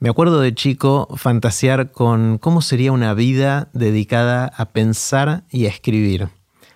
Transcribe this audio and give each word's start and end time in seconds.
Me 0.00 0.08
acuerdo 0.08 0.40
de 0.40 0.54
chico 0.54 1.08
fantasear 1.16 1.90
con 1.90 2.38
cómo 2.38 2.62
sería 2.62 2.92
una 2.92 3.14
vida 3.14 3.68
dedicada 3.72 4.46
a 4.56 4.66
pensar 4.66 5.42
y 5.50 5.66
a 5.66 5.70
escribir. 5.70 6.28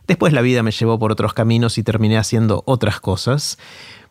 Después 0.09 0.33
la 0.33 0.41
vida 0.41 0.65
me 0.65 0.73
llevó 0.73 0.99
por 0.99 1.13
otros 1.13 1.33
caminos 1.33 1.79
y 1.79 1.85
terminé 1.85 2.19
haciendo 2.19 2.65
otras 2.67 2.99
cosas, 2.99 3.59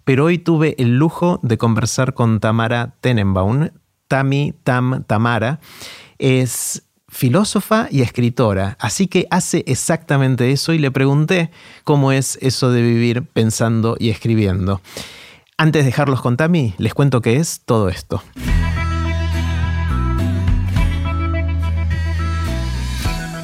pero 0.06 0.26
hoy 0.26 0.38
tuve 0.38 0.76
el 0.78 0.98
lujo 0.98 1.42
de 1.44 1.58
conversar 1.58 2.14
con 2.14 2.40
Tamara 2.40 2.96
Tenenbaum, 3.02 3.72
Tami 4.08 4.54
Tam 4.64 5.04
Tamara. 5.04 5.60
Es 6.18 6.84
filósofa 7.10 7.90
y 7.92 8.04
escritora, 8.04 8.78
así 8.80 9.08
que 9.08 9.28
hace 9.30 9.66
exactamente 9.68 10.54
eso 10.54 10.72
y 10.72 10.78
le 10.78 10.90
pregunté 10.90 11.52
cómo 11.84 12.14
es 12.14 12.38
eso 12.42 12.72
de 12.72 12.82
vivir 12.82 13.24
pensando 13.24 13.98
y 14.00 14.10
escribiendo. 14.10 14.80
Antes 15.58 15.82
de 15.82 15.88
dejarlos 15.88 16.22
con 16.22 16.38
Tami, 16.38 16.76
les 16.78 16.94
cuento 16.94 17.22
qué 17.22 17.36
es 17.36 17.62
todo 17.66 17.90
esto. 17.90 18.24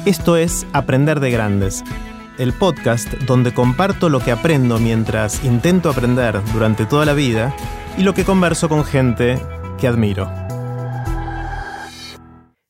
Esto 0.08 0.38
es 0.38 0.66
Aprender 0.72 1.20
de 1.20 1.30
Grandes, 1.30 1.84
el 2.38 2.54
podcast 2.54 3.12
donde 3.26 3.52
comparto 3.52 4.08
lo 4.08 4.20
que 4.20 4.32
aprendo 4.32 4.78
mientras 4.78 5.44
intento 5.44 5.90
aprender 5.90 6.40
durante 6.54 6.86
toda 6.86 7.04
la 7.04 7.12
vida 7.12 7.54
y 7.98 8.04
lo 8.04 8.14
que 8.14 8.24
converso 8.24 8.70
con 8.70 8.86
gente 8.86 9.38
que 9.78 9.86
admiro. 9.86 10.32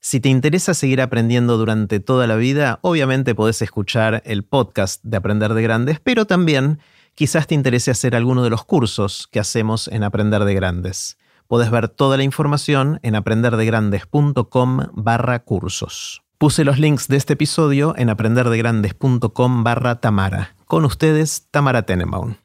Si 0.00 0.18
te 0.18 0.30
interesa 0.30 0.74
seguir 0.74 1.00
aprendiendo 1.00 1.58
durante 1.58 2.00
toda 2.00 2.26
la 2.26 2.34
vida, 2.34 2.80
obviamente 2.82 3.36
podés 3.36 3.62
escuchar 3.62 4.20
el 4.26 4.42
podcast 4.42 5.00
de 5.04 5.18
Aprender 5.18 5.54
de 5.54 5.62
Grandes, 5.62 6.00
pero 6.00 6.26
también 6.26 6.80
quizás 7.14 7.46
te 7.46 7.54
interese 7.54 7.92
hacer 7.92 8.16
alguno 8.16 8.42
de 8.42 8.50
los 8.50 8.64
cursos 8.64 9.28
que 9.30 9.38
hacemos 9.38 9.86
en 9.86 10.02
Aprender 10.02 10.44
de 10.44 10.54
Grandes. 10.54 11.18
Podés 11.46 11.70
ver 11.70 11.88
toda 11.88 12.16
la 12.16 12.24
información 12.24 12.98
en 13.04 13.14
aprenderdegrandes.com 13.14 14.86
barra 14.92 15.44
cursos. 15.44 16.24
Puse 16.38 16.64
los 16.64 16.78
links 16.78 17.08
de 17.08 17.16
este 17.16 17.32
episodio 17.32 17.94
en 17.98 18.10
aprenderdegrandes.com 18.10 19.64
barra 19.64 19.96
Tamara. 19.96 20.54
Con 20.66 20.84
ustedes, 20.84 21.48
Tamara 21.50 21.82
Tenenbaum. 21.82 22.36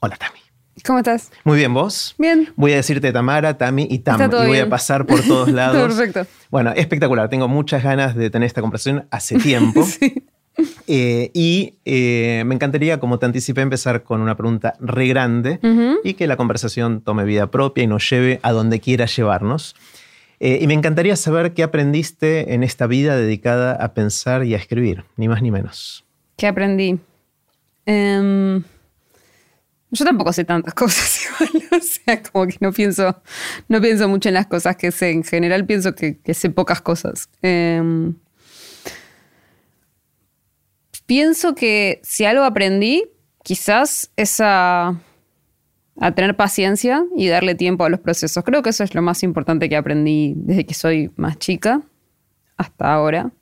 Hola, 0.00 0.16
Tami. 0.16 0.38
¿Cómo 0.84 0.98
estás? 0.98 1.30
Muy 1.42 1.56
bien, 1.56 1.72
¿vos? 1.72 2.14
Bien. 2.18 2.52
Voy 2.56 2.72
a 2.74 2.76
decirte 2.76 3.10
Tamara, 3.10 3.56
Tami 3.56 3.86
y 3.88 4.00
Tam. 4.00 4.20
Y 4.20 4.46
voy 4.48 4.58
a 4.58 4.68
pasar 4.68 5.06
por 5.06 5.22
todos 5.22 5.48
lados. 5.52 5.94
Perfecto. 5.94 6.30
Bueno, 6.50 6.72
espectacular. 6.76 7.30
Tengo 7.30 7.48
muchas 7.48 7.82
ganas 7.82 8.14
de 8.14 8.28
tener 8.28 8.46
esta 8.46 8.60
conversación 8.60 9.06
hace 9.10 9.38
tiempo. 9.38 9.82
sí. 9.86 10.26
Eh, 10.86 11.30
y 11.32 11.78
eh, 11.86 12.42
me 12.44 12.54
encantaría, 12.54 13.00
como 13.00 13.18
te 13.18 13.24
anticipé, 13.24 13.62
empezar 13.62 14.02
con 14.02 14.20
una 14.20 14.36
pregunta 14.36 14.74
re 14.78 15.08
grande 15.08 15.58
y 16.04 16.12
que 16.12 16.26
la 16.26 16.36
conversación 16.36 17.00
tome 17.00 17.24
vida 17.24 17.50
propia 17.50 17.84
y 17.84 17.86
nos 17.86 18.10
lleve 18.10 18.40
a 18.42 18.52
donde 18.52 18.78
quiera 18.78 19.06
llevarnos. 19.06 19.74
Eh, 20.44 20.58
y 20.60 20.66
me 20.66 20.74
encantaría 20.74 21.14
saber 21.14 21.54
qué 21.54 21.62
aprendiste 21.62 22.52
en 22.52 22.64
esta 22.64 22.88
vida 22.88 23.16
dedicada 23.16 23.74
a 23.74 23.94
pensar 23.94 24.44
y 24.44 24.54
a 24.54 24.56
escribir, 24.56 25.04
ni 25.16 25.28
más 25.28 25.40
ni 25.40 25.52
menos. 25.52 26.04
¿Qué 26.36 26.48
aprendí? 26.48 26.98
Em, 27.86 28.60
yo 29.92 30.04
tampoco 30.04 30.32
sé 30.32 30.42
tantas 30.42 30.74
cosas 30.74 31.26
igual, 31.26 31.68
o 31.70 31.80
sea, 31.80 32.20
como 32.24 32.48
que 32.48 32.56
no 32.58 32.72
pienso, 32.72 33.22
no 33.68 33.80
pienso 33.80 34.08
mucho 34.08 34.30
en 34.30 34.34
las 34.34 34.48
cosas 34.48 34.74
que 34.74 34.90
sé. 34.90 35.12
En 35.12 35.22
general 35.22 35.64
pienso 35.64 35.94
que, 35.94 36.18
sé 36.34 36.50
pocas 36.50 36.80
cosas. 36.80 37.28
Em, 37.40 38.16
pienso 41.06 41.54
que 41.54 42.00
si 42.02 42.24
algo 42.24 42.42
aprendí, 42.42 43.04
quizás 43.44 44.10
esa 44.16 45.00
a 45.98 46.12
tener 46.12 46.36
paciencia 46.36 47.04
y 47.16 47.28
darle 47.28 47.54
tiempo 47.54 47.84
a 47.84 47.88
los 47.88 48.00
procesos. 48.00 48.42
Creo 48.44 48.62
que 48.62 48.70
eso 48.70 48.84
es 48.84 48.94
lo 48.94 49.02
más 49.02 49.22
importante 49.22 49.68
que 49.68 49.76
aprendí 49.76 50.34
desde 50.36 50.64
que 50.64 50.74
soy 50.74 51.10
más 51.16 51.38
chica 51.38 51.82
hasta 52.56 52.92
ahora, 52.92 53.32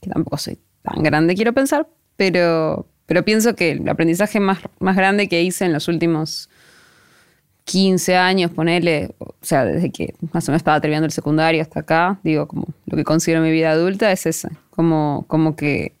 que 0.00 0.10
tampoco 0.10 0.36
soy 0.38 0.58
tan 0.82 1.02
grande, 1.02 1.34
quiero 1.34 1.52
pensar, 1.52 1.88
pero, 2.16 2.86
pero 3.06 3.24
pienso 3.24 3.56
que 3.56 3.72
el 3.72 3.88
aprendizaje 3.88 4.40
más, 4.40 4.58
más 4.78 4.96
grande 4.96 5.28
que 5.28 5.42
hice 5.42 5.64
en 5.64 5.72
los 5.72 5.88
últimos 5.88 6.48
15 7.64 8.16
años, 8.16 8.52
ponele, 8.52 9.14
o 9.18 9.34
sea, 9.42 9.64
desde 9.64 9.90
que 9.90 10.14
más 10.32 10.48
o 10.48 10.52
menos 10.52 10.60
estaba 10.60 10.80
terminando 10.80 11.06
el 11.06 11.12
secundario 11.12 11.60
hasta 11.60 11.80
acá, 11.80 12.20
digo, 12.22 12.46
como 12.46 12.68
lo 12.86 12.96
que 12.96 13.02
considero 13.02 13.42
mi 13.42 13.50
vida 13.50 13.72
adulta 13.72 14.12
es 14.12 14.26
esa, 14.26 14.50
como, 14.70 15.24
como 15.26 15.56
que, 15.56 15.92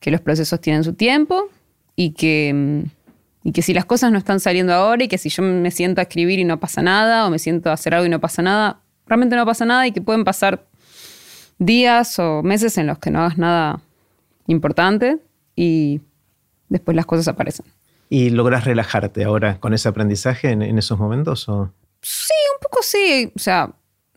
que 0.00 0.10
los 0.10 0.22
procesos 0.22 0.58
tienen 0.60 0.82
su 0.82 0.94
tiempo 0.94 1.48
y 1.96 2.12
que 2.12 2.52
mm, 2.54 2.99
y 3.42 3.52
que 3.52 3.62
si 3.62 3.72
las 3.72 3.84
cosas 3.84 4.12
no 4.12 4.18
están 4.18 4.40
saliendo 4.40 4.72
ahora 4.72 5.04
y 5.04 5.08
que 5.08 5.18
si 5.18 5.28
yo 5.30 5.42
me 5.42 5.70
siento 5.70 6.00
a 6.00 6.02
escribir 6.02 6.38
y 6.38 6.44
no 6.44 6.60
pasa 6.60 6.82
nada, 6.82 7.26
o 7.26 7.30
me 7.30 7.38
siento 7.38 7.70
a 7.70 7.74
hacer 7.74 7.94
algo 7.94 8.06
y 8.06 8.10
no 8.10 8.20
pasa 8.20 8.42
nada, 8.42 8.80
realmente 9.06 9.36
no 9.36 9.46
pasa 9.46 9.64
nada 9.64 9.86
y 9.86 9.92
que 9.92 10.00
pueden 10.00 10.24
pasar 10.24 10.66
días 11.58 12.18
o 12.18 12.42
meses 12.42 12.76
en 12.78 12.86
los 12.86 12.98
que 12.98 13.10
no 13.10 13.20
hagas 13.20 13.38
nada 13.38 13.80
importante 14.46 15.18
y 15.56 16.00
después 16.68 16.96
las 16.96 17.06
cosas 17.06 17.28
aparecen. 17.28 17.66
¿Y 18.08 18.30
logras 18.30 18.64
relajarte 18.64 19.24
ahora 19.24 19.60
con 19.60 19.72
ese 19.72 19.88
aprendizaje 19.88 20.50
en, 20.50 20.78
esos 20.78 20.98
momentos? 20.98 21.48
O? 21.48 21.72
Sí, 22.02 22.34
un 22.54 22.60
poco 22.60 22.82
sí. 22.82 23.32
O 23.36 23.38
sea, 23.38 23.72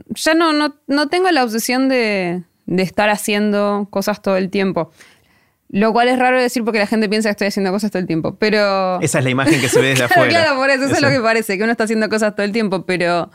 ya 0.10 0.34
no, 0.34 0.52
no, 0.52 0.76
no 0.88 1.08
tengo 1.10 1.30
la 1.30 1.44
obsesión 1.44 1.90
de, 1.90 2.44
de 2.66 2.84
estar 2.84 3.10
haciendo 3.10 3.88
cosas 3.92 4.22
todo 4.22 4.38
el 4.38 4.50
tiempo. 4.50 4.92
Lo 5.74 5.92
cual 5.92 6.08
es 6.08 6.20
raro 6.20 6.40
decir 6.40 6.64
porque 6.64 6.78
la 6.78 6.86
gente 6.86 7.10
piensa 7.10 7.30
que 7.30 7.32
estoy 7.32 7.48
haciendo 7.48 7.72
cosas 7.72 7.90
todo 7.90 8.00
el 8.00 8.06
tiempo, 8.06 8.36
pero... 8.36 9.02
Esa 9.02 9.18
es 9.18 9.24
la 9.24 9.32
imagen 9.32 9.60
que 9.60 9.68
se 9.68 9.82
ve 9.82 9.88
desde 9.88 10.04
afuera. 10.06 10.30
Claro, 10.30 10.56
por 10.56 10.70
eso, 10.70 10.86
eso, 10.86 10.94
es 10.94 11.02
lo 11.02 11.10
que 11.10 11.20
parece, 11.20 11.58
que 11.58 11.64
uno 11.64 11.72
está 11.72 11.86
haciendo 11.86 12.08
cosas 12.10 12.36
todo 12.36 12.46
el 12.46 12.52
tiempo, 12.52 12.86
pero... 12.86 13.32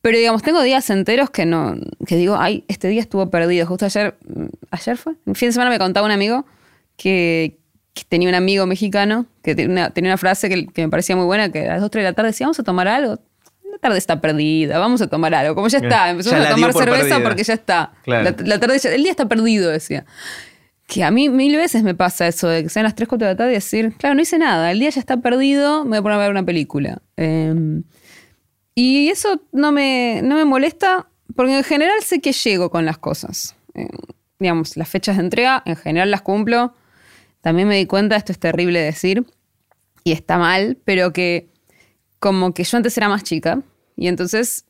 Pero 0.00 0.16
digamos, 0.16 0.44
tengo 0.44 0.62
días 0.62 0.88
enteros 0.90 1.30
que 1.30 1.44
no... 1.44 1.74
Que 2.06 2.14
digo, 2.14 2.36
ay, 2.38 2.64
este 2.68 2.86
día 2.86 3.00
estuvo 3.00 3.28
perdido. 3.30 3.66
Justo 3.66 3.84
ayer... 3.84 4.16
¿Ayer 4.70 4.96
fue? 4.96 5.14
En 5.26 5.34
fin 5.34 5.48
de 5.48 5.54
semana 5.54 5.72
me 5.72 5.80
contaba 5.80 6.06
un 6.06 6.12
amigo 6.12 6.46
que, 6.96 7.58
tenía 8.08 8.28
un 8.28 8.36
amigo 8.36 8.66
mexicano 8.66 9.26
que 9.42 9.56
tenía 9.56 9.90
una, 9.96 10.16
frase 10.18 10.48
que, 10.48 10.82
me 10.82 10.88
parecía 10.88 11.16
muy 11.16 11.24
buena, 11.24 11.50
que 11.50 11.66
a 11.68 11.72
las 11.72 11.80
2 11.80 11.90
de 11.90 12.02
la 12.04 12.12
tarde 12.12 12.28
decía, 12.28 12.46
vamos 12.46 12.60
a 12.60 12.62
tomar 12.62 12.86
algo. 12.86 13.18
La 13.72 13.78
tarde 13.80 13.98
está 13.98 14.20
perdida, 14.20 14.78
vamos 14.78 15.02
a 15.02 15.08
tomar 15.08 15.34
algo. 15.34 15.56
Como 15.56 15.66
ya 15.66 15.78
está, 15.78 16.10
empezamos 16.10 16.46
a 16.46 16.50
tomar 16.50 16.72
cerveza 16.72 17.20
porque 17.24 17.42
ya 17.42 17.54
está. 17.54 17.90
La, 18.06 18.60
tarde 18.60 18.78
el 18.84 19.02
día 19.02 19.10
está 19.10 19.26
perdido, 19.26 19.68
decía. 19.68 20.06
Que 20.88 21.04
a 21.04 21.12
mí 21.12 21.28
mil 21.28 21.54
veces 21.56 21.84
me 21.84 21.94
pasa 21.94 22.26
eso 22.26 22.48
de 22.48 22.64
que 22.64 22.68
sean 22.70 22.84
las 22.84 22.96
3, 22.96 23.08
4 23.08 23.28
de 23.28 23.34
la 23.34 23.36
tarde 23.36 23.52
y 23.52 23.54
decir, 23.54 23.94
claro, 23.98 24.16
no 24.16 24.22
hice 24.22 24.38
nada, 24.38 24.72
el 24.72 24.80
día 24.80 24.90
ya 24.90 25.00
está 25.00 25.18
perdido, 25.18 25.84
me 25.84 25.90
voy 25.90 25.98
a 25.98 26.02
poner 26.02 26.16
a 26.16 26.22
ver 26.22 26.30
una 26.30 26.44
película. 26.44 27.02
Em, 27.16 27.84
y 28.74 29.08
eso 29.08 29.42
no 29.52 29.70
me, 29.70 30.22
no 30.24 30.34
me 30.34 30.44
molesta 30.44 31.08
porque 31.36 31.56
en 31.56 31.62
general 31.62 32.02
sé 32.02 32.20
que 32.20 32.32
llego 32.32 32.70
con 32.70 32.84
las 32.86 32.98
cosas. 32.98 33.54
Em, 33.74 33.88
digamos, 34.38 34.76
las 34.76 34.88
fechas 34.88 35.16
de 35.16 35.24
entrega, 35.24 35.62
en 35.66 35.76
general 35.76 36.10
las 36.10 36.22
cumplo. 36.22 36.74
También 37.42 37.68
me 37.68 37.76
di 37.76 37.86
cuenta, 37.86 38.16
esto 38.16 38.32
es 38.32 38.38
terrible 38.38 38.80
decir, 38.80 39.26
y 40.04 40.12
está 40.12 40.38
mal, 40.38 40.78
pero 40.84 41.12
que 41.12 41.50
como 42.18 42.54
que 42.54 42.64
yo 42.64 42.76
antes 42.76 42.96
era 42.96 43.08
más 43.08 43.24
chica 43.24 43.62
y 43.96 44.08
entonces, 44.08 44.64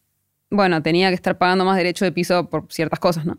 bueno, 0.50 0.82
tenía 0.82 1.08
que 1.10 1.14
estar 1.14 1.38
pagando 1.38 1.64
más 1.64 1.76
derecho 1.76 2.04
de 2.04 2.12
piso 2.12 2.48
por 2.50 2.66
ciertas 2.70 2.98
cosas, 2.98 3.24
¿no? 3.24 3.38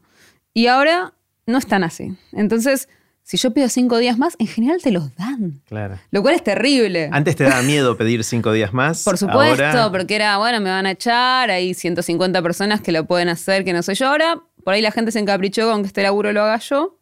Y 0.53 0.67
ahora 0.67 1.13
no 1.49 1.57
están 1.57 1.83
así. 1.83 2.15
Entonces, 2.31 2.87
si 3.23 3.37
yo 3.37 3.51
pido 3.53 3.69
cinco 3.69 3.97
días 3.97 4.17
más, 4.17 4.35
en 4.39 4.47
general 4.47 4.81
te 4.81 4.91
los 4.91 5.15
dan. 5.15 5.61
Claro. 5.67 5.99
Lo 6.09 6.21
cual 6.21 6.35
es 6.35 6.43
terrible. 6.43 7.09
Antes 7.11 7.35
te 7.35 7.43
daba 7.43 7.61
miedo 7.61 7.95
pedir 7.95 8.23
cinco 8.23 8.51
días 8.51 8.73
más. 8.73 9.03
Por 9.03 9.17
supuesto, 9.17 9.91
porque 9.91 10.15
era, 10.15 10.37
bueno, 10.37 10.59
me 10.61 10.69
van 10.69 10.85
a 10.85 10.91
echar, 10.91 11.51
hay 11.51 11.73
150 11.73 12.41
personas 12.41 12.81
que 12.81 12.91
lo 12.91 13.05
pueden 13.05 13.29
hacer, 13.29 13.63
que 13.63 13.73
no 13.73 13.83
soy 13.83 13.95
yo. 13.95 14.07
Ahora, 14.07 14.41
por 14.63 14.73
ahí 14.73 14.81
la 14.81 14.91
gente 14.91 15.11
se 15.11 15.19
encaprichó 15.19 15.69
con 15.69 15.81
que 15.81 15.87
este 15.87 16.01
laburo 16.01 16.31
lo 16.33 16.41
haga 16.41 16.57
yo. 16.57 16.97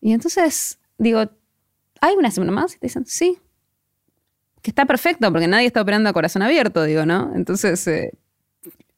Y 0.00 0.12
entonces, 0.12 0.78
digo, 0.98 1.30
¿hay 2.00 2.14
una 2.14 2.30
semana 2.30 2.52
más? 2.52 2.74
Y 2.74 2.78
te 2.78 2.86
dicen, 2.88 3.06
sí. 3.06 3.38
Que 4.60 4.70
está 4.70 4.86
perfecto, 4.86 5.30
porque 5.30 5.46
nadie 5.46 5.66
está 5.66 5.82
operando 5.82 6.08
a 6.08 6.12
corazón 6.12 6.42
abierto, 6.42 6.82
digo, 6.84 7.06
¿no? 7.06 7.32
Entonces, 7.36 7.86
eh, 7.86 8.10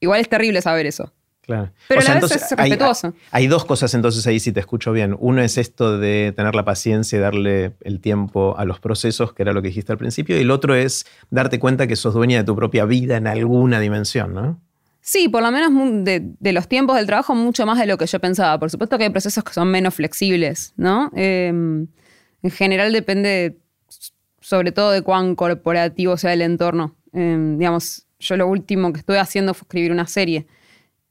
igual 0.00 0.20
es 0.20 0.28
terrible 0.28 0.62
saber 0.62 0.86
eso. 0.86 1.12
Claro. 1.46 1.70
Pero 1.86 2.00
a 2.00 2.04
la 2.04 2.14
vez 2.14 2.24
es 2.32 2.50
respetuoso. 2.50 3.14
Hay, 3.30 3.46
dos 3.46 3.64
cosas 3.64 3.94
entonces 3.94 4.26
ahí, 4.26 4.40
si 4.40 4.50
te 4.50 4.58
escucho 4.58 4.92
bien. 4.92 5.16
Uno 5.18 5.42
es 5.42 5.58
esto 5.58 5.96
de 5.96 6.32
tener 6.34 6.56
la 6.56 6.64
paciencia 6.64 7.18
y 7.18 7.20
darle 7.20 7.76
el 7.82 8.00
tiempo 8.00 8.56
a 8.58 8.64
los 8.64 8.80
procesos, 8.80 9.32
que 9.32 9.42
era 9.42 9.52
lo 9.52 9.62
que 9.62 9.68
dijiste 9.68 9.92
al 9.92 9.98
principio. 9.98 10.36
Y 10.36 10.40
el 10.40 10.50
otro 10.50 10.74
es 10.74 11.06
darte 11.30 11.60
cuenta 11.60 11.86
que 11.86 11.94
sos 11.94 12.14
dueña 12.14 12.38
de 12.38 12.44
tu 12.44 12.56
propia 12.56 12.84
vida 12.84 13.16
en 13.16 13.28
alguna 13.28 13.78
dimensión, 13.78 14.34
¿no? 14.34 14.60
Sí, 15.00 15.28
por 15.28 15.40
lo 15.40 15.52
menos 15.52 15.70
de, 16.04 16.52
los 16.52 16.66
tiempos 16.66 16.96
del 16.96 17.06
trabajo, 17.06 17.32
mucho 17.36 17.64
más 17.64 17.78
de 17.78 17.86
lo 17.86 17.96
que 17.96 18.06
yo 18.06 18.18
pensaba. 18.18 18.58
Por 18.58 18.68
supuesto 18.72 18.98
que 18.98 19.04
hay 19.04 19.10
procesos 19.10 19.44
que 19.44 19.52
son 19.52 19.70
menos 19.70 19.94
flexibles, 19.94 20.74
¿no? 20.76 21.12
Em, 21.14 21.86
en 22.42 22.50
general 22.50 22.92
depende 22.92 23.56
sobre 24.40 24.72
todo 24.72 24.90
de 24.90 25.02
cuán 25.02 25.36
corporativo 25.36 26.16
sea 26.16 26.32
el 26.32 26.42
entorno. 26.42 26.96
Em, 27.12 27.56
digamos, 27.56 28.06
yo 28.18 28.36
lo 28.36 28.48
último 28.48 28.92
que 28.92 28.98
estuve 28.98 29.20
haciendo 29.20 29.54
fue 29.54 29.66
escribir 29.66 29.92
una 29.92 30.08
serie. 30.08 30.48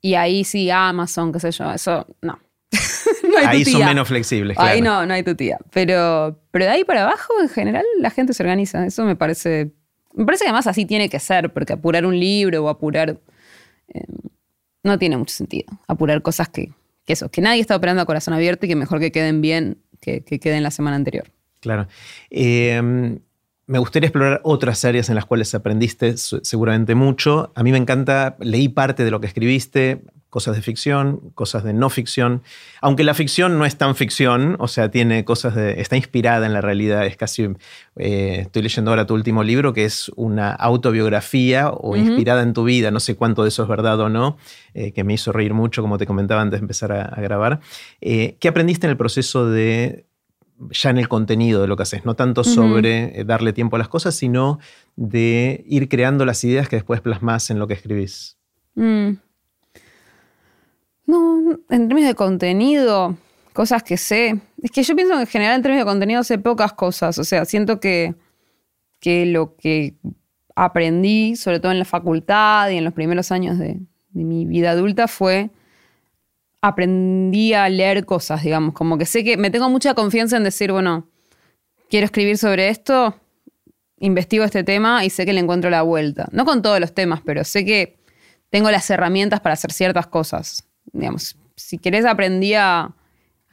Y 0.06 0.14
ahí 0.14 0.44
sí, 0.44 0.70
Amazon, 0.70 1.34
qué 1.34 1.40
sé 1.40 1.50
yo, 1.50 1.72
eso 1.72 2.06
no. 2.22 2.38
ahí 3.44 3.66
son 3.66 3.84
menos 3.84 4.08
flexibles. 4.08 4.56
Ahí 4.60 4.80
no, 4.80 5.04
no 5.04 5.16
hay 5.16 5.24
tu 5.24 5.34
tía. 5.34 5.58
Pero, 5.74 6.40
pero 6.52 6.66
de 6.66 6.72
ahí 6.72 6.84
para 6.84 7.06
abajo, 7.06 7.34
en 7.42 7.50
general, 7.50 7.84
la 7.98 8.12
gente 8.12 8.36
se 8.36 8.44
organiza. 8.44 8.86
Eso 8.86 9.04
me 9.04 9.16
parece. 9.16 9.72
Me 10.14 10.24
parece 10.24 10.44
que 10.44 10.50
además 10.50 10.68
así 10.68 10.86
tiene 10.86 11.10
que 11.10 11.20
ser, 11.20 11.52
porque 11.52 11.74
apurar 11.74 12.06
un 12.06 12.20
libro 12.20 12.64
o 12.64 12.70
apurar. 12.70 13.20
Eh, 13.88 14.04
no 14.84 15.00
tiene 15.00 15.18
mucho 15.18 15.34
sentido 15.34 15.66
apurar 15.88 16.22
cosas 16.22 16.50
que, 16.50 16.72
que 17.04 17.14
eso, 17.14 17.30
que 17.30 17.42
nadie 17.42 17.62
está 17.62 17.76
operando 17.76 18.04
a 18.04 18.06
corazón 18.06 18.36
abierto 18.36 18.68
y 18.68 18.70
que 18.70 18.76
mejor 18.76 19.00
que 19.00 19.12
queden 19.12 19.42
bien 19.42 19.80
que, 20.02 20.24
que 20.24 20.40
queden 20.40 20.62
la 20.62 20.70
semana 20.70 20.98
anterior. 20.98 21.32
Claro. 21.62 21.88
Eh, 22.30 23.18
me 23.68 23.80
gustaría 23.80 24.08
explorar 24.08 24.42
otras 24.44 24.86
áreas 24.86 25.10
en 25.10 25.16
las 25.16 25.26
cuales 25.26 25.54
aprendiste 25.56 26.18
seguramente 26.18 26.94
mucho. 26.96 27.52
A 27.56 27.64
mí 27.64 27.72
me 27.72 27.78
encanta, 27.78 28.36
leí 28.40 28.70
parte 28.70 29.04
de 29.04 29.12
lo 29.12 29.20
que 29.20 29.28
escribiste, 29.28 30.02
cosas 30.36 30.58
de 30.58 30.62
ficción, 30.62 31.32
cosas 31.34 31.64
de 31.64 31.72
no 31.72 31.90
ficción, 31.90 32.44
aunque 32.82 33.06
la 33.06 33.14
ficción 33.14 33.58
no 33.58 33.66
es 33.66 33.78
tan 33.78 33.96
ficción, 33.96 34.58
o 34.60 34.68
sea, 34.68 34.92
tiene 34.92 35.24
cosas 35.24 35.56
de, 35.56 35.80
está 35.80 35.96
inspirada 35.96 36.46
en 36.46 36.52
la 36.52 36.60
realidad, 36.60 37.06
es 37.06 37.16
casi, 37.16 37.48
eh, 37.96 38.40
estoy 38.42 38.62
leyendo 38.62 38.92
ahora 38.92 39.06
tu 39.06 39.14
último 39.14 39.44
libro, 39.44 39.72
que 39.72 39.86
es 39.86 40.12
una 40.18 40.52
autobiografía 40.52 41.70
o 41.70 41.96
inspirada 41.96 42.44
en 42.44 42.52
tu 42.52 42.66
vida, 42.66 42.92
no 42.92 43.00
sé 43.00 43.16
cuánto 43.16 43.44
de 43.44 43.48
eso 43.48 43.64
es 43.64 43.70
verdad 43.70 43.98
o 44.02 44.10
no, 44.10 44.36
eh, 44.74 44.92
que 44.92 45.06
me 45.06 45.14
hizo 45.14 45.32
reír 45.32 45.54
mucho, 45.54 45.82
como 45.82 45.98
te 45.98 46.06
comentaba 46.06 46.42
antes 46.42 46.60
de 46.60 46.64
empezar 46.66 46.92
a, 46.92 47.22
grabar. 47.22 47.62
¿Qué 48.02 48.48
aprendiste 48.48 48.88
en 48.88 48.92
el 48.92 48.98
proceso 48.98 49.50
de 49.50 50.06
ya 50.72 50.90
en 50.90 50.98
el 50.98 51.08
contenido 51.08 51.62
de 51.62 51.68
lo 51.68 51.76
que 51.76 51.84
haces, 51.84 52.06
no 52.06 52.16
tanto 52.16 52.44
sobre 52.44 53.20
eh, 53.20 53.24
darle 53.26 53.54
tiempo 53.54 53.76
a 53.76 53.80
las 53.80 53.90
cosas, 53.90 54.16
sino 54.16 54.60
de 54.96 55.64
ir 55.68 55.90
creando 55.90 56.26
las 56.26 56.44
ideas 56.44 56.70
que 56.70 56.78
después 56.78 57.02
plasmas 57.02 57.50
en 57.50 57.60
lo 57.60 57.68
que 57.68 57.74
escribís. 57.74 58.38
Mm. 58.76 59.12
No, 61.08 61.60
en 61.70 61.88
términos 61.88 62.10
de 62.10 62.16
contenido, 62.16 63.16
cosas 63.54 63.84
que 63.84 63.98
sé. 63.98 64.40
Es 64.62 64.72
que 64.72 64.84
yo 64.84 64.96
pienso 64.96 65.14
que 65.16 65.22
en 65.22 65.28
general 65.28 65.56
en 65.56 65.62
términos 65.62 65.86
de 65.86 65.92
contenido 65.92 66.24
sé 66.24 66.38
pocas 66.40 66.74
cosas. 66.74 67.18
O 67.20 67.24
sea, 67.24 67.46
siento 67.46 67.80
que, 67.80 68.16
que 69.00 69.26
lo 69.26 69.56
que 69.56 69.96
aprendí, 70.56 71.36
sobre 71.36 71.60
todo 71.60 71.72
en 71.72 71.80
la 71.80 71.86
facultad 71.86 72.70
y 72.70 72.78
en 72.78 72.84
los 72.84 72.94
primeros 72.94 73.32
años 73.32 73.60
de 73.60 73.80
mi 74.14 74.46
vida 74.46 74.72
adulta, 74.72 75.08
fue 75.08 75.52
aprendí 76.68 77.54
a 77.54 77.70
leer 77.70 78.06
cosas, 78.06 78.42
digamos, 78.42 78.74
como 78.74 78.98
que 78.98 79.06
sé 79.06 79.24
que 79.24 79.38
me 79.38 79.52
tengo 79.52 79.70
mucha 79.70 79.94
confianza 79.94 80.36
en 80.38 80.44
decir, 80.44 80.72
bueno, 80.72 81.08
quiero 81.92 82.06
escribir 82.06 82.40
sobre 82.40 82.70
esto, 82.70 83.16
investigo 84.00 84.44
este 84.44 84.64
tema 84.64 85.06
y 85.06 85.12
sé 85.12 85.28
que 85.28 85.34
le 85.34 85.42
encuentro 85.42 85.70
la 85.70 85.84
vuelta. 85.84 86.28
No 86.32 86.44
con 86.44 86.64
todos 86.64 86.80
los 86.80 86.96
temas, 86.96 87.22
pero 87.24 87.44
sé 87.44 87.66
que 87.66 88.00
tengo 88.50 88.72
las 88.72 88.90
herramientas 88.90 89.42
para 89.42 89.54
hacer 89.54 89.72
ciertas 89.72 90.08
cosas. 90.08 90.68
Digamos, 90.92 91.38
si 91.56 91.78
querés 91.78 92.04
aprendí 92.04 92.56
a, 92.56 92.92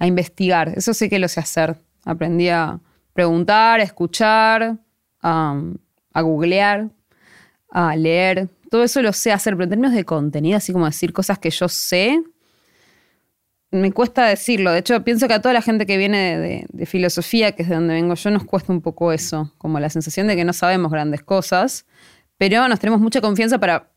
investigar, 0.01 0.73
eso 0.75 0.95
sé 0.95 1.11
que 1.11 1.19
lo 1.19 1.29
sé 1.29 1.41
hacer. 1.41 1.77
Aprendí 2.05 2.49
a 2.49 2.81
preguntar, 3.13 3.79
a 3.79 3.83
escuchar, 3.83 4.79
a, 5.23 5.63
a 6.15 6.21
googlear, 6.23 6.89
a 7.71 7.95
leer. 7.95 8.49
Todo 8.71 8.85
eso 8.85 9.03
lo 9.03 9.13
sé 9.13 9.33
hacer, 9.33 9.53
pero 9.53 9.65
en 9.65 9.71
términos 9.71 9.95
de 9.95 10.05
contenido, 10.05 10.57
así 10.57 10.73
como 10.73 10.87
decir 10.87 11.13
cosas 11.13 11.39
que 11.39 11.51
yo 11.51 11.69
sé, 11.69 12.21
me 13.73 13.91
cuesta 13.91 14.27
decirlo. 14.27 14.71
De 14.71 14.79
hecho, 14.79 15.03
pienso 15.03 15.27
que 15.27 15.35
a 15.35 15.43
toda 15.43 15.55
la 15.55 15.63
gente 15.63 15.87
que 15.87 15.97
viene 15.97 16.67
de, 16.73 16.87
filosofía, 16.87 17.53
que 17.53 17.63
es 17.63 17.69
de 17.69 17.75
donde 17.75 17.95
vengo 17.95 18.15
yo, 18.15 18.31
nos 18.31 18.45
cuesta 18.45 18.73
un 18.73 18.83
poco 18.83 19.13
eso, 19.13 19.53
como 19.59 19.81
la 19.81 19.91
sensación 19.91 20.27
de 20.29 20.37
que 20.37 20.45
no 20.45 20.53
sabemos 20.53 20.93
grandes 20.93 21.23
cosas, 21.23 21.87
pero 22.37 22.69
nos 22.69 22.79
tenemos 22.79 23.01
mucha 23.01 23.21
confianza 23.21 23.59
para 23.59 23.91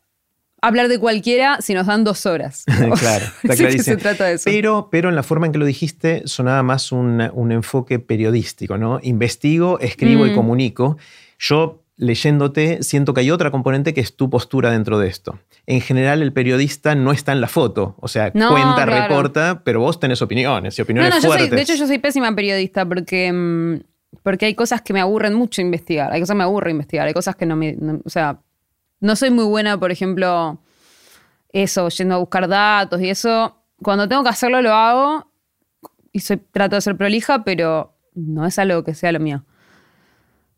hablar 0.62 0.88
de 0.88 0.98
cualquiera 0.98 1.58
si 1.60 1.74
nos 1.74 1.86
dan 1.86 2.04
dos 2.04 2.24
horas. 2.24 2.64
claro, 2.98 3.26
está 3.42 3.54
clarísimo. 3.54 3.82
se 3.84 3.96
trata 3.98 4.24
de 4.24 4.34
eso. 4.34 4.44
Pero, 4.46 4.88
pero 4.90 5.10
en 5.10 5.14
la 5.14 5.22
forma 5.22 5.46
en 5.46 5.52
que 5.52 5.58
lo 5.58 5.66
dijiste 5.66 6.22
sonaba 6.24 6.62
más 6.62 6.90
un, 6.90 7.20
enfoque 7.52 7.98
periodístico, 7.98 8.78
¿no? 8.78 8.98
Investigo, 9.02 9.78
escribo 9.80 10.26
y 10.26 10.30
mm. 10.30 10.34
comunico. 10.34 10.96
Yo 11.38 11.85
leyéndote, 11.96 12.82
siento 12.82 13.14
que 13.14 13.20
hay 13.20 13.30
otra 13.30 13.50
componente 13.50 13.94
que 13.94 14.00
es 14.00 14.16
tu 14.16 14.28
postura 14.28 14.70
dentro 14.70 14.98
de 14.98 15.08
esto. 15.08 15.38
En 15.66 15.80
general, 15.80 16.22
el 16.22 16.32
periodista 16.32 16.94
no 16.94 17.12
está 17.12 17.32
en 17.32 17.40
la 17.40 17.48
foto, 17.48 17.96
o 18.00 18.08
sea, 18.08 18.30
cuenta, 18.32 18.84
reporta, 18.84 19.62
pero 19.64 19.80
vos 19.80 19.98
tenés 19.98 20.20
opiniones 20.20 20.78
y 20.78 20.82
opiniones 20.82 21.10
no, 21.10 21.20
no, 21.20 21.26
fuertes. 21.26 21.50
de 21.50 21.62
hecho, 21.62 21.74
yo 21.74 21.86
soy 21.86 21.98
pésima 21.98 22.34
periodista 22.34 22.86
porque, 22.86 23.32
mm, 23.32 23.80
porque 24.22 24.46
hay 24.46 24.54
cosas 24.54 24.82
que 24.82 24.92
me 24.92 25.00
aburren 25.00 25.34
mucho 25.34 25.62
investigar, 25.62 26.12
hay 26.12 26.20
cosas 26.20 26.34
que 26.34 26.38
me 26.38 26.44
aburre 26.44 26.70
investigar, 26.70 27.06
hay 27.06 27.14
cosas 27.14 27.34
que 27.34 27.46
no 27.46 27.56
me... 27.56 27.76
o 28.04 28.10
sea, 28.10 28.40
no 29.00 29.16
soy 29.16 29.30
muy 29.30 29.44
buena, 29.44 29.78
por 29.78 29.90
ejemplo, 29.90 30.60
eso, 31.52 31.88
yendo 31.88 32.16
a 32.16 32.18
buscar 32.18 32.48
datos 32.48 33.00
y 33.00 33.08
eso. 33.08 33.56
Cuando 33.82 34.08
tengo 34.08 34.22
que 34.22 34.30
hacerlo, 34.30 34.60
lo 34.62 34.72
hago 34.72 35.30
y 36.12 36.20
soy, 36.20 36.38
trato 36.38 36.76
de 36.76 36.82
ser 36.82 36.96
prolija, 36.96 37.44
pero 37.44 37.94
no 38.14 38.46
es 38.46 38.58
algo 38.58 38.84
que 38.84 38.94
sea 38.94 39.12
lo 39.12 39.20
mío. 39.20 39.44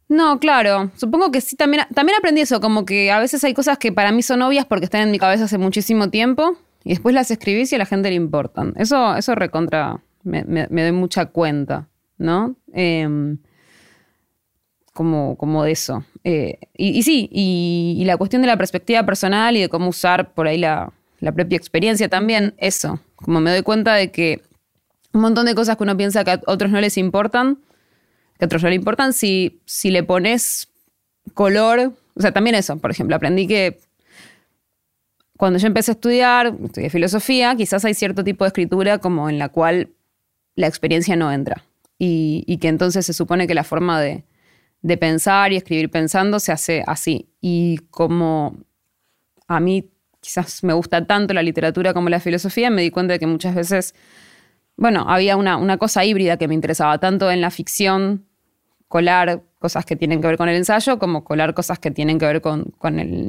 No, 0.08 0.40
claro. 0.40 0.90
Supongo 0.96 1.30
que 1.30 1.40
sí, 1.40 1.54
también, 1.56 1.84
también 1.94 2.16
aprendí 2.18 2.40
eso, 2.40 2.60
como 2.60 2.86
que 2.86 3.10
a 3.10 3.18
veces 3.18 3.44
hay 3.44 3.52
cosas 3.52 3.78
que 3.78 3.92
para 3.92 4.10
mí 4.10 4.22
son 4.22 4.40
obvias 4.42 4.64
porque 4.64 4.86
están 4.86 5.02
en 5.02 5.10
mi 5.10 5.18
cabeza 5.18 5.44
hace 5.44 5.58
muchísimo 5.58 6.08
tiempo 6.08 6.56
y 6.82 6.90
después 6.90 7.14
las 7.14 7.30
escribís 7.30 7.70
y 7.72 7.74
a 7.74 7.78
la 7.78 7.86
gente 7.86 8.08
le 8.08 8.14
importan. 8.16 8.72
Eso, 8.76 9.16
eso 9.16 9.34
recontra, 9.34 10.02
me, 10.22 10.42
doy 10.44 10.92
mucha 10.92 11.26
cuenta, 11.26 11.88
¿no? 12.16 12.56
Em, 12.72 13.38
como, 14.94 15.36
como 15.36 15.62
de 15.64 15.72
eso. 15.72 16.04
Eh, 16.24 16.58
y, 16.74 17.02
sí, 17.02 17.28
y, 17.30 18.02
la 18.06 18.16
cuestión 18.16 18.40
de 18.42 18.48
la 18.48 18.56
perspectiva 18.56 19.04
personal 19.04 19.56
y 19.56 19.60
de 19.60 19.68
cómo 19.68 19.88
usar 19.88 20.32
por 20.32 20.48
ahí 20.48 20.56
la, 20.56 20.92
la 21.20 21.32
propia 21.32 21.56
experiencia 21.56 22.08
también, 22.08 22.54
eso. 22.56 22.98
Como 23.16 23.40
me 23.40 23.50
doy 23.50 23.62
cuenta 23.62 23.94
de 23.94 24.10
que 24.10 24.42
un 25.12 25.20
montón 25.20 25.44
de 25.44 25.54
cosas 25.54 25.76
que 25.76 25.82
uno 25.82 25.96
piensa 25.96 26.24
que 26.24 26.30
a 26.30 26.40
otros 26.46 26.70
no 26.70 26.80
les 26.80 26.96
importan, 26.96 27.58
que 28.38 28.44
otros 28.44 28.62
no 28.62 28.68
le 28.68 28.74
importan, 28.74 29.12
si, 29.12 29.60
si 29.64 29.90
le 29.90 30.02
pones 30.02 30.68
color, 31.34 31.92
o 32.14 32.20
sea, 32.20 32.32
también 32.32 32.56
eso, 32.56 32.76
por 32.78 32.90
ejemplo, 32.90 33.16
aprendí 33.16 33.46
que 33.46 33.78
cuando 35.38 35.58
yo 35.60 35.68
empecé 35.68 35.92
a 35.92 35.94
estudiar, 35.94 36.54
estudié 36.64 36.90
filosofía, 36.90 37.54
quizás 37.56 37.84
hay 37.84 37.94
cierto 37.94 38.24
tipo 38.24 38.44
de 38.44 38.48
escritura 38.48 38.98
como 38.98 39.30
en 39.30 39.38
la 39.38 39.48
cual 39.48 39.90
la 40.56 40.66
experiencia 40.66 41.14
no 41.14 41.32
entra. 41.32 41.64
Y, 41.96 42.58
que 42.60 42.68
entonces 42.68 43.06
se 43.06 43.12
supone 43.12 43.46
que 43.46 43.54
la 43.54 43.64
forma 43.64 44.00
de, 44.00 44.24
de, 44.82 44.96
pensar 44.96 45.52
y 45.52 45.56
escribir 45.56 45.90
pensando 45.90 46.38
se 46.38 46.52
hace 46.52 46.84
así. 46.86 47.28
Y 47.40 47.78
como 47.90 48.56
a 49.46 49.60
mí 49.60 49.90
quizás 50.20 50.62
me 50.64 50.72
gusta 50.72 51.06
tanto 51.06 51.34
la 51.34 51.42
literatura 51.42 51.94
como 51.94 52.08
la 52.08 52.20
filosofía, 52.20 52.70
me 52.70 52.82
di 52.82 52.90
cuenta 52.90 53.14
de 53.14 53.18
que 53.18 53.26
muchas 53.26 53.54
veces, 53.54 53.94
bueno, 54.76 55.06
había 55.08 55.36
una, 55.36 55.56
una 55.56 55.78
cosa 55.78 56.04
híbrida 56.04 56.36
que 56.36 56.48
me 56.48 56.54
interesaba 56.54 56.98
tanto 56.98 57.30
en 57.30 57.40
la 57.40 57.50
ficción 57.50 58.27
colar 58.88 59.42
cosas 59.58 59.84
que 59.84 59.96
tienen 59.96 60.20
que 60.20 60.26
ver 60.26 60.36
con 60.38 60.48
el 60.48 60.56
ensayo 60.56 60.98
como 60.98 61.22
colar 61.22 61.54
cosas 61.54 61.78
que 61.78 61.90
tienen 61.90 62.18
que 62.18 62.26
ver 62.26 62.40
con, 62.40 62.72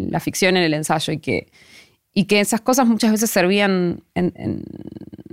la 0.09 0.19
ficción 0.19 0.57
en 0.57 0.63
el 0.63 0.73
ensayo 0.73 1.13
y 1.13 1.19
que, 1.19 2.39
esas 2.39 2.61
cosas 2.61 2.87
muchas 2.87 3.11
veces 3.11 3.29
servían 3.29 4.01
en, 4.15 4.63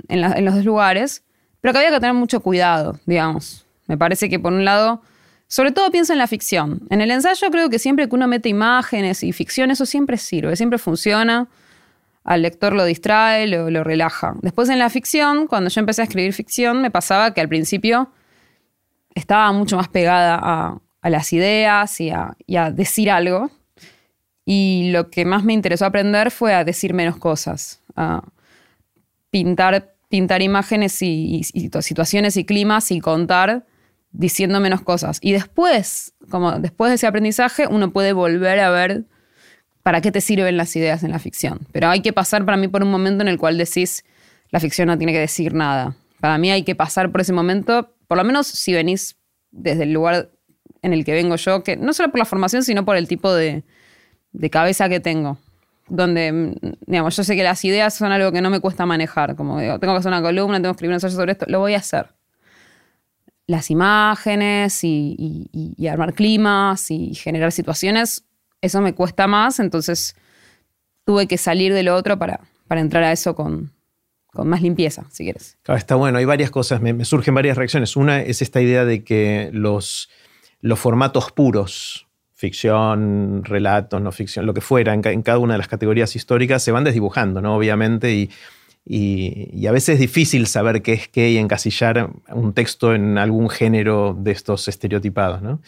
los 0.08 0.54
dos 0.54 0.64
lugares, 0.64 1.22
pero 1.60 1.72
que 1.72 1.78
había 1.78 1.90
que 1.90 2.00
tener 2.00 2.14
mucho 2.14 2.40
cuidado, 2.40 2.98
digamos. 3.06 3.64
Me 3.86 3.96
parece 3.96 4.28
que 4.28 4.38
por 4.38 4.52
un 4.52 4.64
lado, 4.64 5.00
sobre 5.46 5.70
todo 5.70 5.90
pienso 5.90 6.12
en 6.12 6.18
la 6.18 6.26
ficción. 6.26 6.82
En 6.90 7.00
el 7.00 7.10
ensayo 7.10 7.50
creo 7.50 7.70
que 7.70 7.78
siempre 7.78 8.08
que 8.08 8.14
uno 8.14 8.26
mete 8.26 8.48
imágenes 8.48 9.22
y 9.22 9.32
ficción, 9.32 9.70
eso 9.70 9.86
siempre 9.86 10.16
sirve, 10.16 10.56
siempre 10.56 10.78
funciona. 10.78 11.48
Al 12.24 12.42
lector 12.42 12.72
lo 12.72 12.84
distrae, 12.84 13.46
lo, 13.46 13.70
lo 13.70 13.84
relaja. 13.84 14.34
Después 14.42 14.68
en 14.68 14.80
la 14.80 14.90
ficción, 14.90 15.46
cuando 15.46 15.70
yo 15.70 15.80
empecé 15.80 16.02
a 16.02 16.04
escribir 16.04 16.32
ficción, 16.32 16.82
me 16.82 16.90
pasaba 16.90 17.32
que 17.32 17.40
al 17.40 17.48
principio 17.48 18.10
estaba 19.16 19.50
mucho 19.50 19.76
más 19.76 19.88
pegada 19.88 20.38
a, 20.42 21.10
las 21.10 21.32
ideas 21.32 22.00
y 22.00 22.10
a, 22.10 22.36
decir 22.70 23.10
algo. 23.10 23.50
Y 24.44 24.90
lo 24.92 25.10
que 25.10 25.24
más 25.24 25.42
me 25.42 25.52
interesó 25.52 25.86
aprender 25.86 26.30
fue 26.30 26.54
a 26.54 26.64
decir 26.64 26.94
menos 26.94 27.16
cosas, 27.16 27.80
a 27.96 28.22
pintar, 29.30 29.94
pintar 30.08 30.42
imágenes 30.42 31.00
y, 31.02 31.42
situaciones 31.44 32.36
y 32.36 32.44
climas 32.44 32.92
y 32.92 33.00
contar 33.00 33.64
diciendo 34.12 34.60
menos 34.60 34.82
cosas. 34.82 35.18
Y 35.22 35.32
después, 35.32 36.12
como 36.30 36.52
después 36.58 36.90
de 36.90 36.96
ese 36.96 37.06
aprendizaje, 37.06 37.66
uno 37.66 37.92
puede 37.92 38.12
volver 38.12 38.60
a 38.60 38.70
ver 38.70 39.04
para 39.82 40.00
qué 40.00 40.12
te 40.12 40.20
sirven 40.20 40.56
las 40.56 40.74
ideas 40.76 41.02
en 41.04 41.12
la 41.12 41.18
ficción. 41.18 41.60
Pero 41.72 41.88
hay 41.88 42.02
que 42.02 42.12
pasar 42.12 42.44
para 42.44 42.56
mí 42.56 42.68
por 42.68 42.82
un 42.82 42.90
momento 42.90 43.22
en 43.22 43.28
el 43.28 43.38
cual 43.38 43.56
decís, 43.56 44.04
la 44.50 44.60
ficción 44.60 44.88
no 44.88 44.98
tiene 44.98 45.12
que 45.12 45.20
decir 45.20 45.54
nada. 45.54 45.96
Para 46.20 46.38
mí 46.38 46.50
hay 46.50 46.62
que 46.64 46.74
pasar 46.74 47.10
por 47.10 47.20
ese 47.20 47.32
momento 47.32 47.95
por 48.06 48.18
lo 48.18 48.24
menos 48.24 48.46
si 48.46 48.72
venís 48.72 49.16
desde 49.50 49.84
el 49.84 49.92
lugar 49.92 50.30
en 50.82 50.92
el 50.92 51.04
que 51.04 51.12
vengo 51.12 51.36
yo, 51.36 51.62
que 51.62 51.76
no 51.76 51.92
solo 51.92 52.10
por 52.10 52.18
la 52.18 52.24
formación, 52.24 52.62
sino 52.62 52.84
por 52.84 52.96
el 52.96 53.08
tipo 53.08 53.32
de, 53.32 53.64
cabeza 54.50 54.88
que 54.88 55.00
tengo. 55.00 55.38
Donde, 55.88 56.32
mm, 56.32 56.54
digamos, 56.86 57.16
yo 57.16 57.24
sé 57.24 57.36
que 57.36 57.42
las 57.42 57.64
ideas 57.64 57.94
son 57.94 58.12
algo 58.12 58.32
que 58.32 58.40
no 58.40 58.50
me 58.50 58.60
cuesta 58.60 58.86
manejar. 58.86 59.36
Como 59.36 59.60
digo, 59.60 59.78
tengo 59.78 59.94
que 59.94 59.98
hacer 59.98 60.10
una 60.10 60.22
columna, 60.22 60.58
tengo 60.58 60.72
que 60.72 60.76
escribir 60.76 60.90
un 60.90 60.94
ensayo 60.94 61.14
sobre 61.14 61.32
esto, 61.32 61.46
lo 61.48 61.60
voy 61.60 61.74
a 61.74 61.78
hacer. 61.78 62.14
Las 63.46 63.70
imágenes 63.70 64.80
y, 64.82 65.76
armar 65.88 66.14
climas 66.14 66.90
y 66.90 67.14
generar 67.14 67.52
situaciones, 67.52 68.24
eso 68.60 68.80
me 68.80 68.94
cuesta 68.94 69.26
más, 69.28 69.60
entonces 69.60 70.16
tuve 71.04 71.28
que 71.28 71.38
salir 71.38 71.72
de 71.72 71.84
lo 71.84 71.94
otro 71.94 72.18
para, 72.18 72.40
para 72.66 72.80
entrar 72.80 73.04
a 73.04 73.12
eso 73.12 73.36
con, 73.36 73.70
con 74.36 74.48
más 74.48 74.62
limpieza, 74.62 75.06
si 75.10 75.24
quieres. 75.24 75.58
Claro, 75.62 75.78
está 75.78 75.94
bueno. 75.94 76.18
Hay 76.18 76.24
varias 76.24 76.50
cosas, 76.50 76.80
me, 76.80 77.04
surgen 77.04 77.34
varias 77.34 77.56
reacciones. 77.56 77.96
Una 77.96 78.20
es 78.20 78.42
esta 78.42 78.60
idea 78.60 78.84
de 78.84 79.02
que 79.02 79.50
los, 79.52 80.08
los 80.60 80.78
formatos 80.78 81.32
puros 81.32 82.06
ficción, 82.34 83.44
relato, 83.44 83.98
no 83.98 84.12
ficción, 84.12 84.44
lo 84.44 84.52
que 84.52 84.60
fuera, 84.60 84.92
en, 84.92 85.22
cada 85.22 85.38
una 85.38 85.54
de 85.54 85.58
las 85.58 85.68
categorías 85.68 86.14
históricas, 86.16 86.62
se 86.62 86.70
van 86.70 86.84
desdibujando, 86.84 87.40
¿no? 87.40 87.56
Obviamente, 87.56 88.12
y, 88.14 88.30
y, 88.84 89.66
a 89.66 89.72
veces 89.72 89.94
es 89.94 90.00
difícil 90.00 90.46
saber 90.46 90.82
qué 90.82 90.92
es 90.92 91.08
qué 91.08 91.30
y 91.30 91.38
encasillar 91.38 92.10
un 92.30 92.52
texto 92.52 92.94
en 92.94 93.16
algún 93.16 93.48
género 93.48 94.14
de 94.18 94.32
estos 94.32 94.68
estereotipados, 94.68 95.40
¿no? 95.40 95.62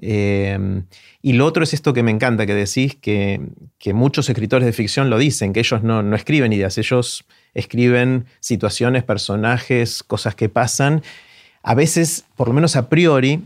Eh, 0.00 0.82
y 1.26 1.32
lo 1.32 1.44
otro 1.44 1.64
es 1.64 1.74
esto 1.74 1.92
que 1.92 2.04
me 2.04 2.12
encanta, 2.12 2.46
que 2.46 2.54
decís, 2.54 2.94
que, 2.94 3.40
que 3.80 3.92
muchos 3.92 4.28
escritores 4.28 4.64
de 4.64 4.72
ficción 4.72 5.10
lo 5.10 5.18
dicen, 5.18 5.52
que 5.52 5.58
ellos 5.58 5.82
no, 5.82 6.00
no 6.00 6.14
escriben 6.14 6.52
ideas, 6.52 6.78
ellos 6.78 7.24
escriben 7.52 8.26
situaciones, 8.38 9.02
personajes, 9.02 10.04
cosas 10.04 10.36
que 10.36 10.48
pasan, 10.48 11.02
a 11.64 11.74
veces, 11.74 12.26
por 12.36 12.46
lo 12.46 12.54
menos 12.54 12.76
a 12.76 12.88
priori, 12.88 13.42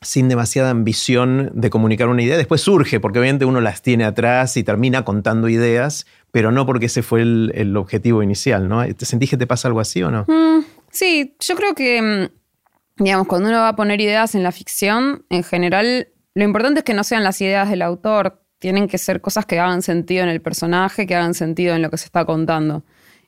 sin 0.00 0.28
demasiada 0.28 0.70
ambición 0.70 1.52
de 1.54 1.70
comunicar 1.70 2.08
una 2.08 2.22
idea. 2.22 2.36
Después 2.36 2.60
surge, 2.60 2.98
porque 2.98 3.20
obviamente 3.20 3.44
uno 3.44 3.60
las 3.60 3.82
tiene 3.82 4.02
atrás 4.02 4.56
y 4.56 4.64
termina 4.64 5.04
contando 5.04 5.48
ideas, 5.48 6.06
pero 6.32 6.50
no 6.50 6.66
porque 6.66 6.86
ese 6.86 7.04
fue 7.04 7.22
el, 7.22 7.76
objetivo 7.76 8.24
inicial, 8.24 8.68
¿no? 8.68 8.84
¿Te 8.96 9.04
sentís 9.04 9.30
que 9.30 9.36
te 9.36 9.46
pasa 9.46 9.68
algo 9.68 9.78
así 9.78 10.02
o 10.02 10.10
no? 10.10 10.24
Mm, 10.26 10.64
sí, 10.90 11.36
yo 11.38 11.54
creo 11.54 11.76
que, 11.76 12.02
mm, 12.02 13.04
digamos, 13.04 13.28
cuando 13.28 13.48
uno 13.48 13.58
va 13.58 13.68
a 13.68 13.76
poner 13.76 14.00
ideas 14.00 14.34
en 14.34 14.42
la 14.42 14.50
ficción, 14.50 15.24
en 15.30 15.44
general, 15.44 16.08
lo 16.34 16.44
importante 16.44 16.80
es 16.80 16.84
que 16.84 16.94
no 16.94 17.04
sean 17.04 17.24
las 17.24 17.40
ideas 17.40 17.68
del 17.70 17.82
autor, 17.82 18.42
tienen 18.58 18.88
que 18.88 18.98
ser 18.98 19.20
cosas 19.20 19.44
que 19.46 19.58
hagan 19.58 19.82
sentido 19.82 20.22
en 20.22 20.28
el 20.28 20.40
personaje, 20.40 21.06
que 21.06 21.14
hagan 21.14 21.34
sentido 21.34 21.74
en 21.74 21.82
lo 21.82 21.90
que 21.90 21.98
se 21.98 22.06
está 22.06 22.24
contando. 22.24 22.84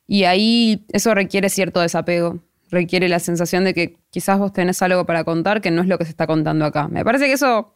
Y 0.06 0.24
ahí 0.24 0.84
eso 0.92 1.14
requiere 1.14 1.48
cierto 1.48 1.80
desapego 1.80 2.40
requiere 2.74 3.08
la 3.08 3.20
sensación 3.20 3.64
de 3.64 3.72
que 3.72 3.96
quizás 4.10 4.38
vos 4.38 4.52
tenés 4.52 4.82
algo 4.82 5.06
para 5.06 5.24
contar 5.24 5.62
que 5.62 5.70
no 5.70 5.80
es 5.80 5.88
lo 5.88 5.96
que 5.96 6.04
se 6.04 6.10
está 6.10 6.26
contando 6.26 6.66
acá. 6.66 6.88
Me 6.88 7.04
parece 7.04 7.26
que 7.26 7.32
eso, 7.32 7.72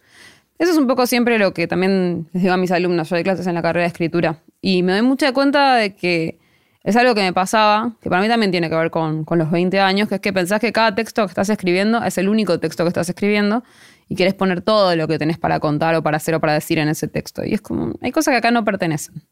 eso 0.58 0.73
es 0.73 0.76
un 0.76 0.87
poco 0.87 1.06
siempre 1.06 1.38
lo 1.38 1.54
que 1.54 1.66
también 1.66 2.28
les 2.32 2.42
digo 2.42 2.54
a 2.54 2.58
mis 2.58 2.70
alumnos. 2.70 3.08
Yo 3.08 3.16
doy 3.16 3.25
clases 3.25 3.47
en 3.47 3.54
la 3.54 3.62
carrera 3.62 3.85
de 3.85 3.88
escritura 3.88 4.42
y 4.61 4.82
me 4.82 4.92
doy 4.92 5.02
mucha 5.02 5.32
cuenta 5.32 5.76
de 5.76 5.94
que 5.94 6.38
es 6.85 6.97
algo 6.97 7.14
que 7.14 7.23
me 7.23 7.32
pasaba, 7.32 7.97
que 8.00 8.11
para 8.11 8.20
mí 8.23 8.28
también 8.28 8.50
tiene 8.50 8.68
que 8.68 8.76
ver 8.76 8.90
con, 8.90 9.25
con 9.25 9.38
los 9.38 9.50
20 9.50 9.80
años, 9.80 10.08
que 10.08 10.16
es 10.16 10.20
que 10.20 10.32
pensás 10.32 10.61
que 10.61 10.73
cada 10.73 10.94
texto 10.94 11.25
que 11.25 11.30
estás 11.30 11.49
escribiendo 11.49 12.02
es 12.02 12.18
el 12.18 12.28
único 12.28 12.58
texto 12.61 12.85
que 12.85 12.88
estás 12.88 13.08
escribiendo 13.08 13.62
y 14.09 14.15
quieres 14.15 14.35
poner 14.35 14.62
todo 14.62 14.97
lo 14.97 15.07
que 15.07 15.19
tenés 15.19 15.38
para 15.38 15.61
contar 15.61 15.95
o 15.95 16.03
para 16.03 16.17
hacer 16.17 16.35
o 16.35 16.41
para 16.41 16.55
decir 16.55 16.79
en 16.79 16.88
ese 16.88 17.09
texto. 17.09 17.45
Y 17.45 17.55
es 17.55 17.61
como, 17.61 17.95
hay 18.00 18.11
cosas 18.11 18.33
que 18.33 18.38
acá 18.38 18.50
no 18.50 18.65
pertenecen. 18.65 19.23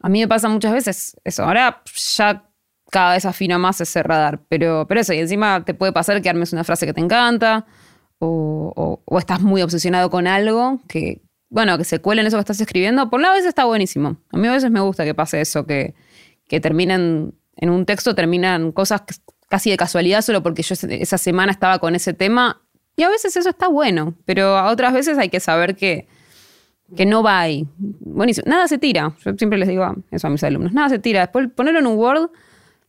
A 0.00 0.08
mí 0.08 0.20
me 0.20 0.28
pasa 0.28 0.48
muchas 0.48 0.72
veces 0.72 1.16
eso. 1.24 1.44
Ahora 1.44 1.82
ya 2.16 2.44
cada 2.90 3.14
vez 3.14 3.24
afina 3.24 3.58
más 3.58 3.80
ese 3.80 4.02
radar. 4.02 4.40
Pero, 4.48 4.86
pero 4.88 5.00
eso, 5.00 5.12
y 5.12 5.18
encima 5.18 5.64
te 5.64 5.74
puede 5.74 5.92
pasar 5.92 6.20
que 6.22 6.28
armes 6.28 6.52
una 6.52 6.64
frase 6.64 6.86
que 6.86 6.92
te 6.92 7.00
encanta 7.00 7.66
o, 8.18 9.00
estás 9.18 9.40
muy 9.40 9.62
obsesionado 9.62 10.10
con 10.10 10.26
algo 10.26 10.80
que, 10.88 11.22
bueno, 11.48 11.76
que 11.78 11.84
se 11.84 12.00
cuele 12.00 12.20
en 12.20 12.26
eso 12.26 12.36
que 12.36 12.40
estás 12.40 12.60
escribiendo. 12.60 13.10
Por 13.10 13.20
una 13.20 13.32
vez 13.32 13.44
está 13.44 13.64
buenísimo. 13.64 14.16
A 14.32 14.36
mí 14.36 14.48
a 14.48 14.52
veces 14.52 14.70
me 14.70 14.80
gusta 14.80 15.04
que 15.04 15.14
pase 15.14 15.40
eso, 15.40 15.66
que, 15.66 15.94
que 16.48 16.60
terminen 16.60 17.34
en 17.56 17.70
un 17.70 17.86
texto, 17.86 18.14
terminan 18.14 18.72
cosas 18.72 19.02
casi 19.48 19.70
de 19.70 19.76
casualidad 19.76 20.22
solo 20.22 20.42
porque 20.42 20.62
yo 20.62 20.74
esa 20.74 21.18
semana 21.18 21.52
estaba 21.52 21.78
con 21.78 21.94
ese 21.94 22.12
tema. 22.12 22.62
Y 22.96 23.02
a 23.02 23.08
veces 23.08 23.36
eso 23.36 23.50
está 23.50 23.68
bueno, 23.68 24.14
pero 24.24 24.56
a 24.56 24.70
otras 24.70 24.92
veces 24.92 25.18
hay 25.18 25.28
que 25.28 25.40
saber 25.40 25.74
que, 25.74 26.06
que 26.96 27.06
no 27.06 27.22
va 27.22 27.40
ahí. 27.40 27.66
Buenísimo. 27.78 28.44
Nada 28.48 28.68
se 28.68 28.78
tira. 28.78 29.14
Yo 29.24 29.32
siempre 29.36 29.58
les 29.58 29.68
digo 29.68 29.84
eso 30.10 30.26
a 30.26 30.30
mis 30.30 30.44
alumnos. 30.44 30.72
Nada 30.72 30.88
se 30.88 30.98
tira. 30.98 31.20
Después 31.20 31.48
ponerlo 31.54 31.80
en 31.80 31.86
un 31.86 31.98
Word 31.98 32.30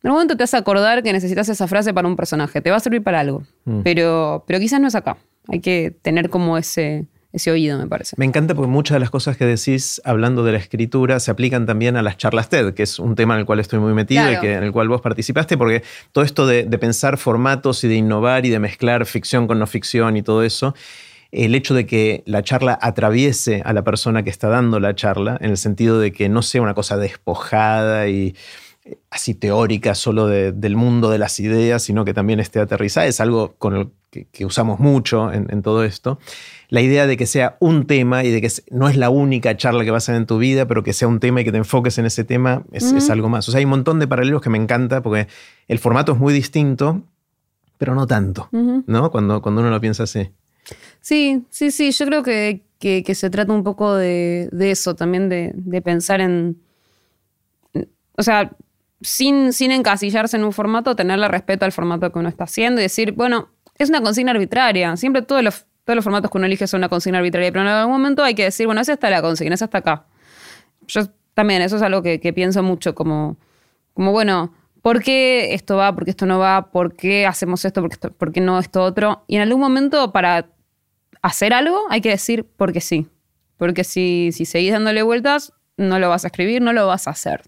en 0.06 0.10
algún 0.10 0.18
momento 0.18 0.38
te 0.38 0.44
vas 0.44 0.54
a 0.54 0.60
acordar 0.60 1.02
que 1.02 1.12
necesitas 1.12 1.50
esa 1.50 1.68
frase 1.68 1.92
para 1.92 2.08
un 2.08 2.16
personaje, 2.16 2.62
te 2.62 2.70
va 2.70 2.78
a 2.78 2.80
servir 2.80 3.02
para 3.02 3.22
algo, 3.22 3.42
mm. 3.64 3.80
pero, 3.82 4.44
pero 4.46 4.60
quizás 4.60 4.80
no 4.80 4.88
es 4.88 4.94
acá. 4.94 5.18
Hay 5.48 5.62
que 5.62 5.96
tener 6.04 6.30
como 6.30 6.60
ese, 6.60 7.08
ese 7.36 7.52
oído, 7.52 7.78
me 7.78 7.88
parece. 7.88 8.16
Me 8.18 8.26
encanta 8.26 8.56
porque 8.56 8.70
muchas 8.70 8.96
de 8.96 9.00
las 9.00 9.10
cosas 9.10 9.38
que 9.38 9.46
decís 9.46 10.02
hablando 10.06 10.44
de 10.44 10.54
la 10.54 10.58
escritura 10.58 11.20
se 11.20 11.32
aplican 11.32 11.66
también 11.66 11.98
a 11.98 12.02
las 12.02 12.18
charlas 12.18 12.50
TED, 12.50 12.74
que 12.74 12.84
es 12.84 13.00
un 13.00 13.16
tema 13.16 13.36
en 13.36 13.42
el 13.42 13.46
cual 13.46 13.60
estoy 13.60 13.80
muy 13.80 13.94
metido 13.94 14.32
y 14.32 14.40
que, 14.40 14.54
en 14.54 14.64
el 14.64 14.72
cual 14.72 14.88
vos 14.88 15.02
participaste, 15.02 15.58
porque 15.58 15.84
todo 16.12 16.24
esto 16.24 16.48
de, 16.48 16.64
de, 16.64 16.78
pensar 16.78 17.18
formatos 17.18 17.84
y 17.84 17.88
de 17.88 17.96
innovar 17.96 18.46
y 18.46 18.50
de 18.50 18.60
mezclar 18.60 19.06
ficción 19.06 19.48
con 19.48 19.60
no 19.60 19.68
ficción 19.68 20.18
y 20.18 20.22
todo 20.22 20.44
eso, 20.44 20.74
el 21.32 21.56
hecho 21.56 21.74
de 21.74 21.86
que 21.86 22.24
la 22.26 22.44
charla 22.44 22.78
atraviese 22.82 23.62
a 23.66 23.74
la 23.74 23.84
persona 23.84 24.24
que 24.24 24.30
está 24.30 24.48
dando 24.48 24.80
la 24.80 24.96
charla, 24.96 25.38
en 25.42 25.52
el 25.52 25.58
sentido 25.58 26.00
de 26.00 26.12
que 26.12 26.30
no 26.30 26.42
sea 26.42 26.62
una 26.62 26.74
cosa 26.74 26.98
despojada 26.98 28.08
y 28.08 28.36
así 29.10 29.34
teórica 29.34 29.96
solo 29.96 30.28
del 30.28 30.76
mundo 30.76 31.10
de 31.10 31.18
las 31.18 31.40
ideas, 31.40 31.84
sino 31.84 32.06
que 32.06 32.14
también 32.14 32.40
esté 32.40 32.60
aterrizada, 32.60 33.08
es 33.08 33.20
algo 33.20 33.56
con 33.58 33.76
el 33.76 33.90
que, 34.32 34.46
usamos 34.46 34.80
mucho 34.80 35.32
en, 35.34 35.62
todo 35.62 35.84
esto. 35.84 36.20
La 36.70 36.82
idea 36.82 37.08
de 37.08 37.18
que 37.18 37.26
sea 37.26 37.58
un 37.60 37.88
tema 37.88 38.24
y 38.24 38.32
de 38.32 38.42
que 38.42 38.50
no 38.72 38.88
es 38.88 38.96
la 38.96 39.10
única 39.10 39.58
charla 39.58 39.84
que 39.84 39.92
vas 39.92 40.04
a 40.04 40.12
hacer 40.12 40.16
en 40.16 40.26
tu 40.26 40.38
vida, 40.38 40.68
pero 40.68 40.84
que 40.84 40.94
sea 40.94 41.08
un 41.08 41.20
tema 41.20 41.42
y 41.42 41.44
que 41.44 41.52
te 41.52 41.58
enfoques 41.58 41.98
en 41.98 42.06
ese 42.06 42.24
tema, 42.24 42.64
es, 42.72 43.10
algo 43.10 43.30
más. 43.30 43.48
O 43.50 43.52
sea, 43.52 43.60
hay 43.60 43.66
un 43.66 43.72
montón 43.72 44.00
de 44.00 44.08
paralelos 44.08 44.42
que 44.42 44.50
me 44.50 44.58
encanta 44.58 45.02
porque 45.02 45.28
el 45.68 45.80
formato 45.80 46.14
es 46.14 46.18
muy 46.18 46.34
distinto, 46.34 47.02
pero 47.78 47.96
no 47.96 48.08
tanto, 48.08 48.50
¿no? 48.52 49.12
Cuando, 49.12 49.42
cuando 49.42 49.62
uno 49.62 49.70
lo 49.70 49.82
piensa 49.82 50.04
así. 50.04 50.30
Sí, 51.02 51.44
sí, 51.50 51.72
sí, 51.72 51.92
yo 51.92 52.06
creo 52.06 52.24
que, 52.24 52.62
se 53.14 53.30
trata 53.30 53.52
un 53.52 53.64
poco 53.64 53.96
de, 53.96 54.50
eso, 54.60 54.96
también 54.96 55.30
de, 55.30 55.52
de 55.56 55.82
pensar 55.82 56.22
en... 56.22 56.58
O 58.18 58.24
sea, 58.24 58.56
sin, 59.02 59.54
sin 59.54 59.72
encasillarse 59.72 60.38
en 60.38 60.44
un 60.44 60.54
formato, 60.54 60.96
tenerle 60.96 61.28
respeto 61.28 61.66
al 61.66 61.72
formato 61.72 62.12
que 62.12 62.20
uno 62.20 62.30
está 62.30 62.46
haciendo 62.46 62.82
y 62.82 62.84
decir, 62.84 63.12
bueno, 63.14 63.50
es 63.78 63.90
una 63.90 64.02
consigna 64.02 64.32
arbitraria. 64.32 64.96
Siempre 64.98 65.22
todos 65.22 65.44
los, 65.44 65.66
todos 65.84 65.96
los 65.96 66.04
formatos 66.04 66.32
que 66.32 66.38
uno 66.38 66.48
elige 66.48 66.68
son 66.68 66.80
una 66.80 66.90
consigna 66.90 67.20
arbitraria, 67.20 67.52
pero 67.52 67.62
en 67.62 67.68
algún 67.68 67.94
momento 67.94 68.24
hay 68.24 68.36
que 68.36 68.44
decir, 68.44 68.66
bueno, 68.66 68.82
esa 68.82 68.94
está 68.94 69.10
la 69.10 69.22
consigna, 69.22 69.56
esa 69.56 69.66
está 69.66 69.80
acá. 69.80 70.06
Yo 70.88 71.02
también, 71.34 71.62
eso 71.62 71.76
es 71.76 71.82
algo 71.82 72.02
que, 72.02 72.20
pienso 72.34 72.64
mucho, 72.64 72.96
como, 72.96 73.38
como, 73.94 74.12
bueno, 74.12 74.54
¿por 74.82 75.02
qué 75.02 75.54
esto 75.54 75.78
va? 75.78 75.94
¿Por 75.94 76.06
qué 76.06 76.12
esto 76.12 76.26
no 76.26 76.40
va? 76.40 76.72
¿Por 76.72 76.96
qué 76.96 77.26
hacemos 77.26 77.66
esto? 77.66 77.82
¿Por 77.82 77.92
qué, 77.92 78.10
por 78.10 78.32
qué 78.32 78.42
no 78.42 78.58
esto 78.60 78.84
otro? 78.84 79.24
Y 79.28 79.36
en 79.36 79.42
algún 79.42 79.60
momento 79.60 80.12
para 80.12 80.48
hacer 81.22 81.54
algo 81.54 81.84
hay 81.90 82.02
que 82.02 82.10
decir 82.10 82.46
porque 82.56 82.82
sí. 82.82 83.08
Porque 83.58 83.84
si, 83.84 84.32
si 84.32 84.46
seguís 84.46 84.72
dándole 84.72 85.02
vueltas, 85.02 85.54
no 85.78 86.00
lo 86.00 86.10
vas 86.10 86.24
a 86.24 86.28
escribir, 86.28 86.62
no 86.62 86.74
lo 86.74 86.88
vas 86.88 87.08
a 87.08 87.12
hacer. 87.12 87.44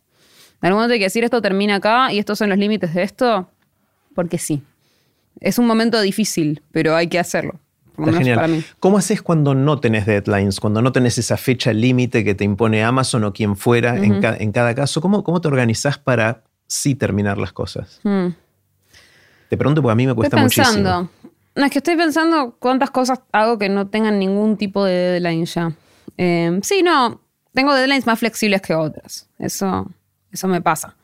En 0.62 0.68
algún 0.68 0.80
momento 0.80 0.94
hay 0.94 1.00
que 1.00 1.06
decir 1.06 1.24
esto 1.24 1.42
termina 1.42 1.76
acá 1.76 2.12
y 2.12 2.20
estos 2.20 2.40
son 2.40 2.50
los 2.50 2.58
límites 2.58 2.94
de 2.94 3.04
esto, 3.04 3.50
porque 4.16 4.38
sí. 4.38 4.64
Es 5.40 5.60
un 5.60 5.68
momento 5.68 6.02
difícil, 6.02 6.62
pero 6.72 6.96
hay 6.96 7.08
que 7.08 7.20
hacerlo. 7.20 7.60
genial. 7.98 8.66
¿Cómo 8.80 8.98
haces 8.98 9.22
cuando 9.22 9.54
no 9.54 9.80
tenés 9.80 10.06
deadlines, 10.06 10.60
cuando 10.60 10.82
no 10.82 10.92
tenés 10.92 11.18
esa 11.18 11.38
fecha 11.38 11.74
límite 11.74 12.24
que 12.24 12.34
te 12.34 12.44
impone 12.44 12.84
Amazon 12.84 13.24
o 13.24 13.34
quien 13.34 13.56
fuera 13.56 13.98
en, 13.98 14.52
cada 14.52 14.74
caso? 14.74 15.00
¿Cómo, 15.00 15.24
¿Cómo 15.24 15.42
te 15.42 15.48
organizás 15.48 16.00
para 16.00 16.44
sí 16.66 16.96
terminar 16.96 17.38
las 17.38 17.54
cosas? 17.54 18.00
Hmm. 18.04 18.30
Te 19.50 19.58
pregunto 19.58 19.82
porque 19.82 19.94
a 19.94 19.96
mí 19.96 20.08
me 20.08 20.14
cuesta 20.14 20.38
estoy 20.38 20.64
pensando. 20.64 21.02
muchísimo. 21.02 21.32
No, 21.56 21.66
es 21.66 21.72
que 21.72 21.80
estoy 21.80 21.96
pensando 21.96 22.56
cuántas 22.60 22.92
cosas 22.92 23.20
hago 23.32 23.58
que 23.58 23.70
no 23.70 23.88
tengan 23.88 24.20
ningún 24.20 24.58
tipo 24.58 24.86
de 24.86 24.94
deadline 24.94 25.46
ya. 25.46 25.72
Eh, 26.18 26.60
sí, 26.62 26.84
no, 26.84 27.22
tengo 27.54 27.74
deadlines 27.74 28.06
más 28.06 28.20
flexibles 28.20 28.62
que 28.62 28.76
otras. 28.76 29.28
Eso, 29.40 29.90
eso 30.38 30.48
me 30.48 30.62
pasa. 30.62 30.96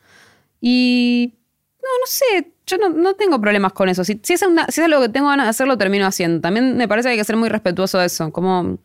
Y 0.60 1.34
no, 1.82 1.88
no 2.00 2.06
sé, 2.06 2.52
yo 2.66 2.78
no, 2.78 3.14
tengo 3.14 3.40
problemas 3.40 3.72
con 3.72 3.88
eso. 3.88 4.04
Si, 4.04 4.18
si, 4.22 4.32
es 4.32 4.42
una, 4.42 4.66
si 4.68 4.80
es 4.80 4.86
algo 4.86 5.02
que 5.02 5.10
tengo 5.10 5.28
ganas 5.28 5.46
de 5.46 5.50
hacer, 5.50 5.68
lo 5.68 5.76
termino 5.76 6.06
haciendo. 6.06 6.40
También 6.40 6.76
me 6.76 6.88
parece 6.88 7.08
que 7.08 7.12
hay 7.12 7.18
que 7.18 7.24
ser 7.24 7.36
muy 7.36 7.50
respetuoso 7.50 7.98
de 7.98 8.06
eso. 8.06 8.32
Como 8.32 8.78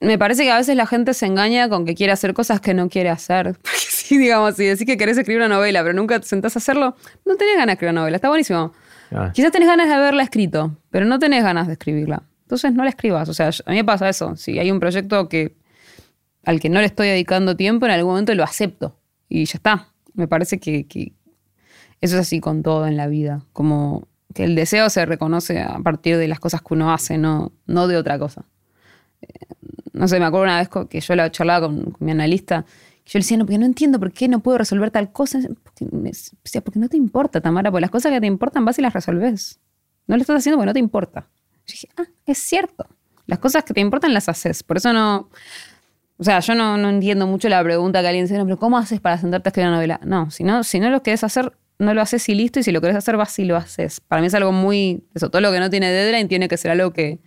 me 0.00 0.18
parece 0.18 0.44
que 0.44 0.50
a 0.50 0.56
veces 0.56 0.74
la 0.74 0.86
gente 0.86 1.12
se 1.12 1.26
engaña 1.26 1.68
con 1.68 1.84
que 1.84 1.94
quiere 1.94 2.12
hacer 2.12 2.32
cosas 2.32 2.60
que 2.60 2.72
no 2.72 2.88
quiere 2.88 3.10
hacer. 3.10 3.54
Porque 3.62 3.76
si, 3.76 4.16
digamos, 4.16 4.56
si 4.56 4.64
decís 4.64 4.86
que 4.86 4.96
querés 4.96 5.18
escribir 5.18 5.42
una 5.42 5.54
novela, 5.54 5.82
pero 5.82 5.92
nunca 5.92 6.18
te 6.18 6.26
sentás 6.26 6.56
a 6.56 6.60
hacerlo, 6.60 6.96
no 7.26 7.36
tenés 7.36 7.54
ganas 7.56 7.66
de 7.66 7.72
escribir 7.72 7.92
una 7.92 8.00
novela. 8.00 8.16
Está 8.16 8.28
buenísimo. 8.28 8.72
Ah. 9.10 9.30
Quizás 9.34 9.52
tenés 9.52 9.68
ganas 9.68 9.88
de 9.88 9.94
haberla 9.94 10.22
escrito, 10.22 10.76
pero 10.90 11.04
no 11.04 11.18
tenés 11.18 11.44
ganas 11.44 11.66
de 11.66 11.74
escribirla. 11.74 12.22
Entonces 12.44 12.72
no 12.72 12.84
la 12.84 12.90
escribas. 12.90 13.28
O 13.28 13.34
sea, 13.34 13.50
a 13.66 13.70
mí 13.70 13.76
me 13.76 13.84
pasa 13.84 14.08
eso. 14.08 14.34
Si 14.36 14.58
hay 14.58 14.70
un 14.70 14.80
proyecto 14.80 15.28
que 15.28 15.54
al 16.44 16.58
que 16.58 16.70
no 16.70 16.80
le 16.80 16.86
estoy 16.86 17.08
dedicando 17.08 17.54
tiempo, 17.54 17.84
en 17.84 17.92
algún 17.92 18.12
momento 18.12 18.34
lo 18.34 18.44
acepto 18.44 18.96
y 19.32 19.46
ya 19.46 19.56
está. 19.56 19.88
Me 20.14 20.28
parece 20.28 20.60
que, 20.60 20.86
eso 22.00 22.16
es 22.16 22.20
así 22.20 22.40
con 22.40 22.62
todo 22.62 22.86
en 22.86 22.96
la 22.96 23.06
vida, 23.06 23.44
como 23.52 24.06
que 24.34 24.44
el 24.44 24.54
deseo 24.54 24.90
se 24.90 25.06
reconoce 25.06 25.60
a 25.60 25.78
partir 25.78 26.16
de 26.18 26.28
las 26.28 26.40
cosas 26.40 26.60
que 26.60 26.74
uno 26.74 26.92
hace, 26.92 27.16
no, 27.16 27.52
no 27.66 27.88
de 27.88 27.96
otra 27.96 28.18
cosa. 28.18 28.44
Eh, 29.22 29.28
no 29.92 30.08
sé, 30.08 30.18
me 30.18 30.26
acuerdo 30.26 30.44
una 30.44 30.58
vez 30.58 30.68
que 30.88 31.00
yo 31.00 31.14
la 31.14 31.30
charlaba 31.30 31.68
con, 31.68 31.92
con 31.92 32.04
mi 32.04 32.12
analista, 32.12 32.66
yo 33.04 33.18
le 33.18 33.20
decía, 33.20 33.36
no, 33.36 33.44
porque 33.44 33.58
no 33.58 33.66
entiendo 33.66 33.98
por 33.98 34.12
qué 34.12 34.28
no 34.28 34.40
puedo 34.40 34.58
resolver 34.58 34.90
tal 34.90 35.12
cosa. 35.12 35.40
Porque, 35.64 35.86
porque 36.62 36.78
no 36.78 36.88
te 36.88 36.96
importa, 36.96 37.40
Tamara, 37.40 37.70
porque 37.70 37.80
las 37.80 37.90
cosas 37.90 38.12
que 38.12 38.20
te 38.20 38.26
importan 38.26 38.64
vas 38.64 38.78
y 38.78 38.82
las 38.82 38.92
resolves. 38.92 39.58
No 40.06 40.16
lo 40.16 40.20
estás 40.20 40.36
haciendo 40.36 40.58
porque 40.58 40.66
no 40.66 40.72
te 40.72 40.78
importa. 40.78 41.28
Yo 41.66 41.72
dije, 41.72 41.88
ah, 41.96 42.04
es 42.26 42.38
cierto. 42.38 42.86
Las 43.26 43.38
cosas 43.38 43.64
que 43.64 43.74
te 43.74 43.80
importan 43.80 44.14
las 44.14 44.28
haces. 44.28 44.62
Por 44.62 44.76
eso 44.76 44.92
no, 44.92 45.30
o 46.22 46.24
sea, 46.24 46.38
yo 46.38 46.54
no, 46.54 46.88
entiendo 46.88 47.26
mucho 47.26 47.48
la 47.48 47.60
pregunta 47.64 48.00
que 48.00 48.06
alguien 48.06 48.26
dice, 48.26 48.38
no, 48.38 48.44
pero 48.44 48.56
¿cómo 48.56 48.78
haces 48.78 49.00
para 49.00 49.18
sentarte 49.18 49.48
a 49.48 49.50
escribir 49.50 49.66
una 49.70 49.76
novela? 49.78 49.98
No, 50.04 50.30
si 50.30 50.44
no, 50.44 50.62
si 50.62 50.78
no 50.78 50.88
lo 50.88 51.02
querés 51.02 51.24
hacer, 51.24 51.52
no 51.80 51.94
lo 51.94 52.00
haces 52.00 52.28
y 52.28 52.36
listo, 52.36 52.60
y 52.60 52.62
si 52.62 52.70
lo 52.70 52.80
querés 52.80 52.94
hacer, 52.96 53.16
vas 53.16 53.36
y 53.40 53.44
lo 53.44 53.56
haces. 53.56 53.98
Para 54.00 54.20
mí 54.22 54.28
es 54.28 54.34
algo 54.34 54.52
muy. 54.52 55.02
Eso, 55.14 55.30
todo 55.30 55.42
lo 55.42 55.50
que 55.50 55.58
no 55.58 55.68
tiene 55.68 55.90
deadline 55.90 56.28
tiene 56.28 56.46
que 56.46 56.56
ser 56.56 56.70
algo 56.70 56.92
que, 56.92 57.18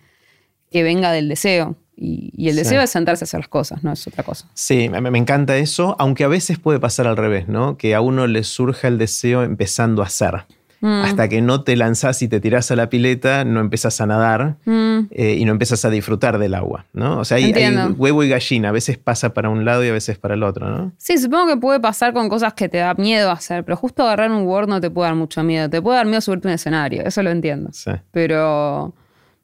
que 0.70 0.82
venga 0.82 1.12
del 1.12 1.28
deseo. 1.28 1.76
Y, 1.94 2.32
y 2.34 2.48
el 2.48 2.54
Sí. 2.54 2.60
deseo 2.60 2.80
es 2.80 2.88
sentarse 2.88 3.24
a 3.24 3.26
hacer 3.26 3.40
las 3.40 3.48
cosas, 3.48 3.84
no 3.84 3.92
es 3.92 4.06
otra 4.06 4.24
cosa. 4.24 4.48
Sí, 4.54 4.88
me, 4.88 5.02
me 5.02 5.18
encanta 5.18 5.58
eso, 5.58 5.94
aunque 5.98 6.24
a 6.24 6.28
veces 6.28 6.58
puede 6.58 6.80
pasar 6.80 7.06
al 7.06 7.18
revés, 7.18 7.48
¿no? 7.48 7.76
Que 7.76 7.94
a 7.94 8.00
uno 8.00 8.26
le 8.26 8.44
surja 8.44 8.88
el 8.88 8.96
deseo 8.96 9.42
empezando 9.42 10.02
a 10.02 10.06
hacer. 10.06 10.46
Mm. 10.80 11.02
Hasta 11.04 11.28
que 11.28 11.40
no 11.40 11.62
te 11.62 11.76
lanzás 11.76 12.20
y 12.22 12.28
te 12.28 12.40
tirás 12.40 12.70
a 12.70 12.76
la 12.76 12.90
pileta, 12.90 13.44
no 13.44 13.60
empezás 13.60 14.00
a 14.00 14.06
nadar 14.06 14.56
Mm, 14.64 15.08
eh, 15.10 15.36
y 15.38 15.44
no 15.44 15.52
empiezas 15.52 15.84
a 15.84 15.90
disfrutar 15.90 16.38
del 16.38 16.54
agua, 16.54 16.86
¿no? 16.92 17.20
O 17.20 17.24
sea, 17.24 17.38
hay, 17.38 17.52
huevo 17.96 18.22
y 18.22 18.28
gallina, 18.28 18.70
a 18.70 18.72
veces 18.72 18.98
pasa 18.98 19.34
para 19.34 19.48
un 19.48 19.64
lado 19.64 19.84
y 19.84 19.88
a 19.88 19.92
veces 19.92 20.18
para 20.18 20.34
el 20.34 20.42
otro, 20.42 20.68
¿no? 20.68 20.92
Sí, 20.98 21.18
supongo 21.18 21.54
que 21.54 21.56
puede 21.56 21.80
pasar 21.80 22.12
con 22.12 22.28
cosas 22.28 22.54
que 22.54 22.68
te 22.68 22.78
da 22.78 22.94
miedo 22.94 23.30
hacer, 23.30 23.64
pero 23.64 23.76
justo 23.76 24.02
agarrar 24.02 24.30
un 24.30 24.46
Word 24.46 24.68
no 24.68 24.80
te 24.80 24.90
puede 24.90 25.08
dar 25.08 25.16
mucho 25.16 25.42
miedo. 25.42 25.68
Te 25.68 25.80
puede 25.80 25.98
dar 25.98 26.06
miedo 26.06 26.20
subirte 26.20 26.48
a 26.48 26.50
un 26.50 26.54
escenario, 26.54 27.02
eso 27.04 27.22
lo 27.22 27.30
entiendo. 27.30 27.70
Sí. 27.72 27.92
Pero 28.10 28.94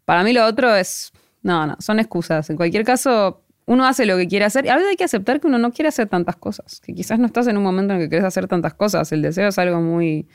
para 0.04 0.22
mí 0.22 0.32
lo 0.32 0.44
otro 0.46 0.74
es. 0.74 1.12
No, 1.42 1.66
no, 1.66 1.76
son 1.80 1.98
excusas. 1.98 2.48
En 2.50 2.56
cualquier 2.56 2.84
caso, 2.84 3.42
uno 3.66 3.84
hace 3.84 4.06
lo 4.06 4.16
que 4.16 4.28
quiere 4.28 4.44
hacer. 4.44 4.64
Y 4.64 4.68
a 4.68 4.74
veces 4.74 4.90
hay 4.90 4.96
que 4.96 5.04
aceptar 5.04 5.40
que 5.40 5.48
uno 5.48 5.58
no 5.58 5.72
quiere 5.72 5.88
hacer 5.88 6.08
tantas 6.08 6.36
cosas. 6.36 6.80
Que 6.80 6.94
quizás 6.94 7.18
no 7.18 7.26
estás 7.26 7.48
en 7.48 7.56
un 7.56 7.64
momento 7.64 7.94
en 7.94 8.00
el 8.00 8.06
que 8.06 8.08
quieres 8.10 8.26
hacer 8.26 8.46
tantas 8.46 8.74
cosas. 8.74 9.10
El 9.10 9.22
deseo 9.22 9.48
es 9.48 9.58
algo 9.58 9.80
muy, 9.80 10.28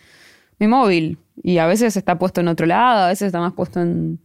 muy 0.60 0.68
móvil. 0.68 1.18
Y 1.44 1.60
a 1.60 1.68
veces 1.68 1.96
está 1.98 2.18
puesto 2.18 2.42
en 2.42 2.48
otro 2.48 2.66
lado, 2.66 3.06
a 3.06 3.08
veces 3.08 3.28
está 3.28 3.40
más 3.40 3.54
puesto 3.54 3.82
en. 3.82 4.20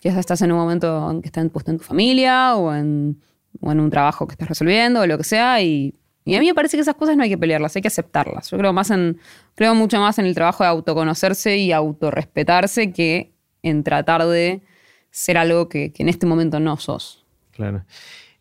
Quizás 0.00 0.18
estás 0.18 0.42
en 0.42 0.52
un 0.52 0.58
momento 0.58 1.10
en 1.10 1.22
que 1.22 1.28
está 1.28 1.44
puesto 1.48 1.70
en 1.70 1.78
tu 1.78 1.84
familia 1.84 2.54
o 2.56 2.72
en, 2.72 3.20
o 3.60 3.72
en 3.72 3.80
un 3.80 3.90
trabajo 3.90 4.26
que 4.26 4.32
estás 4.32 4.48
resolviendo 4.48 5.00
o 5.00 5.06
lo 5.06 5.18
que 5.18 5.24
sea. 5.24 5.60
Y, 5.60 5.94
a 6.26 6.40
mí 6.40 6.46
me 6.46 6.54
parece 6.54 6.76
que 6.76 6.82
esas 6.82 6.94
cosas 6.94 7.16
no 7.16 7.22
hay 7.22 7.30
que 7.30 7.38
pelearlas, 7.38 7.74
hay 7.74 7.82
que 7.82 7.88
aceptarlas. 7.88 8.50
Yo 8.50 8.58
creo, 8.58 8.72
más 8.72 8.90
en, 8.90 9.18
creo 9.54 9.74
mucho 9.74 9.98
más 9.98 10.18
en 10.18 10.26
el 10.26 10.34
trabajo 10.34 10.62
de 10.62 10.68
autoconocerse 10.68 11.56
y 11.56 11.72
autorrespetarse 11.72 12.92
que 12.92 13.32
en 13.62 13.82
tratar 13.82 14.26
de 14.26 14.62
ser 15.10 15.38
algo 15.38 15.68
que, 15.68 15.92
en 15.96 16.08
este 16.08 16.26
momento 16.26 16.60
no 16.60 16.76
sos. 16.76 17.24
Claro. 17.52 17.84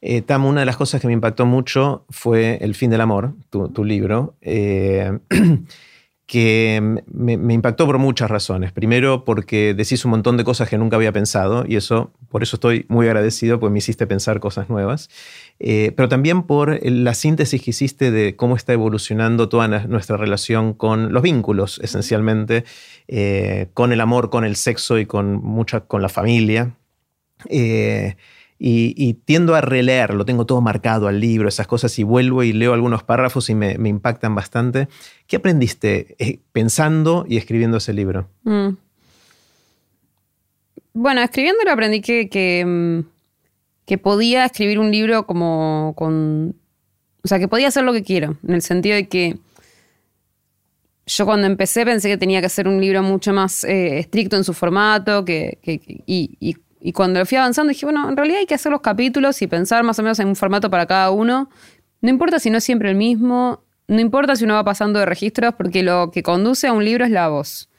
Eh, 0.01 0.21
Tam, 0.21 0.45
una 0.45 0.59
de 0.59 0.65
las 0.65 0.77
cosas 0.77 1.01
que 1.01 1.07
me 1.07 1.13
impactó 1.13 1.45
mucho 1.45 2.05
fue 2.09 2.57
El 2.61 2.75
fin 2.75 2.91
del 2.91 3.01
amor, 3.01 3.33
tu, 3.49 3.69
tu 3.69 3.83
libro, 3.83 4.35
eh, 4.41 5.17
que 6.27 7.01
me, 7.09 7.53
impactó 7.53 7.85
por 7.85 7.97
muchas 7.99 8.29
razones. 8.29 8.73
Primero, 8.73 9.23
porque 9.23 9.73
decís 9.73 10.03
un 10.03 10.11
montón 10.11 10.35
de 10.35 10.43
cosas 10.43 10.69
que 10.69 10.77
nunca 10.77 10.97
había 10.97 11.13
pensado 11.13 11.63
y 11.65 11.77
eso, 11.77 12.11
por 12.29 12.43
eso 12.43 12.57
estoy 12.57 12.85
muy 12.89 13.07
agradecido, 13.07 13.61
porque 13.61 13.71
me 13.71 13.79
hiciste 13.79 14.05
pensar 14.07 14.41
cosas 14.41 14.69
nuevas. 14.69 15.09
Eh, 15.59 15.93
pero 15.95 16.09
también 16.09 16.43
por 16.43 16.85
la 16.85 17.13
síntesis 17.13 17.61
que 17.61 17.71
hiciste 17.71 18.11
de 18.11 18.35
cómo 18.35 18.57
está 18.57 18.73
evolucionando 18.73 19.47
toda 19.47 19.69
nuestra 19.87 20.17
relación 20.17 20.73
con 20.73 21.13
los 21.13 21.23
vínculos, 21.23 21.79
esencialmente, 21.81 22.65
eh, 23.07 23.69
con 23.73 23.93
el 23.93 24.01
amor, 24.01 24.29
con 24.29 24.43
el 24.43 24.57
sexo 24.57 24.99
y 24.99 25.05
con, 25.05 25.41
mucha, 25.41 25.79
con 25.81 26.01
la 26.01 26.09
familia. 26.09 26.75
Eh, 27.49 28.17
y, 28.59 29.13
tiendo 29.25 29.53
a 29.53 29.61
releer, 29.61 30.13
lo 30.13 30.25
tengo 30.25 30.45
todo 30.45 30.61
marcado 30.61 31.07
al 31.07 31.19
libro, 31.19 31.47
esas 31.47 31.67
cosas, 31.67 31.97
y 31.99 32.03
vuelvo 32.03 32.43
y 32.43 32.53
leo 32.53 32.73
algunos 32.73 33.03
párrafos 33.03 33.49
y 33.49 33.55
me, 33.55 33.73
impactan 33.73 34.33
bastante. 34.33 34.87
¿Qué 35.27 35.35
aprendiste 35.35 36.15
eh, 36.17 36.39
pensando 36.51 37.25
y 37.27 37.37
escribiendo 37.37 37.77
ese 37.77 37.93
libro? 37.93 38.27
Mm. 38.43 38.69
Bueno, 40.93 41.21
escribiéndolo 41.21 41.71
aprendí 41.71 42.01
que, 42.01 42.29
que, 42.29 42.65
mm, 42.65 42.99
que 43.85 43.97
podía 43.99 44.45
escribir 44.45 44.79
un 44.79 44.91
libro 44.91 45.27
como 45.27 45.93
con... 45.95 46.55
O 47.23 47.27
sea, 47.27 47.39
que 47.39 47.47
podía 47.47 47.67
hacer 47.67 47.83
lo 47.83 47.93
que 47.93 48.03
quiero, 48.03 48.37
en 48.47 48.53
el 48.55 48.61
sentido 48.61 48.95
de 48.95 49.07
que 49.07 49.37
yo 51.05 51.25
cuando 51.25 51.47
empecé 51.47 51.85
pensé 51.85 52.09
que 52.09 52.17
tenía 52.17 52.41
que 52.41 52.49
ser 52.49 52.67
un 52.67 52.81
libro 52.81 53.01
mucho 53.03 53.33
más 53.33 53.63
eh, 53.63 53.99
estricto 53.99 54.35
en 54.35 54.43
su 54.43 54.53
formato, 54.53 55.23
que, 55.23 55.57
que- 55.61 56.01
y- 56.05 56.57
y 56.79 56.93
cuando 56.93 57.19
lo 57.19 57.25
fui 57.25 57.37
avanzando 57.37 57.69
dije, 57.69 57.85
bueno, 57.85 58.07
en 58.09 58.15
realidad 58.15 58.39
hay 58.39 58.45
que 58.45 58.55
hacer 58.55 58.71
los 58.71 58.81
capítulos 58.81 59.41
y 59.41 59.47
pensar 59.47 59.83
más 59.83 59.97
o 59.99 60.03
menos 60.03 60.19
en 60.19 60.27
un 60.27 60.35
formato 60.35 60.69
para 60.69 60.85
cada 60.85 61.11
uno. 61.11 61.49
No 62.01 62.09
importa 62.09 62.39
si 62.39 62.49
no 62.49 62.59
es 62.59 62.63
siempre 62.63 62.89
el 62.89 62.95
mismo, 62.95 63.63
no 63.87 63.99
importa 63.99 64.35
si 64.35 64.43
uno 64.43 64.53
va 64.53 64.63
pasando 64.63 64.99
de 64.99 65.05
registros, 65.05 65.55
porque 65.55 65.81
lo 65.81 66.11
que 66.11 66.21
conduce 66.23 66.67
a 66.67 66.73
un 66.73 66.85
libro 66.85 67.05
es 67.05 67.11
la 67.11 67.29
voz. 67.29 67.69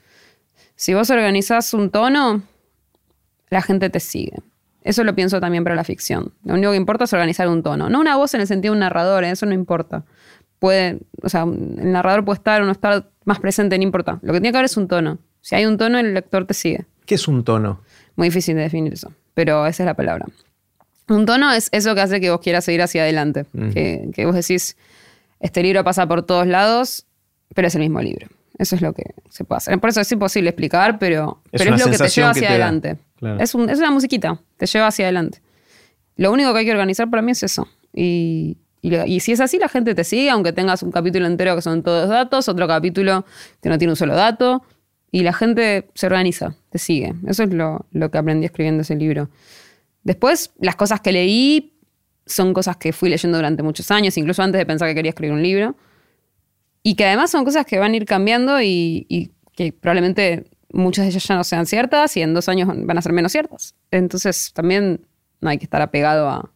Si 0.75 0.93
vos 0.93 1.09
organizás 1.09 1.73
un 1.73 1.89
tono, 1.89 2.41
la 3.49 3.61
gente 3.61 3.89
te 3.89 3.99
sigue. 3.99 4.37
Eso 4.81 5.03
lo 5.03 5.13
pienso 5.13 5.39
también 5.39 5.63
para 5.63 5.75
la 5.75 5.83
ficción. 5.83 6.33
Lo 6.43 6.53
único 6.53 6.71
que 6.71 6.77
importa 6.77 7.03
es 7.03 7.13
organizar 7.13 7.47
un 7.47 7.63
tono. 7.63 7.89
No 7.89 7.99
una 7.99 8.15
voz 8.15 8.33
en 8.33 8.41
el 8.41 8.47
sentido 8.47 8.73
de 8.73 8.77
un 8.77 8.79
narrador, 8.79 9.23
¿eh? 9.23 9.31
eso 9.31 9.45
no 9.45 9.53
importa. 9.53 10.05
Puede, 10.57 10.99
o 11.21 11.29
sea, 11.29 11.43
el 11.43 11.91
narrador 11.91 12.25
puede 12.25 12.37
estar 12.37 12.61
o 12.61 12.65
no 12.65 12.71
estar 12.71 13.09
más 13.25 13.39
presente, 13.39 13.77
no 13.77 13.83
importa. 13.83 14.19
Lo 14.21 14.33
que 14.33 14.39
tiene 14.39 14.51
que 14.51 14.57
haber 14.57 14.65
es 14.65 14.77
un 14.77 14.87
tono. 14.87 15.19
Si 15.41 15.55
hay 15.55 15.65
un 15.65 15.77
tono, 15.77 15.99
el 15.99 16.13
lector 16.13 16.45
te 16.45 16.53
sigue. 16.53 16.85
¿Qué 17.05 17.15
es 17.15 17.27
un 17.27 17.43
tono? 17.43 17.81
Muy 18.19 18.27
difícil 18.27 18.55
de 18.55 18.63
definir 18.63 18.91
eso, 18.93 19.13
pero 19.33 19.65
esa 19.65 19.83
es 19.83 19.85
la 19.87 19.93
palabra. 19.93 20.25
Un 21.07 21.25
tono 21.25 21.51
es 21.53 21.69
eso 21.71 21.95
que 21.95 22.01
hace 22.01 22.19
que 22.19 22.29
vos 22.29 22.41
quieras 22.41 22.65
seguir 22.65 22.81
hacia 22.81 23.01
adelante. 23.03 23.45
que, 23.73 24.09
que 24.13 24.25
vos 24.25 24.35
decís, 24.35 24.75
este 25.39 25.63
libro 25.63 25.83
pasa 25.83 26.05
por 26.05 26.23
todos 26.23 26.45
lados, 26.45 27.05
pero 27.55 27.67
es 27.69 27.75
el 27.75 27.81
mismo 27.81 28.01
libro. 28.01 28.27
Eso 28.57 28.75
es 28.75 28.81
lo 28.81 28.91
que 28.93 29.03
se 29.29 29.45
puede 29.45 29.57
hacer. 29.59 29.79
Por 29.79 29.89
eso 29.89 30.01
es 30.01 30.11
imposible 30.11 30.49
explicar, 30.49 30.99
pero 30.99 31.41
Es 31.53 31.61
pero 31.63 31.75
es, 31.75 31.85
lo 31.85 31.89
que 31.91 31.97
te 31.97 32.09
lleva 32.09 32.29
hacia 32.31 32.41
te 32.41 32.47
adelante. 32.49 32.97
Claro. 33.17 33.39
Es, 33.39 33.55
un- 33.55 33.69
es 33.69 33.79
una 33.79 33.89
musiquita, 33.91 34.37
te 34.57 34.65
lleva 34.65 34.87
hacia 34.87 35.05
adelante. 35.05 35.39
Lo 36.17 36.31
único 36.33 36.51
que 36.51 36.59
hay 36.59 36.65
que 36.65 36.71
organizar 36.71 37.09
para 37.09 37.21
mí 37.21 37.31
es 37.31 37.41
eso. 37.43 37.69
Y, 37.93 38.57
y 38.81 39.19
si 39.21 39.31
es 39.31 39.39
así, 39.39 39.57
la 39.59 39.69
gente 39.69 39.95
te 39.95 40.03
sigue, 40.03 40.29
aunque 40.29 40.51
tengas 40.51 40.83
un 40.83 40.91
capítulo 40.91 41.25
entero 41.25 41.55
que 41.55 41.61
son 41.61 41.81
todos 41.83 42.09
datos, 42.09 42.49
otro 42.49 42.67
capítulo 42.67 43.25
que 43.63 43.69
no 43.69 43.77
tiene 43.77 43.93
un 43.93 43.97
solo 43.97 44.13
dato, 44.15 44.61
y 45.11 45.23
la 45.23 45.33
gente 45.33 45.89
se 45.95 46.05
organiza, 46.05 46.55
te 46.69 46.77
sigue. 46.77 47.13
Eso 47.27 47.43
es 47.43 47.53
lo, 47.53 47.85
lo 47.91 48.11
que 48.11 48.17
aprendí 48.17 48.45
escribiendo 48.45 48.81
ese 48.81 48.95
libro. 48.95 49.29
Después, 50.03 50.51
las 50.59 50.75
cosas 50.75 51.01
que 51.01 51.11
leí 51.11 51.73
son 52.25 52.53
cosas 52.53 52.77
que 52.77 52.93
fui 52.93 53.09
leyendo 53.09 53.37
durante 53.37 53.63
muchos 53.63 53.89
años, 53.91 54.17
incluso 54.17 54.43
antes 54.43 54.59
de 54.59 54.65
pensar 54.65 54.87
que 54.87 54.95
quería 54.95 55.09
escribir 55.09 55.33
un 55.33 55.41
libro. 55.41 55.75
Y 56.83 56.95
que 56.95 57.05
además 57.05 57.31
son 57.31 57.43
cosas 57.43 57.65
que 57.65 57.79
van 57.79 57.93
a 57.93 57.97
ir 57.97 58.05
cambiando 58.05 58.61
y, 58.61 59.05
y 59.09 59.31
que 59.53 59.73
probablemente 59.73 60.45
muchas 60.71 61.05
de 61.05 61.09
ellas 61.09 61.23
ya 61.23 61.35
no 61.35 61.43
sean 61.43 61.65
ciertas 61.65 62.15
y 62.15 62.21
en 62.21 62.33
dos 62.33 62.47
años 62.47 62.69
van 62.69 62.97
a 62.97 63.01
ser 63.01 63.11
menos 63.11 63.31
ciertas. 63.31 63.75
Entonces 63.91 64.53
también 64.53 65.01
no 65.41 65.49
hay 65.49 65.57
que 65.57 65.65
estar 65.65 65.81
apegado 65.81 66.29
a, 66.29 66.51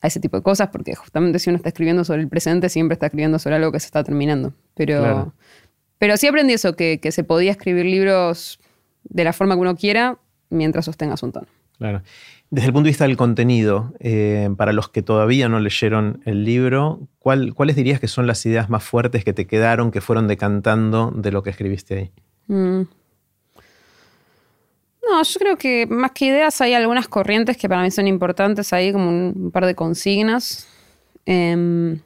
a 0.00 0.06
ese 0.06 0.18
tipo 0.18 0.36
de 0.36 0.42
cosas 0.42 0.68
porque 0.70 0.94
justamente 0.94 1.38
si 1.38 1.50
uno 1.50 1.58
está 1.58 1.68
escribiendo 1.68 2.04
sobre 2.04 2.22
el 2.22 2.28
presente 2.28 2.68
siempre 2.68 2.94
está 2.94 3.06
escribiendo 3.06 3.38
sobre 3.38 3.56
algo 3.56 3.70
que 3.70 3.80
se 3.80 3.86
está 3.86 4.02
terminando. 4.02 4.54
Pero. 4.74 5.32
Pero 5.98 6.16
sí 6.16 6.26
aprendí 6.26 6.52
eso, 6.54 6.74
que, 6.76 6.98
que 7.00 7.12
se 7.12 7.24
podía 7.24 7.50
escribir 7.52 7.84
libros 7.86 8.58
de 9.04 9.24
la 9.24 9.32
forma 9.32 9.54
que 9.54 9.60
uno 9.60 9.76
quiera 9.76 10.18
mientras 10.50 10.84
sostengas 10.84 11.22
un 11.22 11.32
tono. 11.32 11.46
Claro. 11.78 12.02
Desde 12.50 12.68
el 12.68 12.72
punto 12.72 12.84
de 12.86 12.90
vista 12.90 13.04
del 13.06 13.16
contenido, 13.16 13.92
eh, 14.00 14.48
para 14.56 14.72
los 14.72 14.88
que 14.88 15.02
todavía 15.02 15.48
no 15.48 15.60
leyeron 15.60 16.22
el 16.24 16.44
libro, 16.44 17.00
¿cuál- 17.18 17.52
¿cuáles 17.54 17.76
dirías 17.76 18.00
que 18.00 18.08
son 18.08 18.26
las 18.26 18.44
ideas 18.46 18.70
más 18.70 18.82
fuertes 18.82 19.22
que 19.24 19.32
te 19.34 19.46
quedaron, 19.46 19.90
que 19.90 20.00
fueron 20.00 20.26
decantando 20.28 21.12
de 21.14 21.30
lo 21.30 21.42
que 21.42 21.50
escribiste 21.50 21.98
ahí? 21.98 22.10
Mm. 22.48 22.82
No, 25.10 25.22
yo 25.22 25.38
creo 25.40 25.56
que 25.56 25.86
más 25.86 26.10
que 26.12 26.26
ideas 26.26 26.60
hay 26.60 26.74
algunas 26.74 27.08
corrientes 27.08 27.56
que 27.56 27.68
para 27.68 27.82
mí 27.82 27.90
son 27.90 28.06
importantes 28.06 28.72
ahí, 28.72 28.92
como 28.92 29.08
un, 29.08 29.32
un 29.36 29.50
par 29.50 29.64
de 29.64 29.74
consignas. 29.74 30.66
Em, 31.24 32.00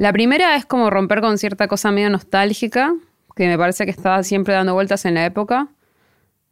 la 0.00 0.14
primera 0.14 0.56
es 0.56 0.64
como 0.64 0.88
romper 0.88 1.20
con 1.20 1.36
cierta 1.36 1.68
cosa 1.68 1.92
medio 1.92 2.08
nostálgica, 2.08 2.94
que 3.36 3.46
me 3.48 3.58
parece 3.58 3.84
que 3.84 3.90
estaba 3.90 4.22
siempre 4.22 4.54
dando 4.54 4.72
vueltas 4.72 5.04
en 5.04 5.12
la 5.12 5.26
época, 5.26 5.68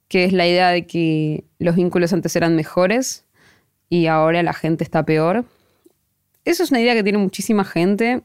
que 0.07 0.25
es 0.25 0.35
la 0.35 0.47
idea 0.47 0.69
de 0.69 0.87
que 0.87 1.45
los 1.59 1.75
vínculos 1.75 2.13
antes 2.13 2.37
eran 2.37 2.55
mejores 2.57 3.25
y 3.89 4.05
ahora 4.05 4.43
la 4.43 4.53
gente 4.53 4.85
está 4.85 5.03
peor. 5.07 5.47
Eso 6.45 6.63
es 6.63 6.71
una 6.73 6.83
idea 6.83 6.93
que 6.93 7.03
tiene 7.03 7.17
muchísima 7.17 7.65
gente. 7.65 8.21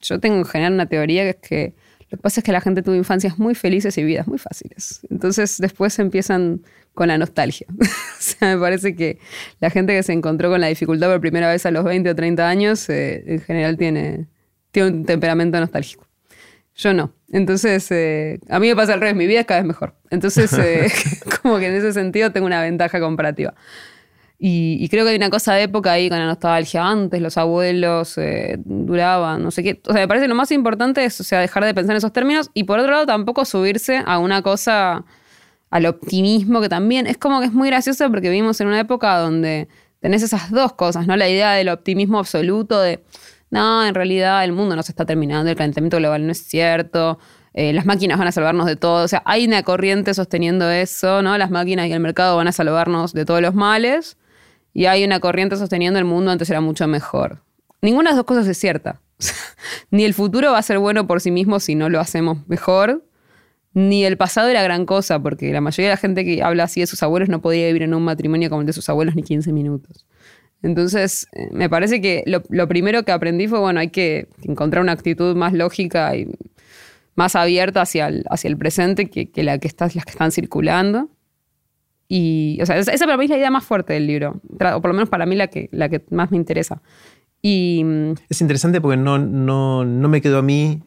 Yo 0.00 0.20
tengo 0.20 0.36
en 0.36 0.46
general 0.46 0.72
una 0.72 0.86
teoría 0.86 1.24
que 1.24 1.28
es 1.28 1.36
que 1.36 1.74
lo 2.08 2.16
que 2.16 2.22
pasa 2.22 2.40
es 2.40 2.44
que 2.44 2.52
la 2.52 2.62
gente 2.62 2.82
tuvo 2.82 2.94
infancias 2.94 3.38
muy 3.38 3.54
felices 3.54 3.98
y 3.98 4.04
vidas 4.04 4.26
muy 4.26 4.38
fáciles. 4.38 5.00
Entonces 5.10 5.58
después 5.58 5.98
empiezan 5.98 6.62
con 6.94 7.08
la 7.08 7.18
nostalgia. 7.18 7.66
o 7.80 7.84
sea, 8.18 8.54
me 8.54 8.60
parece 8.60 8.94
que 8.94 9.18
la 9.60 9.70
gente 9.70 9.94
que 9.94 10.02
se 10.02 10.12
encontró 10.12 10.50
con 10.50 10.60
la 10.60 10.68
dificultad 10.68 11.10
por 11.10 11.20
primera 11.20 11.48
vez 11.48 11.64
a 11.66 11.70
los 11.70 11.84
20 11.84 12.10
o 12.10 12.14
30 12.14 12.48
años, 12.48 12.88
eh, 12.88 13.24
en 13.26 13.40
general 13.40 13.76
tiene, 13.76 14.26
tiene 14.70 14.90
un 14.90 15.04
temperamento 15.04 15.58
nostálgico. 15.58 16.10
Yo 16.74 16.94
no. 16.94 17.12
Entonces, 17.32 17.90
eh, 17.90 18.40
a 18.48 18.58
mí 18.58 18.68
me 18.68 18.76
pasa 18.76 18.94
al 18.94 19.00
revés, 19.00 19.14
mi 19.14 19.26
vida 19.26 19.40
es 19.40 19.46
cada 19.46 19.60
vez 19.60 19.68
mejor. 19.68 19.94
Entonces, 20.10 20.52
eh, 20.54 20.90
como 21.42 21.58
que 21.58 21.66
en 21.66 21.74
ese 21.74 21.92
sentido 21.92 22.32
tengo 22.32 22.46
una 22.46 22.62
ventaja 22.62 23.00
comparativa. 23.00 23.54
Y, 24.38 24.78
y 24.80 24.88
creo 24.88 25.04
que 25.04 25.10
hay 25.10 25.16
una 25.16 25.28
cosa 25.28 25.52
de 25.52 25.64
época 25.64 25.92
ahí 25.92 26.08
con 26.08 26.18
la 26.18 26.24
nostalgia. 26.24 26.88
Antes 26.88 27.20
los 27.20 27.36
abuelos 27.36 28.16
eh, 28.16 28.56
duraban, 28.64 29.42
no 29.42 29.50
sé 29.50 29.62
qué. 29.62 29.82
O 29.86 29.92
sea, 29.92 30.00
me 30.00 30.08
parece 30.08 30.24
que 30.24 30.28
lo 30.28 30.34
más 30.34 30.50
importante 30.50 31.04
es 31.04 31.20
o 31.20 31.24
sea, 31.24 31.40
dejar 31.40 31.64
de 31.64 31.74
pensar 31.74 31.92
en 31.92 31.98
esos 31.98 32.12
términos 32.14 32.50
y 32.54 32.64
por 32.64 32.78
otro 32.78 32.92
lado 32.92 33.04
tampoco 33.04 33.44
subirse 33.44 34.02
a 34.04 34.18
una 34.18 34.40
cosa, 34.40 35.04
al 35.70 35.86
optimismo 35.86 36.60
que 36.60 36.68
también 36.68 37.06
es 37.06 37.16
como 37.16 37.40
que 37.40 37.46
es 37.46 37.52
muy 37.52 37.68
gracioso 37.68 38.08
porque 38.10 38.28
vivimos 38.28 38.60
en 38.60 38.66
una 38.66 38.80
época 38.80 39.18
donde 39.18 39.68
tenés 40.00 40.22
esas 40.22 40.50
dos 40.50 40.72
cosas, 40.72 41.06
¿no? 41.06 41.16
La 41.16 41.28
idea 41.28 41.52
del 41.52 41.68
optimismo 41.68 42.18
absoluto 42.18 42.80
de, 42.80 43.04
no, 43.50 43.84
en 43.84 43.94
realidad 43.94 44.44
el 44.44 44.52
mundo 44.52 44.76
no 44.76 44.82
se 44.82 44.92
está 44.92 45.04
terminando, 45.04 45.50
el 45.50 45.56
calentamiento 45.56 45.98
global 45.98 46.26
no 46.26 46.32
es 46.32 46.42
cierto, 46.44 47.18
eh, 47.52 47.72
las 47.72 47.84
máquinas 47.86 48.18
van 48.18 48.28
a 48.28 48.32
salvarnos 48.32 48.66
de 48.66 48.76
todo. 48.76 49.04
O 49.04 49.08
sea, 49.08 49.22
hay 49.24 49.46
una 49.46 49.62
corriente 49.62 50.14
sosteniendo 50.14 50.70
eso, 50.70 51.22
¿no? 51.22 51.36
Las 51.36 51.50
máquinas 51.50 51.88
y 51.88 51.92
el 51.92 52.00
mercado 52.00 52.36
van 52.36 52.48
a 52.48 52.52
salvarnos 52.52 53.12
de 53.12 53.24
todos 53.24 53.42
los 53.42 53.54
males. 53.54 54.16
y 54.72 54.86
hay 54.86 55.04
una 55.04 55.18
corriente 55.18 55.56
sosteniendo 55.56 55.98
el 55.98 56.04
mundo 56.04 56.30
antes 56.30 56.48
era 56.48 56.60
mucho 56.60 56.86
mejor. 56.86 57.42
Ninguna 57.82 58.10
de 58.10 58.12
las 58.12 58.16
dos 58.18 58.26
cosas 58.26 58.46
es 58.46 58.58
cierta. 58.58 59.00
ni 59.90 60.04
el 60.04 60.14
futuro 60.14 60.52
va 60.52 60.58
a 60.58 60.62
ser 60.62 60.78
bueno 60.78 61.06
por 61.06 61.20
sí 61.20 61.30
mismo 61.30 61.58
si 61.60 61.74
no 61.74 61.88
lo 61.88 61.98
hacemos 62.00 62.46
mejor, 62.46 63.04
ni 63.72 64.04
el 64.04 64.16
pasado 64.16 64.48
era 64.48 64.62
gran 64.62 64.84
cosa, 64.84 65.20
porque 65.20 65.52
la 65.52 65.60
mayoría 65.60 65.90
de 65.90 65.94
la 65.94 66.00
gente 66.00 66.24
que 66.24 66.42
habla 66.42 66.64
así 66.64 66.80
de 66.80 66.86
sus 66.86 67.02
abuelos 67.02 67.28
no 67.28 67.40
podía 67.40 67.66
vivir 67.66 67.82
en 67.82 67.94
un 67.94 68.02
matrimonio 68.02 68.50
como 68.50 68.62
el 68.62 68.66
de 68.66 68.72
sus 68.72 68.88
abuelos 68.88 69.14
ni 69.14 69.22
15 69.22 69.52
minutos. 69.52 70.06
Entonces, 70.62 71.26
eh, 71.32 71.48
me 71.52 71.70
parece 71.70 72.00
que 72.00 72.22
lo, 72.26 72.68
primero 72.68 73.04
que 73.04 73.12
aprendí 73.12 73.48
fue, 73.48 73.60
bueno, 73.60 73.80
hay 73.80 73.88
que 73.88 74.28
encontrar 74.42 74.82
una 74.82 74.92
actitud 74.92 75.36
más 75.36 75.52
lógica 75.52 76.14
y 76.16 76.28
más 77.14 77.36
abierta 77.36 77.82
hacia 77.82 78.08
el, 78.08 78.24
hacia 78.28 78.48
el 78.48 78.56
presente 78.56 79.08
que, 79.08 79.30
la 79.42 79.58
que 79.58 79.70
las 79.78 79.92
que 79.92 80.10
están 80.10 80.32
circulando. 80.32 81.08
Y, 82.08 82.58
o 82.60 82.66
sea, 82.66 82.76
esa 82.76 83.04
para 83.04 83.16
mí 83.16 83.24
es 83.24 83.30
la 83.30 83.36
idea 83.36 83.50
más 83.52 83.64
fuerte 83.64 83.92
del 83.92 84.06
libro, 84.06 84.40
o 84.50 84.80
por 84.80 84.88
lo 84.88 84.94
menos 84.94 85.08
para 85.08 85.26
mí 85.26 85.36
la 85.36 85.46
que, 85.46 85.68
la 85.70 85.88
que 85.88 86.02
más 86.10 86.30
me 86.32 86.36
interesa. 86.36 86.82
Y, 87.42 87.82
mm, 87.84 88.12
es 88.28 88.40
interesante 88.42 88.80
porque 88.80 88.98
no, 88.98 89.18
no, 89.18 89.84
no 89.84 90.08
me 90.08 90.20
quedó 90.20 90.38
a 90.38 90.42
mí 90.42 90.82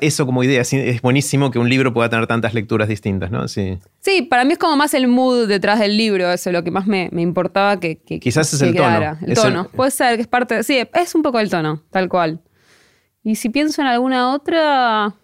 eso 0.00 0.26
como 0.26 0.42
idea. 0.42 0.62
Es 0.62 1.02
buenísimo 1.02 1.50
que 1.50 1.58
un 1.58 1.68
libro 1.68 1.94
pueda 1.94 2.08
tener 2.08 2.26
tantas 2.26 2.54
lecturas 2.54 2.88
distintas, 2.88 3.30
¿no? 3.30 3.46
Sí. 3.46 3.78
sí, 4.00 4.22
para 4.22 4.44
mí 4.44 4.52
es 4.52 4.58
como 4.58 4.76
más 4.76 4.94
el 4.94 5.06
mood 5.06 5.46
detrás 5.46 5.78
del 5.78 5.96
libro, 5.96 6.30
eso 6.32 6.50
es 6.50 6.54
lo 6.54 6.64
que 6.64 6.70
más 6.72 6.86
me, 6.86 7.08
me 7.12 7.22
importaba 7.22 7.78
que, 7.78 7.98
que 7.98 8.18
Quizás 8.18 8.52
es 8.52 8.62
el 8.62 8.74
tono. 8.74 9.18
El 9.24 9.34
tono. 9.34 9.68
Puede 9.68 9.90
ser 9.92 10.16
que 10.16 10.22
es 10.22 10.28
parte. 10.28 10.62
Sí, 10.64 10.78
es 10.92 11.14
un 11.14 11.22
poco 11.22 11.38
el 11.38 11.48
tono, 11.48 11.82
tal 11.90 12.08
cual. 12.08 12.40
Y 13.22 13.36
si 13.36 13.48
pienso 13.48 13.80
en 13.82 13.88
alguna 13.88 14.32
otra. 14.32 15.14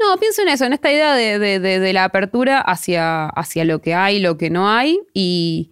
No, 0.00 0.16
pienso 0.18 0.42
en 0.42 0.48
eso, 0.48 0.64
en 0.64 0.72
esta 0.72 0.90
idea 0.90 1.14
de, 1.14 1.38
de, 1.38 1.60
de, 1.60 1.92
la 1.92 2.04
apertura 2.04 2.60
hacia, 2.60 3.26
hacia 3.26 3.64
lo 3.64 3.80
que 3.80 3.94
hay, 3.94 4.18
lo 4.18 4.36
que 4.36 4.50
no 4.50 4.68
hay. 4.68 4.98
Y, 5.12 5.70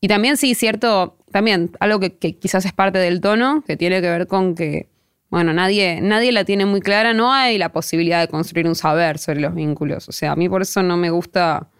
y 0.00 0.08
también, 0.08 0.36
sí, 0.36 0.54
cierto 0.54 1.18
también 1.34 1.72
algo 1.80 1.98
que, 1.98 2.12
quizás 2.36 2.64
es 2.64 2.72
parte 2.72 3.00
del 3.00 3.20
tono, 3.20 3.64
que 3.66 3.76
tiene 3.76 4.00
que 4.00 4.08
ver 4.08 4.28
con 4.28 4.54
que, 4.54 4.86
bueno, 5.30 5.52
nadie, 5.52 6.00
nadie 6.00 6.30
la 6.30 6.44
tiene 6.44 6.64
muy 6.64 6.80
clara, 6.80 7.12
no 7.12 7.32
hay 7.32 7.58
la 7.58 7.72
posibilidad 7.72 8.20
de 8.20 8.28
construir 8.28 8.68
un 8.68 8.76
saber 8.76 9.18
sobre 9.18 9.40
los 9.40 9.52
vínculos. 9.52 10.08
O 10.08 10.12
sea, 10.12 10.30
a 10.30 10.36
mí 10.36 10.48
por 10.48 10.62
eso 10.62 10.84
no 10.84 10.96
me 10.96 11.10
gusta 11.10 11.70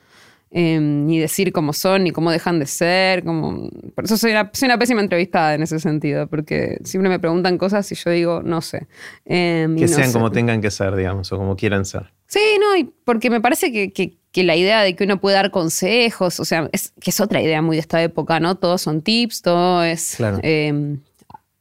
em, 0.54 1.04
ni 1.04 1.18
decir 1.18 1.52
cómo 1.52 1.72
son, 1.72 2.04
ni 2.04 2.12
cómo 2.12 2.30
dejan 2.30 2.58
de 2.58 2.66
ser, 2.66 3.24
como... 3.24 3.68
Por 3.94 4.04
eso 4.04 4.16
soy 4.16 4.30
una, 4.30 4.50
soy 4.54 4.66
una 4.66 4.78
pésima 4.78 5.02
entrevistada 5.02 5.54
en 5.54 5.62
ese 5.62 5.80
sentido, 5.80 6.28
porque 6.28 6.78
siempre 6.84 7.10
me 7.10 7.18
preguntan 7.18 7.58
cosas 7.58 7.90
y 7.92 7.96
yo 7.96 8.10
digo, 8.10 8.42
no 8.42 8.62
sé. 8.62 8.86
Em, 9.26 9.76
que 9.76 9.88
sean 9.88 10.12
como 10.12 10.30
tengan 10.30 10.62
que 10.62 10.70
ser, 10.70 10.94
digamos, 10.94 11.30
o 11.32 11.36
como 11.36 11.56
quieran 11.56 11.84
ser. 11.84 12.12
Sí, 12.26 12.56
no, 12.60 12.76
y 12.76 12.84
porque 13.04 13.30
me 13.30 13.40
parece 13.40 13.72
que, 13.72 13.92
que 14.34 14.42
la 14.42 14.56
idea 14.56 14.82
de 14.82 14.96
que 14.96 15.04
uno 15.04 15.20
puede 15.20 15.36
dar 15.36 15.52
consejos, 15.52 16.40
o 16.40 16.44
sea, 16.44 16.68
es 16.72 16.92
que 17.00 17.10
es 17.10 17.20
otra 17.20 17.40
idea 17.40 17.62
muy 17.62 17.76
de 17.76 17.80
esta 17.80 18.02
época, 18.02 18.40
¿no? 18.40 18.56
Todos 18.56 18.82
son 18.82 19.02
tips, 19.02 19.42
todo 19.42 19.84
es. 19.84 20.16
Em, 20.20 21.00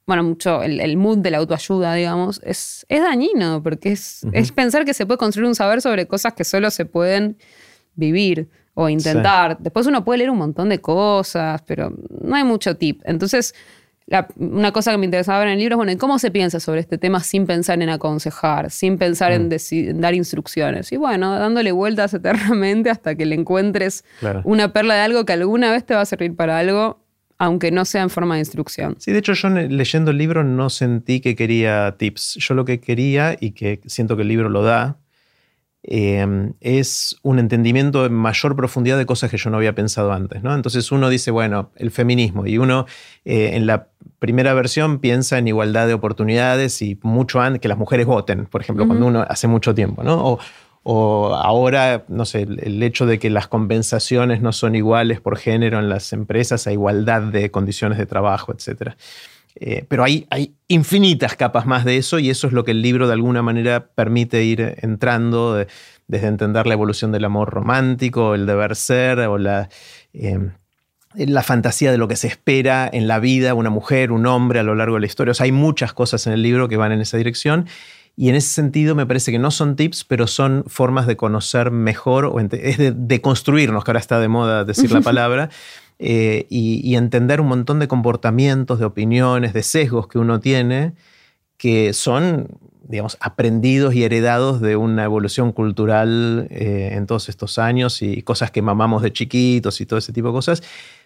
bueno, 0.08 0.24
mucho 0.24 0.64
el, 0.64 0.98
mood 0.98 1.20
de 1.20 1.32
la 1.32 1.38
autoayuda, 1.38 1.94
digamos, 1.94 2.42
es, 2.44 2.86
es 2.90 3.02
dañino, 3.02 3.62
porque 3.62 3.92
es, 3.92 4.26
es, 4.34 4.52
pensar 4.52 4.86
que 4.86 4.94
se 4.94 5.06
puede 5.06 5.18
construir 5.18 5.48
un 5.48 5.56
saber 5.56 5.82
sobre 5.82 6.08
cosas 6.08 6.34
que 6.34 6.44
solo 6.44 6.72
se 6.72 6.86
pueden 6.86 7.38
vivir 7.96 8.50
o 8.74 8.90
intentar. 8.90 9.58
Después 9.60 9.86
uno 9.88 10.04
puede 10.04 10.20
leer 10.20 10.30
un 10.30 10.38
montón 10.38 10.70
de 10.70 10.80
cosas, 10.80 11.62
pero 11.66 11.94
no 12.22 12.36
hay 12.36 12.44
mucho 12.44 12.76
tip. 12.76 13.02
Entonces, 13.06 13.54
una 14.38 14.72
cosa 14.72 14.92
que 14.92 14.98
me 14.98 15.06
interesaba 15.06 15.40
ver 15.40 15.48
en 15.48 15.54
el 15.54 15.60
libro 15.60 15.76
es, 15.76 15.78
bueno, 15.78 15.98
¿cómo 15.98 16.20
se 16.20 16.30
piensa 16.32 16.60
sobre 16.60 16.82
este 16.82 16.98
tema 16.98 17.22
sin 17.22 17.46
pensar 17.46 17.82
en 17.82 17.90
aconsejar, 17.90 18.70
sin 18.70 18.98
pensar 18.98 19.32
en, 19.32 19.48
mm. 19.48 20.00
dar 20.00 20.14
instrucciones? 20.14 20.92
Y 20.92 20.98
bueno, 20.98 21.38
dándole 21.38 21.72
vueltas 21.72 22.14
eternamente 22.14 22.90
hasta 22.90 23.16
que 23.16 23.26
le 23.26 23.36
encuentres 23.36 24.04
una 24.44 24.74
perla 24.74 24.96
de 24.96 25.02
algo 25.02 25.26
que 25.26 25.34
alguna 25.34 25.72
vez 25.72 25.86
te 25.86 25.94
va 25.94 26.02
a 26.02 26.06
servir 26.06 26.36
para 26.36 26.58
algo, 26.58 27.02
aunque 27.38 27.72
no 27.72 27.86
sea 27.86 28.04
en 28.04 28.10
forma 28.10 28.36
de 28.36 28.42
instrucción. 28.42 28.96
Sí, 29.00 29.12
de 29.12 29.20
hecho 29.20 29.34
yo 29.34 29.50
leyendo 29.50 30.12
el 30.12 30.18
libro 30.18 30.44
no 30.44 30.70
sentí 30.70 31.20
que 31.20 31.36
quería 31.36 31.96
tips. 31.98 32.36
Yo 32.40 32.54
lo 32.54 32.66
que 32.66 32.80
quería, 32.80 33.36
y 33.40 33.52
que 33.52 33.82
siento 33.86 34.16
que 34.16 34.24
el 34.24 34.28
libro 34.28 34.50
lo 34.50 34.64
da, 34.64 34.98
Em, 35.86 36.54
es 36.62 37.18
un 37.24 37.40
entendimiento 37.40 38.06
en 38.06 38.14
mayor 38.14 38.56
profundidad 38.56 38.98
de 38.98 39.06
cosas 39.06 39.30
que 39.30 39.36
yo 39.36 39.50
no 39.50 39.58
había 39.58 39.76
pensado 39.76 40.14
antes. 40.14 40.42
¿no? 40.42 40.56
Entonces 40.56 40.90
uno 40.94 41.10
dice, 41.10 41.30
bueno, 41.30 41.72
el 41.76 41.92
feminismo, 41.92 42.48
y 42.48 42.58
uno 42.58 42.86
eh, 43.26 43.52
en 43.54 43.68
la 43.68 43.90
primera 44.20 44.54
versión 44.54 45.00
piensa 45.00 45.38
en 45.38 45.50
igualdad 45.50 45.88
de 45.88 45.94
oportunidades 45.94 46.82
y 46.82 46.98
mucho 47.04 47.42
antes 47.42 47.60
que 47.60 47.68
las 47.68 47.78
mujeres 47.78 48.06
voten, 48.06 48.46
por 48.46 48.62
ejemplo, 48.62 48.88
cuando 48.88 49.06
uno 49.06 49.26
hace 49.28 49.48
mucho 49.48 49.76
tiempo, 49.76 50.04
¿no? 50.04 50.40
O, 50.86 51.34
ahora, 51.34 52.04
no 52.10 52.26
sé, 52.26 52.42
el 52.42 52.84
hecho 52.84 53.06
de 53.06 53.18
que 53.18 53.30
las 53.30 53.48
compensaciones 53.48 54.42
no 54.42 54.52
son 54.52 54.76
iguales 54.76 55.22
por 55.22 55.38
género 55.38 55.80
en 55.80 55.88
las 55.88 56.12
empresas 56.12 56.68
a 56.68 56.74
igualdad 56.74 57.22
de 57.22 57.52
condiciones 57.52 57.98
de 57.98 58.06
trabajo, 58.06 58.54
etcétera. 58.54 58.98
Eh, 59.56 59.86
pero 59.88 60.04
hay, 60.04 60.26
hay, 60.30 60.56
infinitas 60.68 61.36
capas 61.36 61.68
más 61.68 61.86
de 61.86 61.98
eso 61.98 62.18
y 62.18 62.32
eso 62.32 62.48
es 62.48 62.54
lo 62.54 62.64
que 62.64 62.72
el 62.72 62.82
libro 62.82 63.06
de 63.08 63.14
alguna 63.14 63.44
manera 63.44 63.88
permite 63.94 64.44
ir 64.44 64.78
entrando, 64.82 65.66
desde 66.08 66.28
entender 66.28 66.66
la 66.66 66.74
evolución 66.74 67.12
del 67.12 67.26
amor 67.26 67.52
romántico, 67.52 68.34
el 68.34 68.48
deber 68.48 68.76
ser 68.76 69.20
o 69.20 69.38
la, 69.38 69.70
eh, 70.14 70.40
la 71.16 71.44
fantasía 71.44 71.92
de 71.92 71.98
lo 71.98 72.08
que 72.08 72.16
se 72.16 72.28
espera 72.28 72.90
en 72.92 73.08
la 73.08 73.20
vida, 73.20 73.54
una 73.54 73.70
mujer, 73.70 74.12
un 74.12 74.26
hombre 74.26 74.60
a 74.60 74.64
lo 74.64 74.74
largo 74.74 74.96
de 74.96 75.02
la 75.02 75.06
historia. 75.06 75.32
O 75.32 75.36
sea, 75.36 75.46
hay 75.46 75.52
muchas 75.52 75.94
cosas 75.94 76.26
en 76.26 76.34
el 76.34 76.42
libro 76.42 76.68
que 76.68 76.78
van 76.78 76.92
en 76.92 77.02
esa 77.02 77.18
dirección. 77.18 77.68
Y 78.16 78.30
en 78.30 78.36
ese 78.36 78.50
sentido 78.50 78.94
me 78.94 79.08
parece 79.08 79.32
que 79.32 79.40
no 79.40 79.50
son 79.50 79.76
tips, 79.76 80.04
pero 80.04 80.28
son 80.28 80.66
formas 80.68 81.08
de 81.08 81.18
conocer 81.18 81.72
mejor, 81.72 82.26
o 82.26 82.40
es 82.40 82.78
de, 82.78 82.94
de 82.96 83.22
construirnos, 83.22 83.84
que 83.84 83.90
ahora 83.90 84.00
está 84.00 84.20
de 84.20 84.28
moda 84.28 84.66
decir 84.66 84.92
la 84.92 85.02
palabra, 85.02 85.50
eh, 86.06 86.48
y, 86.50 86.96
entender 86.96 87.40
un 87.40 87.48
montón 87.48 87.80
de 87.80 87.88
comportamientos, 87.88 88.78
de 88.78 88.84
opiniones, 88.84 89.54
de 89.54 89.64
sesgos 89.64 90.10
que 90.10 90.20
uno 90.20 90.42
tiene, 90.42 90.92
que 91.56 91.94
son, 91.94 92.50
digamos, 92.90 93.16
aprendidos 93.22 93.96
y 93.96 94.04
heredados 94.04 94.60
de 94.60 94.76
una 94.76 95.06
evolución 95.06 95.54
cultural 95.54 96.48
eh, 96.50 96.90
en 96.92 97.08
todos 97.08 97.30
estos 97.30 97.58
años 97.58 98.02
y 98.02 98.22
cosas 98.22 98.52
que 98.52 98.62
mamamos 98.62 99.02
de 99.02 99.14
chiquitos 99.14 99.80
y 99.80 99.86
todo 99.86 99.98
ese 99.98 100.12
tipo 100.12 100.28
de 100.28 100.34
cosas, 100.34 100.62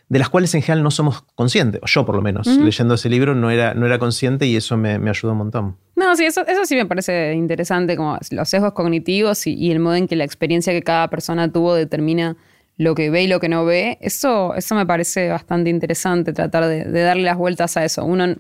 de 0.10 0.17
las 0.17 0.29
cuales 0.29 0.55
en 0.55 0.63
general 0.63 0.81
no 0.81 0.89
somos 0.89 1.21
conscientes, 1.36 1.79
o 1.83 1.86
yo 1.86 2.03
por 2.03 2.15
lo 2.15 2.23
menos, 2.23 2.47
leyendo 2.47 2.95
ese 2.95 3.07
libro 3.07 3.36
no 3.36 3.51
era, 3.51 3.75
no 3.75 3.86
era 3.86 3.99
consciente 3.99 4.47
y 4.47 4.55
eso 4.55 4.77
me, 4.77 4.93
ayudó 4.93 5.33
un 5.33 5.38
montón. 5.38 5.77
No, 5.95 6.15
sí, 6.15 6.25
eso, 6.25 6.43
eso 6.47 6.65
sí 6.65 6.75
me 6.75 6.88
parece 6.88 7.36
interesante, 7.36 7.95
como 7.95 8.17
los 8.31 8.49
sesgos 8.49 8.73
cognitivos 8.73 9.45
y, 9.45 9.53
y 9.53 9.69
el 9.69 9.79
modo 9.79 9.93
en 9.93 10.07
que 10.07 10.15
la 10.15 10.23
experiencia 10.23 10.73
que 10.73 10.81
cada 10.81 11.07
persona 11.07 11.51
tuvo 11.51 11.75
determina 11.75 12.36
lo 12.77 12.93
que 12.93 13.09
ve 13.09 13.23
y 13.23 13.27
lo 13.27 13.39
que 13.39 13.49
no 13.49 13.65
ve, 13.65 13.97
eso, 14.01 14.53
eso 14.55 14.75
me 14.75 14.85
parece 14.85 15.29
bastante 15.29 15.69
interesante, 15.69 16.31
tratar 16.31 16.67
de, 16.67 16.85
darle 16.85 17.23
las 17.23 17.37
vueltas 17.37 17.75
a 17.75 17.83
eso. 17.83 18.05
Uno 18.05 18.35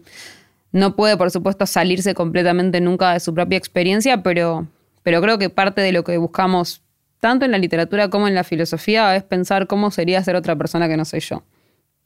no 0.71 0.95
puede, 0.95 1.17
por 1.17 1.31
supuesto, 1.31 1.65
salirse 1.65 2.13
completamente 2.13 2.79
nunca 2.79 3.13
de 3.13 3.19
su 3.19 3.33
propia 3.33 3.57
experiencia, 3.57 4.21
pero, 4.21 4.67
pero 5.01 5.21
creo 5.21 5.39
que 5.39 5.49
parte 5.49 5.81
de 5.81 5.91
lo 5.91 6.03
que 6.03 6.17
buscamos, 6.17 6.83
tanto 7.19 7.45
en 7.45 7.51
la 7.51 7.57
literatura 7.57 8.09
como 8.09 8.27
en 8.27 8.35
la 8.35 8.43
filosofía, 8.43 9.15
es 9.15 9.23
pensar 9.23 9.65
cómo 9.65 9.89
sería 9.89 10.23
ser 10.23 10.35
otra 10.35 10.55
persona 10.55 10.87
que 10.87 10.97
no 10.97 11.05
soy 11.05 11.21
yo. 11.21 11.43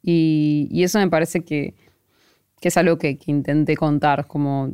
Y, 0.02 0.82
eso 0.84 1.00
me 1.00 1.10
parece 1.10 1.44
que, 1.44 1.76
es 2.62 2.78
algo 2.78 2.98
que, 2.98 3.18
que 3.18 3.30
intenté 3.30 3.76
contar, 3.76 4.26
como, 4.28 4.72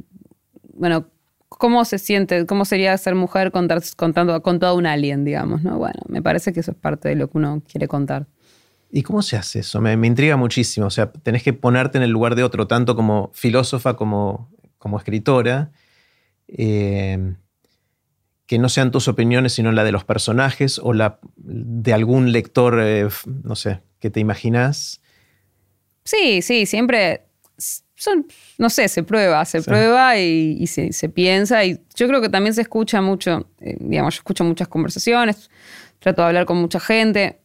bueno, 0.74 1.08
¿Cómo 1.50 1.86
se 1.86 1.98
siente? 1.98 2.46
¿Cómo 2.46 2.66
sería 2.66 2.98
ser 2.98 3.16
mujer 3.16 3.52
contando 3.52 4.42
con 4.42 4.60
todo 4.60 4.76
un 4.76 4.86
alien, 4.86 5.24
digamos? 5.24 5.64
¿no? 5.64 5.78
Bueno, 5.78 6.02
me 6.08 6.22
parece 6.22 6.54
que 6.54 6.60
eso 6.60 6.72
es 6.72 6.78
parte 6.78 7.10
de 7.10 7.16
lo 7.16 7.30
que 7.30 7.38
uno 7.38 7.64
quiere 7.70 7.88
contar. 7.88 8.28
¿Y 8.92 9.04
cómo 9.04 9.22
se 9.22 9.38
hace 9.38 9.60
eso? 9.60 9.82
Me, 9.82 9.94
intriga 9.94 10.38
muchísimo. 10.38 10.88
O 10.88 10.90
sea, 10.90 11.12
tenés 11.12 11.44
que 11.44 11.54
ponerte 11.54 11.98
en 11.98 12.04
el 12.04 12.12
lugar 12.12 12.36
de 12.36 12.44
otro, 12.44 12.68
tanto 12.68 12.96
como 12.96 13.32
filósofa 13.34 13.96
como, 13.96 14.50
como 14.78 14.98
escritora. 14.98 15.72
Eh, 16.48 17.36
que 18.48 18.58
no 18.58 18.70
sean 18.70 18.92
tus 18.92 19.10
opiniones, 19.10 19.54
sino 19.54 19.72
la 19.74 19.84
de 19.84 19.92
los 19.92 20.06
personajes 20.06 20.80
o 20.82 20.94
la 20.94 21.20
de 21.36 21.94
algún 21.94 22.32
lector, 22.32 22.80
eh, 22.82 23.08
no 23.44 23.56
sé, 23.56 23.82
que 24.00 24.10
te 24.10 24.22
imaginas. 24.22 25.02
Sí, 26.06 26.42
sí, 26.42 26.66
siempre 26.66 27.26
son, 27.98 28.28
no 28.60 28.70
sé, 28.70 28.88
se 28.88 29.04
prueba, 29.04 29.44
se 29.46 29.62
prueba 29.62 30.18
y, 30.18 30.66
se, 30.68 31.10
piensa. 31.10 31.66
Y 31.66 31.80
yo 31.96 32.08
creo 32.08 32.22
que 32.22 32.30
también 32.30 32.54
se 32.54 32.62
escucha 32.62 33.02
mucho, 33.02 33.48
eh, 33.60 33.76
digamos, 33.80 34.16
yo 34.16 34.20
escucho 34.20 34.44
muchas 34.44 34.68
conversaciones, 34.68 35.50
trato 36.00 36.22
de 36.22 36.28
hablar 36.28 36.46
con 36.46 36.58
mucha 36.58 36.80
gente. 36.80 37.40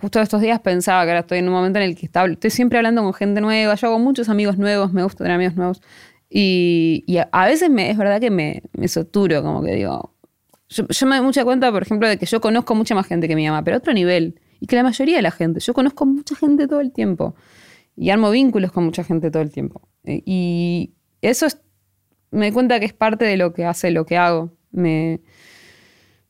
Justo 0.00 0.20
estos 0.20 0.40
días 0.40 0.60
pensaba 0.60 1.04
que 1.04 1.10
ahora 1.10 1.20
estoy 1.20 1.38
en 1.38 1.48
un 1.48 1.54
momento 1.54 1.78
en 1.78 1.86
el 1.86 1.96
que 1.96 2.06
estoy 2.06 2.50
siempre 2.50 2.78
hablando 2.78 3.02
con 3.02 3.14
gente 3.14 3.40
nueva, 3.40 3.74
yo 3.74 3.88
hago 3.88 3.98
muchos 3.98 4.28
amigos 4.28 4.58
nuevos, 4.58 4.92
me 4.92 5.02
gusta 5.02 5.24
tener 5.24 5.36
amigos 5.36 5.56
nuevos. 5.56 5.82
Y, 6.28 7.04
a 7.30 7.46
veces 7.46 7.68
me, 7.68 7.90
es 7.90 7.98
verdad 7.98 8.20
que 8.20 8.30
me, 8.30 8.62
me 8.72 8.88
soturo, 8.88 9.42
como 9.42 9.62
que 9.62 9.74
digo, 9.74 10.14
yo, 10.70 10.86
yo, 10.88 11.06
me 11.06 11.16
doy 11.16 11.24
mucha 11.24 11.44
cuenta, 11.44 11.70
por 11.70 11.82
ejemplo, 11.82 12.08
de 12.08 12.16
que 12.16 12.24
yo 12.24 12.40
conozco 12.40 12.74
mucha 12.74 12.94
más 12.94 13.06
gente 13.06 13.28
que 13.28 13.36
mi 13.36 13.46
mamá, 13.46 13.62
pero 13.62 13.76
a 13.76 13.78
otro 13.78 13.92
nivel. 13.92 14.40
Y 14.60 14.66
que 14.66 14.76
la 14.76 14.82
mayoría 14.82 15.16
de 15.16 15.22
la 15.22 15.30
gente, 15.30 15.60
yo 15.60 15.74
conozco 15.74 16.06
mucha 16.06 16.36
gente 16.36 16.66
todo 16.68 16.80
el 16.80 16.92
tiempo 16.92 17.34
y 17.96 18.10
armo 18.10 18.30
vínculos 18.30 18.72
con 18.72 18.84
mucha 18.84 19.04
gente 19.04 19.30
todo 19.30 19.42
el 19.42 19.50
tiempo. 19.50 19.82
Eh, 20.04 20.22
y 20.24 20.92
eso 21.20 21.46
es, 21.46 21.60
me 22.30 22.46
doy 22.46 22.52
cuenta 22.52 22.80
que 22.80 22.86
es 22.86 22.92
parte 22.92 23.24
de 23.24 23.36
lo 23.36 23.52
que 23.52 23.64
hace 23.64 23.90
lo 23.90 24.06
que 24.06 24.16
hago. 24.16 24.52
Me, 24.70 25.20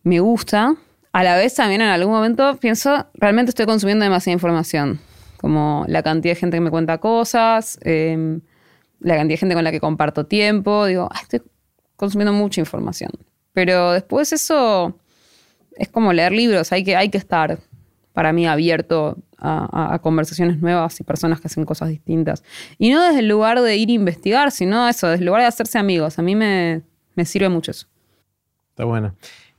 me 0.03 0.21
gusta. 0.21 0.75
A 1.13 1.23
la 1.25 1.37
vez 1.37 1.55
también 1.55 1.81
en 1.83 1.89
algún 1.89 2.13
momento 2.15 2.57
pienso, 2.57 3.07
realmente 3.15 3.51
estoy 3.51 3.67
consumiendo 3.67 4.05
demasiada 4.05 4.35
información. 4.35 5.01
como 5.39 5.85
la 5.89 6.05
cantidad 6.05 6.35
de 6.35 6.41
gente 6.41 6.57
que 6.57 6.61
me 6.61 6.71
cuenta 6.71 6.99
cosas, 6.99 7.77
eh, 7.83 8.39
la 9.01 9.17
cantidad 9.17 9.35
de 9.35 9.39
gente 9.39 9.55
con 9.57 9.65
la 9.65 9.73
que 9.73 9.81
comparto 9.81 10.25
tiempo. 10.27 10.87
Digo, 10.87 11.09
"Ay, 11.11 11.23
estoy 11.23 11.43
consumiendo 11.97 12.33
mucha 12.33 12.61
información. 12.61 13.11
Pero 13.53 13.91
después 13.93 14.33
eso 14.33 14.97
es 15.77 15.89
como 15.89 16.13
leer 16.13 16.31
libros, 16.33 16.71
hay 16.73 16.85
que, 16.85 16.95
hay 16.97 17.09
que 17.11 17.19
estar, 17.19 17.59
para 18.13 18.33
mí, 18.33 18.47
abierto 18.47 19.19
a, 19.43 19.95
a- 19.95 19.99
conversaciones 19.99 20.61
nuevas 20.61 20.99
y 21.01 21.05
personas 21.05 21.41
que 21.41 21.49
hacen 21.49 21.65
cosas 21.65 21.89
distintas. 21.89 22.43
Y 22.79 22.91
no 22.91 23.03
desde 23.03 23.19
el 23.21 23.29
lugar 23.29 23.61
de 23.61 23.77
ir 23.77 23.89
a 23.89 23.93
investigar, 23.93 24.51
sino 24.53 24.89
eso, 24.89 25.09
desde 25.09 25.21
el 25.23 25.27
lugar 25.27 25.43
de 25.43 25.49
hacerse 25.49 25.79
amigos. 25.79 26.19
A 26.19 26.23
mí 26.23 26.35
me, 26.37 26.83
me 27.17 27.25
sirve 27.25 27.49
mucho 27.49 27.71
eso. 27.73 27.87
Está 28.71 28.85
bueno. 28.85 29.15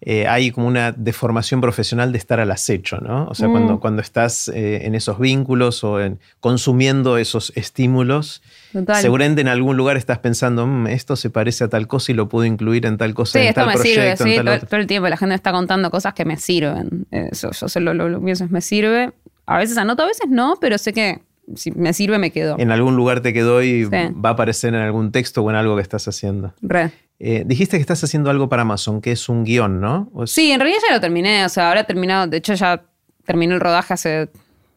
Eh, 0.05 0.27
hay 0.27 0.51
como 0.51 0.67
una 0.67 0.91
deformación 0.91 1.61
profesional 1.61 2.11
de 2.11 2.17
estar 2.17 2.41
al 2.41 2.51
acecho, 2.51 2.97
¿no? 2.97 3.25
O 3.29 3.35
sea, 3.35 3.47
Mm. 3.47 3.51
cuando, 3.51 3.79
cuando 3.79 4.01
estás 4.01 4.49
eh, 4.49 4.85
en 4.85 4.95
esos 4.95 5.17
vínculos 5.17 5.81
o 5.85 6.01
en, 6.01 6.19
consumiendo 6.41 7.17
esos 7.17 7.53
estímulos, 7.55 8.41
Total. 8.73 9.01
seguramente 9.01 9.39
en 9.39 9.47
algún 9.47 9.77
lugar 9.77 9.95
estás 9.95 10.19
pensando, 10.19 10.67
"Mm, 10.67 10.87
esto 10.87 11.15
se 11.15 11.29
parece 11.29 11.63
a 11.63 11.69
tal 11.69 11.87
cosa 11.87 12.11
y 12.11 12.15
lo 12.15 12.27
puedo 12.27 12.43
incluir 12.43 12.85
en 12.85 12.97
tal 12.97 13.13
cosa, 13.13 13.31
Sí, 13.33 13.39
en 13.39 13.45
esto 13.47 13.61
tal 13.61 13.67
me 13.67 13.73
proyecto, 13.75 13.93
sirve, 14.01 14.09
en 14.11 14.17
sí, 14.17 14.35
tal 14.35 14.45
todo, 14.45 14.55
otro". 14.55 14.67
todo 14.67 14.79
el 14.81 14.87
tiempo 14.87 15.07
la 15.07 15.15
gente 15.15 15.35
está 15.35 15.51
contando 15.53 15.89
cosas 15.89 16.13
que 16.13 16.25
me 16.25 16.35
sirven. 16.35 17.05
Eso, 17.11 17.51
yo 17.51 17.69
sé 17.69 17.79
lo, 17.79 17.93
lo, 17.93 18.09
lo 18.09 18.21
pienso, 18.21 18.45
me 18.49 18.59
sirve. 18.59 19.13
A 19.45 19.57
veces 19.57 19.77
anoto, 19.77 20.03
a 20.03 20.07
veces 20.07 20.27
no, 20.29 20.55
pero 20.61 20.77
sé 20.77 20.93
que 20.93 21.21
si 21.55 21.71
me 21.71 21.91
sirve 21.93 22.17
me 22.17 22.31
quedo. 22.31 22.55
En 22.59 22.71
algún 22.71 22.95
lugar 22.95 23.21
te 23.21 23.33
quedó 23.33 23.61
y 23.61 23.83
Sí. 23.85 23.89
va 23.91 24.29
a 24.29 24.31
aparecer 24.33 24.73
en 24.73 24.81
algún 24.81 25.11
texto 25.11 25.41
o 25.43 25.49
en 25.49 25.55
algo 25.57 25.75
que 25.75 25.81
estás 25.81 26.07
haciendo. 26.07 26.53
Re. 26.61 26.91
Eh, 27.19 27.43
dijiste 27.45 27.77
que 27.77 27.81
estás 27.81 28.03
haciendo 28.03 28.29
algo 28.29 28.49
para 28.49 28.61
Amazon, 28.63 29.01
que 29.01 29.11
es 29.11 29.29
un 29.29 29.43
guion, 29.43 29.79
¿no? 29.81 30.09
Es- 30.23 30.31
Sí, 30.31 30.51
en 30.51 30.59
realidad 30.59 30.79
ya 30.87 30.95
lo 30.95 31.01
terminé, 31.01 31.45
o 31.45 31.49
sea, 31.49 31.67
ahora 31.69 31.81
he 31.81 31.83
terminado, 31.83 32.27
de 32.27 32.37
hecho 32.37 32.53
ya 32.53 32.83
terminé 33.25 33.53
el 33.53 33.59
rodaje 33.61 33.93
hace 33.93 34.29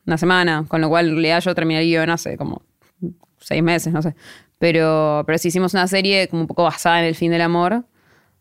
una 0.06 0.18
semana, 0.18 0.64
con 0.68 0.80
lo 0.80 0.88
cual 0.88 1.06
en 1.08 1.12
realidad 1.14 1.40
yo 1.40 1.54
terminé 1.54 1.80
el 1.80 1.86
guion 1.86 2.10
hace 2.10 2.36
como 2.36 2.62
seis 3.40 3.62
meses, 3.62 3.92
no 3.92 4.02
sé. 4.02 4.14
Pero, 4.58 5.22
pero 5.26 5.38
sí 5.38 5.48
hicimos 5.48 5.74
una 5.74 5.86
serie 5.86 6.28
como 6.28 6.42
un 6.42 6.48
poco 6.48 6.62
basada 6.64 7.00
en 7.00 7.06
el 7.06 7.14
fin 7.14 7.30
del 7.30 7.42
amor, 7.42 7.84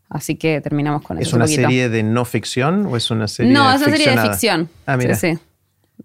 así 0.10 0.36
que 0.36 0.62
terminamos 0.62 1.02
con 1.02 1.18
¿Es 1.20 1.28
eso. 1.28 1.36
una 1.36 1.46
un 1.46 1.52
serie 1.52 1.90
de 1.90 2.04
no 2.04 2.26
ficción 2.26 2.86
o 2.86 2.96
es 2.98 3.10
una 3.12 3.28
serie 3.28 3.52
No, 3.52 3.72
es 3.72 3.82
una 3.82 3.96
serie 3.98 4.16
de 4.16 4.22
ficción. 4.22 4.70
Ah, 4.86 4.98
mira. 4.98 5.16
Sí, 5.16 5.34
sí. 5.36 5.40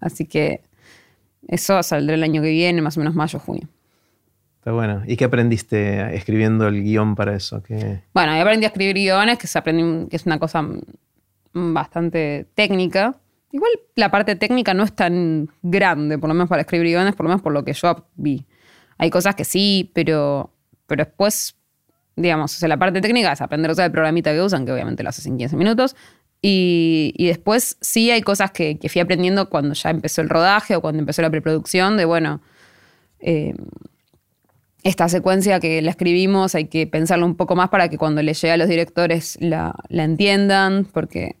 Así 0.01 0.25
que 0.25 0.61
eso 1.47 1.81
saldrá 1.83 2.15
el 2.15 2.23
año 2.23 2.41
que 2.41 2.49
viene, 2.49 2.81
más 2.81 2.97
o 2.97 2.99
menos 2.99 3.15
mayo, 3.15 3.39
junio. 3.39 3.67
Está 4.57 4.71
bueno. 4.73 5.01
¿Y 5.07 5.15
qué 5.15 5.25
aprendiste 5.25 6.15
escribiendo 6.15 6.67
el 6.67 6.83
guion 6.83 7.15
para 7.15 7.35
eso? 7.35 7.63
¿Qué- 7.63 8.01
Bueno, 8.13 8.35
yo 8.35 8.41
aprendí 8.41 8.65
a 8.65 8.67
escribir 8.67 8.95
guiones, 8.95 9.37
que, 9.39 9.47
se 9.47 9.57
aprendí, 9.57 10.07
que 10.09 10.15
es 10.17 10.25
una 10.25 10.37
cosa 10.37 10.67
bastante 11.53 12.47
técnica. 12.55 13.15
Igual 13.51 13.71
la 13.95 14.09
parte 14.09 14.35
técnica 14.35 14.73
no 14.73 14.83
es 14.83 14.93
tan 14.93 15.49
grande, 15.61 16.17
por 16.17 16.29
lo 16.29 16.33
menos 16.33 16.47
para 16.49 16.61
escribir 16.61 16.87
guiones, 16.87 17.15
por 17.15 17.25
lo 17.25 17.29
menos 17.29 17.41
por 17.41 17.51
lo 17.53 17.63
que 17.65 17.73
yo 17.73 18.05
vi. 18.15 18.45
Hay 18.97 19.09
cosas 19.09 19.35
que 19.35 19.43
sí, 19.43 19.91
pero, 19.93 20.53
pero 20.87 21.03
después, 21.05 21.55
digamos, 22.15 22.55
o 22.55 22.59
sea, 22.59 22.69
la 22.69 22.77
parte 22.77 23.01
técnica 23.01 23.31
es 23.33 23.41
aprender 23.41 23.69
a 23.69 23.73
usar 23.73 23.85
el 23.85 23.91
programita 23.91 24.31
que 24.31 24.41
usan, 24.41 24.65
que 24.65 24.71
obviamente 24.71 25.03
lo 25.03 25.09
haces 25.09 25.25
en 25.25 25.37
15 25.37 25.57
minutos. 25.57 25.95
Y, 26.43 27.13
después 27.19 27.77
sí 27.81 28.09
hay 28.09 28.21
cosas 28.21 28.51
que, 28.51 28.79
que 28.79 28.89
fui 28.89 28.99
aprendiendo 29.01 29.49
cuando 29.49 29.75
ya 29.75 29.91
empezó 29.91 30.21
el 30.21 30.29
rodaje 30.29 30.75
o 30.75 30.81
cuando 30.81 30.99
empezó 30.99 31.21
la 31.21 31.29
preproducción, 31.29 31.97
de 31.97 32.05
bueno, 32.05 32.41
eh, 33.19 33.53
esta 34.83 35.07
secuencia 35.09 35.59
que 35.59 35.81
la 35.81 35.91
escribimos 35.91 36.55
hay 36.55 36.65
que 36.65 36.87
pensarla 36.87 37.25
un 37.25 37.35
poco 37.35 37.55
más 37.55 37.69
para 37.69 37.87
que 37.89 37.97
cuando 37.97 38.23
le 38.23 38.33
llegue 38.33 38.51
a 38.51 38.57
los 38.57 38.67
directores 38.67 39.37
la, 39.39 39.75
la 39.89 40.03
entiendan, 40.03 40.85
porque 40.91 41.35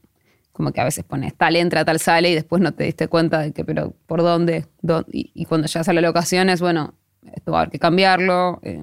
como 0.51 0.71
que 0.71 0.81
a 0.81 0.83
veces 0.83 1.03
pones 1.03 1.33
tal 1.35 1.55
entra, 1.55 1.83
tal 1.83 1.99
sale 1.99 2.29
y 2.29 2.35
después 2.35 2.61
no 2.61 2.73
te 2.73 2.83
diste 2.83 3.07
cuenta 3.07 3.39
de 3.39 3.51
que, 3.51 3.65
pero 3.65 3.95
¿por 4.05 4.21
dónde? 4.21 4.67
¿Dó- 4.83 5.05
Y, 5.11 5.31
y 5.33 5.45
cuando 5.45 5.67
llegas 5.67 5.89
a 5.89 5.93
la 5.93 6.01
locación 6.01 6.49
es, 6.49 6.61
bueno, 6.61 6.93
esto 7.33 7.51
va 7.51 7.59
a 7.59 7.61
haber 7.61 7.71
que 7.71 7.79
cambiarlo. 7.79 8.59
eh, 8.61 8.79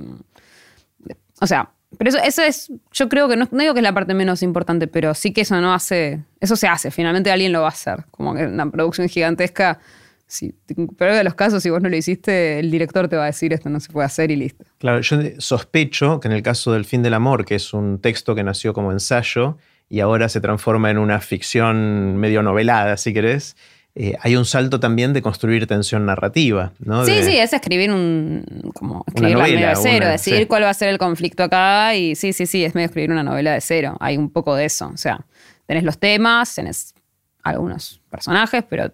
o 1.41 1.47
sea, 1.47 1.71
pero 1.97 2.11
eso, 2.11 2.19
eso 2.19 2.43
es, 2.43 2.73
yo 2.93 3.09
creo 3.09 3.29
que 3.29 3.37
no, 3.37 3.49
no 3.51 3.59
digo 3.59 3.73
que 3.73 3.81
es 3.81 3.85
la 3.85 3.95
parte 3.95 4.13
menos 4.13 4.43
importante, 4.43 4.89
pero 4.89 5.15
sí 5.15 5.33
que 5.33 5.41
eso 5.41 5.59
no 5.61 5.73
hace, 5.73 6.23
eso 6.41 6.55
se 6.55 6.69
hace, 6.69 6.91
finalmente 6.91 7.31
alguien 7.31 7.53
lo 7.53 7.61
va 7.63 7.67
a 7.67 7.71
hacer. 7.71 8.05
Como 8.11 8.35
que 8.35 8.45
una 8.45 8.71
producción 8.71 9.09
gigantesca, 9.09 9.81
si, 10.27 10.55
pero 10.99 11.17
de 11.17 11.25
los 11.25 11.35
casos, 11.35 11.63
si 11.63 11.71
vos 11.71 11.81
no 11.81 11.89
lo 11.89 11.97
hiciste, 11.97 12.59
el 12.59 12.71
director 12.71 13.09
te 13.09 13.17
va 13.17 13.23
a 13.23 13.27
decir 13.27 13.55
esto 13.55 13.71
no 13.71 13.81
se 13.81 13.91
puede 13.91 14.05
hacer 14.05 14.31
y 14.31 14.37
listo. 14.37 14.67
Claro, 14.79 15.01
yo 15.01 15.17
sospecho 15.39 16.21
que 16.21 16.29
en 16.29 16.35
el 16.35 16.43
caso 16.43 16.73
del 16.73 16.85
fin 16.85 17.03
del 17.03 17.15
amor, 17.15 17.47
que 17.47 17.55
es 17.55 17.73
un 17.73 18.01
texto 18.01 18.35
que 18.35 18.45
nació 18.45 18.75
como 18.75 18.93
ensayo 18.93 19.57
y 19.89 20.01
ahora 20.01 20.29
se 20.29 20.43
transforma 20.43 20.91
en 20.91 20.99
una 20.99 21.21
ficción 21.21 22.19
medio 22.19 22.43
novelada, 22.43 22.99
si 22.99 23.15
querés, 23.15 23.57
eh, 23.99 24.17
hay 24.21 24.37
un 24.37 24.45
salto 24.45 24.79
también 24.81 25.13
de 25.13 25.21
construir 25.23 25.67
tensión 25.67 26.07
narrativa, 26.07 26.73
¿no? 26.79 27.05
Sí, 27.05 27.13
De- 27.17 27.23
sí, 27.25 27.37
es 27.37 27.53
escribir 27.53 27.91
un. 27.91 28.45
como 28.75 29.05
escribir 29.07 29.37
la 29.37 29.43
novela, 29.47 29.69
de 29.71 29.77
cero, 29.77 29.97
una- 30.07 30.11
decidir 30.13 30.41
sí. 30.41 30.47
cuál 30.47 30.63
va 30.63 30.71
a 30.71 30.75
ser 30.75 30.89
el 30.89 30.99
conflicto 30.99 31.43
acá. 31.43 31.95
Y 31.95 32.15
sí, 32.15 32.33
sí, 32.33 32.47
sí, 32.47 32.65
es 32.65 32.75
medio 32.75 32.87
escribir 32.87 33.11
una 33.11 33.23
novela 33.25 33.53
de 33.53 33.61
cero. 33.61 33.97
Hay 34.01 34.17
un 34.17 34.31
poco 34.31 34.55
de 34.55 34.65
eso. 34.67 34.89
O 34.95 34.97
sea, 34.97 35.27
tenés 35.67 35.85
los 35.85 35.99
temas, 35.99 36.55
tenés 36.55 36.95
algunos 37.43 38.01
personajes, 38.11 38.65
pero 38.69 38.93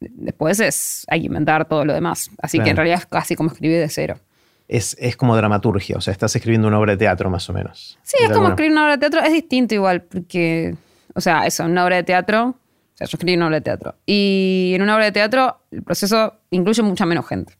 después 0.00 0.58
es. 0.60 1.04
hay 1.08 1.20
que 1.20 1.26
inventar 1.26 1.66
todo 1.68 1.84
lo 1.84 1.92
demás. 1.92 2.30
Así 2.40 2.58
que 2.58 2.70
en 2.70 2.76
realidad 2.76 2.98
es 3.00 3.06
casi 3.06 3.36
como 3.36 3.50
escribir 3.50 3.78
de 3.80 3.88
cero. 3.88 4.18
Es, 4.68 4.96
es 4.98 5.16
como 5.16 5.36
dramaturgia, 5.36 5.96
o 5.96 6.00
sea, 6.00 6.10
estás 6.12 6.34
escribiendo 6.34 6.66
una 6.66 6.78
obra 6.80 6.92
de 6.92 6.98
teatro 6.98 7.30
más 7.30 7.48
o 7.48 7.52
menos. 7.52 7.98
Sí, 8.02 8.16
es 8.20 8.24
como 8.24 8.34
alguna- 8.34 8.48
escribir 8.54 8.72
una 8.72 8.82
obra 8.84 8.92
de 8.96 8.98
teatro. 8.98 9.20
Es 9.20 9.32
distinto 9.32 9.74
igual, 9.74 10.02
porque. 10.02 10.74
O 11.14 11.20
sea, 11.20 11.46
eso, 11.46 11.64
una 11.64 11.84
obra 11.84 11.96
de 11.96 12.02
teatro. 12.02 12.56
O 12.96 12.98
sea, 12.98 13.06
yo 13.06 13.16
escribí 13.16 13.36
una 13.36 13.48
obra 13.48 13.56
de 13.56 13.60
teatro. 13.60 13.94
Y 14.06 14.72
en 14.74 14.80
una 14.80 14.94
obra 14.94 15.04
de 15.04 15.12
teatro, 15.12 15.60
el 15.70 15.82
proceso 15.82 16.32
incluye 16.50 16.80
mucha 16.80 17.04
menos 17.04 17.26
gente. 17.28 17.58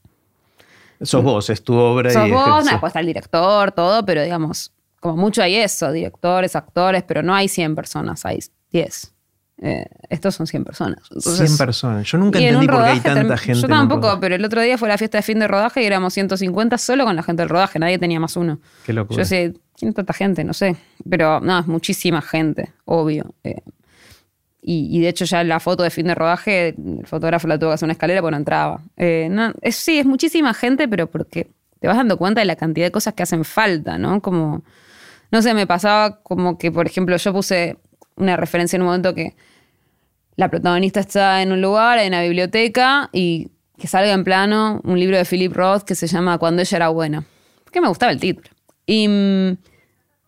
Sos 1.03 1.23
vos, 1.23 1.51
es 1.51 1.63
tu 1.63 1.75
obra 1.75 2.11
Sos 2.11 2.27
y 2.27 2.31
vos, 2.31 2.65
no, 2.65 2.71
después 2.71 2.89
está 2.89 3.01
el 3.01 3.07
director, 3.07 3.71
todo, 3.73 4.07
pero 4.07 4.23
digamos, 4.23 4.73
como 4.99 5.19
mucho 5.19 5.43
hay 5.43 5.57
eso, 5.57 5.93
directores, 5.93 6.57
actores, 6.57 7.03
pero 7.03 7.23
no 7.23 7.35
hay 7.35 7.49
100 7.49 7.75
personas, 7.75 8.25
hay 8.25 8.39
10. 8.73 9.13
Eh, 9.59 9.85
estos 10.09 10.35
son 10.35 10.47
100 10.47 10.65
personas. 10.65 11.03
Entonces, 11.11 11.51
100 11.51 11.59
personas. 11.59 12.07
Yo 12.11 12.17
nunca 12.17 12.39
en 12.39 12.47
entendí 12.47 12.67
por 12.67 12.83
qué 12.83 12.89
hay 12.89 13.01
tanta 13.01 13.37
gente. 13.37 13.61
Yo 13.61 13.69
tampoco, 13.69 14.19
pero 14.19 14.37
el 14.37 14.45
otro 14.45 14.63
día 14.63 14.79
fue 14.79 14.89
la 14.89 14.97
fiesta 14.97 15.19
de 15.19 15.23
fin 15.23 15.39
de 15.39 15.49
rodaje 15.49 15.83
y 15.83 15.85
éramos 15.85 16.15
150 16.15 16.79
solo 16.79 17.05
con 17.05 17.15
la 17.15 17.23
gente 17.23 17.43
del 17.43 17.51
rodaje, 17.51 17.79
nadie 17.79 17.99
tenía 17.99 18.21
más 18.21 18.37
uno. 18.37 18.59
Qué 18.87 18.95
locura. 18.95 19.19
Yo 19.19 19.27
sé, 19.27 19.53
¿quién 19.77 19.93
tanta 19.93 20.15
gente? 20.15 20.45
No 20.45 20.55
sé. 20.55 20.77
Pero 21.09 21.41
no, 21.41 21.59
es 21.59 21.67
muchísima 21.67 22.23
gente, 22.23 22.73
obvio. 22.87 23.35
Eh, 23.45 23.61
y, 24.69 24.99
de 25.01 25.09
hecho 25.09 25.25
ya 25.25 25.45
la 25.45 25.61
foto 25.61 25.85
de 25.85 25.91
fin 25.91 26.09
de 26.09 26.17
rodaje, 26.17 26.71
el 26.71 27.07
fotógrafo 27.07 27.47
la 27.47 27.57
tuvo 27.57 27.71
que 27.71 27.75
hacer 27.75 27.87
una 27.87 27.93
escalera 27.93 28.21
porque 28.21 28.33
no 28.33 28.39
entraba. 28.39 28.81
Eh, 28.97 29.31
sí, 29.71 30.01
es 30.01 30.07
muchísima 30.07 30.55
gente, 30.55 30.89
pero 30.89 31.07
porque 31.09 31.47
te 31.79 31.87
vas 31.87 31.97
dando 31.97 32.19
cuenta 32.19 32.41
de 32.41 32.47
la 32.47 32.57
cantidad 32.57 32.87
de 32.87 32.91
cosas 32.91 33.15
que 33.15 33.23
hacen 33.23 33.45
falta, 33.45 33.97
¿no? 33.97 34.21
Como, 34.21 34.65
no 35.31 35.41
sé, 35.41 35.55
me 35.55 35.69
pasaba 35.69 36.21
como 36.21 36.59
que, 36.59 36.73
por 36.73 36.85
ejemplo, 36.85 37.17
yo 37.17 37.33
puse 37.33 37.77
una 38.17 38.37
referencia 38.37 38.77
en 38.77 38.83
un 38.83 38.87
momento 38.87 39.15
que 39.15 39.37
la 40.35 40.51
protagonista 40.51 40.99
está 40.99 41.43
en 41.43 41.53
un 41.53 41.63
lugar, 41.63 42.01
en 42.01 42.09
una 42.09 42.23
biblioteca, 42.23 43.09
y 43.13 43.53
que 43.79 43.87
salga 43.87 44.11
en 44.11 44.25
plano 44.25 44.81
un 44.83 44.99
libro 44.99 45.17
de 45.17 45.25
Philip 45.25 45.53
Roth 45.53 45.85
que 45.85 45.95
se 45.95 46.09
llama 46.09 46.39
Cuando 46.39 46.63
ella 46.63 46.77
era 46.77 46.89
buena. 46.89 47.25
Porque 47.63 47.81
me 47.81 47.87
gustaba 47.87 48.11
el 48.11 48.19
título. 48.19 48.49
Y, 48.85 49.07
mm, 49.07 49.57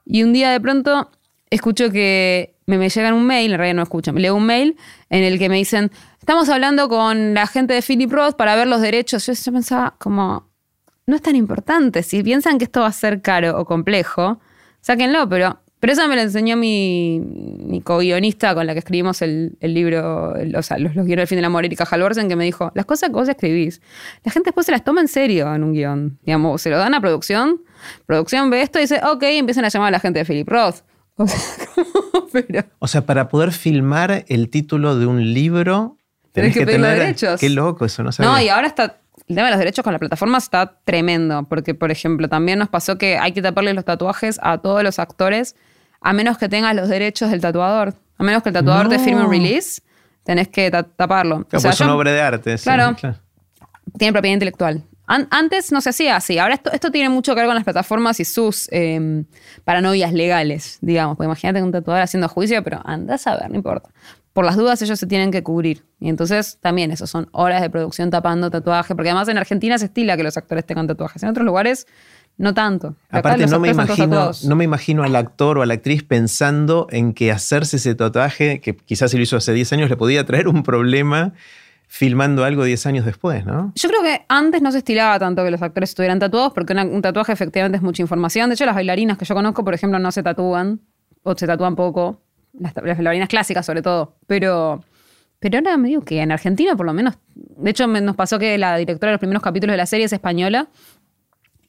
y 0.07 0.23
un 0.23 0.33
día 0.33 0.53
de 0.53 0.61
pronto 0.61 1.11
escucho 1.51 1.91
que 1.91 2.55
me, 2.67 2.89
llegan 2.89 3.15
un 3.15 3.27
mail, 3.27 3.53
en 3.53 3.59
realidad 3.59 3.77
no 3.77 3.83
escucho, 3.83 4.13
me 4.13 4.21
leo 4.21 4.35
un 4.35 4.45
mail 4.45 4.77
en 5.11 5.25
el 5.25 5.39
que 5.39 5.49
me 5.49 5.57
dicen, 5.57 5.91
estamos 6.21 6.49
hablando 6.49 6.89
con 6.89 7.35
la 7.35 7.47
gente 7.47 7.75
de 7.75 7.83
Philip 7.83 8.13
Roth 8.13 8.37
para 8.37 8.55
ver 8.57 8.67
los 8.67 8.81
derechos. 8.81 9.27
Yo, 9.27 9.53
pensaba 9.53 9.95
como, 9.99 10.49
no 11.07 11.17
es 11.17 11.23
tan 11.23 11.37
importante. 11.37 12.03
Si 12.03 12.23
piensan 12.23 12.59
que 12.59 12.65
esto 12.65 12.81
va 12.81 12.89
a 12.89 12.93
ser 12.93 13.23
caro 13.23 13.59
o 13.59 13.65
complejo, 13.65 14.39
sáquenlo, 14.83 15.27
pero, 15.29 15.61
pero 15.81 15.95
eso 15.95 16.07
me 16.09 16.17
lo 16.17 16.21
enseñó 16.21 16.59
mi, 16.59 17.21
mi 17.21 17.81
co-guionista 17.81 18.55
con 18.55 18.67
la 18.67 18.75
que 18.75 18.81
escribimos 18.81 19.23
el, 19.23 19.57
libro, 19.63 20.35
o 20.55 20.63
sea, 20.63 20.77
los, 20.79 20.95
los 20.95 21.07
guiones 21.07 21.23
del 21.23 21.27
fin 21.29 21.37
del 21.37 21.47
amor, 21.47 21.65
Erika 21.65 21.85
Halvorsen, 21.91 22.29
que 22.29 22.37
me 22.37 22.45
dijo, 22.45 22.71
las 22.75 22.85
cosas 22.85 23.09
que 23.09 23.15
vos 23.15 23.29
escribís, 23.29 23.81
la 24.25 24.31
gente 24.31 24.49
después 24.49 24.67
se 24.67 24.73
las 24.73 24.85
toma 24.85 25.01
en 25.01 25.09
serio 25.09 25.55
en 25.55 25.65
un 25.65 25.73
guion. 25.73 26.19
Digamos, 26.23 26.61
se 26.61 26.69
lo 26.69 26.77
dan 26.77 26.93
a 26.95 27.01
producción, 27.01 27.63
producción 28.05 28.51
ve 28.51 28.61
esto 28.61 28.79
y 28.79 28.83
dice, 28.83 29.01
ok, 29.11 29.23
empiezan 29.23 29.65
a 29.65 29.69
llamar 29.69 29.89
a 29.89 29.93
la 29.93 30.01
gente 30.01 30.19
de 30.19 30.27
Philip 30.27 30.47
Roth. 30.47 30.83
O 31.19 31.27
sea, 31.27 31.39
como, 31.75 32.27
pero... 32.33 32.65
O 32.79 32.87
sea, 32.89 33.03
para 33.05 33.29
poder 33.29 33.53
filmar 33.53 34.25
el 34.29 34.49
título 34.51 34.97
de 34.99 35.07
un 35.07 35.35
libro, 35.35 35.97
tenés, 36.33 36.55
Tenés 36.55 36.55
que 36.55 36.65
pedir 36.67 36.81
los 36.81 36.89
tener. 36.91 37.03
derechos. 37.03 37.41
Qué 37.41 37.51
loco 37.51 37.85
eso, 37.85 38.03
no 38.03 38.13
sabía. 38.13 38.31
No, 38.33 38.41
y 38.41 38.49
ahora 38.49 38.67
está. 38.69 38.97
El 39.29 39.35
tema 39.35 39.47
de 39.49 39.51
los 39.51 39.59
derechos 39.59 39.83
con 39.83 39.93
la 39.93 39.99
plataforma 39.99 40.39
está 40.39 40.79
tremendo. 40.85 41.43
Porque, 41.49 41.75
por 41.75 41.91
ejemplo, 41.91 42.29
también 42.29 42.59
nos 42.59 42.69
pasó 42.71 42.97
que 42.97 43.19
hay 43.19 43.33
que 43.33 43.43
taparle 43.43 43.75
los 43.75 43.85
tatuajes 43.85 44.39
a 44.43 44.59
todos 44.59 44.83
los 44.83 44.99
actores, 44.99 45.55
a 46.01 46.13
menos 46.15 46.39
que 46.39 46.49
tengas 46.49 46.75
los 46.75 46.89
derechos 46.89 47.31
del 47.31 47.41
tatuador. 47.43 47.95
A 48.17 48.23
menos 48.23 48.43
que 48.43 48.49
el 48.49 48.55
tatuador 48.55 48.89
te 48.89 48.99
firme 48.99 49.25
un 49.25 49.31
release, 49.31 49.83
tenés 50.25 50.49
que 50.49 50.71
ta- 50.71 50.83
taparlo. 50.85 51.45
Claro, 51.45 51.59
O 51.59 51.61
sea, 51.61 51.71
pues 51.71 51.75
es 51.75 51.81
una 51.83 51.95
obra 51.95 52.11
de 52.13 52.21
arte. 52.23 52.57
sí, 52.57 52.65
Claro. 52.65 52.97
tiene 53.99 54.13
propiedad 54.13 54.35
intelectual. 54.35 54.83
An- 55.09 55.27
antes 55.31 55.73
no 55.73 55.81
se 55.81 55.91
hacía 55.91 56.17
así. 56.17 56.39
Ahora 56.39 56.55
esto, 56.55 56.71
esto 56.71 56.91
tiene 56.91 57.09
mucho 57.09 57.35
que 57.35 57.41
ver 57.41 57.47
con 57.49 57.55
las 57.57 57.65
plataformas 57.65 58.21
y 58.21 58.25
sus 58.25 58.69
eh, 58.71 59.25
paranoias 59.65 60.13
legales, 60.13 60.79
digamos. 60.83 61.17
Porque 61.17 61.27
imagínate 61.27 61.63
un 61.63 61.73
tatuador 61.73 62.03
haciendo 62.03 62.29
juicio, 62.29 62.63
pero 62.63 62.81
andás 62.85 63.27
a 63.27 63.37
ver, 63.37 63.51
no 63.51 63.57
importa. 63.57 63.91
por 64.33 64.45
las 64.45 64.57
dudas 64.57 64.81
ellos 64.83 64.99
se 65.01 65.07
tienen 65.07 65.31
que 65.33 65.43
cubrir. 65.43 65.85
Y 65.99 66.09
entonces 66.09 66.59
también 66.61 66.91
eso 66.93 67.07
son 67.07 67.29
horas 67.33 67.61
de 67.63 67.71
producción 67.71 68.11
tapando 68.11 68.51
tatuaje, 68.51 68.95
porque 68.95 69.09
además 69.11 69.29
en 69.29 69.39
Argentina 69.39 69.79
se 69.79 69.87
estila 69.87 70.17
que 70.17 70.23
los 70.23 70.37
actores 70.37 70.65
tengan 70.67 70.87
tatuajes. 70.87 71.23
En 71.23 71.31
otros 71.31 71.45
lugares 71.45 71.87
no 72.37 72.55
tanto. 72.55 72.95
Acá 73.09 73.19
Aparte, 73.19 73.47
no 73.49 73.59
me, 73.59 73.71
imagino, 73.71 74.31
no 74.45 74.55
me 74.55 74.63
imagino 74.63 75.03
al 75.03 75.17
actor 75.17 75.59
o 75.59 75.63
a 75.63 75.67
la 75.67 75.75
actriz 75.75 76.05
pensando 76.05 76.87
en 76.91 77.13
que 77.15 77.33
hacerse 77.33 77.79
ese 77.79 77.97
tatuaje, 77.97 78.61
que 78.61 78.77
quizás 78.77 79.11
si 79.11 79.17
lo 79.17 79.25
hizo 79.25 79.37
hace 79.37 79.53
10 79.53 79.73
años, 79.73 79.91
le 79.91 79.97
podía 79.97 80.25
traer 80.25 80.47
un 80.47 80.63
problema 80.63 81.33
filmando 81.89 82.45
algo 82.45 82.65
10 82.65 82.87
años 82.87 83.05
después, 83.07 83.45
¿no? 83.45 83.73
Yo 83.75 83.89
creo 83.89 84.03
que 84.03 84.25
antes 84.29 84.61
no 84.61 84.71
se 84.71 84.79
estilaba 84.79 85.19
tanto 85.19 85.43
que 85.43 85.51
los 85.51 85.63
actores 85.63 85.91
estuvieran 85.91 86.19
tatuados, 86.19 86.53
porque 86.53 86.75
un 86.75 87.03
tatuaje 87.03 87.33
efectivamente 87.33 87.77
es 87.77 87.83
mucha 87.83 88.03
información. 88.03 88.51
De 88.51 88.55
hecho, 88.55 88.67
las 88.67 88.75
bailarinas 88.75 89.17
que 89.17 89.25
yo 89.25 89.35
conozco, 89.35 89.65
por 89.65 89.75
ejemplo, 89.75 89.99
no 89.99 90.13
se 90.13 90.23
tatúan, 90.23 90.81
o 91.23 91.35
se 91.35 91.47
tatúan 91.47 91.75
poco, 91.75 92.21
las, 92.59 92.75
bailarinas 92.75 93.29
clásicas 93.29 93.65
sobre 93.65 93.81
todo. 93.81 94.17
Pero, 94.27 94.85
pero 95.41 95.59
ahora 95.59 95.79
me 95.79 95.89
digo 95.89 96.03
que 96.03 96.21
en 96.21 96.31
Argentina, 96.31 96.77
por 96.77 96.85
lo 96.85 96.93
menos, 96.93 97.19
de 97.35 97.71
hecho, 97.71 97.87
nos 97.87 98.17
pasó 98.17 98.39
que 98.39 98.59
la 98.59 98.77
directora 98.77 99.11
de 99.11 99.15
los 99.15 99.21
primeros 99.21 99.43
capítulos 99.43 99.73
de 99.73 99.79
la 99.79 99.87
serie 99.87 100.05
es 100.05 100.13
española 100.13 100.69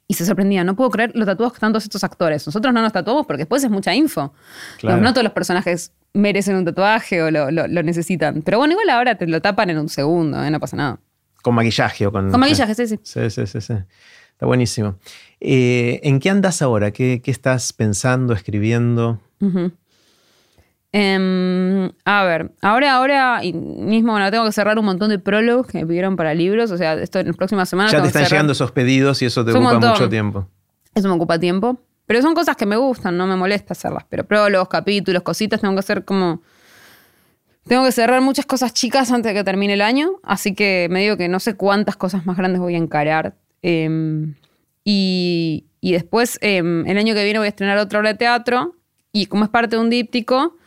y 0.09 0.15
se 0.15 0.25
sorprendía. 0.25 0.63
No 0.65 0.75
puedo 0.75 0.89
creer 0.89 1.11
los 1.13 1.25
tatuados 1.27 1.53
que 1.53 1.57
están 1.57 1.71
todos 1.71 1.83
estos 1.83 2.03
actores. 2.03 2.45
Nosotros 2.45 2.73
no 2.73 2.81
nos 2.81 2.91
tatuamos 2.91 3.25
porque 3.27 3.43
después 3.43 3.63
es 3.63 3.69
mucha 3.69 3.93
info. 3.93 4.33
Claro. 4.79 4.99
No 5.01 5.13
todos 5.13 5.23
los 5.23 5.33
personajes 5.33 5.93
merecen 6.13 6.55
un 6.55 6.65
tatuaje 6.65 7.21
o 7.21 7.29
lo, 7.31 7.51
lo- 7.51 7.67
lo 7.67 7.83
necesitan. 7.83 8.41
Pero 8.41 8.57
bueno, 8.57 8.71
igual 8.73 8.89
ahora 8.89 9.15
te 9.15 9.27
lo 9.27 9.39
tapan 9.41 9.69
en 9.69 9.77
un 9.77 9.87
segundo, 9.87 10.43
¿eh? 10.43 10.49
no 10.49 10.59
pasa 10.59 10.75
nada. 10.75 10.99
Con 11.43 11.53
maquillaje 11.55 12.07
o 12.07 12.11
con... 12.11 12.31
Con 12.31 12.39
maquillaje, 12.39 12.73
sí, 12.75 12.87
sí. 12.87 12.99
Sí, 13.03 13.29
sí, 13.29 13.45
sí, 13.47 13.61
sí. 13.61 13.73
Está 14.31 14.45
buenísimo. 14.47 14.95
Eh, 15.39 15.99
¿En 16.03 16.19
qué 16.19 16.29
andas 16.31 16.61
ahora? 16.63 16.91
¿Qué, 16.91 17.21
qué 17.23 17.29
estás 17.29 17.71
pensando, 17.71 18.33
escribiendo? 18.33 19.21
Ujú. 19.41 19.71
Em, 20.91 21.91
a 22.03 22.23
ver, 22.23 22.51
ahora, 22.61 22.95
ahora 22.95 23.43
y 23.43 23.53
mismo 23.53 24.13
bueno, 24.13 24.31
tengo 24.31 24.45
que 24.45 24.51
cerrar 24.51 24.79
un 24.79 24.85
montón 24.85 25.09
de 25.09 25.19
prólogos 25.19 25.67
que 25.67 25.79
me 25.79 25.85
pidieron 25.85 26.15
para 26.15 26.33
libros. 26.33 26.71
O 26.71 26.77
sea, 26.77 26.93
esto 26.93 27.19
en 27.19 27.27
las 27.27 27.37
próximas 27.37 27.69
semanas. 27.69 27.91
ya 27.91 28.01
te 28.01 28.07
están 28.07 28.25
llegando 28.25 28.53
esos 28.53 28.71
pedidos 28.71 29.21
y 29.21 29.25
eso 29.25 29.45
te 29.45 29.51
Es 29.51 29.57
ocupa 29.57 29.79
mucho 29.79 30.09
tiempo. 30.09 30.47
Eso 30.95 31.07
me 31.07 31.13
ocupa 31.13 31.37
tiempo. 31.39 31.79
Pero 32.07 32.23
son 32.23 32.33
cosas 32.33 32.55
que 32.55 32.65
me 32.65 32.75
gustan, 32.75 33.17
no 33.17 33.27
me 33.27 33.35
molesta 33.35 33.73
hacerlas. 33.73 34.03
Pero 34.09 34.25
prólogos, 34.25 34.67
capítulos, 34.67 35.21
cositas, 35.21 35.61
tengo 35.61 35.75
que 35.75 35.79
hacer 35.81 36.05
como. 36.05 36.41
Tengo 37.67 37.85
que 37.85 37.91
cerrar 37.91 38.19
muchas 38.21 38.47
cosas 38.47 38.73
chicas 38.73 39.11
antes 39.11 39.31
de 39.31 39.37
que 39.37 39.43
termine 39.43 39.73
el 39.73 39.81
año. 39.81 40.13
Así 40.23 40.55
que 40.55 40.87
me 40.89 41.01
digo 41.01 41.17
que 41.17 41.27
no 41.27 41.39
sé 41.39 41.53
cuántas 41.53 41.97
cosas 41.97 42.25
más 42.25 42.35
grandes 42.35 42.59
voy 42.59 42.73
a 42.73 42.79
encarar. 42.79 43.35
Em, 43.61 44.33
y, 44.83 45.67
y 45.81 45.91
después, 45.91 46.39
em, 46.41 46.87
el 46.87 46.97
año 46.97 47.13
que 47.13 47.23
viene 47.23 47.37
voy 47.37 47.45
a 47.45 47.49
estrenar 47.49 47.77
otra 47.77 47.99
obra 47.99 48.13
de 48.13 48.17
teatro. 48.17 48.73
Y 49.11 49.27
como 49.27 49.43
es 49.43 49.51
parte 49.51 49.75
de 49.75 49.81
un 49.83 49.91
díptico, 49.91 50.57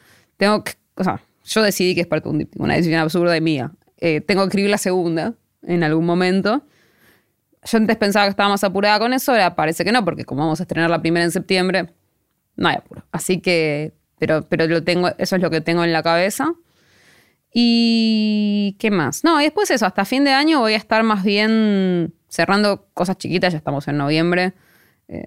tengo 0.42 0.64
que. 0.64 0.72
O 0.96 1.04
sea, 1.04 1.22
yo 1.44 1.62
decidí 1.62 1.94
que 1.94 2.00
es 2.00 2.06
parte 2.08 2.24
de 2.24 2.32
un 2.32 2.38
díptico, 2.38 2.64
una 2.64 2.74
decisión 2.74 3.00
absurda 3.00 3.32
de 3.32 3.40
mía. 3.40 3.70
Eh, 3.98 4.20
tengo 4.20 4.42
que 4.42 4.48
escribir 4.48 4.70
la 4.70 4.78
segunda 4.78 5.34
en 5.62 5.84
algún 5.84 6.04
momento. 6.04 6.64
Yo 7.64 7.78
antes 7.78 7.96
pensaba 7.96 8.26
que 8.26 8.30
estaba 8.30 8.48
más 8.48 8.64
apurada 8.64 8.98
con 8.98 9.12
eso, 9.12 9.30
ahora 9.30 9.54
parece 9.54 9.84
que 9.84 9.92
no, 9.92 10.04
porque 10.04 10.24
como 10.24 10.42
vamos 10.42 10.58
a 10.58 10.64
estrenar 10.64 10.90
la 10.90 11.00
primera 11.00 11.24
en 11.24 11.30
septiembre, 11.30 11.92
no 12.56 12.68
hay 12.68 12.74
apuro. 12.74 13.04
Así 13.12 13.40
que, 13.40 13.94
pero, 14.18 14.42
pero 14.48 14.66
lo 14.66 14.82
tengo, 14.82 15.10
eso 15.16 15.36
es 15.36 15.42
lo 15.42 15.48
que 15.48 15.60
tengo 15.60 15.84
en 15.84 15.92
la 15.92 16.02
cabeza. 16.02 16.52
¿Y 17.54 18.74
qué 18.80 18.90
más? 18.90 19.22
No, 19.22 19.40
y 19.40 19.44
después 19.44 19.70
eso, 19.70 19.86
hasta 19.86 20.04
fin 20.04 20.24
de 20.24 20.32
año 20.32 20.58
voy 20.58 20.72
a 20.72 20.76
estar 20.76 21.04
más 21.04 21.22
bien 21.22 22.14
cerrando 22.28 22.88
cosas 22.94 23.16
chiquitas, 23.16 23.52
ya 23.52 23.58
estamos 23.58 23.86
en 23.86 23.96
noviembre. 23.96 24.54
Eh, 25.08 25.24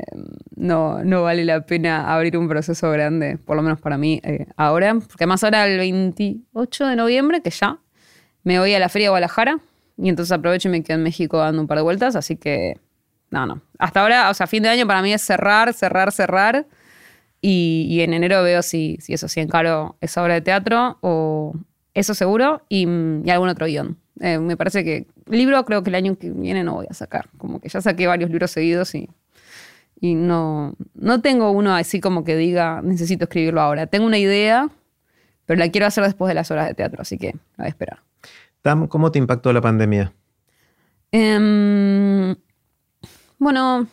no, 0.56 1.04
no 1.04 1.24
vale 1.24 1.46
la 1.46 1.66
pena 1.66 2.12
abrir 2.14 2.38
un 2.38 2.48
proceso 2.48 2.90
grande, 2.92 3.38
por 3.38 3.56
lo 3.56 3.62
menos 3.62 3.80
para 3.80 3.98
mí 3.98 4.20
eh, 4.24 4.48
ahora, 4.58 4.94
porque 4.96 5.26
además 5.26 5.44
ahora 5.44 5.68
el 5.68 5.78
28 5.78 6.88
de 6.88 6.96
noviembre, 6.96 7.42
que 7.42 7.52
ya 7.52 7.80
me 8.44 8.60
voy 8.60 8.74
a 8.74 8.80
la 8.80 8.90
Feria 8.90 9.08
de 9.08 9.10
Guadalajara 9.10 9.60
y 9.98 10.10
entonces 10.10 10.32
aprovecho 10.32 10.70
y 10.70 10.72
me 10.72 10.84
quedo 10.84 10.98
en 10.98 11.04
México 11.04 11.38
dando 11.38 11.62
un 11.62 11.68
par 11.68 11.78
de 11.78 11.84
vueltas, 11.84 12.16
así 12.16 12.36
que 12.36 12.80
no, 13.30 13.46
no. 13.46 13.62
Hasta 13.78 14.02
ahora, 14.02 14.30
o 14.30 14.34
sea, 14.34 14.48
fin 14.48 14.64
de 14.64 14.70
año 14.70 14.88
para 14.88 15.02
mí 15.02 15.14
es 15.14 15.22
cerrar, 15.22 15.74
cerrar, 15.74 16.12
cerrar 16.12 16.68
y, 17.42 17.88
y 17.90 18.02
en 18.02 18.14
enero 18.14 18.42
veo 18.44 18.62
si, 18.62 18.98
si 19.02 19.14
eso, 19.14 19.28
si 19.28 19.40
encaro 19.40 19.98
esa 20.02 20.24
obra 20.24 20.36
de 20.36 20.42
teatro 20.42 20.98
o 21.02 21.54
eso 21.94 22.14
seguro 22.14 22.64
y, 22.70 22.88
y 23.24 23.30
algún 23.30 23.50
otro 23.50 23.68
guion. 23.68 23.98
Eh, 24.22 24.40
me 24.40 24.56
parece 24.56 24.84
que 24.84 25.08
libro 25.28 25.64
creo 25.66 25.84
que 25.84 25.90
el 25.90 25.96
año 25.96 26.18
que 26.18 26.32
viene 26.32 26.64
no 26.64 26.76
voy 26.76 26.88
a 26.90 26.94
sacar, 26.94 27.30
como 27.38 27.60
que 27.60 27.70
ya 27.70 27.82
saqué 27.82 28.08
varios 28.08 28.30
libros 28.30 28.52
seguidos 28.52 28.96
y, 28.96 29.10
y 30.12 30.14
no, 30.16 30.76
no 30.94 31.22
tengo 31.22 31.52
uno 31.52 31.74
así 31.76 32.00
como 32.00 32.24
que 32.24 32.36
diga 32.36 32.82
necesito 32.84 33.24
escribirlo 33.26 33.62
ahora. 33.62 33.88
Tengo 33.88 34.06
una 34.06 34.18
idea, 34.18 34.70
pero 35.46 35.58
la 35.60 35.70
quiero 35.70 35.88
hacer 35.88 36.04
después 36.04 36.28
de 36.30 36.36
las 36.36 36.52
horas 36.52 36.68
de 36.68 36.74
teatro, 36.74 37.02
así 37.02 37.18
que 37.18 37.28
la 37.28 37.64
voy 37.64 37.66
a 37.66 37.70
esperar. 37.70 38.00
Tam, 38.62 38.88
¿cómo 38.88 39.12
te 39.12 39.20
impactó 39.20 39.54
la 39.54 39.62
pandemia? 39.62 40.12
Em, 41.12 42.36
bueno, 43.38 43.88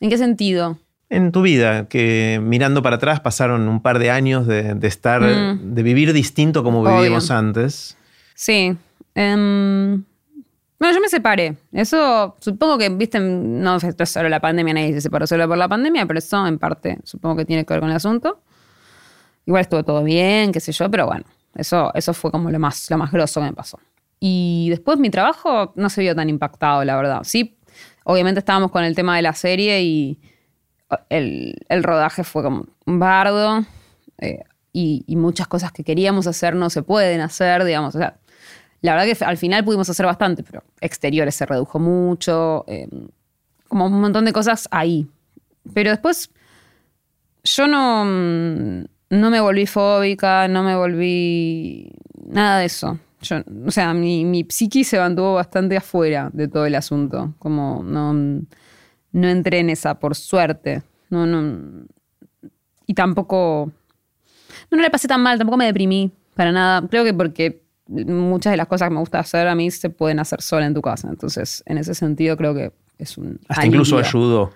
¿en 0.00 0.10
qué 0.10 0.18
sentido? 0.18 0.78
En 1.08 1.32
tu 1.32 1.42
vida, 1.42 1.88
que 1.88 2.40
mirando 2.42 2.82
para 2.82 2.96
atrás 2.96 3.18
pasaron 3.20 3.66
un 3.68 3.82
par 3.82 3.98
de 3.98 4.10
años 4.10 4.46
de, 4.46 4.74
de 4.74 4.86
estar, 4.88 5.20
Mm. 5.22 5.74
de 5.74 5.82
vivir 5.82 6.12
distinto 6.12 6.62
como 6.62 6.80
Obvio. 6.82 6.96
vivíamos 6.98 7.30
antes. 7.30 7.96
Sí. 8.34 8.76
em, 9.16 10.04
bueno, 10.80 10.94
yo 10.94 11.00
me 11.02 11.08
separé. 11.08 11.58
Eso 11.72 12.36
supongo 12.40 12.78
que, 12.78 12.88
viste, 12.88 13.20
no 13.20 13.76
es 13.76 14.10
solo 14.10 14.30
la 14.30 14.40
pandemia, 14.40 14.72
nadie 14.72 14.94
se 14.94 15.02
separó 15.02 15.26
solo 15.26 15.46
por 15.46 15.58
la 15.58 15.68
pandemia, 15.68 16.06
pero 16.06 16.18
eso 16.18 16.46
en 16.46 16.58
parte 16.58 16.98
supongo 17.04 17.36
que 17.36 17.44
tiene 17.44 17.66
que 17.66 17.74
ver 17.74 17.80
con 17.80 17.90
el 17.90 17.96
asunto. 17.96 18.40
Igual 19.44 19.60
estuvo 19.60 19.84
todo 19.84 20.02
bien, 20.02 20.52
qué 20.52 20.60
sé 20.60 20.72
yo, 20.72 20.90
pero 20.90 21.06
bueno, 21.06 21.24
eso, 21.54 21.92
eso 21.92 22.14
fue 22.14 22.30
como 22.30 22.50
lo 22.50 22.58
más, 22.58 22.88
lo 22.90 22.96
más 22.96 23.12
grosso 23.12 23.40
que 23.40 23.48
me 23.48 23.52
pasó. 23.52 23.78
Y 24.20 24.68
después 24.70 24.98
mi 24.98 25.10
trabajo 25.10 25.74
no 25.76 25.90
se 25.90 26.00
vio 26.00 26.16
tan 26.16 26.30
impactado, 26.30 26.82
la 26.82 26.96
verdad. 26.96 27.20
Sí, 27.24 27.58
obviamente 28.04 28.38
estábamos 28.38 28.70
con 28.70 28.82
el 28.82 28.94
tema 28.94 29.16
de 29.16 29.22
la 29.22 29.34
serie 29.34 29.82
y 29.82 30.18
el, 31.10 31.56
el 31.68 31.82
rodaje 31.82 32.24
fue 32.24 32.42
como 32.42 32.64
un 32.86 32.98
bardo 32.98 33.66
eh, 34.16 34.44
y, 34.72 35.04
y 35.06 35.16
muchas 35.16 35.46
cosas 35.46 35.72
que 35.72 35.84
queríamos 35.84 36.26
hacer 36.26 36.54
no 36.54 36.70
se 36.70 36.82
pueden 36.82 37.20
hacer, 37.20 37.64
digamos. 37.64 37.94
O 37.94 37.98
sea, 37.98 38.16
la 38.82 38.94
verdad 38.94 39.16
que 39.16 39.24
al 39.24 39.36
final 39.36 39.64
pudimos 39.64 39.88
hacer 39.90 40.06
bastante, 40.06 40.42
pero 40.42 40.62
exteriores 40.80 41.34
se 41.34 41.46
redujo 41.46 41.78
mucho, 41.78 42.64
eh, 42.66 42.88
como 43.68 43.86
un 43.86 44.00
montón 44.00 44.24
de 44.24 44.32
cosas 44.32 44.68
ahí. 44.70 45.06
Pero 45.74 45.90
después 45.90 46.30
yo 47.44 47.66
no, 47.66 48.04
mm, 48.04 48.84
no 49.10 49.30
me 49.30 49.40
volví 49.40 49.66
fóbica, 49.66 50.48
no 50.48 50.62
me 50.62 50.76
volví 50.76 51.92
nada 52.26 52.60
de 52.60 52.66
eso. 52.66 52.98
Yo, 53.22 53.36
o 53.66 53.70
sea, 53.70 53.92
mi, 53.92 54.24
mi 54.24 54.44
psiqui 54.44 54.82
se 54.82 54.98
mantuvo 54.98 55.34
bastante 55.34 55.76
afuera 55.76 56.30
de 56.32 56.48
todo 56.48 56.64
el 56.64 56.74
asunto. 56.74 57.34
Como 57.38 57.82
no, 57.84 58.14
no 58.14 59.28
entré 59.28 59.58
en 59.58 59.70
esa, 59.70 59.98
por 59.98 60.14
suerte. 60.14 60.82
No, 61.10 61.26
no. 61.26 61.84
Y 62.86 62.94
tampoco. 62.94 63.70
No, 64.70 64.76
no 64.76 64.82
le 64.82 64.90
pasé 64.90 65.06
tan 65.06 65.22
mal, 65.22 65.36
tampoco 65.36 65.58
me 65.58 65.66
deprimí 65.66 66.10
para 66.34 66.52
nada. 66.52 66.86
Creo 66.88 67.04
que 67.04 67.12
porque 67.12 67.62
muchas 67.90 68.52
de 68.52 68.56
las 68.56 68.66
cosas 68.68 68.88
que 68.88 68.94
me 68.94 69.00
gusta 69.00 69.18
hacer 69.18 69.48
a 69.48 69.54
mí 69.54 69.70
se 69.70 69.90
pueden 69.90 70.18
hacer 70.20 70.40
sola 70.42 70.66
en 70.66 70.74
tu 70.74 70.80
casa. 70.82 71.08
Entonces, 71.10 71.62
en 71.66 71.78
ese 71.78 71.94
sentido, 71.94 72.36
creo 72.36 72.54
que 72.54 72.72
es 72.98 73.18
un. 73.18 73.40
Hasta 73.48 73.66
incluso 73.66 73.98
ayudó. 73.98 74.52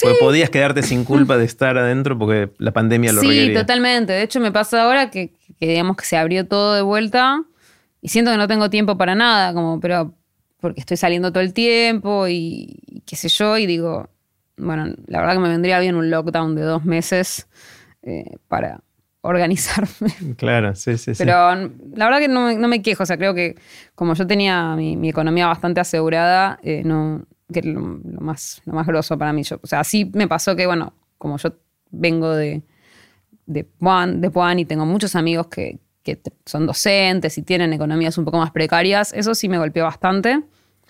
Porque 0.00 0.16
podías 0.20 0.48
quedarte 0.50 0.82
sin 0.82 1.04
culpa 1.04 1.36
de 1.36 1.44
estar 1.44 1.76
adentro 1.76 2.16
porque 2.16 2.52
la 2.58 2.72
pandemia 2.72 3.12
lo 3.12 3.20
Sí, 3.20 3.28
requería. 3.28 3.60
totalmente. 3.60 4.12
De 4.12 4.22
hecho, 4.22 4.38
me 4.38 4.52
pasa 4.52 4.82
ahora 4.84 5.10
que, 5.10 5.32
que 5.58 5.66
digamos 5.66 5.96
que 5.96 6.04
se 6.04 6.16
abrió 6.16 6.46
todo 6.46 6.74
de 6.74 6.82
vuelta 6.82 7.42
y 8.00 8.08
siento 8.08 8.30
que 8.30 8.36
no 8.36 8.46
tengo 8.46 8.70
tiempo 8.70 8.96
para 8.96 9.16
nada, 9.16 9.52
como, 9.54 9.80
pero 9.80 10.14
porque 10.60 10.78
estoy 10.80 10.96
saliendo 10.96 11.32
todo 11.32 11.42
el 11.42 11.52
tiempo 11.52 12.28
y, 12.28 12.78
y 12.86 13.00
qué 13.06 13.16
sé 13.16 13.28
yo, 13.28 13.58
y 13.58 13.66
digo, 13.66 14.08
bueno, 14.56 14.86
la 15.06 15.18
verdad 15.20 15.34
que 15.34 15.40
me 15.40 15.48
vendría 15.48 15.80
bien 15.80 15.96
un 15.96 16.10
lockdown 16.10 16.54
de 16.54 16.62
dos 16.62 16.84
meses 16.84 17.48
eh, 18.02 18.36
para 18.46 18.80
organizarme. 19.28 19.88
Claro, 20.36 20.74
sí, 20.74 20.96
sí, 20.98 21.14
sí. 21.14 21.18
Pero 21.24 21.54
la 21.94 22.04
verdad 22.06 22.18
que 22.20 22.28
no, 22.28 22.46
me- 22.46 22.56
no 22.56 22.68
me 22.68 22.82
quejo, 22.82 23.02
o 23.02 23.06
sea, 23.06 23.16
creo 23.16 23.34
que 23.34 23.56
como 23.94 24.14
yo 24.14 24.26
tenía 24.26 24.74
mi, 24.76 24.96
mi 24.96 25.08
economía 25.10 25.46
bastante 25.46 25.80
asegurada, 25.80 26.58
eh, 26.62 26.82
no, 26.84 27.24
que 27.52 27.62
lo, 27.62 27.80
lo 27.80 28.20
más, 28.20 28.60
lo 28.66 28.74
más 28.74 28.86
grosso 28.86 29.16
para 29.18 29.32
mí. 29.32 29.42
Yo, 29.42 29.58
o 29.62 29.66
sea, 29.66 29.84
sí 29.84 30.10
me 30.14 30.28
pasó 30.28 30.54
que, 30.56 30.66
bueno, 30.66 30.92
como 31.18 31.36
yo 31.38 31.54
vengo 31.90 32.34
de, 32.34 32.62
de 33.46 33.64
Puan, 33.64 34.20
de 34.20 34.30
Puan 34.30 34.58
y 34.58 34.64
tengo 34.64 34.84
muchos 34.86 35.16
amigos 35.16 35.46
que, 35.48 35.78
que 36.02 36.20
son 36.46 36.66
docentes 36.66 37.36
y 37.38 37.42
tienen 37.42 37.72
economías 37.72 38.16
un 38.18 38.24
poco 38.24 38.38
más 38.38 38.50
precarias, 38.50 39.12
eso 39.12 39.34
sí 39.34 39.48
me 39.48 39.58
golpeó 39.58 39.84
bastante. 39.84 40.36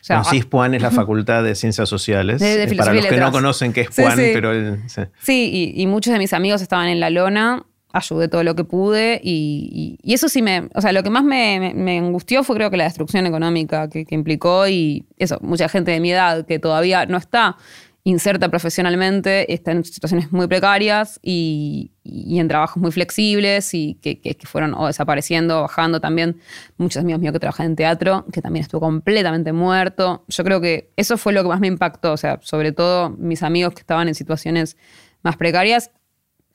O 0.00 0.04
sea, 0.04 0.18
Bueno, 0.18 0.30
CISPUAN 0.30 0.74
es 0.74 0.82
la 0.82 0.92
Facultad 0.92 1.42
de 1.42 1.54
Ciencias 1.56 1.88
Sociales. 1.88 2.40
De- 2.40 2.56
de 2.56 2.72
Eh, 2.72 2.76
Para 2.76 2.92
los 2.92 3.06
que 3.06 3.16
no 3.16 3.32
conocen 3.32 3.72
qué 3.72 3.80
es 3.82 3.88
Sí, 3.90 4.02
PUAN, 4.02 4.16
sí. 4.16 4.30
pero 4.32 4.52
el- 4.52 4.88
sí. 4.88 5.02
Sí, 5.20 5.50
y, 5.76 5.82
y 5.82 5.86
muchos 5.88 6.12
de 6.12 6.18
mis 6.20 6.32
amigos 6.32 6.62
estaban 6.62 6.86
en 6.88 7.00
la 7.00 7.10
lona, 7.10 7.64
ayudé 7.98 8.28
todo 8.28 8.42
lo 8.42 8.54
que 8.54 8.64
pude 8.64 9.20
y, 9.22 9.98
y- 10.02 10.14
eso 10.14 10.28
sí 10.28 10.42
me, 10.42 10.68
o 10.74 10.80
sea, 10.80 10.92
lo 10.92 11.02
que 11.02 11.10
más 11.10 11.24
me, 11.24 11.72
me- 11.74 11.98
angustió 11.98 12.42
fue 12.44 12.56
creo 12.56 12.70
que 12.70 12.76
la 12.76 12.84
destrucción 12.84 13.26
económica 13.26 13.88
que, 13.88 14.04
implicó 14.10 14.66
y 14.68 15.04
eso, 15.18 15.38
mucha 15.42 15.68
gente 15.68 15.90
de 15.90 16.00
mi 16.00 16.10
edad 16.12 16.46
que 16.46 16.58
todavía 16.58 17.06
no 17.06 17.16
está 17.18 17.56
inserta 18.04 18.48
profesionalmente, 18.48 19.52
está 19.52 19.72
en 19.72 19.84
situaciones 19.84 20.32
muy 20.32 20.46
precarias 20.46 21.20
y, 21.22 21.92
y 22.02 22.38
en 22.38 22.48
trabajos 22.48 22.80
muy 22.80 22.90
flexibles 22.90 23.74
y 23.74 23.98
que, 24.00 24.20
que, 24.20 24.34
fueron 24.46 24.74
desapareciendo 24.86 25.58
o 25.58 25.62
bajando 25.62 26.00
también. 26.00 26.40
Muchos 26.78 27.02
amigos 27.02 27.20
míos 27.20 27.32
que 27.34 27.40
trabajan 27.40 27.66
en 27.66 27.76
teatro, 27.76 28.24
que 28.32 28.40
también 28.40 28.62
estuvo 28.62 28.80
completamente 28.80 29.52
muerto. 29.52 30.24
Yo 30.28 30.42
creo 30.42 30.60
que 30.60 30.90
eso 30.96 31.18
fue 31.18 31.34
lo 31.34 31.42
que 31.42 31.48
más 31.50 31.60
me 31.60 31.66
impactó, 31.66 32.12
o 32.12 32.16
sea, 32.16 32.38
sobre 32.42 32.72
todo 32.72 33.10
mis 33.10 33.42
amigos 33.42 33.74
que 33.74 33.80
estaban 33.80 34.08
en 34.08 34.14
situaciones 34.14 34.78
más 35.22 35.36
precarias, 35.36 35.90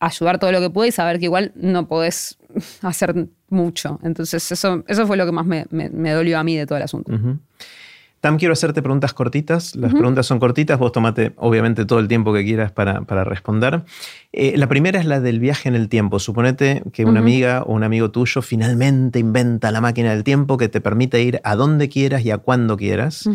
ayudar 0.05 0.39
todo 0.39 0.51
lo 0.51 0.59
que 0.59 0.69
pude 0.69 0.87
y 0.87 0.91
saber 0.91 1.19
que 1.19 1.25
igual 1.25 1.51
no 1.55 1.87
podés 1.87 2.37
hacer 2.81 3.27
mucho. 3.49 3.99
Entonces 4.03 4.51
eso, 4.51 4.83
eso 4.87 5.07
fue 5.07 5.17
lo 5.17 5.25
que 5.25 5.31
más 5.31 5.45
me, 5.45 5.65
me, 5.69 5.89
me 5.89 6.11
dolió 6.11 6.39
a 6.39 6.43
mí 6.43 6.55
de 6.57 6.65
todo 6.65 6.77
el 6.77 6.83
asunto. 6.83 7.13
Ujú. 7.13 7.39
Tam, 8.23 8.37
quiero 8.37 8.53
hacerte 8.53 8.81
preguntas 8.81 9.11
cortitas. 9.11 9.75
Las 9.75 9.91
preguntas 9.91 10.25
son 10.25 10.39
cortitas. 10.39 10.79
Vos 10.79 10.93
tomate, 10.93 11.33
obviamente, 11.35 11.83
todo 11.83 11.99
el 11.99 12.07
tiempo 12.07 12.33
que 12.33 12.45
quieras 12.45 12.71
para, 12.71 13.01
para 13.01 13.25
responder. 13.25 13.83
Eh, 14.31 14.55
la 14.55 14.67
primera 14.67 14.97
es 14.97 15.05
la 15.05 15.19
del 15.19 15.41
viaje 15.41 15.67
en 15.67 15.75
el 15.75 15.89
tiempo. 15.89 16.19
Suponete 16.19 16.83
que 16.93 17.03
una 17.03 17.19
amiga 17.19 17.63
o 17.63 17.73
un 17.73 17.83
amigo 17.83 18.11
tuyo 18.11 18.41
finalmente 18.41 19.19
inventa 19.19 19.71
la 19.71 19.81
máquina 19.81 20.11
del 20.11 20.23
tiempo 20.23 20.55
que 20.55 20.69
te 20.69 20.79
permite 20.79 21.21
ir 21.21 21.41
a 21.43 21.57
donde 21.57 21.89
quieras 21.89 22.23
y 22.23 22.31
a 22.31 22.37
cuando 22.37 22.77
quieras. 22.77 23.27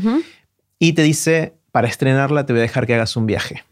Y 0.79 0.95
te 0.95 1.03
dice, 1.03 1.53
para 1.71 1.87
estrenarla 1.87 2.47
te 2.47 2.55
voy 2.55 2.61
a 2.61 2.63
dejar 2.63 2.87
que 2.87 2.95
hagas 2.95 3.15
un 3.15 3.27
viaje. 3.27 3.65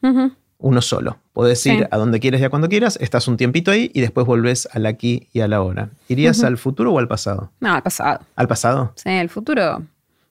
Uno 0.59 0.81
solo. 0.81 1.19
Podés 1.33 1.61
Sí. 1.61 1.71
ir 1.73 1.89
a 1.91 1.97
donde 1.99 2.19
quieras 2.19 2.41
y 2.41 2.45
a 2.45 2.51
cuando 2.51 2.69
quieras. 2.69 2.97
Estás 3.01 3.29
un 3.29 3.37
tiempito 3.37 3.71
ahí 3.71 3.91
y 3.93 4.01
después 4.01 4.27
volvés 4.27 4.67
al 4.73 4.87
aquí 4.87 5.29
y 5.33 5.41
a 5.41 5.49
la 5.49 5.61
hora. 5.63 5.91
¿Irías 6.09 6.43
al 6.45 6.57
futuro 6.57 6.93
o 6.93 6.99
al 6.99 7.09
pasado? 7.09 7.51
No, 7.61 7.75
al 7.75 7.83
pasado. 7.83 8.21
¿Al 8.37 8.49
pasado? 8.49 8.93
Sí, 8.97 9.11
el 9.11 9.29
futuro, 9.29 9.83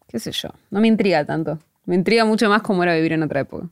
qué 0.07 0.19
sé 0.19 0.31
yo, 0.31 0.49
no 0.71 0.79
me 0.81 0.87
intriga 0.87 1.23
tanto. 1.25 1.59
Me 1.85 1.93
intriga 1.95 2.25
mucho 2.25 2.49
más 2.49 2.63
cómo 2.63 2.81
era 2.83 2.95
vivir 2.95 3.13
en 3.13 3.21
otra 3.21 3.41
época. 3.41 3.67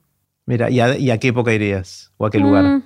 Mira, 0.46 0.70
¿y 0.70 0.80
a, 0.80 0.96
y 0.98 1.10
a 1.10 1.18
qué 1.18 1.30
época 1.30 1.52
irías? 1.54 2.12
¿O 2.18 2.26
a 2.28 2.30
qué 2.30 2.38
lugar? 2.38 2.64
Mm. 2.64 2.84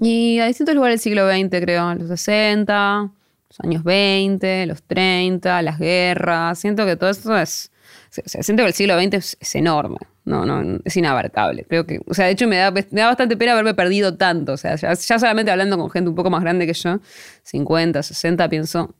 Y 0.00 0.38
a 0.40 0.46
distintos 0.46 0.74
lugares 0.74 1.00
del 1.00 1.02
siglo 1.12 1.26
XX, 1.28 1.60
creo, 1.62 1.94
los 1.94 2.08
60, 2.08 3.10
los 3.48 3.60
años 3.60 3.82
20, 3.82 4.66
los 4.66 4.82
30, 4.82 5.62
las 5.62 5.78
guerras. 5.78 6.58
Siento 6.58 6.84
que 6.84 6.96
todo 6.96 7.08
esto 7.10 7.36
es... 7.38 7.70
O 8.10 8.28
sea, 8.28 8.42
siento 8.42 8.62
que 8.62 8.68
el 8.68 8.74
siglo 8.74 8.98
XX 9.00 9.14
es, 9.14 9.36
es 9.40 9.54
enorme, 9.54 9.98
no, 10.28 10.44
no, 10.46 10.78
es 10.84 10.96
inabarcable. 10.96 11.64
Creo 11.68 11.84
que, 11.86 12.00
o 12.06 12.14
sea, 12.14 12.26
de 12.26 12.32
hecho 12.32 12.46
me 12.46 12.56
da, 12.56 12.70
me 12.70 12.82
da 13.00 13.06
bastante 13.06 13.36
pena 13.36 13.52
haberme 13.52 13.74
perdido 13.74 14.16
tanto. 14.16 14.52
O 14.52 14.56
sea, 14.56 14.76
ya, 14.76 14.92
ya 14.94 15.18
solamente 15.18 15.50
hablando 15.50 15.76
con 15.78 15.90
gente 15.90 16.08
un 16.10 16.14
poco 16.14 16.30
más 16.30 16.42
grande 16.42 16.66
que 16.66 16.74
yo, 16.74 17.00
50, 17.42 18.02
60, 18.02 18.48
pienso, 18.48 18.94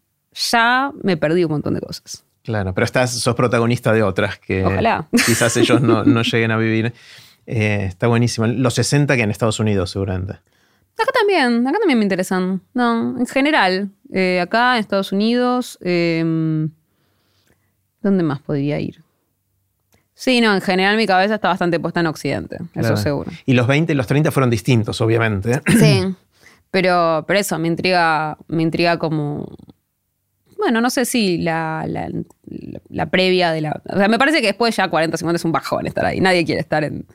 ya 0.51 0.91
me 1.03 1.17
perdí 1.17 1.45
un 1.45 1.53
montón 1.53 1.75
de 1.75 1.81
cosas. 1.81 2.25
Claro, 2.43 2.73
pero 2.75 2.85
estás, 2.87 3.11
sos 3.13 3.35
protagonista 3.35 3.93
de 3.93 4.03
otras 4.03 4.39
que 4.39 4.65
Ojalá. 4.65 5.07
quizás 5.27 5.57
ellos 5.59 5.83
no, 5.83 6.03
no 6.05 6.23
lleguen 6.23 6.51
a 6.51 6.57
vivir. 6.57 6.95
Eh, 7.47 7.85
está 7.89 8.07
buenísimo. 8.07 8.47
Los 8.47 8.75
60 8.75 9.17
que 9.17 9.23
en 9.23 9.31
Estados 9.31 9.61
Unidos, 9.61 9.91
seguramente. 9.91 10.33
Acá 10.99 11.13
también, 11.13 11.67
acá 11.67 11.79
también 11.79 11.99
me 11.99 12.05
interesan. 12.05 12.61
No, 12.75 13.19
en 13.19 13.27
general. 13.27 13.91
eh, 14.13 14.41
acá 14.41 14.75
en 14.75 14.81
Estados 14.81 15.13
Unidos. 15.13 15.79
eh, 15.83 16.69
¿Dónde 18.01 18.23
más 18.23 18.41
podría 18.41 18.79
ir? 18.81 19.03
Sí, 20.21 20.41
no, 20.41 20.53
en 20.53 20.61
general 20.61 20.97
mi 20.97 21.07
cabeza 21.07 21.37
está 21.37 21.47
bastante 21.47 21.79
puesta 21.79 22.01
en 22.01 22.07
Occidente, 22.09 22.57
eso 22.75 22.97
seguro. 22.97 23.31
Y 23.47 23.53
los 23.55 23.69
20 23.69 23.93
y 23.93 23.95
los 23.95 24.09
30 24.09 24.33
fueron 24.33 24.51
distintos, 24.51 25.01
obviamente. 25.01 25.61
Sí, 25.79 26.03
pero, 26.73 27.25
pero 27.29 27.39
eso, 27.39 27.57
me 27.61 27.69
intriga, 27.69 28.37
me 28.49 28.63
intriga 28.65 28.99
como... 28.99 29.47
Bueno, 30.57 30.81
no 30.81 30.91
sé 30.91 31.05
si 31.05 31.39
la, 31.39 31.85
la, 31.87 32.09
la- 32.91 33.07
previa 33.07 33.53
de 33.53 33.61
la... 33.61 33.81
O 33.89 33.97
sea, 33.97 34.09
me 34.09 34.19
parece 34.19 34.41
que 34.41 34.49
después 34.49 34.75
ya 34.75 34.89
40, 34.89 35.17
50 35.17 35.37
es 35.37 35.45
un 35.45 35.53
bajón 35.53 35.87
estar 35.87 36.05
ahí. 36.05 36.21
Nadie 36.21 36.45
quiere 36.45 36.61
estar 36.61 36.83
en... 36.83 37.07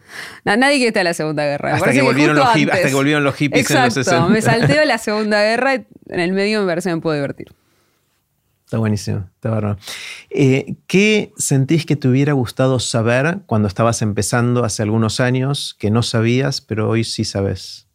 na- 0.46 0.56
Nadie 0.56 0.76
quiere 0.78 0.88
estar 0.88 1.02
en 1.02 1.06
la 1.08 1.14
Segunda 1.14 1.44
Guerra. 1.44 1.76
Hasta 1.76 1.92
que, 1.92 2.02
volvieron 2.02 2.38
los 2.38 2.46
hip- 2.56 2.62
antes. 2.70 2.76
hasta 2.76 2.88
que 2.88 2.96
volvieron 2.96 3.26
los 3.26 3.36
hippies 3.36 3.70
en 3.70 3.76
los 3.84 3.98
Exacto, 3.98 4.28
60. 4.28 4.30
me 4.30 4.42
salteo 4.42 4.86
la 4.86 4.98
Segunda 5.10 5.42
Guerra 5.44 5.76
y 5.76 5.86
en 6.08 6.20
el 6.22 6.32
medio 6.32 6.62
me 6.62 6.68
parece 6.68 6.90
que 6.90 6.96
me 6.96 7.02
puedo 7.02 7.16
divertir. 7.18 7.52
Está 8.66 8.78
buenísimo, 8.78 9.30
está 9.36 9.50
bárbaro. 9.50 9.78
Eh, 10.30 10.76
¿Qué 10.88 11.32
sentís 11.38 11.86
que 11.86 11.96
te 11.96 12.08
hubiera 12.08 12.34
gustado 12.34 12.80
saber 12.80 13.40
cuando 13.46 13.68
estabas 13.68 14.02
empezando 14.02 14.64
hace 14.64 14.82
algunos 14.82 15.20
años 15.20 15.76
que 15.78 15.92
no 15.92 16.02
sabías, 16.02 16.62
pero 16.62 16.90
hoy 16.90 17.04
sí 17.04 17.24
sabes? 17.24 17.88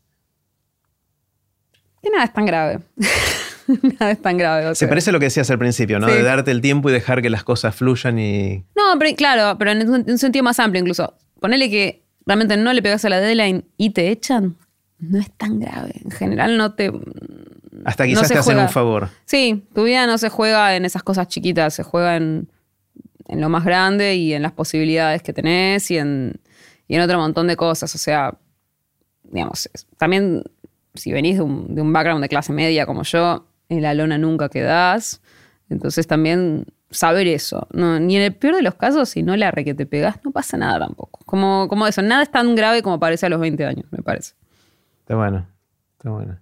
Que 2.02 2.10
nada 2.10 2.24
es 2.24 2.32
tan 2.32 2.46
grave. 2.46 2.80
nada 3.98 4.12
es 4.12 4.22
tan 4.22 4.38
grave. 4.38 4.74
Se 4.74 4.86
parece 4.86 5.10
a 5.10 5.12
lo 5.12 5.18
que 5.18 5.26
decías 5.26 5.50
al 5.50 5.58
principio, 5.58 5.98
¿no? 5.98 6.06
Sí. 6.06 6.14
De 6.14 6.22
darte 6.22 6.50
el 6.50 6.60
tiempo 6.60 6.90
y 6.90 6.92
dejar 6.92 7.22
que 7.22 7.30
las 7.30 7.44
cosas 7.44 7.74
fluyan 7.74 8.18
y... 8.18 8.64
No, 8.76 8.98
pero 8.98 9.16
claro, 9.16 9.58
pero 9.58 9.72
en 9.72 9.88
un, 9.88 10.00
en 10.02 10.10
un 10.10 10.18
sentido 10.18 10.42
más 10.44 10.60
amplio 10.60 10.80
incluso. 10.80 11.14
Ponele 11.40 11.70
que 11.70 12.04
realmente 12.24 12.56
no 12.56 12.72
le 12.72 12.82
pegas 12.82 13.04
a 13.04 13.08
la 13.08 13.20
deadline 13.20 13.64
y 13.76 13.90
te 13.90 14.10
echan, 14.10 14.56
no 14.98 15.18
es 15.18 15.30
tan 15.32 15.58
grave. 15.58 15.92
En 16.04 16.10
general 16.10 16.56
no 16.56 16.74
te... 16.74 16.92
Hasta 17.88 18.06
quizás 18.06 18.28
te 18.28 18.34
hacen 18.34 18.54
juega. 18.54 18.62
un 18.62 18.68
favor. 18.68 19.08
Sí, 19.24 19.66
tu 19.74 19.84
vida 19.84 20.06
no 20.06 20.18
se 20.18 20.28
juega 20.28 20.76
en 20.76 20.84
esas 20.84 21.02
cosas 21.02 21.28
chiquitas, 21.28 21.74
se 21.74 21.82
juega 21.82 22.16
en, 22.16 22.48
en 23.28 23.40
lo 23.40 23.48
más 23.48 23.64
grande 23.64 24.14
y 24.16 24.34
en 24.34 24.42
las 24.42 24.52
posibilidades 24.52 25.22
que 25.22 25.32
tenés 25.32 25.90
y 25.90 25.98
en, 25.98 26.40
y 26.86 26.96
en 26.96 27.00
otro 27.00 27.18
montón 27.18 27.46
de 27.46 27.56
cosas. 27.56 27.94
O 27.94 27.98
sea, 27.98 28.36
digamos, 29.22 29.70
también 29.96 30.44
si 30.94 31.12
venís 31.12 31.36
de 31.36 31.42
un, 31.42 31.74
de 31.74 31.80
un 31.80 31.92
background 31.92 32.22
de 32.22 32.28
clase 32.28 32.52
media 32.52 32.84
como 32.84 33.04
yo, 33.04 33.46
en 33.68 33.82
la 33.82 33.94
lona 33.94 34.18
nunca 34.18 34.48
quedás. 34.48 35.22
Entonces 35.70 36.06
también 36.06 36.66
saber 36.90 37.26
eso. 37.26 37.66
No, 37.72 37.98
ni 38.00 38.16
en 38.16 38.22
el 38.22 38.34
peor 38.34 38.56
de 38.56 38.62
los 38.62 38.74
casos, 38.74 39.08
si 39.08 39.22
no 39.22 39.36
la 39.36 39.50
re 39.50 39.64
que 39.64 39.74
te 39.74 39.86
pegás, 39.86 40.22
no 40.24 40.30
pasa 40.30 40.56
nada 40.56 40.78
tampoco. 40.78 41.20
Como, 41.24 41.68
como 41.68 41.86
eso, 41.86 42.02
nada 42.02 42.22
es 42.22 42.30
tan 42.30 42.54
grave 42.54 42.82
como 42.82 42.98
parece 42.98 43.26
a 43.26 43.28
los 43.28 43.40
20 43.40 43.64
años, 43.64 43.86
me 43.90 44.02
parece. 44.02 44.34
Está 45.00 45.16
bueno, 45.16 45.46
está 45.96 46.10
bueno. 46.10 46.38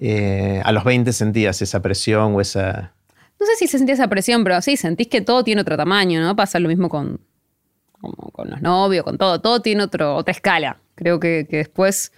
Eh, 0.00 0.62
a 0.64 0.70
los 0.70 0.84
20 0.84 1.12
sentías 1.12 1.60
esa 1.60 1.82
presión 1.82 2.36
o 2.36 2.40
esa... 2.40 2.94
No 3.40 3.46
sé 3.46 3.56
si 3.56 3.66
se 3.66 3.78
sentía 3.78 3.94
esa 3.94 4.08
presión, 4.08 4.44
pero 4.44 4.60
sí, 4.62 4.76
sentís 4.76 5.08
que 5.08 5.20
todo 5.20 5.42
tiene 5.42 5.60
otro 5.60 5.76
tamaño, 5.76 6.20
¿no? 6.20 6.36
Pasa 6.36 6.60
lo 6.60 6.68
mismo 6.68 6.88
con, 6.88 7.20
como 7.92 8.30
con 8.30 8.50
los 8.50 8.62
novios, 8.62 9.04
con 9.04 9.18
todo. 9.18 9.40
Todo 9.40 9.60
tiene 9.60 9.82
otro, 9.82 10.14
otra 10.14 10.32
escala. 10.32 10.78
Creo 10.94 11.18
que, 11.18 11.46
que 11.48 11.58
después... 11.58 12.12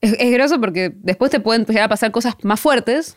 Es, 0.00 0.14
es 0.18 0.32
groso 0.32 0.60
porque 0.60 0.92
después 0.94 1.30
te 1.30 1.40
pueden 1.40 1.64
llegar 1.64 1.84
a 1.84 1.88
pasar 1.88 2.10
cosas 2.10 2.34
más 2.42 2.60
fuertes, 2.60 3.16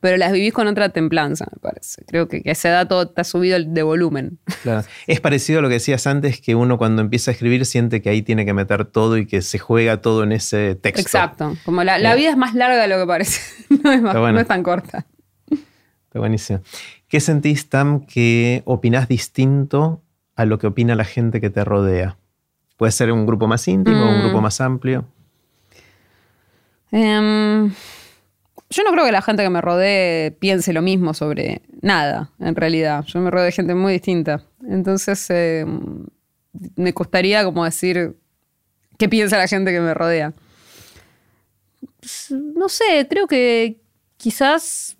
pero 0.00 0.16
las 0.16 0.32
vivís 0.32 0.52
con 0.52 0.66
otra 0.66 0.88
templanza, 0.88 1.46
me 1.52 1.58
parece. 1.60 2.04
Creo 2.06 2.26
que, 2.28 2.42
que 2.42 2.50
edad 2.50 2.88
todo 2.88 3.08
te 3.08 3.20
ha 3.20 3.24
subido 3.24 3.56
el- 3.56 3.72
de 3.74 3.82
volumen. 3.82 4.38
Claro. 4.62 4.86
Es 5.06 5.20
parecido 5.20 5.60
a 5.60 5.62
lo 5.62 5.68
que 5.68 5.74
decías 5.74 6.06
antes, 6.06 6.40
que 6.40 6.54
uno 6.54 6.76
cuando 6.78 7.00
empieza 7.02 7.30
a 7.30 7.32
escribir 7.32 7.64
siente 7.66 8.02
que 8.02 8.10
ahí 8.10 8.22
tiene 8.22 8.44
que 8.44 8.52
meter 8.52 8.84
todo 8.84 9.16
y 9.16 9.26
que 9.26 9.40
se 9.42 9.58
juega 9.58 10.00
todo 10.02 10.22
en 10.24 10.32
ese 10.32 10.74
texto. 10.74 11.00
Exacto. 11.00 11.56
Como 11.64 11.82
la, 11.84 11.98
la 11.98 12.14
Eh. 12.14 12.16
vida 12.16 12.30
es 12.30 12.36
más 12.36 12.54
larga 12.54 12.82
de 12.82 12.88
lo 12.88 12.98
que 12.98 13.06
parece. 13.06 13.40
No 13.82 13.92
es, 13.92 14.02
más- 14.02 14.10
Está 14.10 14.20
bueno. 14.20 14.34
no 14.34 14.40
es 14.40 14.46
tan 14.48 14.62
corta. 14.62 15.06
Está 15.50 16.18
buenísimo. 16.18 16.60
¿Qué 17.08 17.20
sentís, 17.20 17.68
Tam, 17.68 18.04
que 18.06 18.62
opinás 18.66 19.08
distinto 19.08 20.02
a 20.36 20.44
lo 20.44 20.58
que 20.58 20.66
opina 20.66 20.94
la 20.94 21.04
gente 21.04 21.40
que 21.40 21.50
te 21.50 21.64
rodea? 21.64 22.16
Puede 22.76 22.92
ser 22.92 23.12
un 23.12 23.26
grupo 23.26 23.46
más 23.46 23.66
íntimo 23.68 24.04
o 24.04 24.08
un 24.08 24.18
Mm. 24.18 24.22
grupo 24.22 24.40
más 24.40 24.60
amplio. 24.60 25.04
Em, 26.92 27.72
yo 28.68 28.84
no 28.84 28.92
creo 28.92 29.04
que 29.04 29.12
la 29.12 29.22
gente 29.22 29.42
que 29.42 29.50
me 29.50 29.60
rodee 29.60 30.32
piense 30.32 30.72
lo 30.72 30.82
mismo 30.82 31.14
sobre 31.14 31.62
nada, 31.80 32.30
en 32.38 32.54
realidad. 32.54 33.04
Yo 33.04 33.20
me 33.20 33.30
rodeo 33.30 33.46
de 33.46 33.52
gente 33.52 33.74
muy 33.74 33.94
distinta. 33.94 34.44
Entonces, 34.68 35.28
em, 35.30 36.06
me 36.76 36.92
costaría 36.92 37.44
como 37.44 37.64
decir 37.64 38.16
qué 38.98 39.08
piensa 39.08 39.38
la 39.38 39.48
gente 39.48 39.72
que 39.72 39.80
me 39.80 39.94
rodea. 39.94 40.32
Pues, 42.00 42.30
No 42.30 42.68
sé, 42.68 43.06
creo 43.08 43.26
que 43.26 43.80
quizás... 44.16 44.96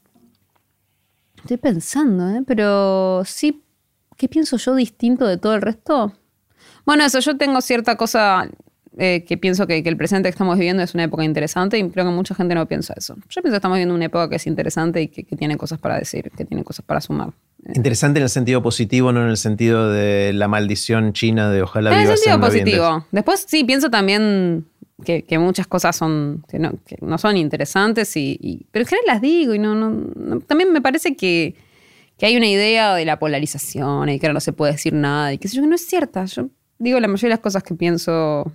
Estoy 1.37 1.57
pensando, 1.57 2.29
¿eh? 2.29 2.43
Pero 2.47 3.23
sí, 3.25 3.63
¿qué 4.17 4.29
pienso 4.29 4.59
yo 4.59 4.75
distinto 4.75 5.27
de 5.27 5.39
todo 5.39 5.55
el 5.55 5.63
resto? 5.63 6.13
Bueno, 6.85 7.05
eso, 7.05 7.19
yo 7.21 7.37
tengo 7.37 7.61
cierta 7.63 7.97
cosa 7.97 8.49
eh, 9.03 9.25
que 9.27 9.39
pienso 9.39 9.67
que, 9.67 9.83
que 9.83 9.89
el 9.89 9.97
presente 9.97 10.29
que 10.29 10.31
estamos 10.31 10.57
viviendo 10.59 10.83
es 10.83 10.93
una 10.93 11.05
época 11.05 11.25
interesante 11.25 11.79
y 11.79 11.89
creo 11.89 12.05
que 12.05 12.11
mucha 12.11 12.35
gente 12.35 12.55
no 12.55 12.67
piensa 12.67 12.93
eso. 12.99 13.15
Yo 13.31 13.41
pienso 13.41 13.51
que 13.53 13.57
estamos 13.57 13.77
viviendo 13.77 13.95
una 13.95 14.05
época 14.05 14.29
que 14.29 14.37
es 14.37 14.47
interesante 14.47 15.01
y 15.01 15.09
que, 15.09 15.25
que 15.25 15.37
tiene 15.37 15.57
cosas 15.57 15.79
para 15.79 15.99
decir, 15.99 16.31
que 16.37 16.45
tiene 16.45 16.65
cosas 16.65 16.85
para 16.85 17.01
sumar. 17.01 17.31
Interesante 17.75 18.19
en 18.19 18.25
el 18.25 18.29
sentido 18.29 18.63
positivo, 18.63 19.11
no 19.11 19.23
en 19.23 19.29
el 19.31 19.39
sentido 19.39 19.91
de 19.91 20.33
la 20.35 20.49
maldición 20.49 21.15
china 21.15 21.51
de 21.51 21.63
ojalá 21.63 21.95
En 21.95 22.09
el 22.11 22.17
sentido 22.17 22.39
positivo. 22.41 23.07
Después 23.11 23.47
sí, 23.49 23.65
pienso 23.65 23.89
también 23.91 24.67
que, 25.03 25.23
que 25.23 25.39
muchas 25.39 25.67
cosas 25.67 25.97
son, 25.97 26.45
que 26.47 26.59
no, 26.59 26.73
que 26.87 26.99
no 27.01 27.17
son 27.17 27.39
interesantes, 27.39 28.15
y, 28.19 28.39
y- 28.39 28.67
pero 28.71 28.83
en 28.83 28.87
general 28.89 29.07
las 29.07 29.23
digo 29.23 29.55
y 29.55 29.59
no, 29.59 29.75
no, 29.75 29.91
no- 30.15 30.41
también 30.41 30.73
me 30.73 30.83
parece 30.83 31.17
que, 31.17 31.55
que 32.19 32.27
hay 32.27 32.37
una 32.37 32.49
idea 32.49 32.95
de 32.95 33.07
la 33.07 33.19
polarización 33.19 34.11
y 34.11 34.19
que 34.19 34.27
ahora 34.27 34.35
no 34.35 34.41
se 34.41 34.53
puede 34.53 34.73
decir 34.73 34.93
nada 34.93 35.33
y 35.33 35.39
que 35.39 35.49
no 35.59 35.75
es 35.75 35.87
cierta. 35.87 36.27
Yo 36.27 36.51
digo 36.79 37.01
la 37.01 37.09
mayoría 37.09 37.29
de 37.31 37.35
las 37.37 37.41
cosas 37.41 37.63
que 37.63 37.75
pienso 37.75 38.53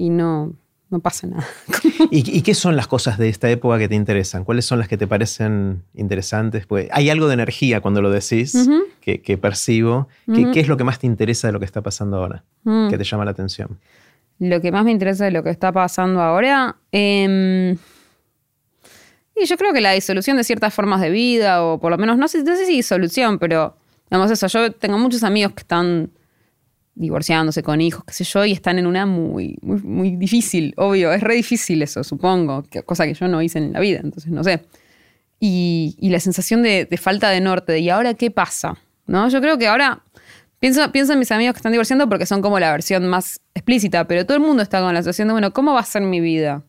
y 0.00 0.08
no, 0.10 0.52
no 0.88 1.00
pasa 1.00 1.26
nada. 1.26 1.46
¿Y, 2.10 2.38
y 2.38 2.42
qué 2.42 2.54
son 2.54 2.74
las 2.74 2.86
cosas 2.86 3.18
de 3.18 3.28
esta 3.28 3.50
época 3.50 3.78
que 3.78 3.88
te 3.88 3.94
interesan? 3.94 4.44
¿Cuáles 4.44 4.64
son 4.64 4.78
las 4.78 4.88
que 4.88 4.96
te 4.96 5.06
parecen 5.06 5.82
interesantes? 5.94 6.66
Pues 6.66 6.88
hay 6.90 7.10
algo 7.10 7.28
de 7.28 7.34
energía 7.34 7.80
cuando 7.80 8.00
lo 8.00 8.10
decís 8.10 8.56
que, 9.00 9.20
que 9.20 9.36
percibo. 9.36 10.08
¿Qué, 10.34 10.50
qué 10.52 10.60
es 10.60 10.68
lo 10.68 10.76
que 10.76 10.84
más 10.84 10.98
te 10.98 11.06
interesa 11.06 11.48
de 11.48 11.52
lo 11.52 11.58
que 11.58 11.66
está 11.66 11.82
pasando 11.82 12.16
ahora? 12.16 12.44
Mm. 12.64 12.88
Que 12.88 12.96
te 12.98 13.04
llama 13.04 13.24
la 13.26 13.32
atención. 13.32 13.78
lo 14.38 14.60
que 14.62 14.72
más 14.72 14.84
me 14.84 14.90
interesa 14.90 15.26
de 15.26 15.30
lo 15.32 15.42
que 15.42 15.50
está 15.50 15.70
pasando 15.70 16.20
ahora. 16.22 16.76
em, 16.92 17.76
y 19.36 19.46
yo 19.46 19.56
creo 19.56 19.72
que 19.72 19.80
la 19.80 19.92
disolución 19.92 20.36
de 20.36 20.44
ciertas 20.44 20.72
formas 20.74 21.00
de 21.00 21.10
vida, 21.10 21.62
o 21.62 21.78
por 21.78 21.90
lo 21.90 21.98
menos, 21.98 22.18
no 22.18 22.26
sé, 22.28 22.42
no 22.42 22.56
sé 22.56 22.66
si 22.66 22.72
disolución, 22.76 23.38
pero 23.38 23.76
digamos 24.10 24.30
eso, 24.30 24.46
yo 24.48 24.72
tengo 24.72 24.98
muchos 24.98 25.22
amigos 25.22 25.52
que 25.52 25.60
están 25.60 26.10
divorciándose 26.94 27.62
con 27.62 27.80
hijos, 27.80 28.04
qué 28.04 28.12
sé 28.12 28.24
yo, 28.24 28.44
y 28.44 28.52
están 28.52 28.78
en 28.78 28.86
una 28.86 29.06
muy, 29.06 29.58
muy, 29.62 29.80
muy 29.82 30.16
difícil, 30.16 30.74
obvio, 30.76 31.12
es 31.12 31.22
re 31.22 31.34
difícil 31.34 31.82
eso, 31.82 32.04
supongo, 32.04 32.62
que, 32.64 32.82
cosa 32.82 33.06
que 33.06 33.14
yo 33.14 33.28
no 33.28 33.40
hice 33.42 33.58
en 33.58 33.72
la 33.72 33.80
vida, 33.80 34.00
entonces 34.02 34.30
no 34.30 34.44
sé. 34.44 34.64
Y, 35.38 35.96
y 35.98 36.10
la 36.10 36.20
sensación 36.20 36.62
de, 36.62 36.84
de 36.84 36.96
falta 36.98 37.30
de 37.30 37.40
norte, 37.40 37.78
¿y 37.78 37.88
ahora 37.88 38.14
qué 38.14 38.30
pasa? 38.30 38.76
¿No? 39.06 39.28
Yo 39.28 39.40
creo 39.40 39.56
que 39.58 39.66
ahora 39.66 40.02
Pienso, 40.60 40.92
pienso 40.92 41.14
en 41.14 41.18
mis 41.18 41.32
amigos 41.32 41.54
que 41.54 41.58
están 41.60 41.72
divorciando 41.72 42.06
porque 42.06 42.26
son 42.26 42.42
como 42.42 42.60
la 42.60 42.70
versión 42.70 43.08
más 43.08 43.40
explícita, 43.54 44.06
pero 44.06 44.26
todo 44.26 44.36
el 44.36 44.42
mundo 44.42 44.62
está 44.62 44.82
con 44.82 44.92
la 44.92 45.02
sensación 45.02 45.28
de, 45.28 45.32
bueno, 45.32 45.54
¿cómo 45.54 45.72
va 45.72 45.80
a 45.80 45.84
ser 45.84 46.02
mi 46.02 46.20
vida? 46.20 46.62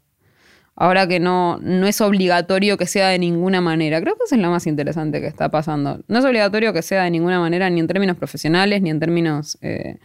Ahora 0.83 1.05
que 1.07 1.19
no, 1.19 1.59
no 1.61 1.85
es 1.85 2.01
obligatorio 2.01 2.75
que 2.75 2.87
sea 2.87 3.09
de 3.09 3.19
ninguna 3.19 3.61
manera. 3.61 4.01
Creo 4.01 4.15
que 4.15 4.23
eso 4.25 4.33
es 4.33 4.41
lo 4.41 4.49
más 4.49 4.65
interesante 4.65 5.21
que 5.21 5.27
está 5.27 5.49
pasando. 5.49 5.99
No 6.07 6.17
es 6.17 6.25
obligatorio 6.25 6.73
que 6.73 6.81
sea 6.81 7.03
de 7.03 7.11
ninguna 7.11 7.39
manera, 7.39 7.69
ni 7.69 7.79
en 7.79 7.85
términos 7.85 8.17
profesionales, 8.17 8.81
ni 8.81 8.89
en 8.89 8.99
términos 8.99 9.59
eh, 9.61 9.97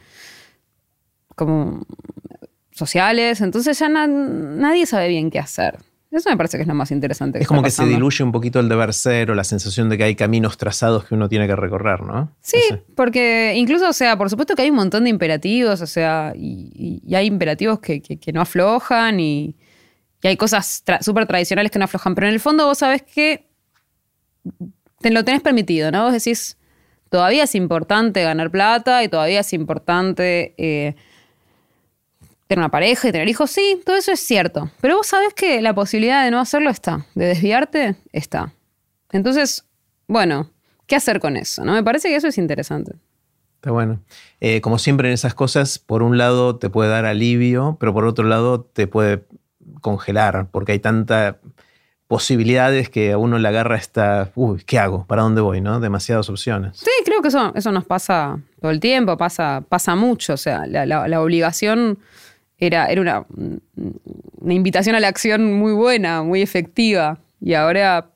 como 1.34 1.86
sociales. 2.72 3.40
Entonces 3.40 3.78
ya 3.78 3.88
na- 3.88 4.06
nadie 4.06 4.86
sabe 4.86 5.08
bien 5.08 5.30
qué 5.30 5.38
hacer. 5.38 5.78
Eso 6.10 6.30
me 6.30 6.36
parece 6.36 6.56
que 6.56 6.62
es 6.62 6.68
lo 6.68 6.74
más 6.74 6.90
interesante. 6.92 7.38
Que 7.38 7.42
Es 7.42 7.48
como 7.48 7.62
que 7.62 7.70
se 7.70 7.84
diluye 7.84 8.22
un 8.24 8.32
poquito 8.32 8.60
el 8.60 8.68
deber 8.68 8.94
ser 8.94 9.30
o 9.30 9.34
la 9.34 9.44
sensación 9.44 9.88
de 9.88 9.98
que 9.98 10.04
hay 10.04 10.14
caminos 10.14 10.56
trazados 10.56 11.04
que 11.04 11.14
uno 11.14 11.28
tiene 11.28 11.46
que 11.46 11.56
recorrer, 11.56 12.02
¿no? 12.02 12.32
Sí, 12.40 12.56
No 12.70 12.76
sé. 12.76 12.82
porque 12.94 13.54
incluso, 13.56 13.88
o 13.88 13.92
sea, 13.92 14.16
por 14.16 14.30
supuesto 14.30 14.54
que 14.54 14.62
hay 14.62 14.70
un 14.70 14.76
montón 14.76 15.04
de 15.04 15.10
imperativos, 15.10 15.80
o 15.82 15.86
sea, 15.86 16.32
y 16.36 17.14
hay 17.14 17.26
imperativos 17.26 17.80
que, 17.80 18.00
que- 18.00 18.18
que 18.18 18.32
no 18.32 18.40
aflojan 18.40 19.20
y, 19.20 19.56
y 20.26 20.28
hay 20.28 20.36
cosas 20.36 20.82
tra- 20.84 21.00
súper 21.02 21.24
tradicionales 21.26 21.70
que 21.70 21.78
no 21.78 21.84
aflojan, 21.84 22.16
pero 22.16 22.26
en 22.26 22.32
el 22.34 22.40
fondo 22.40 22.66
vos 22.66 22.78
sabés 22.78 23.02
que 23.02 23.48
te 25.00 25.10
lo 25.12 25.24
tenés 25.24 25.40
permitido, 25.40 25.92
¿no? 25.92 26.02
Vos 26.02 26.12
decís, 26.12 26.58
todavía 27.10 27.44
es 27.44 27.54
importante 27.54 28.24
ganar 28.24 28.50
plata 28.50 29.04
y 29.04 29.08
todavía 29.08 29.38
es 29.38 29.52
importante 29.52 30.52
eh, 30.58 30.96
tener 32.48 32.58
una 32.58 32.72
pareja 32.72 33.08
y 33.08 33.12
tener 33.12 33.28
hijos, 33.28 33.52
sí, 33.52 33.80
todo 33.86 33.94
eso 33.94 34.10
es 34.10 34.18
cierto, 34.18 34.68
pero 34.80 34.96
vos 34.96 35.06
sabés 35.06 35.32
que 35.32 35.62
la 35.62 35.76
posibilidad 35.76 36.24
de 36.24 36.32
no 36.32 36.40
hacerlo 36.40 36.70
está, 36.70 37.06
de 37.14 37.26
desviarte 37.26 37.94
está. 38.10 38.52
Entonces, 39.12 39.64
bueno, 40.08 40.50
¿qué 40.88 40.96
hacer 40.96 41.20
con 41.20 41.36
eso? 41.36 41.64
¿no? 41.64 41.72
Me 41.72 41.84
parece 41.84 42.08
que 42.08 42.16
eso 42.16 42.26
es 42.26 42.36
interesante. 42.36 42.96
Está 43.54 43.70
bueno. 43.70 44.00
Eh, 44.40 44.60
como 44.60 44.80
siempre 44.80 45.06
en 45.06 45.14
esas 45.14 45.34
cosas, 45.34 45.78
por 45.78 46.02
un 46.02 46.18
lado 46.18 46.56
te 46.56 46.68
puede 46.68 46.90
dar 46.90 47.04
alivio, 47.04 47.76
pero 47.78 47.94
por 47.94 48.06
otro 48.06 48.26
lado 48.26 48.62
te 48.62 48.88
puede 48.88 49.24
congelar, 49.80 50.48
porque 50.50 50.72
hay 50.72 50.78
tantas 50.78 51.36
posibilidades 52.06 52.88
que 52.88 53.12
a 53.12 53.18
uno 53.18 53.38
le 53.38 53.48
agarra 53.48 53.76
esta, 53.76 54.30
uy, 54.36 54.62
¿qué 54.64 54.78
hago? 54.78 55.06
¿Para 55.06 55.22
dónde 55.22 55.40
voy? 55.40 55.60
¿no? 55.60 55.80
Demasiadas 55.80 56.28
opciones. 56.30 56.76
Sí, 56.78 56.90
creo 57.04 57.20
que 57.20 57.28
eso, 57.28 57.52
eso 57.56 57.72
nos 57.72 57.84
pasa 57.84 58.38
todo 58.60 58.70
el 58.70 58.78
tiempo, 58.80 59.16
pasa, 59.16 59.64
pasa 59.68 59.96
mucho. 59.96 60.34
O 60.34 60.36
sea, 60.36 60.66
la, 60.66 60.86
la- 60.86 61.08
la 61.08 61.20
obligación 61.20 61.98
era, 62.58 62.86
era 62.86 63.00
una, 63.00 63.26
una 64.38 64.54
invitación 64.54 64.94
a 64.94 65.00
la 65.00 65.08
acción 65.08 65.52
muy 65.54 65.72
buena, 65.72 66.22
muy 66.22 66.42
efectiva. 66.42 67.18
Y 67.40 67.54
ahora 67.54 68.10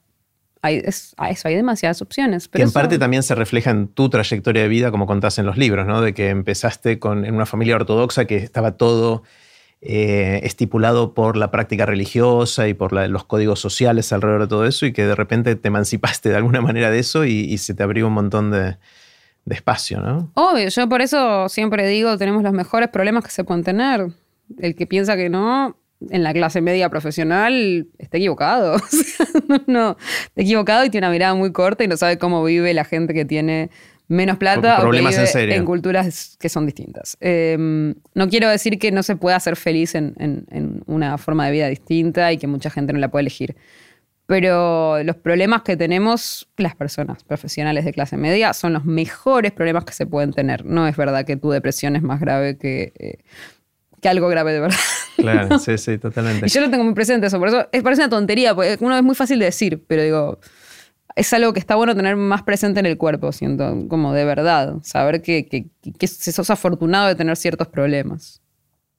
hay, 0.62 0.76
es- 0.84 1.16
eso 1.28 1.48
hay 1.48 1.56
demasiadas 1.56 2.00
opciones. 2.00 2.44
que 2.46 2.52
Pero 2.52 2.62
en 2.64 2.68
eso- 2.68 2.74
parte 2.78 2.96
también 2.98 3.24
se 3.24 3.34
refleja 3.34 3.70
en 3.72 3.88
tu 3.88 4.08
trayectoria 4.08 4.62
de 4.62 4.68
vida, 4.68 4.92
como 4.92 5.06
contás 5.06 5.38
en 5.38 5.46
los 5.46 5.56
libros, 5.56 5.88
¿no? 5.88 6.00
De 6.00 6.14
que 6.14 6.28
empezaste 6.28 7.00
con, 7.00 7.24
en 7.24 7.34
una 7.34 7.44
familia 7.46 7.74
ortodoxa 7.74 8.24
que 8.26 8.36
estaba 8.36 8.76
todo 8.76 9.24
eh, 9.82 10.40
estipulado 10.42 11.14
por 11.14 11.36
la 11.36 11.50
práctica 11.50 11.86
religiosa 11.86 12.68
y 12.68 12.74
por 12.74 12.92
los 12.92 13.24
códigos 13.24 13.60
sociales 13.60 14.12
alrededor 14.12 14.42
de 14.42 14.48
todo 14.48 14.66
eso, 14.66 14.86
y 14.86 14.92
que 14.92 15.06
de 15.06 15.14
repente 15.14 15.56
te 15.56 15.68
emancipaste 15.68 16.28
de 16.28 16.36
alguna 16.36 16.60
manera 16.60 16.90
de 16.90 16.98
eso 16.98 17.24
y, 17.24 17.40
y 17.40 17.58
se 17.58 17.74
te 17.74 17.82
abrió 17.82 18.06
un 18.06 18.12
montón 18.12 18.50
de, 18.50 18.76
espacio, 19.48 20.00
¿no? 20.00 20.30
Obvio, 20.34 20.68
yo 20.68 20.88
por 20.88 21.00
eso 21.00 21.48
siempre 21.48 21.88
digo, 21.88 22.16
tenemos 22.18 22.42
los 22.42 22.52
mejores 22.52 22.88
problemas 22.88 23.24
que 23.24 23.30
se 23.30 23.42
pueden 23.42 23.64
tener. 23.64 24.08
El 24.58 24.76
que 24.76 24.86
piensa 24.86 25.16
que 25.16 25.28
no, 25.28 25.76
en 26.08 26.22
la 26.22 26.32
clase 26.32 26.60
media 26.60 26.88
profesional, 26.88 27.88
está 27.98 28.18
equivocado. 28.18 28.76
No, 29.66 29.96
está 30.26 30.42
equivocado 30.42 30.84
y 30.84 30.90
tiene 30.90 31.06
una 31.08 31.12
mirada 31.12 31.34
muy 31.34 31.50
corta 31.50 31.82
y 31.82 31.88
no 31.88 31.96
sabe 31.96 32.18
cómo 32.18 32.44
vive 32.44 32.72
la 32.72 32.84
gente 32.84 33.14
que 33.14 33.24
tiene 33.24 33.70
menos 34.10 34.36
plata 34.38 34.76
o 34.78 34.82
que 34.98 35.02
en 35.54 35.64
culturas 35.64 36.36
que 36.38 36.48
son 36.48 36.66
distintas. 36.66 37.16
Eh, 37.20 37.56
no 38.14 38.28
quiero 38.28 38.48
decir 38.48 38.78
que 38.78 38.92
no 38.92 39.02
se 39.02 39.16
pueda 39.16 39.38
ser 39.40 39.56
feliz 39.56 39.94
en, 39.94 40.14
en- 40.18 40.46
en 40.50 40.82
una 40.86 41.16
forma 41.16 41.46
de 41.46 41.52
vida 41.52 41.68
distinta 41.68 42.32
y 42.32 42.36
que 42.38 42.46
mucha 42.46 42.70
gente 42.70 42.92
no 42.92 42.98
la 42.98 43.10
puede 43.10 43.22
elegir. 43.22 43.56
Pero 44.26 45.02
los 45.02 45.16
problemas 45.16 45.62
que 45.62 45.76
tenemos 45.76 46.48
las 46.56 46.76
personas 46.76 47.24
profesionales 47.24 47.84
de 47.84 47.92
clase 47.92 48.16
media 48.16 48.52
son 48.52 48.72
los 48.72 48.84
mejores 48.84 49.50
problemas 49.50 49.84
que 49.84 49.92
se 49.92 50.06
pueden 50.06 50.32
tener. 50.32 50.64
No 50.64 50.86
es 50.86 50.96
verdad 50.96 51.24
que 51.24 51.36
tu 51.36 51.50
depresión 51.50 51.96
es 51.96 52.02
más 52.02 52.20
grave 52.20 52.56
que, 52.56 52.92
eh, 52.98 53.18
que 54.00 54.08
algo 54.08 54.28
grave 54.28 54.52
de 54.52 54.60
verdad. 54.60 54.78
Claro, 55.20 55.58
sí, 55.58 55.76
sí, 55.76 55.98
totalmente. 55.98 56.46
Y 56.46 56.48
yo 56.48 56.62
lo 56.62 56.70
tengo 56.70 56.82
muy 56.82 56.94
presente 56.94 57.26
eso. 57.26 57.38
Por 57.38 57.48
eso 57.48 57.68
es, 57.72 57.82
parece 57.82 58.00
una 58.02 58.08
tontería, 58.08 58.54
porque 58.54 58.78
uno 58.80 58.96
es 58.96 59.02
muy 59.02 59.14
fácil 59.14 59.38
de 59.38 59.44
decir, 59.46 59.84
pero 59.86 60.02
digo, 60.02 60.38
es 61.20 61.32
algo 61.32 61.52
que 61.52 61.60
está 61.60 61.74
bueno 61.76 61.94
tener 61.94 62.16
más 62.16 62.42
presente 62.42 62.80
en 62.80 62.86
el 62.86 62.96
cuerpo, 62.96 63.32
siento, 63.32 63.86
como 63.88 64.12
de 64.12 64.24
verdad. 64.24 64.76
Saber 64.82 65.22
que, 65.22 65.46
que, 65.46 65.66
que 65.98 66.06
sos 66.08 66.50
afortunado 66.50 67.08
de 67.08 67.14
tener 67.14 67.36
ciertos 67.36 67.68
problemas. 67.68 68.40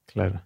Claro. 0.05 0.41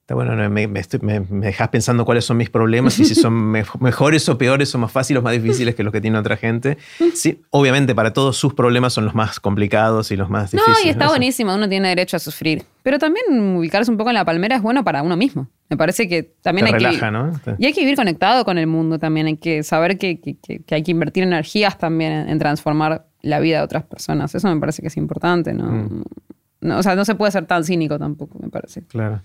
Está 0.00 0.14
bueno, 0.16 0.34
no, 0.34 0.50
me, 0.50 0.66
me 0.66 0.80
estoy- 0.80 0.98
me- 1.00 1.20
me 1.20 1.46
dejas 1.46 1.68
pensando 1.68 2.04
cuáles 2.04 2.24
son 2.24 2.36
mis 2.36 2.50
problemas 2.50 2.98
y 2.98 3.04
si 3.04 3.14
son 3.14 3.32
me- 3.52 3.64
mejores 3.80 4.28
o 4.28 4.36
peores 4.36 4.74
o 4.74 4.78
más 4.78 4.90
fáciles 4.90 5.20
o 5.20 5.22
más 5.22 5.32
difíciles 5.32 5.76
que 5.76 5.84
los 5.84 5.92
que 5.92 6.00
tiene 6.00 6.18
otra 6.18 6.36
gente. 6.36 6.76
Sí, 7.14 7.40
obviamente 7.50 7.94
para 7.94 8.12
todos 8.12 8.36
sus 8.36 8.52
problemas 8.52 8.92
son 8.92 9.04
los 9.04 9.14
más 9.14 9.38
complicados 9.38 10.10
y 10.10 10.16
los 10.16 10.28
más 10.28 10.52
No, 10.54 10.60
difíciles. 10.60 10.86
y 10.86 10.88
está 10.90 11.04
¿no? 11.04 11.10
buenísimo, 11.12 11.54
uno 11.54 11.68
tiene 11.68 11.88
derecho 11.88 12.16
a 12.16 12.20
sufrir. 12.20 12.64
Pero 12.82 12.98
también 12.98 13.24
ubicarse 13.56 13.90
un 13.92 13.96
poco 13.96 14.10
en 14.10 14.14
la 14.14 14.24
palmera 14.24 14.56
es 14.56 14.62
bueno 14.62 14.82
para 14.82 15.02
uno 15.04 15.16
mismo. 15.16 15.48
Me 15.72 15.78
parece 15.78 16.06
que 16.06 16.22
también 16.42 16.66
Te 16.66 16.74
hay 16.74 16.78
relaja, 16.78 17.06
que... 17.06 17.10
¿no? 17.12 17.56
Y 17.58 17.64
hay 17.64 17.72
que 17.72 17.80
vivir 17.80 17.96
conectado 17.96 18.44
con 18.44 18.58
el 18.58 18.66
mundo 18.66 18.98
también. 18.98 19.26
Hay 19.26 19.38
que 19.38 19.62
saber 19.62 19.96
que, 19.96 20.20
que- 20.20 20.36
que- 20.36 20.58
que 20.62 20.74
hay 20.74 20.82
que 20.82 20.90
invertir 20.90 21.22
energías 21.22 21.78
también 21.78 22.12
en, 22.12 22.28
en 22.28 22.38
transformar 22.38 23.06
la 23.22 23.40
vida 23.40 23.56
de 23.58 23.64
otras 23.64 23.84
personas. 23.84 24.34
Eso 24.34 24.52
me 24.54 24.60
parece 24.60 24.82
que 24.82 24.88
es 24.88 24.96
importante, 24.98 25.54
¿no? 25.54 25.64
Mm. 25.64 26.02
No, 26.60 26.78
o 26.78 26.82
sea, 26.82 26.94
no 26.94 27.06
se 27.06 27.14
puede 27.14 27.32
ser 27.32 27.46
tan 27.46 27.64
cínico 27.64 27.98
tampoco, 27.98 28.38
me 28.38 28.50
parece. 28.50 28.82
Claro. 28.82 29.22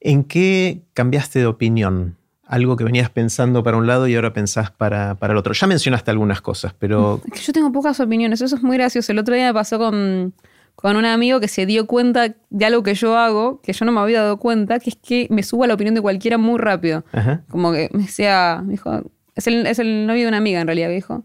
¿En 0.00 0.22
qué 0.22 0.82
cambiaste 0.94 1.40
de 1.40 1.46
opinión? 1.46 2.16
Algo 2.46 2.76
que 2.76 2.84
venías 2.84 3.10
pensando 3.10 3.62
para 3.64 3.76
un 3.76 3.86
lado 3.86 4.06
y 4.06 4.14
ahora 4.14 4.32
pensás 4.32 4.70
para, 4.70 5.14
para 5.16 5.32
el 5.32 5.38
otro. 5.38 5.52
Ya 5.54 5.66
mencionaste 5.66 6.10
algunas 6.12 6.40
cosas, 6.42 6.74
pero 6.78 7.20
Es 7.26 7.32
que 7.32 7.40
yo 7.46 7.52
tengo 7.52 7.72
pocas 7.72 7.98
opiniones, 7.98 8.40
eso 8.40 8.54
es 8.56 8.62
muy 8.62 8.76
gracioso. 8.76 9.10
El 9.10 9.18
otro 9.18 9.34
día 9.34 9.46
me 9.46 9.54
pasó 9.54 9.78
con, 9.78 10.32
con 10.74 10.96
un 10.96 11.04
amigo 11.04 11.38
que 11.40 11.48
se 11.48 11.64
dio 11.66 11.86
cuenta 11.86 12.34
de 12.50 12.64
algo 12.64 12.82
que 12.82 12.94
yo 12.94 13.16
hago, 13.16 13.60
que 13.62 13.72
yo 13.72 13.84
no 13.84 13.92
me 13.92 14.00
había 14.00 14.22
dado 14.22 14.38
cuenta, 14.38 14.78
que 14.80 14.90
es 14.90 14.96
que 14.96 15.26
me 15.30 15.42
subo 15.42 15.64
a 15.64 15.66
la 15.68 15.74
opinión 15.74 15.94
de 15.94 16.00
cualquiera 16.00 16.38
muy 16.38 16.58
rápido. 16.58 17.04
Ajá. 17.12 17.42
Como 17.48 17.72
que 17.72 17.88
me 17.92 18.02
decía, 18.02 18.60
me 18.64 18.72
dijo, 18.72 19.02
es 19.34 19.46
el, 19.46 19.66
es 19.66 19.78
el 19.78 20.06
novio 20.06 20.22
de 20.22 20.28
una 20.28 20.38
amiga 20.38 20.60
en 20.60 20.66
realidad, 20.66 20.88
que 20.88 20.94
dijo. 20.94 21.24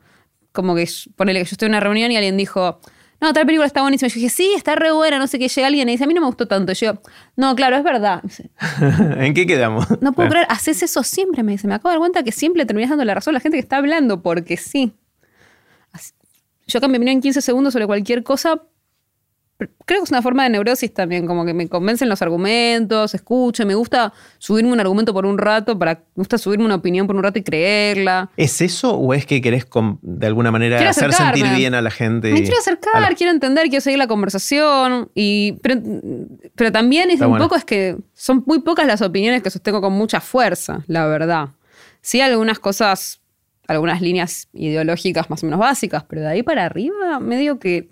Como 0.51 0.75
que 0.75 0.87
ponele 1.15 1.39
que 1.39 1.45
yo 1.45 1.53
estoy 1.53 1.67
en 1.67 1.71
una 1.71 1.79
reunión 1.79 2.11
y 2.11 2.17
alguien 2.17 2.35
dijo, 2.37 2.79
no, 3.19 3.33
tal 3.33 3.45
película 3.45 3.65
está 3.65 3.81
buenísima. 3.81 4.09
Yo 4.09 4.15
dije, 4.15 4.29
sí, 4.29 4.53
está 4.55 4.75
re 4.75 4.91
buena, 4.91 5.17
no 5.17 5.25
sé 5.27 5.39
qué. 5.39 5.47
Llega 5.47 5.67
alguien 5.67 5.89
y 5.89 5.93
dice, 5.93 6.03
a 6.03 6.07
mí 6.07 6.13
no 6.13 6.21
me 6.21 6.27
gustó 6.27 6.47
tanto. 6.47 6.71
Y 6.71 6.75
yo, 6.75 6.93
no, 7.35 7.55
claro, 7.55 7.77
es 7.77 7.83
verdad. 7.83 8.21
Me 8.23 8.29
dice, 8.29 8.49
¿En 9.25 9.33
qué 9.33 9.45
quedamos? 9.47 9.87
no 10.01 10.13
puedo 10.13 10.27
Ah, 10.27 10.31
creer, 10.31 10.45
haces 10.49 10.83
eso 10.83 11.01
siempre, 11.03 11.41
me 11.43 11.53
dice. 11.53 11.67
Me 11.67 11.73
acabo 11.75 11.89
de 11.89 11.93
dar 11.95 11.99
cuenta 11.99 12.23
que 12.23 12.31
siempre 12.31 12.65
terminas 12.65 12.89
dando 12.89 13.05
la 13.05 13.15
razón 13.15 13.31
a 13.31 13.35
la 13.35 13.39
gente 13.39 13.57
que 13.57 13.61
está 13.61 13.77
hablando, 13.77 14.21
porque 14.21 14.57
sí. 14.57 14.93
Así- 15.91 16.13
Yo 16.67 16.79
cambio 16.81 16.99
mi 16.99 17.03
opinión 17.05 17.17
en 17.17 17.21
15 17.21 17.41
segundos 17.41 17.73
sobre 17.73 17.85
cualquier 17.87 18.23
cosa. 18.23 18.61
Creo 19.57 20.01
que 20.01 20.03
es 20.03 20.11
una 20.11 20.21
forma 20.21 20.43
de 20.43 20.51
neurosis 20.51 20.93
también, 20.93 21.25
como 21.25 21.43
que 21.43 21.51
me 21.55 21.67
convencen 21.67 22.09
los 22.09 22.21
argumentos, 22.21 23.15
escucho, 23.15 23.65
me 23.65 23.73
gusta 23.73 24.13
subirme 24.37 24.71
un 24.71 24.79
argumento 24.79 25.15
por 25.15 25.25
un 25.25 25.39
rato, 25.39 25.79
para, 25.79 25.95
me 25.95 26.21
gusta 26.21 26.37
subirme 26.37 26.65
una 26.65 26.75
opinión 26.75 27.07
por 27.07 27.15
un 27.15 27.23
rato 27.23 27.39
y 27.39 27.43
creerla. 27.43 28.29
¿Es 28.37 28.61
eso 28.61 28.93
o 28.95 29.15
es 29.15 29.25
que 29.25 29.41
querés 29.41 29.65
de 30.03 30.27
alguna 30.27 30.51
manera 30.51 30.77
Quiero 30.77 30.91
hacer 30.91 31.05
acercarme. 31.09 31.39
sentir 31.39 31.57
bien 31.57 31.73
a 31.73 31.81
la 31.81 31.89
gente? 31.89 32.31
Me 32.31 32.43
quiero 32.43 32.59
acercar, 32.59 33.01
la- 33.01 33.15
quiero 33.15 33.31
entender, 33.31 33.67
quiero 33.69 33.81
seguir 33.81 33.97
la 33.97 34.05
conversación. 34.07 35.09
Y, 35.15 35.53
pero, 35.63 35.81
pero 36.53 36.71
también 36.71 37.09
es 37.09 37.15
Está 37.15 37.25
un 37.25 37.31
bueno. 37.31 37.45
poco 37.45 37.55
es 37.55 37.65
que 37.65 37.97
son 38.13 38.43
muy 38.45 38.59
pocas 38.59 38.85
las 38.85 39.01
opiniones 39.01 39.41
que 39.41 39.49
sostengo 39.49 39.81
con 39.81 39.93
mucha 39.93 40.21
fuerza, 40.21 40.83
la 40.85 41.07
verdad. 41.07 41.49
Sí, 42.01 42.21
algunas 42.21 42.59
cosas, 42.59 43.21
algunas 43.67 44.01
líneas 44.01 44.49
ideológicas 44.53 45.31
más 45.31 45.41
o 45.41 45.47
menos 45.47 45.59
básicas, 45.59 46.03
pero 46.03 46.21
de 46.21 46.27
ahí 46.27 46.43
para 46.43 46.63
arriba, 46.65 47.19
medio 47.19 47.57
que 47.57 47.89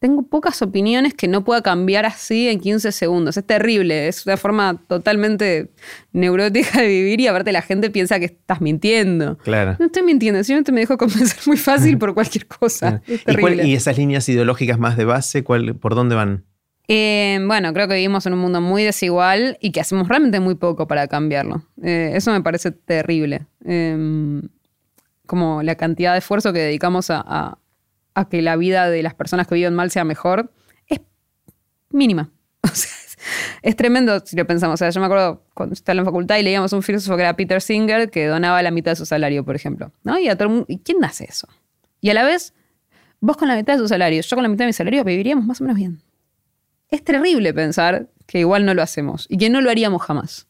tengo 0.00 0.22
pocas 0.22 0.60
opiniones 0.62 1.12
que 1.14 1.28
no 1.28 1.44
pueda 1.44 1.62
cambiar 1.62 2.06
así 2.06 2.48
en 2.48 2.58
15 2.58 2.90
segundos. 2.90 3.36
Es 3.36 3.44
terrible, 3.46 4.08
es 4.08 4.24
una 4.26 4.36
forma 4.38 4.82
totalmente 4.88 5.70
neurótica 6.12 6.80
de 6.80 6.88
vivir 6.88 7.20
y 7.20 7.26
aparte 7.26 7.52
la 7.52 7.62
gente 7.62 7.90
piensa 7.90 8.18
que 8.18 8.24
estás 8.24 8.60
mintiendo. 8.62 9.36
Claro. 9.38 9.76
No 9.78 9.86
estoy 9.86 10.02
mintiendo, 10.02 10.42
simplemente 10.42 10.72
me 10.72 10.80
dejo 10.80 10.96
convencer 10.98 11.38
muy 11.46 11.58
fácil 11.58 11.98
por 11.98 12.14
cualquier 12.14 12.46
cosa. 12.46 13.02
Es 13.06 13.20
¿Y, 13.20 13.24
cuál- 13.24 13.36
terrible. 13.52 13.66
y 13.68 13.74
esas 13.74 13.96
líneas 13.98 14.28
ideológicas 14.28 14.78
más 14.78 14.96
de 14.96 15.04
base, 15.04 15.44
cuál, 15.44 15.76
por 15.76 15.94
dónde 15.94 16.14
van? 16.16 16.44
Eh, 16.88 17.38
bueno, 17.46 17.72
creo 17.72 17.86
que 17.86 17.94
vivimos 17.94 18.26
en 18.26 18.32
un 18.32 18.40
mundo 18.40 18.60
muy 18.60 18.82
desigual 18.82 19.58
y 19.60 19.70
que 19.70 19.80
hacemos 19.80 20.08
realmente 20.08 20.40
muy 20.40 20.56
poco 20.56 20.88
para 20.88 21.06
cambiarlo. 21.06 21.62
Eh, 21.82 22.12
eso 22.14 22.32
me 22.32 22.40
parece 22.40 22.72
terrible. 22.72 23.46
Eh, 23.64 24.40
como 25.26 25.62
la 25.62 25.76
cantidad 25.76 26.12
de 26.12 26.18
esfuerzo 26.18 26.52
que 26.52 26.58
dedicamos 26.58 27.10
a, 27.10 27.22
a- 27.24 27.58
a 28.20 28.28
que 28.28 28.42
la 28.42 28.56
vida 28.56 28.88
de 28.88 29.02
las 29.02 29.14
personas 29.14 29.46
que 29.46 29.54
viven 29.54 29.74
mal 29.74 29.90
sea 29.90 30.04
mejor 30.04 30.52
es 30.86 31.00
mínima. 31.90 32.30
Es, 33.62 33.76
tremendo 33.76 34.20
si 34.20 34.34
lo 34.34 34.46
pensamos. 34.46 34.74
O 34.74 34.76
sea, 34.78 34.88
yo 34.88 34.98
me 35.00 35.06
acuerdo 35.06 35.44
cuando 35.52 35.74
estaba 35.74 35.92
en 35.92 35.98
la 35.98 36.04
facultad 36.04 36.38
y 36.38 36.42
leíamos 36.42 36.72
un 36.72 36.82
filósofo 36.82 37.16
que 37.16 37.22
era 37.22 37.36
Peter 37.36 37.60
Singer 37.60 38.10
que 38.10 38.26
donaba 38.26 38.62
la 38.62 38.70
mitad 38.70 38.92
de 38.92 38.96
su 38.96 39.04
salario, 39.04 39.44
por 39.44 39.54
ejemplo. 39.54 39.92
¿no? 40.04 40.18
Y 40.18 40.28
a 40.28 40.36
mundo, 40.48 40.64
¿y 40.68 40.78
quién 40.78 41.04
hace 41.04 41.24
eso? 41.24 41.46
Y 42.00 42.08
a 42.08 42.14
la 42.14 42.24
vez, 42.24 42.54
vos 43.20 43.36
con 43.36 43.48
la 43.48 43.56
mitad 43.56 43.74
de 43.74 43.80
tu 43.80 43.88
salario, 43.88 44.22
yo 44.22 44.36
con 44.36 44.42
la 44.42 44.48
mitad 44.48 44.64
de 44.64 44.68
mi 44.68 44.72
salario, 44.72 45.04
viviríamos 45.04 45.44
más 45.44 45.60
o 45.60 45.64
menos 45.64 45.76
bien. 45.76 46.00
Es 46.88 47.04
terrible 47.04 47.52
pensar 47.54 48.08
que 48.26 48.40
igual 48.40 48.64
no 48.64 48.74
lo 48.74 48.82
hacemos 48.82 49.26
y 49.28 49.36
que 49.36 49.50
no 49.50 49.60
lo 49.60 49.70
haríamos 49.70 50.02
jamás. 50.02 50.46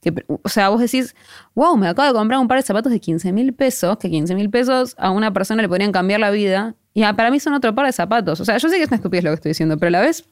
Que, 0.00 0.12
o 0.28 0.48
sea, 0.48 0.68
vos 0.68 0.80
decís, 0.80 1.14
wow, 1.54 1.76
me 1.76 1.88
acabo 1.88 2.08
de 2.08 2.14
comprar 2.14 2.38
un 2.38 2.48
par 2.48 2.58
de 2.58 2.62
zapatos 2.62 2.92
de 2.92 3.00
15 3.00 3.32
mil 3.32 3.54
pesos, 3.54 3.96
que 3.98 4.10
15 4.10 4.34
mil 4.34 4.50
pesos 4.50 4.94
a 4.98 5.10
una 5.10 5.32
persona 5.32 5.62
le 5.62 5.68
podrían 5.68 5.92
cambiar 5.92 6.20
la 6.20 6.30
vida, 6.30 6.76
y 6.94 7.02
a- 7.02 7.14
para 7.14 7.30
mí 7.30 7.38
son 7.40 7.52
otro 7.54 7.74
par 7.74 7.84
de 7.86 7.92
zapatos. 7.92 8.40
O 8.40 8.44
sea, 8.44 8.56
yo 8.56 8.68
sé 8.68 8.76
que 8.76 8.82
es 8.84 8.88
una 8.88 8.96
estupidez 8.96 9.24
lo 9.24 9.30
que 9.30 9.34
estoy 9.34 9.50
diciendo, 9.50 9.76
pero 9.76 9.88
a 9.88 9.90
la 9.90 10.00
vez 10.00 10.24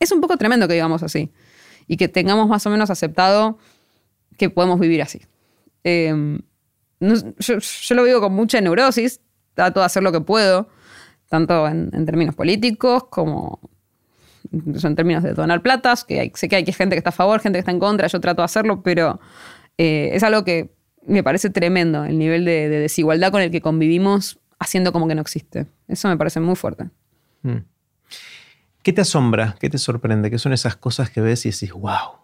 es 0.00 0.10
un 0.12 0.20
poco 0.20 0.36
tremendo 0.36 0.66
que 0.66 0.74
digamos 0.74 1.02
así. 1.02 1.30
Y 1.86 1.96
que 1.96 2.08
tengamos 2.08 2.48
más 2.48 2.66
o 2.66 2.70
menos 2.70 2.90
aceptado 2.90 3.58
que 4.36 4.50
podemos 4.50 4.80
vivir 4.80 5.02
así. 5.02 5.20
No- 6.98 7.14
yo, 7.38 7.94
lo 7.94 8.04
vivo 8.04 8.20
con 8.20 8.32
mucha 8.34 8.60
neurosis, 8.60 9.20
trato 9.54 9.80
de 9.80 9.86
hacer 9.86 10.02
lo 10.02 10.12
que 10.12 10.20
puedo, 10.20 10.68
tanto 11.28 11.66
en, 11.68 11.90
términos 12.06 12.34
políticos 12.34 13.04
como 13.10 13.60
en 14.52 14.94
términos 14.96 15.22
de 15.22 15.34
donar 15.34 15.60
platas, 15.60 16.04
que 16.04 16.30
sé 16.34 16.48
que 16.48 16.56
hay 16.56 16.64
gente 16.64 16.94
que 16.94 16.98
está 16.98 17.10
a 17.10 17.12
favor, 17.12 17.40
gente 17.40 17.56
que 17.56 17.60
está 17.60 17.72
en 17.72 17.80
contra, 17.80 18.06
yo 18.06 18.20
trato 18.20 18.42
de 18.42 18.44
hacerlo, 18.46 18.82
pero 18.82 19.20
eh, 19.76 20.10
es 20.12 20.22
algo 20.22 20.44
que 20.44 20.74
me 21.04 21.22
parece 21.22 21.50
tremendo, 21.50 22.04
el 22.04 22.18
nivel 22.18 22.44
de 22.44 22.68
desigualdad 22.68 23.30
con 23.30 23.42
el 23.42 23.50
que 23.50 23.60
convivimos 23.60 24.38
haciendo 24.58 24.92
como 24.92 25.08
que 25.08 25.14
no 25.14 25.22
existe. 25.22 25.66
Eso 25.88 26.08
me 26.08 26.16
parece 26.16 26.40
muy 26.40 26.56
fuerte. 26.56 26.88
Mm. 27.42 27.58
¿Qué 28.82 28.92
te 28.92 29.00
asombra? 29.00 29.56
¿Qué 29.58 29.68
te 29.68 29.78
sorprende? 29.78 30.30
¿Qué 30.30 30.38
son 30.38 30.52
esas 30.52 30.76
cosas 30.76 31.10
que 31.10 31.20
ves 31.20 31.44
y 31.46 31.50
decís, 31.50 31.72
wow? 31.72 32.20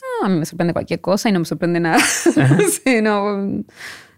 No, 0.00 0.26
a 0.26 0.28
mí 0.28 0.38
me 0.38 0.46
sorprende 0.46 0.72
cualquier 0.72 1.00
cosa 1.00 1.28
y 1.28 1.32
no 1.32 1.40
me 1.40 1.44
sorprende 1.44 1.80
nada. 1.80 1.98
Sí, 2.84 3.02
no, 3.02 3.64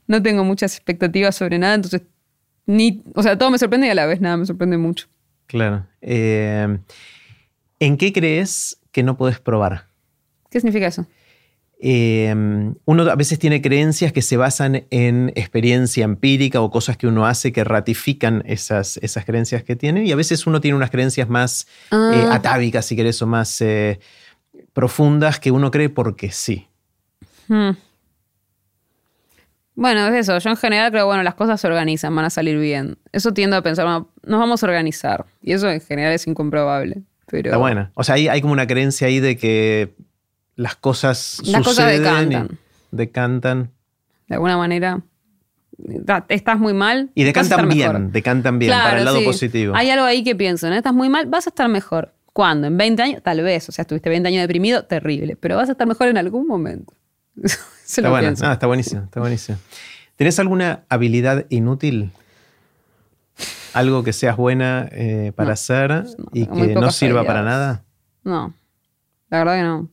no 0.06 0.22
tengo 0.22 0.44
muchas 0.44 0.74
expectativas 0.76 1.36
sobre 1.36 1.58
nada, 1.58 1.74
entonces, 1.74 2.02
ni, 2.66 3.02
o 3.14 3.22
sea, 3.22 3.38
todo 3.38 3.50
me 3.50 3.58
sorprende 3.58 3.86
y 3.86 3.90
a 3.90 3.94
la 3.94 4.06
vez 4.06 4.20
nada 4.20 4.36
me 4.36 4.46
sorprende 4.46 4.76
mucho. 4.76 5.06
Claro. 5.46 5.86
Eh, 6.02 6.78
¿En 7.78 7.96
qué 7.96 8.12
crees 8.12 8.78
que 8.92 9.02
no 9.02 9.16
podés 9.16 9.40
probar? 9.40 9.86
¿Qué 10.50 10.60
significa 10.60 10.86
eso? 10.86 11.06
Eh, 11.82 12.34
uno 12.84 13.02
a 13.10 13.14
veces 13.16 13.38
tiene 13.38 13.62
creencias 13.62 14.12
que 14.12 14.20
se 14.20 14.36
basan 14.36 14.84
en 14.90 15.32
experiencia 15.34 16.04
empírica 16.04 16.60
o 16.60 16.70
cosas 16.70 16.98
que 16.98 17.06
uno 17.06 17.24
hace 17.26 17.52
que 17.52 17.64
ratifican 17.64 18.42
esas, 18.46 18.98
esas 18.98 19.24
creencias 19.24 19.64
que 19.64 19.76
tiene. 19.76 20.04
Y 20.04 20.12
a 20.12 20.16
veces 20.16 20.46
uno 20.46 20.60
tiene 20.60 20.76
unas 20.76 20.90
creencias 20.90 21.28
más 21.28 21.66
Ah. 21.90 22.12
eh, 22.14 22.26
atávicas, 22.30 22.84
si 22.84 22.96
querés, 22.96 23.22
o 23.22 23.26
más 23.26 23.60
eh, 23.62 23.98
profundas 24.74 25.40
que 25.40 25.50
uno 25.50 25.70
cree 25.70 25.88
porque 25.88 26.30
sí. 26.30 26.68
Hmm. 27.48 27.70
Bueno, 29.74 30.06
es 30.08 30.14
eso. 30.14 30.38
Yo 30.38 30.50
en 30.50 30.56
general 30.56 30.90
creo, 30.90 31.06
bueno, 31.06 31.22
las 31.22 31.34
cosas 31.34 31.58
se 31.60 31.66
organizan, 31.66 32.14
van 32.14 32.26
a 32.26 32.30
salir 32.30 32.58
bien. 32.58 32.98
Eso 33.12 33.32
tiendo 33.32 33.56
a 33.56 33.62
pensar, 33.62 33.86
bueno, 33.86 34.10
nos 34.22 34.38
vamos 34.38 34.62
a 34.62 34.66
organizar. 34.66 35.24
Y 35.40 35.52
eso 35.52 35.70
en 35.70 35.80
general 35.80 36.12
es 36.12 36.26
incomprobable. 36.26 37.02
Pero 37.26 37.48
Está 37.48 37.56
buena. 37.56 37.90
O 37.94 38.04
sea, 38.04 38.16
hay, 38.16 38.28
hay 38.28 38.40
como 38.42 38.52
una 38.52 38.66
creencia 38.66 39.06
ahí 39.06 39.20
de 39.20 39.38
que 39.38 39.94
las 40.60 40.76
cosas 40.76 41.40
Las 41.46 41.62
cosas 41.62 41.84
suceden 41.92 42.32
y 42.32 42.56
decantan. 42.90 43.70
de 44.28 44.34
alguna 44.34 44.56
manera 44.58 45.00
estás 46.28 46.58
muy 46.58 46.74
mal. 46.74 47.10
Y 47.14 47.24
decantan 47.24 47.68
bien, 47.68 48.12
decantan 48.12 48.58
bien 48.58 48.70
Claro, 48.70 48.84
para 48.88 48.98
el 48.98 49.04
lado 49.06 49.18
sí. 49.20 49.24
positivo. 49.24 49.74
Hay 49.74 49.88
algo 49.88 50.04
ahí 50.04 50.22
que 50.22 50.36
pienso, 50.36 50.68
¿no? 50.68 50.74
Estás 50.74 50.92
muy 50.92 51.08
mal, 51.08 51.26
vas 51.26 51.46
a 51.46 51.50
estar 51.50 51.68
mejor. 51.68 52.12
¿Cuándo? 52.34 52.66
¿En 52.66 52.76
20 52.76 53.02
años? 53.02 53.22
Tal 53.22 53.40
vez. 53.42 53.68
O 53.68 53.72
sea, 53.72 53.82
estuviste 53.82 54.10
20 54.10 54.28
años 54.28 54.42
deprimido, 54.42 54.84
terrible. 54.84 55.36
Pero 55.36 55.56
vas 55.56 55.68
a 55.68 55.72
estar 55.72 55.86
mejor 55.86 56.08
en 56.08 56.18
algún 56.18 56.46
momento. 56.46 56.92
Está, 57.42 58.02
lo 58.02 58.10
buena. 58.10 58.28
pienso. 58.28 58.44
No, 58.46 58.52
está 58.52 58.66
buenísimo, 58.66 59.02
está 59.04 59.18
buenísimo. 59.20 59.58
¿Tenés 60.16 60.38
alguna 60.38 60.84
habilidad 60.90 61.46
inútil? 61.48 62.12
Algo 63.72 64.04
que 64.04 64.12
seas 64.12 64.36
buena 64.36 64.88
eh, 64.92 65.32
para 65.34 65.48
No, 65.48 65.52
hacer 65.54 66.04
y 66.32 66.46
que 66.46 66.74
no 66.74 66.90
sirva 66.90 67.24
para 67.24 67.42
nada. 67.42 67.82
No, 68.22 68.52
la 69.30 69.38
verdad 69.38 69.56
que 69.56 69.62
no. 69.62 69.88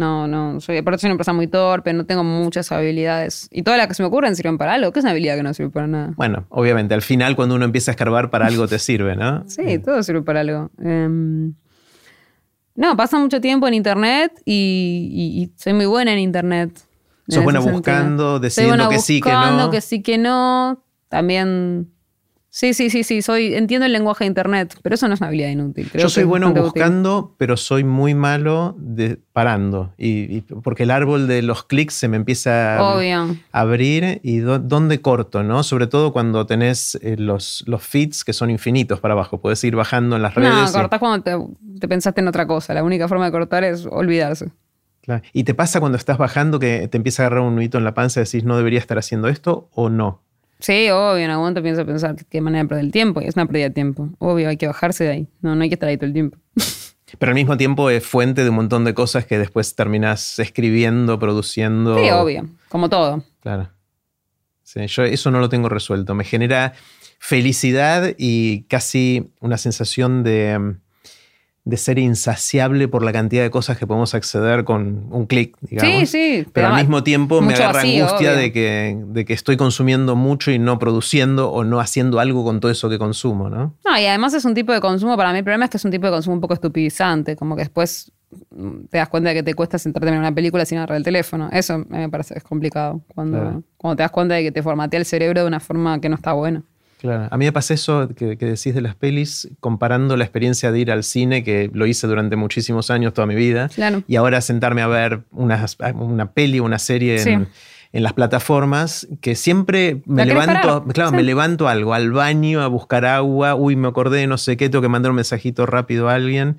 No, 0.00 0.26
no, 0.26 0.60
soy, 0.60 0.78
aparte 0.78 1.00
soy 1.02 1.10
una 1.10 1.18
persona 1.18 1.36
muy 1.36 1.46
torpe, 1.46 1.92
no 1.92 2.06
tengo 2.06 2.24
muchas 2.24 2.72
habilidades. 2.72 3.48
Y 3.52 3.62
todas 3.62 3.76
las 3.76 3.86
que 3.86 3.92
se 3.94 4.02
me 4.02 4.06
ocurren 4.08 4.34
sirven 4.34 4.56
para 4.56 4.72
algo. 4.72 4.92
¿Qué 4.92 5.00
es 5.00 5.04
una 5.04 5.10
habilidad 5.10 5.36
que 5.36 5.42
no 5.42 5.52
sirve 5.52 5.68
para 5.70 5.86
nada? 5.86 6.14
Bueno, 6.16 6.46
obviamente, 6.48 6.94
al 6.94 7.02
final 7.02 7.36
cuando 7.36 7.54
uno 7.54 7.66
empieza 7.66 7.90
a 7.90 7.92
escarbar 7.92 8.30
para 8.30 8.46
algo 8.46 8.66
te 8.66 8.78
sirve, 8.78 9.14
¿no? 9.14 9.44
Sí, 9.48 9.78
todo 9.78 10.02
sirve 10.02 10.22
para 10.22 10.40
algo. 10.40 10.70
Em, 10.82 11.52
no, 12.74 12.96
pasa 12.96 13.18
mucho 13.18 13.40
tiempo 13.42 13.68
en 13.68 13.74
internet 13.74 14.32
y, 14.46 15.10
y- 15.12 15.42
y 15.42 15.52
soy 15.56 15.74
muy 15.74 15.86
buena 15.86 16.12
en 16.14 16.18
internet. 16.20 16.70
en 17.28 17.34
Sos 17.34 17.44
buena 17.44 17.60
sentido. 17.60 17.76
buscando, 17.78 18.40
decidiendo 18.40 18.84
buena 18.84 18.96
que 18.96 19.02
sí, 19.02 19.20
que 19.20 19.28
buscando, 19.30 19.64
no. 19.64 19.70
que 19.70 19.80
sí, 19.82 20.02
que 20.02 20.16
no. 20.18 20.82
También. 21.10 21.90
Sí, 22.52 22.74
sí, 22.74 22.90
sí, 22.90 23.04
sí. 23.04 23.22
Soy, 23.22 23.54
entiendo 23.54 23.86
el 23.86 23.92
lenguaje 23.92 24.24
de 24.24 24.28
internet, 24.28 24.76
pero 24.82 24.96
eso 24.96 25.06
no 25.06 25.14
es 25.14 25.20
una 25.20 25.28
habilidad 25.28 25.50
inútil. 25.50 25.88
Creo 25.88 26.02
Yo 26.02 26.08
soy 26.08 26.24
bueno 26.24 26.50
útil. 26.50 26.62
buscando, 26.62 27.36
pero 27.38 27.56
soy 27.56 27.84
muy 27.84 28.14
malo 28.14 28.74
de, 28.76 29.18
parando. 29.32 29.94
Y, 29.96 30.38
y 30.38 30.40
porque 30.40 30.82
el 30.82 30.90
árbol 30.90 31.28
de 31.28 31.42
los 31.42 31.62
clics 31.62 31.94
se 31.94 32.08
me 32.08 32.16
empieza 32.16 32.80
a 32.80 32.80
abrir 33.52 34.20
y 34.24 34.38
do- 34.38 34.58
dónde 34.58 35.00
corto, 35.00 35.44
¿no? 35.44 35.62
Sobre 35.62 35.86
todo 35.86 36.12
cuando 36.12 36.44
tenés 36.46 36.96
eh, 37.02 37.14
los, 37.16 37.62
los 37.68 37.84
feeds 37.84 38.24
que 38.24 38.32
son 38.32 38.50
infinitos 38.50 38.98
para 38.98 39.14
abajo. 39.14 39.38
Puedes 39.40 39.62
ir 39.62 39.76
bajando 39.76 40.16
en 40.16 40.22
las 40.22 40.34
redes. 40.34 40.52
No, 40.52 40.68
y- 40.68 40.72
cortás 40.72 40.98
cuando 40.98 41.22
te, 41.22 41.38
te 41.78 41.86
pensaste 41.86 42.20
en 42.20 42.26
otra 42.26 42.48
cosa. 42.48 42.74
La 42.74 42.82
única 42.82 43.06
forma 43.06 43.26
de 43.26 43.30
cortar 43.30 43.62
es 43.62 43.86
olvidarse. 43.88 44.50
Claro. 45.02 45.22
¿Y 45.32 45.44
te 45.44 45.54
pasa 45.54 45.78
cuando 45.78 45.96
estás 45.96 46.18
bajando 46.18 46.58
que 46.58 46.88
te 46.88 46.96
empieza 46.96 47.22
a 47.22 47.26
agarrar 47.26 47.44
un 47.44 47.54
nudito 47.54 47.78
en 47.78 47.84
la 47.84 47.94
panza 47.94 48.20
y 48.20 48.24
decís, 48.24 48.42
no 48.42 48.56
debería 48.56 48.80
estar 48.80 48.98
haciendo 48.98 49.28
esto 49.28 49.68
o 49.72 49.88
no? 49.88 50.20
Sí, 50.60 50.90
obvio, 50.90 51.18
en 51.18 51.30
algún 51.30 51.42
momento 51.44 51.62
pienso 51.62 51.84
pensar 51.86 52.16
qué 52.28 52.40
manera 52.40 52.64
de 52.64 52.68
perder 52.68 52.84
el 52.84 52.92
tiempo. 52.92 53.20
Y 53.20 53.26
es 53.26 53.36
una 53.36 53.46
pérdida 53.46 53.64
de 53.64 53.74
tiempo. 53.74 54.10
Obvio, 54.18 54.48
hay 54.48 54.56
que 54.56 54.66
bajarse 54.66 55.04
de 55.04 55.10
ahí. 55.10 55.28
No, 55.40 55.54
no 55.56 55.62
hay 55.62 55.68
que 55.68 55.74
estar 55.74 55.88
ahí 55.88 55.96
todo 55.96 56.06
el 56.06 56.12
tiempo. 56.12 56.38
Pero 57.18 57.30
al 57.30 57.34
mismo 57.34 57.56
tiempo 57.56 57.90
es 57.90 58.06
fuente 58.06 58.44
de 58.44 58.50
un 58.50 58.56
montón 58.56 58.84
de 58.84 58.94
cosas 58.94 59.26
que 59.26 59.38
después 59.38 59.74
terminás 59.74 60.38
escribiendo, 60.38 61.18
produciendo. 61.18 61.98
Sí, 61.98 62.10
obvio. 62.10 62.48
Como 62.68 62.88
todo. 62.88 63.24
Claro. 63.40 63.70
Sí, 64.62 64.86
yo 64.86 65.02
eso 65.02 65.30
no 65.30 65.40
lo 65.40 65.48
tengo 65.48 65.68
resuelto. 65.68 66.14
Me 66.14 66.24
genera 66.24 66.74
felicidad 67.18 68.14
y 68.16 68.62
casi 68.64 69.32
una 69.40 69.58
sensación 69.58 70.22
de, 70.22 70.58
mm, 70.58 70.80
de 71.64 71.76
ser 71.76 71.98
insaciable 71.98 72.88
por 72.88 73.02
la 73.04 73.12
cantidad 73.12 73.42
de 73.42 73.50
cosas 73.50 73.76
que 73.78 73.86
podemos 73.86 74.14
acceder 74.14 74.64
con 74.64 75.06
un 75.10 75.26
clic, 75.26 75.56
digamos. 75.60 76.08
Sí, 76.10 76.40
sí. 76.42 76.46
Pero 76.52 76.68
al 76.68 76.76
mismo 76.76 77.02
tiempo 77.02 77.42
me 77.42 77.54
agarra 77.54 77.74
vacío, 77.74 78.06
angustia 78.06 78.30
obvio. 78.30 78.40
de 78.40 78.52
que, 78.52 78.98
de 79.06 79.24
que 79.26 79.32
estoy 79.34 79.56
consumiendo 79.58 80.16
mucho 80.16 80.50
y 80.50 80.58
no 80.58 80.78
produciendo 80.78 81.50
o 81.52 81.62
no 81.64 81.78
haciendo 81.78 82.18
algo 82.18 82.44
con 82.44 82.60
todo 82.60 82.72
eso 82.72 82.88
que 82.88 82.98
consumo, 82.98 83.50
¿no? 83.50 83.74
No, 83.84 83.98
y 83.98 84.06
además 84.06 84.32
es 84.34 84.44
un 84.46 84.54
tipo 84.54 84.72
de 84.72 84.80
consumo, 84.80 85.16
para 85.18 85.32
mí 85.32 85.38
el 85.38 85.44
problema 85.44 85.66
es 85.66 85.70
que 85.70 85.76
es 85.76 85.84
un 85.84 85.90
tipo 85.90 86.06
de 86.06 86.12
consumo 86.12 86.34
un 86.34 86.40
poco 86.40 86.54
estupidizante, 86.54 87.36
como 87.36 87.54
que 87.56 87.62
después 87.62 88.10
mm, 88.50 88.84
te 88.90 88.96
das 88.98 89.08
cuenta 89.10 89.28
de 89.28 89.34
que 89.36 89.42
te 89.42 89.52
cuesta 89.54 89.78
sentarte 89.78 90.10
ver 90.10 90.18
una 90.18 90.34
película 90.34 90.64
sin 90.64 90.78
agarrar 90.78 90.96
el 90.96 91.04
teléfono. 91.04 91.50
Eso 91.52 91.84
me 91.88 92.08
parece 92.08 92.38
es 92.38 92.42
complicado, 92.42 93.02
cuando, 93.14 93.38
Claro. 93.38 93.62
cuando 93.76 93.96
te 93.96 94.02
das 94.02 94.10
cuenta 94.12 94.34
de 94.34 94.44
que 94.44 94.52
te 94.52 94.62
formatea 94.62 94.98
el 94.98 95.04
cerebro 95.06 95.42
de 95.42 95.46
una 95.46 95.60
forma 95.60 96.00
que 96.00 96.08
no 96.08 96.16
está 96.16 96.32
buena. 96.32 96.62
Claro. 97.00 97.28
A 97.30 97.36
mí 97.38 97.46
me 97.46 97.52
pasa 97.52 97.72
eso 97.74 98.08
que, 98.14 98.36
que 98.36 98.44
decís 98.46 98.74
de 98.74 98.82
las 98.82 98.94
pelis, 98.94 99.48
comparando 99.60 100.16
la 100.18 100.24
experiencia 100.24 100.70
de 100.70 100.78
ir 100.80 100.90
al 100.90 101.02
cine, 101.02 101.42
que 101.42 101.70
lo 101.72 101.86
hice 101.86 102.06
durante 102.06 102.36
muchísimos 102.36 102.90
años, 102.90 103.14
toda 103.14 103.26
mi 103.26 103.34
vida, 103.34 103.68
Claro. 103.74 104.02
y 104.06 104.16
ahora 104.16 104.40
sentarme 104.42 104.82
a 104.82 104.86
ver 104.86 105.20
una, 105.32 105.64
una 105.94 106.32
peli 106.32 106.58
o 106.58 106.64
una 106.64 106.78
serie 106.78 107.14
en, 107.22 107.24
Sí. 107.46 107.50
en 107.92 108.02
las 108.02 108.12
plataformas, 108.12 109.08
que 109.20 109.34
siempre 109.34 110.02
me 110.04 110.24
levanto, 110.26 110.84
claro, 110.92 111.10
Sí. 111.10 111.16
me 111.16 111.22
levanto 111.22 111.68
algo, 111.68 111.94
al 111.94 112.12
baño, 112.12 112.60
a 112.60 112.66
buscar 112.68 113.04
agua, 113.06 113.54
uy, 113.54 113.76
me 113.76 113.88
acordé 113.88 114.18
de 114.18 114.26
no 114.26 114.36
sé 114.38 114.56
qué, 114.56 114.68
tengo 114.68 114.82
que 114.82 114.88
mandar 114.88 115.10
un 115.10 115.16
mensajito 115.16 115.66
rápido 115.66 116.08
a 116.08 116.14
alguien. 116.14 116.56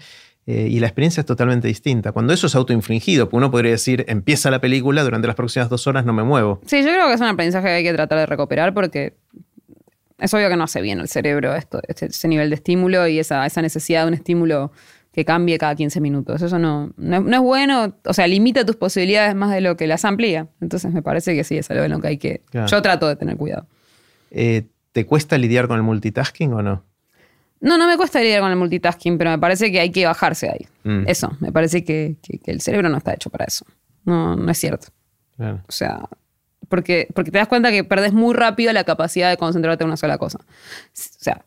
eh, 0.47 0.67
y 0.71 0.79
la 0.79 0.87
experiencia 0.87 1.21
es 1.21 1.27
totalmente 1.27 1.67
distinta. 1.67 2.11
Cuando 2.13 2.33
eso 2.33 2.47
es 2.47 2.55
autoinfligido, 2.55 3.25
porque 3.25 3.37
uno 3.37 3.51
podría 3.51 3.71
decir, 3.73 4.05
empieza 4.07 4.49
la 4.49 4.59
película, 4.59 5.03
durante 5.03 5.27
las 5.27 5.35
próximas 5.35 5.69
dos 5.69 5.85
horas 5.85 6.03
no 6.03 6.13
me 6.13 6.23
muevo. 6.23 6.59
Sí, 6.65 6.77
yo 6.81 6.87
creo 6.89 7.07
que 7.09 7.13
es 7.13 7.21
un 7.21 7.27
aprendizaje 7.27 7.67
que 7.67 7.73
hay 7.73 7.83
que 7.83 7.93
tratar 7.93 8.17
de 8.17 8.25
recuperar 8.25 8.73
porque 8.73 9.13
es 10.21 10.33
obvio 10.33 10.47
que 10.49 10.55
no 10.55 10.63
hace 10.63 10.81
bien 10.81 10.99
al 10.99 11.07
cerebro 11.09 11.53
esto, 11.55 11.81
este- 11.87 12.05
ese 12.05 12.27
nivel 12.27 12.49
de 12.49 12.55
estímulo 12.55 13.07
y 13.07 13.19
esa, 13.19 13.45
esa 13.45 13.61
necesidad 13.61 14.03
de 14.03 14.07
un 14.09 14.13
estímulo 14.13 14.71
que 15.11 15.25
cambie 15.25 15.57
cada 15.57 15.75
15 15.75 15.99
minutos. 15.99 16.41
Eso 16.41 16.57
no, 16.57 16.93
no, 16.95 17.15
es- 17.17 17.21
no 17.23 17.35
es 17.35 17.41
bueno, 17.41 17.95
o 18.05 18.13
sea, 18.13 18.27
limita 18.27 18.65
tus 18.65 18.77
posibilidades 18.77 19.35
más 19.35 19.51
de 19.51 19.59
lo 19.59 19.75
que 19.75 19.85
las 19.87 20.05
amplía. 20.05 20.47
Entonces 20.61 20.93
me 20.93 21.01
parece 21.01 21.35
que 21.35 21.43
sí, 21.43 21.57
es 21.57 21.69
algo 21.69 21.83
en 21.83 21.91
lo 21.91 21.99
que 21.99 22.07
hay 22.07 22.17
que... 22.17 22.41
Claro. 22.49 22.67
Yo 22.67 22.81
trato 22.81 23.07
de 23.09 23.17
tener 23.17 23.35
cuidado. 23.35 23.67
Eh, 24.31 24.67
¿Te 24.93 25.05
cuesta 25.05 25.37
lidiar 25.37 25.67
con 25.67 25.75
el 25.77 25.83
multitasking 25.83 26.53
o 26.53 26.61
no? 26.61 26.85
No, 27.59 27.77
no 27.77 27.87
me 27.87 27.95
cuesta 27.97 28.19
lidiar 28.21 28.41
con 28.41 28.51
el 28.51 28.57
multitasking, 28.57 29.17
pero 29.17 29.29
me 29.31 29.37
parece 29.39 29.71
que 29.71 29.79
hay 29.79 29.91
que 29.91 30.05
bajarse 30.05 30.49
ahí. 30.49 30.65
Mm. 30.83 31.03
Eso, 31.07 31.35
me 31.39 31.51
parece 31.51 31.83
que, 31.83 32.15
que- 32.21 32.39
que 32.39 32.51
el 32.51 32.61
cerebro 32.61 32.89
no 32.89 32.97
está 32.97 33.13
hecho 33.13 33.29
para 33.29 33.45
eso. 33.45 33.65
No, 34.05 34.35
no 34.35 34.49
es 34.51 34.57
cierto. 34.57 34.87
Claro. 35.35 35.61
O 35.67 35.71
sea, 35.71 36.07
porque, 36.71 37.07
porque 37.13 37.29
te 37.29 37.37
das 37.37 37.47
cuenta 37.47 37.69
que 37.69 37.83
perdés 37.83 38.13
muy 38.13 38.33
rápido 38.33 38.73
la 38.73 38.83
capacidad 38.83 39.29
de 39.29 39.37
concentrarte 39.37 39.83
en 39.83 39.89
una 39.89 39.97
sola 39.97 40.17
cosa. 40.17 40.39
O 40.39 40.43
sea, 40.93 41.45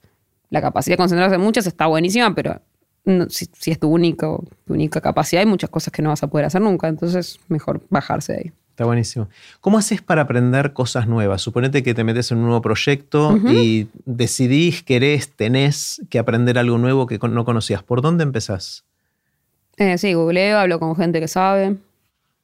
la 0.50 0.60
capacidad 0.60 0.92
de 0.94 0.98
concentrarse 0.98 1.34
en 1.34 1.40
muchas 1.40 1.66
está 1.66 1.86
buenísima, 1.86 2.32
pero 2.32 2.60
no- 3.04 3.28
si, 3.28 3.46
si 3.58 3.72
es 3.72 3.80
tu, 3.80 3.88
único, 3.88 4.44
tu 4.64 4.74
única 4.74 5.00
capacidad, 5.00 5.40
hay 5.40 5.46
muchas 5.46 5.70
cosas 5.70 5.92
que 5.92 6.00
no 6.02 6.10
vas 6.10 6.22
a 6.22 6.28
poder 6.28 6.46
hacer 6.46 6.60
nunca. 6.62 6.86
Entonces, 6.86 7.40
mejor 7.48 7.80
bajarse 7.90 8.32
de 8.34 8.38
ahí. 8.38 8.52
Está 8.70 8.84
buenísimo. 8.84 9.28
¿Cómo 9.60 9.78
haces 9.78 10.02
para 10.02 10.22
aprender 10.22 10.72
cosas 10.72 11.06
nuevas? 11.06 11.42
Suponete 11.42 11.82
que 11.82 11.94
te 11.94 12.02
metes 12.04 12.30
en 12.32 12.38
un 12.38 12.44
nuevo 12.44 12.60
proyecto 12.60 13.36
y 13.48 13.86
decidís, 14.04 14.82
querés, 14.82 15.30
tenés 15.30 16.02
que 16.10 16.18
aprender 16.18 16.58
algo 16.58 16.76
nuevo 16.78 17.06
que 17.06 17.18
no 17.18 17.44
conocías. 17.44 17.82
¿Por 17.84 18.00
dónde 18.02 18.24
empezás? 18.24 18.84
Eh, 19.76 19.96
sí, 19.98 20.14
googleo, 20.14 20.58
hablo 20.58 20.78
con 20.80 20.96
gente 20.96 21.20
que 21.20 21.28
sabe. 21.28 21.76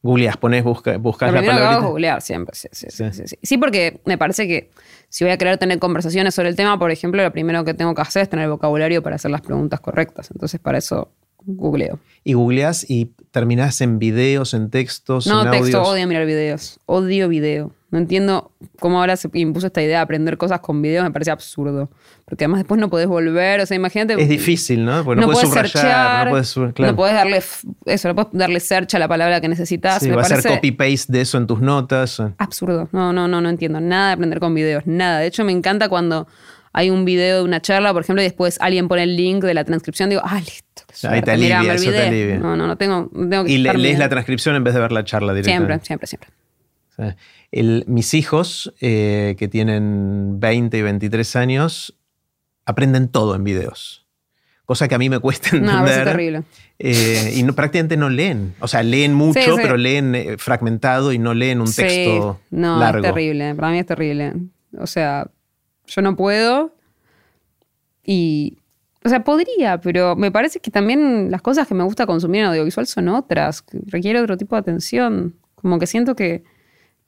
Googleás, 0.03 0.37
ponés, 0.39 0.65
busca, 0.65 0.97
buscas 0.97 1.31
Lo 1.33 1.41
la 1.41 1.47
palabra. 1.47 1.77
googlear 1.87 2.23
siempre. 2.23 2.55
Sí, 2.55 2.69
sí, 2.73 2.87
sí, 2.91 3.05
Sí. 3.05 3.13
sí, 3.13 3.23
sí. 3.27 3.37
Sí, 3.43 3.59
porque 3.59 4.01
me 4.07 4.17
parece 4.17 4.49
que 4.49 4.71
si 5.11 5.25
voy 5.25 5.33
a 5.33 5.37
querer 5.39 5.59
tener 5.59 5.79
conversaciones 5.79 6.35
sobre 6.35 6.49
el 6.49 6.57
tema, 6.57 6.79
por 6.79 6.91
ejemplo, 6.91 7.23
lo 7.23 7.31
primero 7.33 7.65
que 7.65 7.75
tengo 7.75 7.95
que 7.95 8.01
hacer 8.03 8.23
es 8.23 8.29
tener 8.31 8.45
el 8.47 8.51
vocabulario 8.51 9.03
para 9.03 9.17
hacer 9.17 9.31
las 9.31 9.43
preguntas 9.43 9.81
correctas. 9.81 10.31
Entonces, 10.31 10.59
para 10.59 10.79
eso 10.79 11.11
googleo. 11.45 11.99
Y 12.25 12.33
googleás 12.33 12.89
y 12.89 13.11
terminás 13.31 13.81
en 13.81 13.99
videos, 13.99 14.55
en 14.55 14.71
textos, 14.71 15.27
No, 15.27 15.45
en 15.45 15.51
texto, 15.51 15.79
audios. 15.79 15.89
odio 15.95 16.07
mirar 16.09 16.27
videos. 16.27 16.81
Odio 16.87 17.29
video. 17.29 17.73
No 17.93 17.99
entiendo 17.99 18.53
cómo 18.79 19.01
ahora 19.01 19.17
se 19.17 19.29
impuso 19.33 19.67
esta 19.67 19.83
idea 19.83 19.99
de 19.99 20.03
aprender 20.03 20.37
cosas 20.39 20.61
con 20.61 20.81
videos, 20.81 21.03
me 21.05 21.11
parece 21.11 21.33
absurdo. 21.33 21.91
Porque 22.25 22.45
además 22.45 22.61
después 22.61 22.81
no 22.81 22.89
podés 22.89 23.09
volver, 23.09 23.61
o 23.61 23.67
sea, 23.67 23.77
imagínate. 23.77 24.15
Es 24.21 24.29
difícil, 24.29 24.85
¿no? 24.85 25.05
Porque 25.05 25.21
no, 25.21 25.27
no 25.27 25.33
puedes 25.33 25.49
podés 25.51 25.71
subrayar, 25.73 25.91
searchar, 25.93 26.25
no 26.27 26.31
puedes, 26.31 26.49
su- 26.49 26.73
claro. 26.73 26.93
no 26.93 26.97
podés 26.97 27.15
darle 27.15 27.43
eso, 27.87 28.09
no 28.09 28.15
podés 28.15 28.29
darle 28.33 28.61
search 28.61 28.95
a 28.95 28.99
la 29.01 29.09
palabra 29.09 29.41
que 29.41 29.49
necesitas. 29.49 30.01
Sí, 30.03 30.09
me 30.09 30.15
va 30.15 30.23
a 30.23 30.25
ser 30.25 30.37
parece 30.37 30.55
copy-paste 30.55 31.13
de 31.13 31.21
eso 31.21 31.37
en 31.39 31.49
tus 31.49 31.61
notas. 31.61 32.23
absurdo. 32.39 32.89
No, 32.93 33.13
no, 33.13 33.27
no, 33.27 33.41
no 33.41 33.49
entiendo 33.49 33.81
nada 33.81 34.09
de 34.09 34.13
aprender 34.15 34.39
con 34.39 34.55
videos, 34.55 34.85
nada. 34.87 35.19
De 35.19 35.27
hecho, 35.27 35.45
me 35.45 35.51
encanta 35.51 35.89
cuando 35.89 36.29
hay 36.73 36.91
un 36.91 37.05
video 37.05 37.39
de 37.39 37.43
una 37.43 37.61
charla, 37.61 37.93
por 37.93 38.03
ejemplo, 38.03 38.23
y 38.23 38.25
después 38.27 38.57
alguien 38.61 38.87
pone 38.87 39.03
el 39.03 39.17
link 39.17 39.43
de 39.43 39.55
la 39.55 39.65
transcripción, 39.65 40.11
digo, 40.11 40.23
ah, 40.25 40.39
listo. 40.39 40.70
Ahí 41.09 41.23
te 41.23 41.31
alivia, 41.33 41.63
me 41.63 41.75
eso 41.75 41.91
te 41.91 42.03
alivia. 42.09 42.39
No, 42.39 42.57
no, 42.57 42.67
no 42.67 42.77
tengo, 42.77 43.09
no 43.13 43.29
tengo 43.29 43.45
que 43.45 43.53
Y 43.53 43.59
le- 43.59 43.75
lees 43.75 43.99
la 43.99 44.09
transcripción 44.09 44.55
en 44.57 44.65
vez 44.65 44.75
de 44.75 44.81
ver 44.81 44.93
la 44.93 45.05
charla 45.05 45.33
directamente. 45.35 45.87
Siempre, 45.87 46.07
siempre, 46.09 46.31
siempre. 46.99 47.17
El- 47.53 47.85
mis 47.89 48.15
hijos, 48.15 48.73
eh, 48.81 49.35
que 49.39 49.49
tienen 49.49 50.39
20 50.41 50.79
y 50.79 50.83
23 50.83 51.35
años, 51.37 51.97
aprenden 52.67 53.09
todo 53.09 53.35
en 53.35 53.43
videos. 53.45 54.07
Cosa 54.67 54.87
que 54.87 54.95
a 54.95 54.99
mí 54.99 55.09
me 55.09 55.19
cuesta 55.19 55.49
No, 55.53 55.57
entender. 55.57 55.75
me 55.75 55.81
parece 55.83 56.05
terrible. 56.05 56.43
Eh, 56.79 57.33
y 57.37 57.43
no- 57.43 57.55
prácticamente 57.55 57.97
no 57.97 58.09
leen. 58.09 58.55
O 58.61 58.69
sea, 58.69 58.83
leen 58.85 59.15
mucho, 59.15 59.41
Sí, 59.41 59.51
sí. 59.51 59.57
pero 59.61 59.77
leen 59.77 60.15
eh, 60.15 60.37
fragmentado 60.39 61.13
y 61.13 61.19
no 61.19 61.35
leen 61.35 61.61
un 61.61 61.67
Sí, 61.69 61.83
texto 61.83 62.41
no, 62.51 62.79
largo. 62.79 63.05
es 63.05 63.13
terrible. 63.13 63.55
Para 63.57 63.71
mí 63.73 63.79
es 63.81 63.87
terrible. 63.87 64.33
O 64.79 64.87
sea, 64.87 65.27
yo 65.87 66.03
no 66.03 66.15
puedo. 66.17 66.73
Y. 68.05 68.59
O 69.05 69.09
sea, 69.09 69.25
podría, 69.25 69.81
pero 69.81 70.15
me 70.15 70.31
parece 70.31 70.61
que 70.61 70.71
también 70.71 71.31
las 71.31 71.41
cosas 71.43 71.67
que 71.67 71.75
me 71.75 71.85
gusta 71.85 72.07
consumir 72.07 72.43
en 72.43 72.49
audiovisual 72.49 72.87
son 72.87 73.09
otras, 73.09 73.65
requiere 73.87 74.21
otro 74.21 74.37
tipo 74.37 74.57
de 74.57 74.61
atención. 74.61 75.35
Como 75.55 75.79
que 75.79 75.87
siento 75.87 76.15
que 76.15 76.45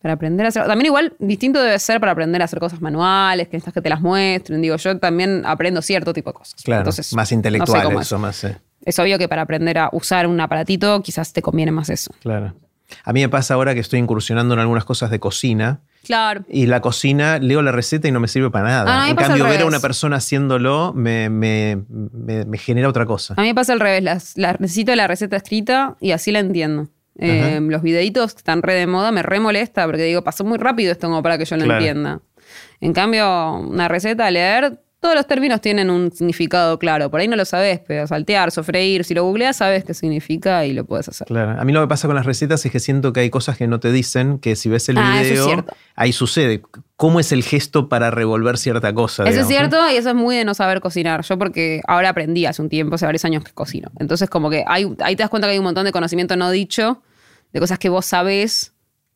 para 0.01 0.15
aprender 0.15 0.45
a 0.47 0.49
hacer. 0.49 0.67
También, 0.67 0.87
igual, 0.87 1.15
distinto 1.21 1.63
debe 1.63 1.79
ser 1.79 2.01
para 2.01 2.13
aprender 2.13 2.43
a 2.43 2.47
hacer 2.47 2.59
cosas 2.59 2.81
manuales, 2.81 3.47
que 3.49 3.57
necesitas 3.57 3.75
que 3.75 3.83
te 3.83 3.89
las 3.89 4.01
muestren. 4.01 4.61
Digo, 4.61 4.77
yo 4.77 4.99
también 4.99 5.43
aprendo 5.45 5.81
cierto 5.81 6.13
tipo 6.13 6.31
de 6.31 6.35
cosas. 6.35 6.63
Claro, 6.65 6.81
Entonces, 6.81 7.13
más 7.15 7.27
no 7.27 7.29
sé 7.29 7.35
intelectual 7.37 7.93
es. 7.93 8.01
eso, 8.01 8.19
más. 8.19 8.43
eh, 8.45 8.59
Es 8.85 8.99
obvio 8.99 9.17
que 9.19 9.29
para 9.29 9.43
aprender 9.43 9.79
a 9.79 9.91
usar 9.93 10.27
un 10.27 10.41
aparatito, 10.41 11.03
quizás 11.03 11.33
te 11.33 11.41
conviene 11.41 11.71
más 11.73 11.89
eso. 11.91 12.13
claro. 12.21 12.55
A 13.05 13.13
mí 13.15 13.21
me 13.23 13.29
pasa 13.31 13.55
ahora 13.55 13.73
que 13.73 13.81
estoy 13.81 14.01
incursionando 14.01 14.53
en 14.53 14.61
algunas 14.61 14.85
cosas 14.85 15.11
de 15.11 15.19
cocina. 15.19 15.81
Claro. 16.05 16.45
Y 16.49 16.67
la 16.67 16.81
cocina, 16.81 17.39
leo 17.39 17.63
la 17.63 17.71
receta 17.73 18.09
y 18.09 18.13
no 18.13 18.19
me 18.21 18.27
sirve 18.29 18.51
para 18.51 18.65
nada. 18.69 19.05
Ah, 19.05 19.09
en 19.09 19.17
cambio, 19.17 19.45
ver 19.45 19.61
a 19.63 19.67
una 19.67 19.79
persona 19.81 20.17
haciéndolo 20.17 20.93
me, 20.95 21.31
me- 21.31 21.83
me- 21.89 22.45
me 22.45 22.59
genera 22.59 22.89
otra 22.89 23.07
cosa. 23.07 23.35
A 23.37 23.41
mí 23.43 23.49
me 23.49 23.55
pasa 23.55 23.73
al 23.73 23.81
revés, 23.81 24.03
las, 24.03 24.37
las- 24.37 24.59
necesito 24.61 24.95
la 24.97 25.07
receta 25.07 25.37
escrita 25.37 25.97
y 26.01 26.11
así 26.11 26.33
la 26.33 26.41
entiendo. 26.41 26.89
Eh, 27.19 27.61
los 27.63 27.83
videitos 27.83 28.33
que 28.33 28.39
están 28.39 28.63
re 28.63 28.75
de 28.75 28.87
moda 28.87 29.13
me 29.13 29.23
re 29.23 29.39
molesta 29.39 29.85
porque 29.85 30.03
digo, 30.03 30.23
pasó 30.25 30.45
muy 30.45 30.59
rápido 30.59 30.93
esto 30.93 31.09
como 31.09 31.23
para 31.23 31.37
que 31.39 31.45
yo 31.45 31.57
lo 31.57 31.65
Claro. 31.65 31.79
entienda. 31.81 32.21
En 32.81 32.93
cambio, 32.95 33.53
una 33.59 33.87
receta, 33.87 34.31
leer, 34.31 34.81
todos 35.03 35.17
los 35.17 35.27
términos 35.27 35.61
tienen 35.61 35.91
un 35.91 36.13
significado 36.13 36.79
claro. 36.79 37.11
Por 37.11 37.19
ahí 37.19 37.27
no 37.27 37.35
lo 37.35 37.45
sabes, 37.45 37.81
pero 37.85 38.07
saltear, 38.07 38.53
sofreír, 38.53 39.03
si 39.03 39.15
lo 39.15 39.25
googleas 39.25 39.57
sabes 39.57 39.83
qué 39.85 39.95
significa 39.95 40.65
y 40.65 40.73
lo 40.73 40.85
puedes 40.85 41.09
hacer. 41.09 41.27
Claro. 41.27 41.61
A 41.61 41.65
mí 41.65 41.73
lo 41.73 41.81
que 41.81 41.89
pasa 41.89 42.07
con 42.07 42.15
las 42.15 42.25
recetas 42.25 42.65
es 42.65 42.71
que 42.71 42.79
siento 42.79 43.13
que 43.13 43.19
hay 43.19 43.29
cosas 43.29 43.57
que 43.57 43.67
no 43.67 43.81
te 43.81 43.91
dicen, 43.91 44.39
que 44.39 44.55
si 44.55 44.69
ves 44.69 44.89
el 44.89 44.99
Ah, 44.99 45.21
es 45.21 45.31
video, 45.31 45.65
ahí 45.97 46.13
sucede. 46.13 46.63
¿Cómo 46.95 47.19
es 47.19 47.33
el 47.33 47.43
gesto 47.43 47.89
para 47.89 48.13
revolver 48.13 48.57
cierta 48.57 48.95
cosa? 48.95 49.25
Eso 49.25 49.33
digamos, 49.33 49.51
es 49.51 49.57
cierto 49.57 49.91
y 49.91 49.97
eso 49.97 50.11
es 50.11 50.15
muy 50.15 50.37
de 50.37 50.45
no 50.45 50.55
saber 50.55 50.81
cocinar. 50.81 51.25
Yo 51.25 51.37
porque 51.37 51.81
ahora 51.89 52.11
aprendí 52.11 52.47
hace 52.47 52.63
un 52.63 52.69
tiempo, 52.69 52.95
hace 52.95 53.05
varios 53.05 53.25
años 53.25 53.43
que 53.43 53.51
cocino. 53.51 53.91
Entonces 53.99 54.31
como 54.31 54.51
que 54.51 54.63
hay, 54.69 54.85
ahí 55.01 55.17
te 55.17 55.25
das 55.25 55.31
cuenta 55.31 55.49
que 55.49 55.55
hay 55.55 55.59
un 55.59 55.65
montón 55.65 55.85
de 55.85 55.91
conocimiento 55.91 56.37
no 56.37 56.49
dicho, 56.53 57.03
de 57.53 57.59
cosas 57.59 57.81
que 57.81 57.89
vos 57.89 58.07
sabés 58.07 58.72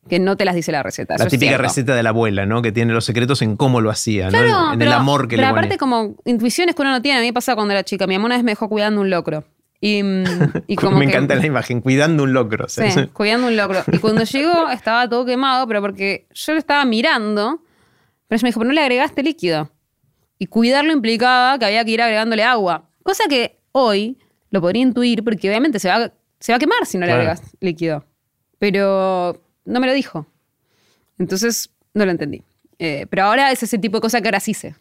que 0.07 0.19
no 0.19 0.35
te 0.37 0.45
las 0.45 0.55
dice 0.55 0.71
la 0.71 0.83
receta. 0.83 1.15
La 1.17 1.27
típica 1.27 1.57
receta 1.57 1.95
de 1.95 2.03
la 2.03 2.09
abuela, 2.09 2.45
¿no? 2.45 2.61
Que 2.61 2.71
tiene 2.71 2.93
los 2.93 3.05
secretos 3.05 3.41
en 3.41 3.55
cómo 3.57 3.81
lo 3.81 3.89
hacía, 3.89 4.25
¿no? 4.25 4.31
Claro, 4.31 4.47
En- 4.67 4.73
En 4.73 4.79
pero, 4.79 4.91
el 4.91 4.97
amor 4.97 5.27
que 5.27 5.35
pero 5.35 5.41
le 5.47 5.51
aparte 5.51 5.77
ponía. 5.77 5.77
como 5.77 6.15
intuiciones 6.25 6.75
que 6.75 6.81
uno 6.81 6.91
no 6.91 7.01
tiene. 7.01 7.19
A 7.19 7.21
mí 7.21 7.27
me 7.27 7.33
pasaba 7.33 7.55
cuando 7.55 7.73
era 7.73 7.83
chica. 7.83 8.07
Mi 8.07 8.15
mamá 8.15 8.25
una 8.27 8.35
vez 8.35 8.43
me 8.43 8.51
dejó 8.51 8.69
cuidando 8.69 9.01
un 9.01 9.09
locro. 9.09 9.43
Y, 9.79 10.01
mm, 10.01 10.23
y 10.67 10.75
como 10.75 10.97
me 10.97 11.05
que- 11.05 11.11
encanta 11.11 11.35
la 11.35 11.45
imagen, 11.45 11.81
cuidando 11.81 12.23
un 12.23 12.33
locro. 12.33 12.67
Sí, 12.67 12.81
cuidando 13.13 13.47
un 13.47 13.55
locro. 13.57 13.83
Y 13.91 13.99
cuando 13.99 14.23
llegó 14.23 14.69
estaba 14.69 15.07
todo 15.07 15.25
quemado, 15.25 15.67
pero 15.67 15.81
porque 15.81 16.27
yo 16.33 16.53
lo 16.53 16.59
estaba 16.59 16.83
mirando, 16.85 17.61
pero 18.27 18.37
ella 18.37 18.43
me 18.45 18.49
dijo, 18.49 18.59
pero 18.59 18.67
no 18.69 18.73
le 18.73 18.81
agregaste 18.81 19.21
líquido. 19.23 19.71
Y 20.39 20.47
cuidarlo 20.47 20.91
implicaba 20.93 21.57
que 21.59 21.65
había 21.65 21.83
que 21.85 21.91
ir 21.91 22.01
agregándole 22.01 22.43
agua. 22.43 22.89
Cosa 23.03 23.23
que 23.29 23.59
hoy 23.71 24.17
lo 24.49 24.61
podría 24.61 24.81
intuir 24.81 25.23
porque 25.23 25.47
obviamente 25.49 25.77
se 25.79 25.89
va, 25.89 26.11
se 26.39 26.51
va 26.51 26.55
a 26.55 26.59
quemar 26.59 26.85
si 26.85 26.97
no 26.97 27.05
Claro. 27.05 27.21
le 27.23 27.29
agregas 27.29 27.55
líquido. 27.59 28.05
Pero 28.59 29.41
no 29.67 29.79
me 29.79 29.87
lo 29.87 29.93
dijo. 29.93 30.25
Entonces 31.19 31.69
no 31.93 32.05
lo 32.05 32.11
entendí. 32.11 32.43
Eh, 32.79 33.05
pero 33.09 33.23
ahora 33.25 33.51
es 33.51 33.63
ese 33.63 33.77
tipo 33.77 33.97
de 33.97 34.01
cosa 34.01 34.21
que 34.21 34.27
ahora 34.27 34.39
sí 34.39 34.53
sé. 34.53 34.75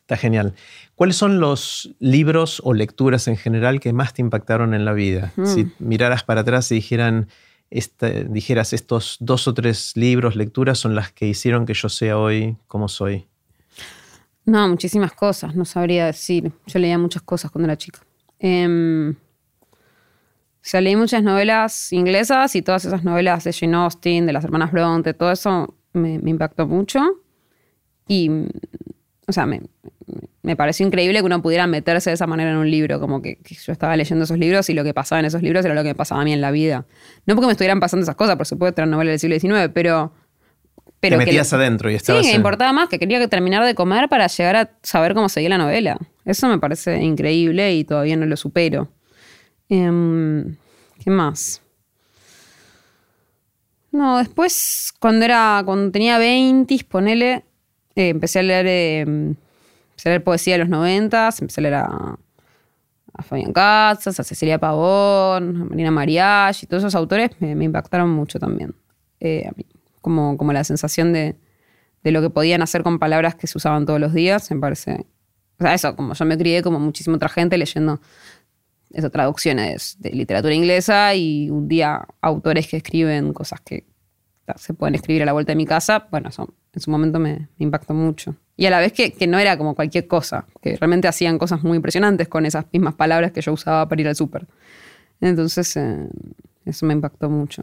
Está 0.00 0.16
genial. 0.16 0.54
¿Cuáles 0.94 1.16
son 1.16 1.38
los 1.38 1.94
libros 2.00 2.60
o 2.64 2.74
lecturas 2.74 3.28
en 3.28 3.36
general 3.36 3.78
que 3.80 3.92
más 3.92 4.14
te 4.14 4.22
impactaron 4.22 4.74
en 4.74 4.84
la 4.84 4.92
vida? 4.92 5.32
Mm. 5.36 5.46
Si 5.46 5.66
miraras 5.78 6.24
para 6.24 6.40
atrás 6.40 6.70
y 6.72 6.76
dijeran, 6.76 7.28
esta- 7.70 8.08
dijeras 8.10 8.72
estos 8.72 9.16
dos 9.20 9.46
o 9.46 9.54
tres 9.54 9.92
libros, 9.96 10.34
lecturas 10.34 10.78
son 10.78 10.94
las 10.94 11.12
que 11.12 11.26
hicieron 11.26 11.66
que 11.66 11.74
yo 11.74 11.88
sea 11.88 12.18
hoy 12.18 12.56
como 12.66 12.88
soy. 12.88 13.26
No, 14.44 14.68
muchísimas 14.68 15.12
cosas, 15.12 15.54
no 15.54 15.64
sabría 15.64 16.06
decir. 16.06 16.52
Yo 16.66 16.78
leía 16.78 16.98
muchas 16.98 17.22
cosas 17.22 17.50
cuando 17.50 17.66
era 17.66 17.76
chica. 17.76 18.00
Em, 18.38 19.14
o 20.66 20.68
sea, 20.68 20.80
leí 20.80 20.96
muchas 20.96 21.22
novelas 21.22 21.92
inglesas 21.92 22.56
y 22.56 22.62
todas 22.62 22.84
esas 22.84 23.04
novelas 23.04 23.44
de 23.44 23.52
Jane 23.52 23.76
Austen, 23.76 24.26
de 24.26 24.32
las 24.32 24.42
hermanas 24.42 24.72
Bronte, 24.72 25.14
todo 25.14 25.30
eso 25.30 25.76
me, 25.92 26.18
me 26.18 26.30
impactó 26.30 26.66
mucho. 26.66 27.00
Y, 28.08 28.28
o 29.28 29.32
sea, 29.32 29.46
me, 29.46 29.62
me 30.42 30.56
pareció 30.56 30.84
increíble 30.84 31.20
que 31.20 31.24
uno 31.24 31.40
pudiera 31.40 31.68
meterse 31.68 32.10
de 32.10 32.14
esa 32.14 32.26
manera 32.26 32.50
en 32.50 32.56
un 32.56 32.68
libro, 32.68 32.98
como 32.98 33.22
que, 33.22 33.36
que 33.36 33.54
yo 33.54 33.70
estaba 33.72 33.96
leyendo 33.96 34.24
esos 34.24 34.38
libros 34.40 34.68
y 34.68 34.74
lo 34.74 34.82
que 34.82 34.92
pasaba 34.92 35.20
en 35.20 35.26
esos 35.26 35.40
libros 35.40 35.64
era 35.64 35.72
lo 35.72 35.82
que 35.84 35.90
me 35.90 35.94
pasaba 35.94 36.22
a 36.22 36.24
mí 36.24 36.32
en 36.32 36.40
la 36.40 36.50
vida. 36.50 36.84
No 37.26 37.36
porque 37.36 37.46
me 37.46 37.52
estuvieran 37.52 37.78
pasando 37.78 38.02
esas 38.02 38.16
cosas, 38.16 38.34
por 38.34 38.46
supuesto, 38.46 38.80
eran 38.80 38.90
novelas 38.90 39.20
del 39.22 39.38
siglo 39.40 39.54
XIX, 39.56 39.70
pero... 39.72 40.12
pero 40.98 41.16
te 41.18 41.24
que- 41.24 41.30
metías 41.30 41.52
adentro 41.52 41.92
y 41.92 41.94
estabas 41.94 42.24
Sí, 42.24 42.32
me 42.32 42.36
importaba 42.36 42.72
más 42.72 42.88
que 42.88 42.98
quería 42.98 43.20
que 43.20 43.28
terminar 43.28 43.64
de 43.64 43.76
comer 43.76 44.08
para 44.08 44.26
llegar 44.26 44.56
a 44.56 44.70
saber 44.82 45.14
cómo 45.14 45.28
seguía 45.28 45.50
la 45.50 45.58
novela. 45.58 45.96
Eso 46.24 46.48
me 46.48 46.58
parece 46.58 46.98
increíble 47.04 47.72
y 47.72 47.84
todavía 47.84 48.16
no 48.16 48.26
lo 48.26 48.36
supero. 48.36 48.88
Em, 49.68 50.56
¿Qué 51.02 51.10
más? 51.10 51.62
No, 53.92 54.18
después, 54.18 54.92
cuando 55.00 55.24
era, 55.24 55.62
cuando 55.64 55.90
tenía 55.90 56.18
20, 56.18 56.84
ponele, 56.88 57.44
eh, 57.94 58.10
empecé 58.10 58.40
a 58.40 58.42
leer, 58.42 58.66
empecé 58.66 60.08
a 60.08 60.10
leer 60.10 60.24
poesía 60.24 60.54
de 60.54 60.58
los 60.58 60.68
90, 60.68 61.30
empecé 61.40 61.60
a 61.60 61.62
leer 61.62 61.74
a, 61.74 62.18
a 63.14 63.22
Fabián 63.22 63.52
Casas, 63.52 64.20
a 64.20 64.24
Cecilia 64.24 64.58
Pavón, 64.58 65.72
a 65.72 65.90
Marina 65.90 66.50
y 66.60 66.66
todos 66.66 66.82
esos 66.82 66.94
autores 66.94 67.30
me, 67.40 67.54
me 67.54 67.64
impactaron 67.64 68.10
mucho 68.10 68.38
también. 68.38 68.74
Eh, 69.20 69.46
a 69.48 69.52
mí. 69.56 69.64
como, 70.02 70.36
como 70.36 70.52
la 70.52 70.62
sensación 70.64 71.12
de, 71.12 71.36
de 72.04 72.10
lo 72.10 72.20
que 72.20 72.30
podían 72.30 72.62
hacer 72.62 72.82
con 72.82 72.98
palabras 72.98 73.34
que 73.34 73.46
se 73.46 73.56
usaban 73.56 73.86
todos 73.86 73.98
los 73.98 74.12
días, 74.12 74.50
me 74.50 74.60
parece. 74.60 75.06
O 75.58 75.62
sea, 75.62 75.72
eso, 75.72 75.96
como 75.96 76.12
yo 76.12 76.24
me 76.26 76.36
crié 76.36 76.62
como 76.62 76.78
muchísima 76.78 77.16
otra 77.16 77.30
gente 77.30 77.56
leyendo 77.56 78.00
eso, 78.92 79.10
traducciones 79.10 79.96
de 79.98 80.10
literatura 80.10 80.54
inglesa 80.54 81.14
y 81.14 81.50
un 81.50 81.68
día 81.68 82.06
autores 82.20 82.68
que 82.68 82.78
escriben 82.78 83.32
cosas 83.32 83.60
que 83.60 83.84
se 84.56 84.74
pueden 84.74 84.94
escribir 84.94 85.22
a 85.22 85.26
la 85.26 85.32
vuelta 85.32 85.52
de 85.52 85.56
mi 85.56 85.66
casa, 85.66 86.06
bueno, 86.10 86.28
eso 86.28 86.54
en 86.72 86.80
su 86.80 86.90
momento 86.90 87.18
me, 87.18 87.48
me 87.58 87.64
impactó 87.64 87.94
mucho. 87.94 88.36
Y 88.56 88.66
a 88.66 88.70
la 88.70 88.78
vez 88.78 88.92
que, 88.92 89.12
que 89.12 89.26
no 89.26 89.38
era 89.38 89.58
como 89.58 89.74
cualquier 89.74 90.06
cosa, 90.06 90.46
que 90.62 90.76
realmente 90.76 91.08
hacían 91.08 91.38
cosas 91.38 91.62
muy 91.62 91.76
impresionantes 91.76 92.28
con 92.28 92.46
esas 92.46 92.66
mismas 92.72 92.94
palabras 92.94 93.32
que 93.32 93.40
yo 93.40 93.52
usaba 93.52 93.88
para 93.88 94.00
ir 94.00 94.08
al 94.08 94.16
súper. 94.16 94.46
Entonces, 95.20 95.76
eh, 95.76 96.08
eso 96.64 96.86
me 96.86 96.94
impactó 96.94 97.28
mucho. 97.28 97.62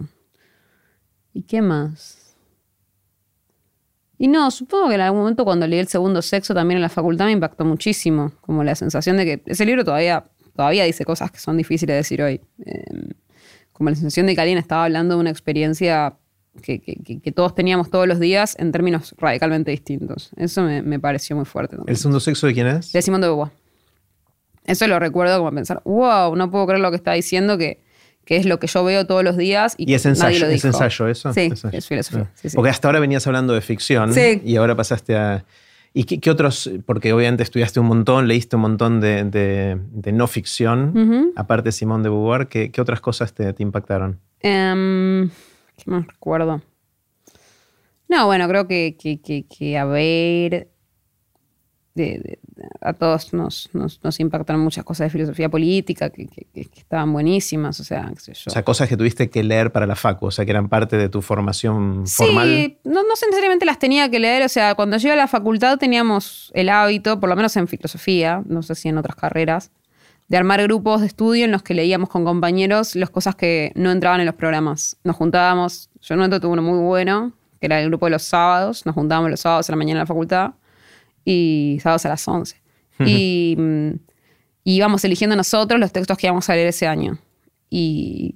¿Y 1.33 1.43
qué 1.43 1.61
más? 1.61 2.35
Y 4.17 4.27
no, 4.27 4.49
supongo 4.51 4.89
que 4.89 4.95
en 4.95 5.01
algún 5.01 5.21
momento 5.21 5.43
cuando 5.43 5.67
leí 5.67 5.79
el 5.79 5.87
segundo 5.87 6.21
sexo 6.21 6.53
también 6.53 6.77
en 6.77 6.83
la 6.83 6.89
facultad 6.89 7.25
me 7.25 7.31
impactó 7.31 7.65
muchísimo, 7.65 8.31
como 8.41 8.63
la 8.63 8.75
sensación 8.75 9.17
de 9.17 9.25
que 9.25 9.43
ese 9.47 9.65
libro 9.65 9.83
todavía, 9.83 10.25
todavía 10.55 10.83
dice 10.85 11.05
cosas 11.05 11.31
que 11.31 11.39
son 11.39 11.57
difíciles 11.57 11.93
de 11.93 11.97
decir 11.97 12.21
hoy. 12.21 12.41
Eh, 12.65 12.83
como 13.71 13.89
la 13.89 13.95
sensación 13.95 14.27
de 14.27 14.35
que 14.35 14.41
alguien 14.41 14.57
estaba 14.59 14.85
hablando 14.85 15.15
de 15.15 15.21
una 15.21 15.29
experiencia 15.31 16.15
que, 16.61 16.79
que- 16.79 17.19
que 17.19 17.31
todos 17.31 17.55
teníamos 17.55 17.89
todos 17.89 18.07
los 18.07 18.19
días 18.19 18.55
en 18.59 18.71
términos 18.71 19.15
radicalmente 19.17 19.71
distintos. 19.71 20.29
Eso 20.37 20.61
me, 20.61 20.81
me 20.83 20.99
pareció 20.99 21.35
muy 21.35 21.45
fuerte. 21.45 21.75
también. 21.75 21.91
¿El 21.91 21.97
segundo 21.97 22.19
sexo 22.19 22.45
de 22.47 22.53
quién 22.53 22.67
es? 22.67 22.91
De 22.91 23.01
Simón 23.01 23.21
de 23.21 23.27
Beauvoir. 23.27 23.51
Eso 24.65 24.87
lo 24.87 24.97
recuerdo 24.99 25.37
como 25.39 25.51
pensar, 25.51 25.81
wow, 25.83 26.35
no 26.35 26.49
puedo 26.49 26.65
creer 26.67 26.81
lo 26.81 26.89
que 26.91 26.95
está 26.97 27.11
diciendo, 27.13 27.57
que, 27.57 27.81
que 28.23 28.37
es 28.37 28.45
lo 28.45 28.59
que 28.59 28.67
yo 28.67 28.83
veo 28.83 29.05
todos 29.05 29.23
los 29.23 29.35
días 29.35 29.75
y, 29.77 29.91
¿Y 29.91 29.95
es 29.95 30.05
nadie 30.05 30.11
ensayo, 30.15 30.39
lo 30.39 30.45
es 30.47 30.53
dijo. 30.53 30.67
ensayo 30.67 31.07
eso? 31.09 31.33
Sí, 31.33 31.41
Ensayo. 31.41 31.77
es 31.77 31.87
filosofía. 31.87 32.27
Ah. 32.29 32.31
sí, 32.35 32.49
sí. 32.49 32.55
Porque 32.55 32.69
hasta 32.69 32.87
ahora 32.87 32.99
venías 33.01 33.27
hablando 33.27 33.53
de 33.53 33.59
ficción 33.61 34.13
Sí. 34.13 34.41
y 34.45 34.55
ahora 34.55 34.75
pasaste 34.75 35.15
a... 35.17 35.43
¿Y 35.93 36.05
qué, 36.05 36.19
qué 36.19 36.31
otros? 36.31 36.69
Porque 36.85 37.13
obviamente 37.13 37.43
estudiaste 37.43 37.79
un 37.79 37.85
montón, 37.85 38.27
leíste 38.27 38.55
un 38.55 38.63
montón 38.63 38.99
de, 38.99 39.23
de- 39.25 39.77
de 39.91 40.11
no 40.11 40.25
ficción, 40.27 41.31
aparte 41.35 41.65
de 41.67 41.71
Simón 41.71 42.01
de 42.03 42.09
Beauvoir. 42.09 42.47
¿Qué, 42.47 42.71
qué 42.71 42.81
otras 42.81 42.99
cosas 42.99 43.33
te, 43.33 43.53
te 43.53 43.61
impactaron? 43.63 44.19
Em, 44.39 45.29
¿Qué 45.77 45.83
más 45.91 46.07
recuerdo? 46.07 46.61
No, 48.09 48.25
bueno, 48.25 48.47
creo 48.47 48.67
que, 48.67 48.95
que, 48.99 49.21
que, 49.21 49.45
que 49.47 49.77
a 49.77 49.85
ver, 49.85 50.69
de- 51.95 52.19
de- 52.19 52.39
a 52.81 52.93
todos 52.93 53.33
nos, 53.33 53.69
nos, 53.73 53.99
nos 54.03 54.19
impactaron 54.19 54.61
muchas 54.61 54.83
cosas 54.83 55.05
de 55.05 55.09
filosofía 55.11 55.47
política 55.49 56.09
que, 56.09 56.27
que- 56.27 56.67
estaban 56.75 57.13
buenísimas, 57.13 57.79
o 57.79 57.83
sea, 57.83 58.09
qué 58.13 58.19
sé 58.19 58.33
yo. 58.33 58.43
O 58.47 58.49
sea, 58.51 58.63
cosas 58.63 58.89
que 58.89 58.97
tuviste 58.97 59.29
que 59.29 59.43
leer 59.43 59.71
para 59.71 59.85
la 59.85 59.95
facu, 59.95 60.25
o 60.27 60.31
sea, 60.31 60.43
que 60.45 60.51
eran 60.51 60.69
parte 60.69 60.97
de 60.97 61.09
tu 61.09 61.21
formación 61.21 62.07
formal. 62.07 62.47
Sí, 62.47 62.77
no, 62.83 63.03
no 63.03 63.09
necesariamente 63.09 63.65
las 63.65 63.79
tenía 63.79 64.09
que 64.09 64.19
leer. 64.19 64.43
O 64.43 64.49
sea, 64.49 64.75
cuando 64.75 64.97
yo 64.97 65.07
iba 65.09 65.13
a 65.13 65.17
la 65.17 65.27
facultad 65.27 65.77
teníamos 65.77 66.51
el 66.55 66.69
hábito, 66.69 67.19
por 67.19 67.29
lo 67.29 67.35
menos 67.35 67.55
en 67.57 67.67
filosofía, 67.67 68.41
no 68.47 68.63
sé 68.63 68.75
si 68.75 68.89
en 68.89 68.97
otras 68.97 69.15
carreras, 69.15 69.71
de 70.29 70.37
armar 70.37 70.63
grupos 70.63 71.01
de 71.01 71.07
estudio 71.07 71.45
en 71.45 71.51
los 71.51 71.61
que 71.63 71.73
leíamos 71.73 72.09
con 72.09 72.23
compañeros 72.25 72.95
las 72.95 73.09
cosas 73.11 73.35
que 73.35 73.71
no 73.75 73.91
entraban 73.91 74.19
en 74.19 74.25
los 74.25 74.35
programas. 74.35 74.97
Nos 75.03 75.15
juntábamos, 75.15 75.89
yo 76.01 76.13
en 76.15 76.19
un 76.19 76.23
momento 76.23 76.39
tuve 76.39 76.53
uno 76.53 76.61
muy 76.63 76.79
bueno, 76.79 77.33
que 77.59 77.67
era 77.67 77.79
el 77.81 77.89
grupo 77.89 78.07
de 78.07 78.11
los 78.11 78.23
sábados, 78.23 78.85
nos 78.85 78.95
juntábamos 78.95 79.29
los 79.29 79.41
sábados 79.41 79.69
a 79.69 79.73
la 79.73 79.77
mañana 79.77 79.99
en 79.99 80.03
la 80.03 80.07
facultad 80.07 80.51
y 81.25 81.79
sábados 81.81 82.05
a 82.05 82.09
las 82.09 82.27
11. 82.27 82.61
y, 82.99 83.55
mm, 83.57 83.91
y 84.63 84.75
íbamos 84.75 85.03
eligiendo 85.03 85.35
nosotros 85.35 85.79
los 85.79 85.91
textos 85.91 86.17
que 86.17 86.27
íbamos 86.27 86.49
a 86.49 86.55
leer 86.55 86.67
ese 86.67 86.87
año. 86.87 87.17
Y, 87.69 88.35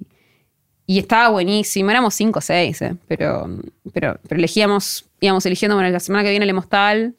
y 0.86 0.98
estaba 0.98 1.28
buenísimo, 1.28 1.90
éramos 1.90 2.14
cinco 2.14 2.38
o 2.38 2.42
seis, 2.42 2.80
¿eh? 2.82 2.96
pero, 3.06 3.48
pero, 3.92 4.18
pero 4.26 4.38
elegíamos, 4.38 5.06
íbamos 5.20 5.44
eligiendo, 5.46 5.76
bueno, 5.76 5.90
la 5.90 6.00
semana 6.00 6.24
que 6.24 6.30
viene 6.30 6.46
leemos 6.46 6.68
tal, 6.68 7.14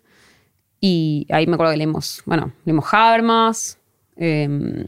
y 0.82 1.28
ahí 1.30 1.46
me 1.48 1.54
acuerdo 1.54 1.74
que 1.74 1.78
leímos, 1.78 2.22
bueno, 2.26 2.52
leímos 2.66 2.86
Habermas, 2.92 3.78
eh, 4.18 4.88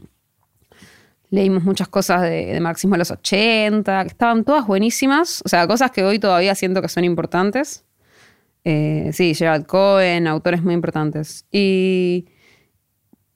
leímos 1.30 1.64
muchas 1.64 1.88
cosas 1.88 2.22
de, 2.22 2.46
de 2.46 2.60
marxismo 2.60 2.94
de 2.94 2.98
los 2.98 3.10
80, 3.10 4.02
que 4.02 4.08
estaban 4.08 4.44
todas 4.44 4.66
buenísimas, 4.66 5.42
o 5.44 5.48
sea, 5.48 5.66
cosas 5.66 5.90
que 5.90 6.04
hoy 6.04 6.18
todavía 6.18 6.54
siento 6.54 6.82
que 6.82 6.88
son 6.88 7.04
importantes. 7.04 7.84
Eh, 8.64 9.10
sí, 9.12 9.34
Gerald 9.34 9.66
Cohen, 9.66 10.26
autores 10.26 10.62
muy 10.62 10.74
importantes. 10.74 11.44
Y, 11.50 12.26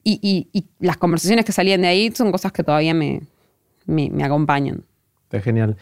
y, 0.03 0.19
y- 0.21 0.47
y 0.53 0.65
las 0.79 0.97
conversaciones 0.97 1.43
que 1.45 1.51
salían 1.51 1.81
de 1.81 1.87
ahí 1.87 2.11
son 2.15 2.31
cosas 2.31 2.51
que 2.51 2.63
todavía 2.63 2.93
me, 2.93 3.21
me, 3.85 4.09
me 4.09 4.23
acompañan. 4.23 4.83
Está 5.23 5.41
genial. 5.41 5.75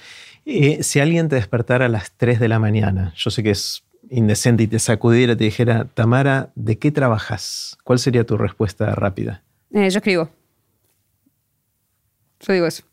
Eh, 0.45 0.81
si 0.83 0.99
alguien 0.99 1.29
te 1.29 1.35
despertara 1.35 1.85
a 1.85 1.89
las 1.89 2.11
3 2.17 2.39
de 2.39 2.47
la 2.47 2.57
mañana, 2.59 3.13
yo 3.15 3.29
sé 3.29 3.43
que 3.43 3.51
es 3.51 3.83
indecente 4.09 4.63
y 4.63 4.67
te 4.67 4.79
sacudiera 4.79 5.33
y 5.33 5.35
te 5.35 5.43
dijera, 5.43 5.85
Tamara, 5.93 6.49
¿de 6.55 6.77
qué 6.79 6.91
trabajas? 6.91 7.77
¿Cuál 7.83 7.99
sería 7.99 8.23
tu 8.25 8.37
respuesta 8.37 8.93
rápida? 8.95 9.43
Eh, 9.71 9.89
yo 9.89 9.97
escribo. 9.97 10.29
Yo 12.39 12.53
digo 12.53 12.65
eso. 12.67 12.83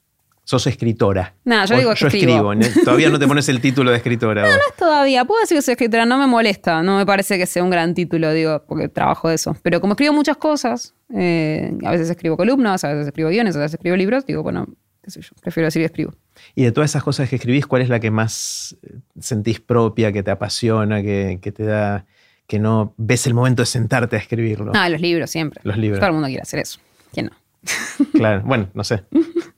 Sos 0.52 0.66
escritora. 0.66 1.34
No, 1.46 1.64
yo 1.64 1.76
O 1.76 1.78
digo 1.78 1.94
que 1.94 2.00
yo 2.00 2.06
escribo. 2.08 2.52
escribo. 2.52 2.54
¿no? 2.76 2.84
Todavía 2.84 3.08
no 3.08 3.18
te 3.18 3.26
pones 3.32 3.48
el 3.48 3.58
título 3.62 3.90
de 3.90 3.96
escritora. 3.96 4.44
vos. 4.44 4.52
Todavía, 4.76 5.24
puedo 5.24 5.40
decir 5.40 5.56
que 5.56 5.62
soy 5.62 5.72
escritora, 5.72 6.04
no 6.04 6.18
me 6.18 6.26
molesta, 6.26 6.82
no 6.82 6.98
me 6.98 7.06
parece 7.06 7.38
que 7.38 7.46
sea 7.46 7.64
un 7.64 7.70
gran 7.70 7.94
título, 7.94 8.30
digo, 8.34 8.62
porque 8.68 8.88
trabajo 8.88 9.30
de 9.30 9.36
eso. 9.36 9.56
Pero 9.62 9.80
como 9.80 9.94
escribo 9.94 10.12
muchas 10.12 10.36
cosas, 10.36 10.92
eh, 11.16 11.72
a 11.86 11.90
veces 11.90 12.10
escribo 12.10 12.36
columnas, 12.36 12.84
a 12.84 12.88
veces 12.92 13.06
escribo 13.06 13.30
guiones, 13.30 13.56
a 13.56 13.60
veces 13.60 13.72
escribo 13.76 13.96
libros, 13.96 14.26
digo, 14.26 14.42
bueno, 14.42 14.66
qué 15.02 15.10
sé 15.10 15.22
yo, 15.22 15.30
prefiero 15.40 15.68
decir 15.68 15.80
que 15.80 15.86
escribo. 15.86 16.12
Y 16.54 16.64
de 16.64 16.72
todas 16.72 16.90
esas 16.90 17.02
cosas 17.02 17.30
que 17.30 17.36
escribís, 17.36 17.66
¿cuál 17.66 17.80
es 17.80 17.88
la 17.88 17.98
que 17.98 18.10
más 18.10 18.76
eh, 18.82 18.96
sentís 19.20 19.58
propia, 19.58 20.12
que 20.12 20.22
te 20.22 20.30
apasiona, 20.30 21.00
que, 21.00 21.38
que 21.40 21.50
te 21.50 21.64
da, 21.64 22.04
que 22.46 22.58
no 22.58 22.92
ves 22.98 23.26
el 23.26 23.32
momento 23.32 23.62
de 23.62 23.66
sentarte 23.66 24.16
a 24.16 24.18
escribirlo? 24.18 24.72
Ah, 24.74 24.90
los 24.90 25.00
libros 25.00 25.30
siempre. 25.30 25.62
Los 25.64 25.78
libros. 25.78 25.98
Todo 25.98 26.08
el 26.08 26.12
mundo 26.12 26.28
quiere 26.28 26.42
hacer 26.42 26.60
eso. 26.60 26.78
¿Quién 27.14 27.26
no? 27.26 27.32
Claro, 28.12 28.42
bueno, 28.44 28.68
no 28.74 28.84
sé. 28.84 29.04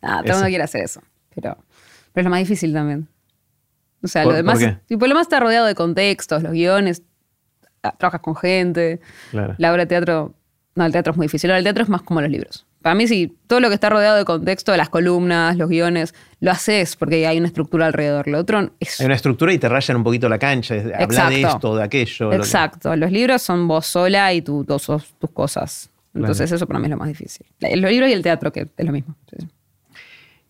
Ah, 0.06 0.18
todo 0.20 0.32
el 0.32 0.34
mundo 0.34 0.48
quiere 0.48 0.64
hacer 0.64 0.82
eso. 0.84 1.00
Pero, 1.34 1.56
pero 2.12 2.20
es 2.20 2.24
lo 2.24 2.30
más 2.30 2.40
difícil 2.40 2.74
también. 2.74 3.08
O 4.02 4.06
sea, 4.06 4.22
¿Por- 4.22 4.32
lo 4.32 4.36
demás, 4.36 4.58
por 4.58 4.68
qué? 4.68 4.78
tipo, 4.86 5.06
lo 5.06 5.08
demás 5.08 5.22
está 5.22 5.40
rodeado 5.40 5.66
de 5.66 5.74
contextos, 5.74 6.42
los 6.42 6.52
guiones, 6.52 7.02
ah, 7.82 7.94
trabajas 7.96 8.20
con 8.20 8.36
gente, 8.36 9.00
Claro. 9.30 9.54
la 9.56 9.72
obra 9.72 9.84
de 9.84 9.86
teatro, 9.86 10.34
no, 10.74 10.84
el 10.84 10.92
teatro 10.92 11.12
es 11.12 11.16
muy 11.16 11.24
difícil, 11.26 11.50
el 11.50 11.62
teatro 11.64 11.82
es 11.84 11.88
más 11.88 12.02
como 12.02 12.20
los 12.20 12.28
libros. 12.30 12.66
Para 12.82 12.94
mí 12.94 13.08
sí, 13.08 13.34
todo 13.46 13.60
lo 13.60 13.68
que 13.68 13.74
está 13.76 13.88
rodeado 13.88 14.18
de 14.18 14.26
contexto, 14.26 14.76
las 14.76 14.90
columnas, 14.90 15.56
los 15.56 15.70
guiones, 15.70 16.14
lo 16.40 16.50
haces 16.50 16.96
porque 16.96 17.26
hay 17.26 17.38
una 17.38 17.46
estructura 17.46 17.86
alrededor. 17.86 18.28
Lo 18.28 18.38
otro 18.38 18.72
es... 18.78 19.00
Hay 19.00 19.06
una 19.06 19.14
estructura 19.14 19.54
y 19.54 19.58
te 19.58 19.70
rayan 19.70 19.96
un 19.96 20.04
poquito 20.04 20.28
la 20.28 20.38
cancha. 20.38 20.74
Habla 20.98 21.30
de 21.30 21.40
esto, 21.40 21.76
de 21.76 21.82
aquello. 21.82 22.26
lo 22.26 22.30
que- 22.32 22.36
Exacto, 22.36 22.94
los 22.94 23.10
libros 23.10 23.40
son 23.40 23.66
vos 23.66 23.86
sola 23.86 24.34
y 24.34 24.42
tú, 24.42 24.66
tú 24.66 24.78
sos 24.78 25.14
tus 25.18 25.30
cosas. 25.30 25.88
Entonces 26.14 26.52
eso 26.52 26.66
para 26.66 26.78
mí 26.78 26.86
es 26.86 26.90
lo 26.90 26.96
más 26.96 27.08
difícil. 27.08 27.46
Los 27.60 27.90
libros 27.90 28.08
y 28.08 28.12
el 28.12 28.22
teatro, 28.22 28.52
que 28.52 28.68
es 28.76 28.86
lo 28.86 28.92
mismo. 28.92 29.16
Sí. 29.30 29.46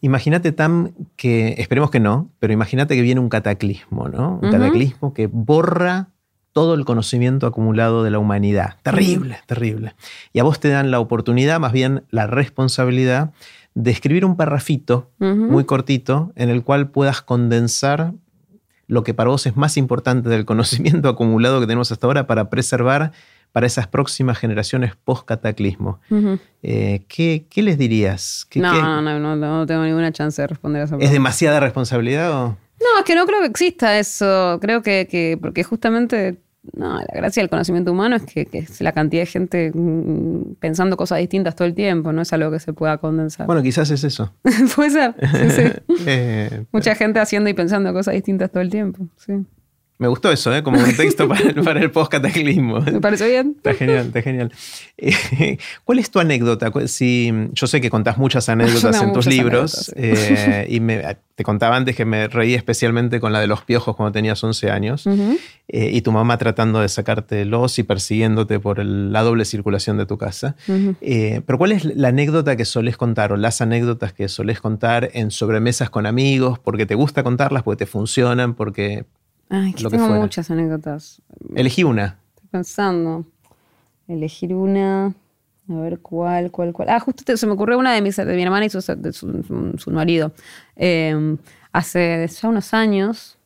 Imagínate, 0.05 0.53
Tam, 0.53 0.93
que, 1.17 1.55
esperemos 1.57 1.91
que 1.91 1.99
no, 1.99 2.31
pero 2.39 2.53
imagínate 2.53 2.95
que 2.95 3.01
viene 3.01 3.23
un 3.23 3.31
cataclismo, 3.31 4.09
¿no? 4.09 4.39
Un 4.43 4.51
cataclismo 4.51 5.15
que 5.15 5.29
borra 5.29 6.11
todo 6.53 6.75
el 6.75 6.85
conocimiento 6.85 7.47
acumulado 7.47 8.05
de 8.05 8.11
la 8.11 8.19
humanidad. 8.19 8.77
Terrible, 8.83 9.39
terrible. 9.47 9.95
Y 10.35 10.41
a 10.41 10.45
vos 10.45 10.61
te 10.61 10.69
dan 10.69 10.91
la 10.91 11.01
oportunidad, 11.01 11.59
más 11.59 11.73
bien 11.73 12.05
la 12.11 12.27
responsabilidad, 12.27 13.33
de 13.75 13.91
escribir 13.91 14.27
un 14.27 14.37
parrafito 14.37 15.11
muy 15.19 15.65
cortito 15.65 16.33
en 16.37 16.51
el 16.51 16.62
cual 16.62 16.91
puedas 16.91 17.23
condensar 17.23 18.12
lo 18.87 19.05
que 19.05 19.15
para 19.15 19.31
vos 19.31 19.47
es 19.47 19.57
más 19.57 19.79
importante 19.79 20.29
del 20.29 20.45
conocimiento 20.45 21.09
acumulado 21.09 21.61
que 21.61 21.67
tenemos 21.67 21.91
hasta 21.91 22.07
ahora 22.07 22.27
para 22.27 22.51
preservar 22.51 23.12
para 23.55 23.68
esas 23.68 23.86
próximas 23.86 24.36
generaciones 24.36 24.96
post-cataclismo. 25.05 26.00
Ujú. 26.11 26.40
Eh, 26.64 27.05
¿qué, 27.07 27.46
qué 27.48 27.62
les 27.62 27.78
dirías? 27.78 28.44
¿Qué- 28.50 28.59
no, 28.59 28.72
qué- 28.72 28.82
no, 28.82 29.00
no, 29.00 29.20
no, 29.20 29.36
no 29.36 29.64
tengo 29.64 29.84
ninguna 29.84 30.11
chance 30.11 30.42
de 30.42 30.48
responder 30.48 30.82
a 30.82 30.84
esa 30.86 30.94
¿Es 30.96 30.98
pregunta. 30.98 31.12
demasiada 31.12 31.61
responsabilidad 31.61 32.32
o...? 32.32 32.48
No, 32.80 32.98
es 32.98 33.05
que 33.05 33.14
no 33.14 33.24
creo 33.26 33.40
que 33.42 33.46
exista 33.46 33.96
eso. 33.96 34.59
Creo 34.61 34.82
que, 34.82 35.07
que- 35.09 35.38
porque 35.40 35.62
justamente, 35.62 36.38
no, 36.72 36.96
la 36.98 37.07
gracia 37.14 37.44
del 37.44 37.48
conocimiento 37.48 37.92
humano 37.92 38.16
es 38.16 38.24
que, 38.24 38.44
que 38.46 38.59
es 38.59 38.80
la 38.80 38.90
cantidad 38.90 39.22
de 39.22 39.26
gente 39.26 39.70
mm, 39.72 40.55
pensando 40.59 40.96
cosas 40.96 41.20
distintas 41.20 41.55
todo 41.55 41.68
el 41.68 41.74
tiempo, 41.74 42.12
no 42.12 42.22
es 42.22 42.32
algo 42.32 42.50
que 42.50 42.59
se 42.59 42.72
pueda 42.72 42.98
condensar. 42.98 43.46
Bueno, 43.46 43.62
quizás 43.62 43.88
es 43.92 44.02
eso. 44.02 44.34
Puede 44.74 44.90
ser. 44.90 45.14
sí, 45.20 45.50
sí. 45.62 45.94
Eh, 46.09 46.64
Mucha 46.72 46.96
gente 46.96 47.20
haciendo 47.20 47.48
y 47.48 47.55
pensando 47.55 47.92
cosas 47.92 48.14
distintas 48.14 48.50
todo 48.50 48.62
el 48.62 48.70
tiempo. 48.70 49.07
Sí. 49.16 49.32
Me 50.05 50.09
gustó 50.09 50.30
eso, 50.30 50.55
¿eh? 50.55 50.62
como 50.62 50.78
un 50.78 50.94
texto 50.96 51.26
para, 51.28 51.40
el- 51.48 51.62
para 51.64 51.80
el 51.80 51.90
post-cataclismo. 51.90 52.80
¿Me 52.80 53.00
parece 53.00 53.26
bien? 53.28 53.55
Está 53.57 53.72
genial, 53.72 54.07
está 54.09 54.20
genial. 54.22 54.52
Eh, 54.98 55.57
¿Cuál 55.84 55.98
es 55.98 56.11
tu 56.11 56.20
anécdota? 56.20 56.70
Si, 56.88 57.32
yo 57.52 57.66
sé 57.66 57.80
que 57.80 57.88
contás 57.90 58.18
muchas 58.18 58.48
anécdotas 58.50 59.00
en 59.02 59.12
tus 59.14 59.26
libros 59.26 59.92
eh, 59.96 60.66
y 60.68 60.80
me- 60.80 61.02
te 61.34 61.42
contaba 61.42 61.74
antes 61.76 61.96
que 61.96 62.05
me 62.05 62.28
reí 62.28 62.55
especialmente 62.55 63.18
con 63.18 63.32
la 63.32 63.40
de 63.40 63.48
los 63.48 63.62
piojos 63.62 63.96
cuando 63.96 64.12
tenías 64.12 64.44
11 64.44 64.70
años 64.70 65.05
eh, 65.66 65.90
y 65.92 66.00
tu 66.02 66.12
mamá 66.12 66.38
tratando 66.38 66.78
de 66.78 66.88
sacarte 66.88 67.44
los 67.44 67.76
y 67.80 67.82
persiguiéndote 67.82 68.61
por 68.61 68.78
el- 68.78 69.11
la 69.12 69.22
doble 69.22 69.44
circulación 69.46 69.96
de 69.96 70.07
tu 70.07 70.16
casa. 70.18 70.55
Pero 70.66 71.59
¿cuál 71.59 71.72
es 71.72 71.84
la 71.84 72.09
anécdota 72.09 72.57
que 72.57 72.64
solés 72.64 72.96
contar 72.96 73.32
o 73.32 73.36
las 73.36 73.61
anécdotas 73.61 74.12
que 74.12 74.28
solés 74.28 74.61
contar 74.61 75.11
en 75.14 75.30
sobremesas 75.32 75.90
con 75.90 76.07
amigos 76.07 76.59
porque 76.61 76.86
te 76.86 76.94
gusta 76.94 77.22
contarlas, 77.24 77.62
porque 77.64 77.84
te 77.84 77.90
funcionan, 77.90 78.55
porque 78.55 79.05
Ay, 79.49 79.72
que 79.74 79.82
Lo 79.82 79.90
que 79.90 79.97
tengo 79.97 80.09
fuera. 80.09 80.22
muchas 80.22 80.51
anécdotas. 80.51 81.22
elegí 81.55 81.84
una? 81.84 82.18
Estoy 82.34 82.49
pensando. 82.51 83.24
Elegir 84.09 84.55
una. 84.55 85.14
A 85.68 85.74
ver 85.80 85.99
cuál, 86.01 86.51
cuál, 86.51 86.72
cuál. 86.72 86.88
Ah, 86.90 87.01
justo 87.01 87.24
te- 87.24 87.36
se 87.36 87.47
me 87.47 87.53
ocurrió 87.53 87.78
una 87.78 87.95
de, 87.95 88.03
mis, 88.03 88.16
de 88.16 88.24
mi 88.36 88.42
hermana 88.42 88.66
y 88.66 88.70
su, 88.70 88.80
de 88.97 89.12
su, 89.12 89.74
su- 89.78 89.90
marido. 89.90 90.32
Eh, 90.76 91.36
hace 91.72 92.26
ya 92.28 92.49
unos 92.49 92.74
años, 92.74 93.38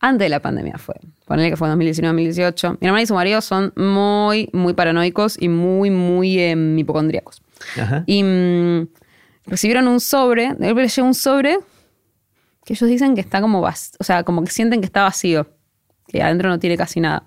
antes 0.00 0.26
de 0.26 0.28
la 0.28 0.40
pandemia 0.40 0.76
fue. 0.76 0.96
Ponele 1.26 1.48
que 1.50 1.56
fue 1.56 1.68
2019-2018. 1.70 2.78
Mi 2.80 2.86
hermana 2.88 3.02
y 3.02 3.06
su 3.06 3.14
marido 3.14 3.40
son 3.40 3.72
muy, 3.76 4.50
muy 4.52 4.74
paranoicos 4.74 5.40
y 5.40 5.48
muy, 5.48 5.90
muy 5.90 6.38
eh, 6.38 6.54
hipocondríacos. 6.78 7.42
Ajá. 7.80 8.04
Y 8.06 8.22
mm, 8.22 8.88
recibieron 9.46 9.88
un 9.88 10.00
sobre, 10.00 10.54
les 10.58 10.94
llegó 10.96 11.06
un 11.08 11.14
sobre 11.14 11.56
que 12.64 12.74
ellos 12.74 12.88
dicen 12.88 13.14
que 13.14 13.20
está 13.20 13.40
como 13.40 13.60
vacío, 13.60 13.96
o 13.98 14.04
sea, 14.04 14.22
como 14.24 14.44
que 14.44 14.50
sienten 14.50 14.80
que 14.80 14.86
está 14.86 15.02
vacío, 15.02 15.48
que 16.06 16.22
adentro 16.22 16.48
no 16.48 16.58
tiene 16.58 16.76
casi 16.76 17.00
nada. 17.00 17.24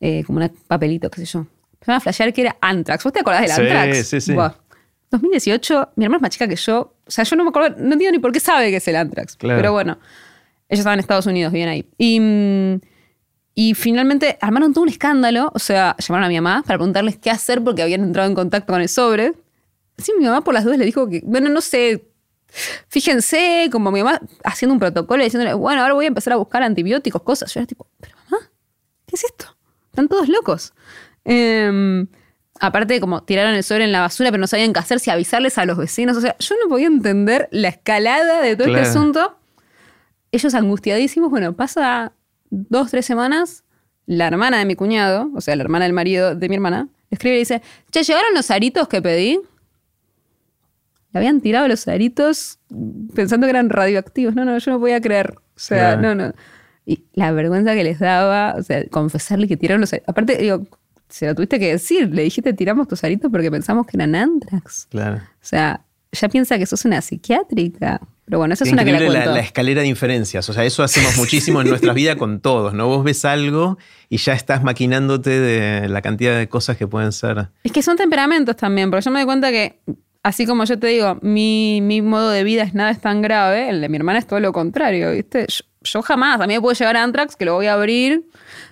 Eh, 0.00 0.22
como 0.24 0.40
un 0.40 0.48
papelito, 0.68 1.10
qué 1.10 1.20
sé 1.20 1.26
yo. 1.26 1.46
Empezaron 1.74 1.96
a 1.96 2.00
flashear 2.00 2.32
que 2.32 2.40
era 2.42 2.56
Antrax. 2.60 3.02
¿Vos 3.04 3.12
te 3.12 3.20
acordás 3.20 3.42
del 3.42 3.50
Sí, 3.50 3.60
Antrax? 3.62 4.06
sí, 4.06 4.20
sí. 4.20 4.32
Buah. 4.32 4.52
2018, 5.10 5.92
mi 5.96 6.04
hermana 6.04 6.18
es 6.18 6.22
más 6.22 6.30
chica 6.30 6.46
que 6.48 6.56
yo. 6.56 6.94
O 7.06 7.10
sea, 7.10 7.24
yo 7.24 7.34
no 7.36 7.44
me 7.44 7.50
acuerdo, 7.50 7.76
no 7.78 7.92
entiendo 7.94 8.12
ni 8.12 8.18
por 8.18 8.30
qué 8.32 8.40
sabe 8.40 8.70
que 8.70 8.76
es 8.76 8.88
el 8.88 8.96
Antrax. 8.96 9.36
Claro. 9.36 9.58
Pero 9.58 9.72
bueno, 9.72 9.98
ellos 10.68 10.80
estaban 10.80 10.98
en 10.98 11.00
Estados 11.00 11.26
Unidos, 11.26 11.52
bien 11.52 11.68
ahí. 11.68 11.88
Y, 11.96 12.20
mm, 12.20 12.80
y 13.54 13.74
finalmente 13.74 14.38
armaron 14.40 14.72
todo 14.72 14.82
un 14.82 14.90
escándalo. 14.90 15.50
O 15.54 15.58
sea, 15.58 15.96
llamaron 15.98 16.26
a 16.26 16.28
mi 16.28 16.36
mamá 16.40 16.62
para 16.64 16.78
preguntarles 16.78 17.16
qué 17.18 17.30
hacer 17.30 17.64
porque 17.64 17.82
habían 17.82 18.02
entrado 18.02 18.28
en 18.28 18.34
contacto 18.34 18.72
con 18.72 18.82
el 18.82 18.88
sobre. 18.88 19.32
Sí, 19.96 20.12
mi 20.18 20.26
mamá 20.26 20.42
por 20.42 20.54
las 20.54 20.64
dudas 20.64 20.78
le 20.78 20.84
dijo 20.84 21.08
que, 21.08 21.22
bueno, 21.24 21.48
no 21.48 21.60
sé, 21.60 22.07
fíjense, 22.88 23.68
como 23.70 23.90
mi 23.90 24.02
mamá 24.02 24.20
haciendo 24.44 24.72
un 24.74 24.80
protocolo 24.80 25.22
y 25.22 25.24
diciéndole, 25.26 25.54
bueno, 25.54 25.82
ahora 25.82 25.94
voy 25.94 26.06
a 26.06 26.08
empezar 26.08 26.32
a 26.32 26.36
buscar 26.36 26.62
antibióticos, 26.62 27.22
cosas. 27.22 27.52
Yo 27.52 27.60
era 27.60 27.66
tipo, 27.66 27.86
pero 28.00 28.16
mamá, 28.24 28.50
¿qué 29.06 29.16
es 29.16 29.24
esto? 29.24 29.56
Están 29.90 30.08
todos 30.08 30.28
locos. 30.28 30.72
Em, 31.24 32.06
aparte, 32.60 33.00
como 33.00 33.22
tiraron 33.22 33.54
el 33.54 33.64
sobre 33.64 33.84
en 33.84 33.92
la 33.92 34.00
basura, 34.00 34.30
pero 34.30 34.40
no 34.40 34.46
sabían 34.46 34.72
qué 34.72 34.80
hacer, 34.80 35.00
si 35.00 35.10
avisarles 35.10 35.58
a 35.58 35.64
los 35.66 35.76
vecinos. 35.76 36.16
O 36.16 36.20
sea, 36.20 36.36
yo 36.38 36.54
no 36.62 36.68
podía 36.68 36.86
entender 36.86 37.48
la 37.52 37.68
escalada 37.68 38.40
de 38.42 38.56
todo 38.56 38.68
Claro. 38.68 38.82
este 38.82 38.90
asunto. 38.98 39.38
Ellos 40.32 40.54
angustiadísimos, 40.54 41.30
bueno, 41.30 41.54
pasa 41.54 42.12
dos, 42.50 42.90
tres 42.90 43.06
semanas, 43.06 43.64
la 44.06 44.26
hermana 44.26 44.58
de 44.58 44.64
mi 44.64 44.74
cuñado, 44.74 45.30
o 45.34 45.40
sea, 45.40 45.56
la 45.56 45.62
hermana 45.62 45.84
del 45.84 45.92
marido 45.94 46.34
de 46.34 46.48
mi 46.48 46.54
hermana, 46.54 46.88
escribe 47.10 47.36
y 47.36 47.40
dice, 47.40 47.62
che, 47.90 48.02
¿llegaron 48.02 48.34
los 48.34 48.50
aritos 48.50 48.88
que 48.88 49.00
pedí? 49.02 49.40
Le 51.12 51.18
habían 51.18 51.40
tirado 51.40 51.68
los 51.68 51.88
aritos 51.88 52.58
pensando 53.14 53.46
que 53.46 53.50
eran 53.50 53.70
radioactivos. 53.70 54.34
No, 54.34 54.44
no, 54.44 54.58
yo 54.58 54.70
no 54.72 54.80
podía 54.80 55.00
creer. 55.00 55.34
O 55.36 55.42
sea, 55.58 55.98
Claro. 55.98 56.14
no, 56.14 56.26
no. 56.28 56.34
Y 56.84 57.04
la 57.14 57.32
vergüenza 57.32 57.74
que 57.74 57.84
les 57.84 57.98
daba, 57.98 58.54
o 58.58 58.62
sea, 58.62 58.84
confesarle 58.88 59.46
que 59.48 59.56
tiraron 59.56 59.80
los 59.80 59.92
aritos. 59.92 60.08
Aparte, 60.08 60.36
digo, 60.38 60.66
se 61.08 61.26
lo 61.26 61.34
tuviste 61.34 61.58
que 61.58 61.68
decir. 61.72 62.14
Le 62.14 62.22
dijiste, 62.22 62.52
tiramos 62.52 62.88
tus 62.88 63.04
aritos 63.04 63.30
porque 63.30 63.50
pensamos 63.50 63.86
que 63.86 63.96
eran 63.96 64.14
antrax. 64.14 64.86
Claro. 64.90 65.16
O 65.16 65.20
sea, 65.40 65.82
ya 66.12 66.28
piensa 66.28 66.58
que 66.58 66.66
sos 66.66 66.84
una 66.84 67.00
psiquiátrica. 67.02 68.00
Pero 68.24 68.38
bueno, 68.38 68.52
esa 68.52 68.64
es 68.64 68.72
una 68.72 68.84
que 68.84 68.92
la 68.92 68.98
cuento. 68.98 69.14
la, 69.14 69.26
la 69.26 69.40
escalera 69.40 69.80
de 69.80 69.88
inferencias. 69.88 70.46
O 70.50 70.52
sea, 70.52 70.64
eso 70.64 70.82
hacemos 70.82 71.16
muchísimo 71.16 71.62
en 71.62 71.68
nuestras 71.70 71.94
vidas 71.94 72.16
con 72.16 72.40
todos, 72.40 72.74
¿no? 72.74 72.86
Vos 72.86 73.02
ves 73.02 73.24
algo 73.24 73.78
y 74.10 74.18
ya 74.18 74.34
estás 74.34 74.62
maquinándote 74.62 75.30
de 75.40 75.88
la 75.88 76.02
cantidad 76.02 76.36
de 76.38 76.46
cosas 76.48 76.76
que 76.76 76.86
pueden 76.86 77.12
ser. 77.12 77.48
Es 77.64 77.72
que 77.72 77.82
son 77.82 77.96
temperamentos 77.96 78.54
también, 78.56 78.90
porque 78.90 79.04
yo 79.06 79.10
me 79.10 79.20
doy 79.20 79.26
cuenta 79.26 79.50
que, 79.50 79.80
así 80.28 80.46
como 80.46 80.64
yo 80.64 80.78
te 80.78 80.86
digo, 80.88 81.18
mi, 81.22 81.80
mi 81.82 82.02
modo 82.02 82.30
de 82.30 82.44
vida 82.44 82.62
es 82.62 82.74
nada 82.74 82.90
es 82.90 83.00
tan 83.00 83.22
grave, 83.22 83.70
el 83.70 83.80
de 83.80 83.88
mi 83.88 83.96
hermana 83.96 84.18
es 84.18 84.26
todo 84.26 84.40
lo 84.40 84.52
contrario, 84.52 85.12
¿viste? 85.12 85.46
Yo, 85.82 86.02
jamás, 86.02 86.40
a 86.40 86.46
mí 86.46 86.54
me 86.54 86.60
puede 86.60 86.76
llegar 86.76 86.96
Antrax, 86.96 87.34
que 87.36 87.44
lo 87.44 87.54
voy 87.54 87.66
a 87.66 87.74
abrir, 87.74 88.24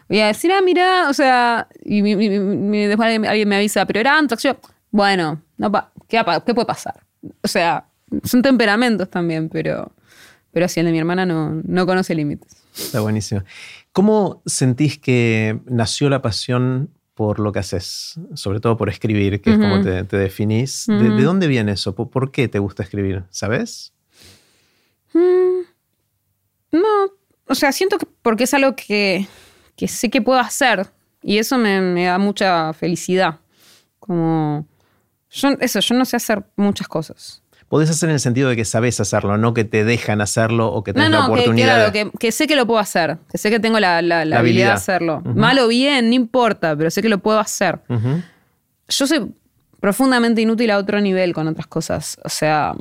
voy 0.09 0.21
a 0.21 0.27
decir, 0.27 0.53
ah, 0.53 0.61
mira, 0.63 1.09
o 1.09 1.15
sea, 1.15 1.69
y 1.83 2.03
después 2.03 3.09
alguien, 3.25 3.49
me 3.49 3.57
avisa, 3.57 3.87
pero 3.87 4.01
era 4.01 4.19
Antrax, 4.19 4.43
yo, 4.43 4.57
bueno, 4.91 5.41
no 5.57 5.73
pa- 5.73 5.93
¿qué, 6.09 6.23
qué 6.45 6.55
puede 6.55 6.67
pasar? 6.67 7.01
O 7.43 7.49
sea, 7.49 7.87
son 8.25 8.43
temperamentos 8.43 9.09
también, 9.09 9.49
pero, 9.49 9.93
pero 10.53 10.69
sí, 10.69 10.81
el 10.81 10.87
de 10.87 10.93
mi 10.93 10.99
hermana 10.99 11.25
no, 11.27 11.61
no 11.65 11.87
conoce 11.87 12.15
límites. 12.15 12.57
Está 12.77 13.01
buenísimo. 13.01 13.43
¿Cómo 13.93 14.43
sentís 14.45 14.99
que 14.99 15.59
nació 15.67 16.11
la 16.11 16.21
pasión 16.21 16.91
por 17.17 17.41
lo 17.41 17.51
que 17.51 17.61
haces? 17.61 18.21
Sobre 18.35 18.61
todo 18.61 18.77
por 18.77 18.91
escribir, 18.91 19.41
que 19.41 19.51
es 19.51 19.59
como 19.59 19.81
te, 19.81 20.05
te 20.05 20.19
definís. 20.19 20.85
¿De, 20.87 21.23
dónde 21.23 21.47
viene 21.47 21.73
eso? 21.73 21.95
¿Por, 21.95 22.11
por 22.11 22.31
qué 22.31 22.47
te 22.47 22.59
gusta 22.59 22.83
escribir? 22.83 23.25
¿Sabes? 23.31 23.95
No, 25.15 27.11
o 27.47 27.55
sea, 27.55 27.73
siento 27.73 27.97
que 27.97 28.07
porque 28.21 28.45
es 28.45 28.53
algo 28.53 28.77
que, 28.77 29.27
que 29.77 29.89
sé 29.89 30.11
que 30.11 30.21
puedo 30.21 30.39
hacer 30.39 30.89
y 31.23 31.39
eso 31.39 31.57
me, 31.57 31.81
me 31.81 32.05
da 32.05 32.19
mucha 32.19 32.75
felicidad. 32.75 33.41
Como, 33.99 34.67
yo, 35.31 35.49
eso, 35.61 35.81
yo 35.81 35.95
no 35.95 36.05
sé 36.05 36.17
hacer 36.17 36.45
muchas 36.55 36.87
cosas. 36.87 37.43
Podés 37.69 37.91
hacer 37.91 38.09
en 38.09 38.15
el 38.15 38.21
sentido 38.21 38.49
de 38.49 38.55
que 38.57 38.65
sabes 38.65 39.01
hacerlo, 39.01 39.37
no 39.39 39.53
que 39.53 39.65
te 39.65 39.85
dejan 39.85 40.21
hacerlo 40.21 40.69
o 40.73 40.85
que 40.85 40.93
No, 40.93 41.03
tenés 41.03 41.11
la 41.11 41.19
no, 41.19 41.27
que, 41.27 41.33
que, 41.35 41.41
oportunidad. 41.41 41.75
claro, 41.91 41.93
que, 41.93 42.11
que 42.19 42.31
sé 42.33 42.47
que 42.47 42.55
lo 42.55 42.65
puedo 42.67 42.79
hacer, 42.79 43.19
que 43.31 43.39
sé 43.39 43.51
que 43.51 43.59
tengo 43.59 43.81
la, 43.81 44.01
la- 44.03 44.25
la 44.25 44.25
La 44.25 44.39
habilidad, 44.39 44.67
de 44.69 44.73
hacerlo. 44.75 45.21
Mal 45.35 45.59
o 45.59 45.67
bien, 45.69 46.09
no 46.09 46.15
importa, 46.15 46.77
pero 46.77 46.91
sé 46.91 47.03
que 47.03 47.09
lo 47.09 47.19
puedo 47.19 47.41
hacer. 47.41 47.81
Yo 48.89 49.07
soy 49.07 49.33
profundamente 49.81 50.41
inútil 50.41 50.71
a 50.71 50.79
otro 50.79 51.01
nivel 51.01 51.33
con 51.35 51.49
otras 51.49 51.67
cosas. 51.67 52.19
O 52.25 52.29
sea, 52.29 52.73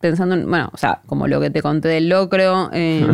pensando 0.00 0.34
en, 0.34 0.48
bueno, 0.48 0.70
o 0.72 0.76
sea, 0.76 1.00
como 1.06 1.26
lo 1.26 1.40
que 1.40 1.50
te 1.50 1.62
conté 1.62 1.88
del 1.88 2.08
locro. 2.10 2.68
eh, 2.74 3.06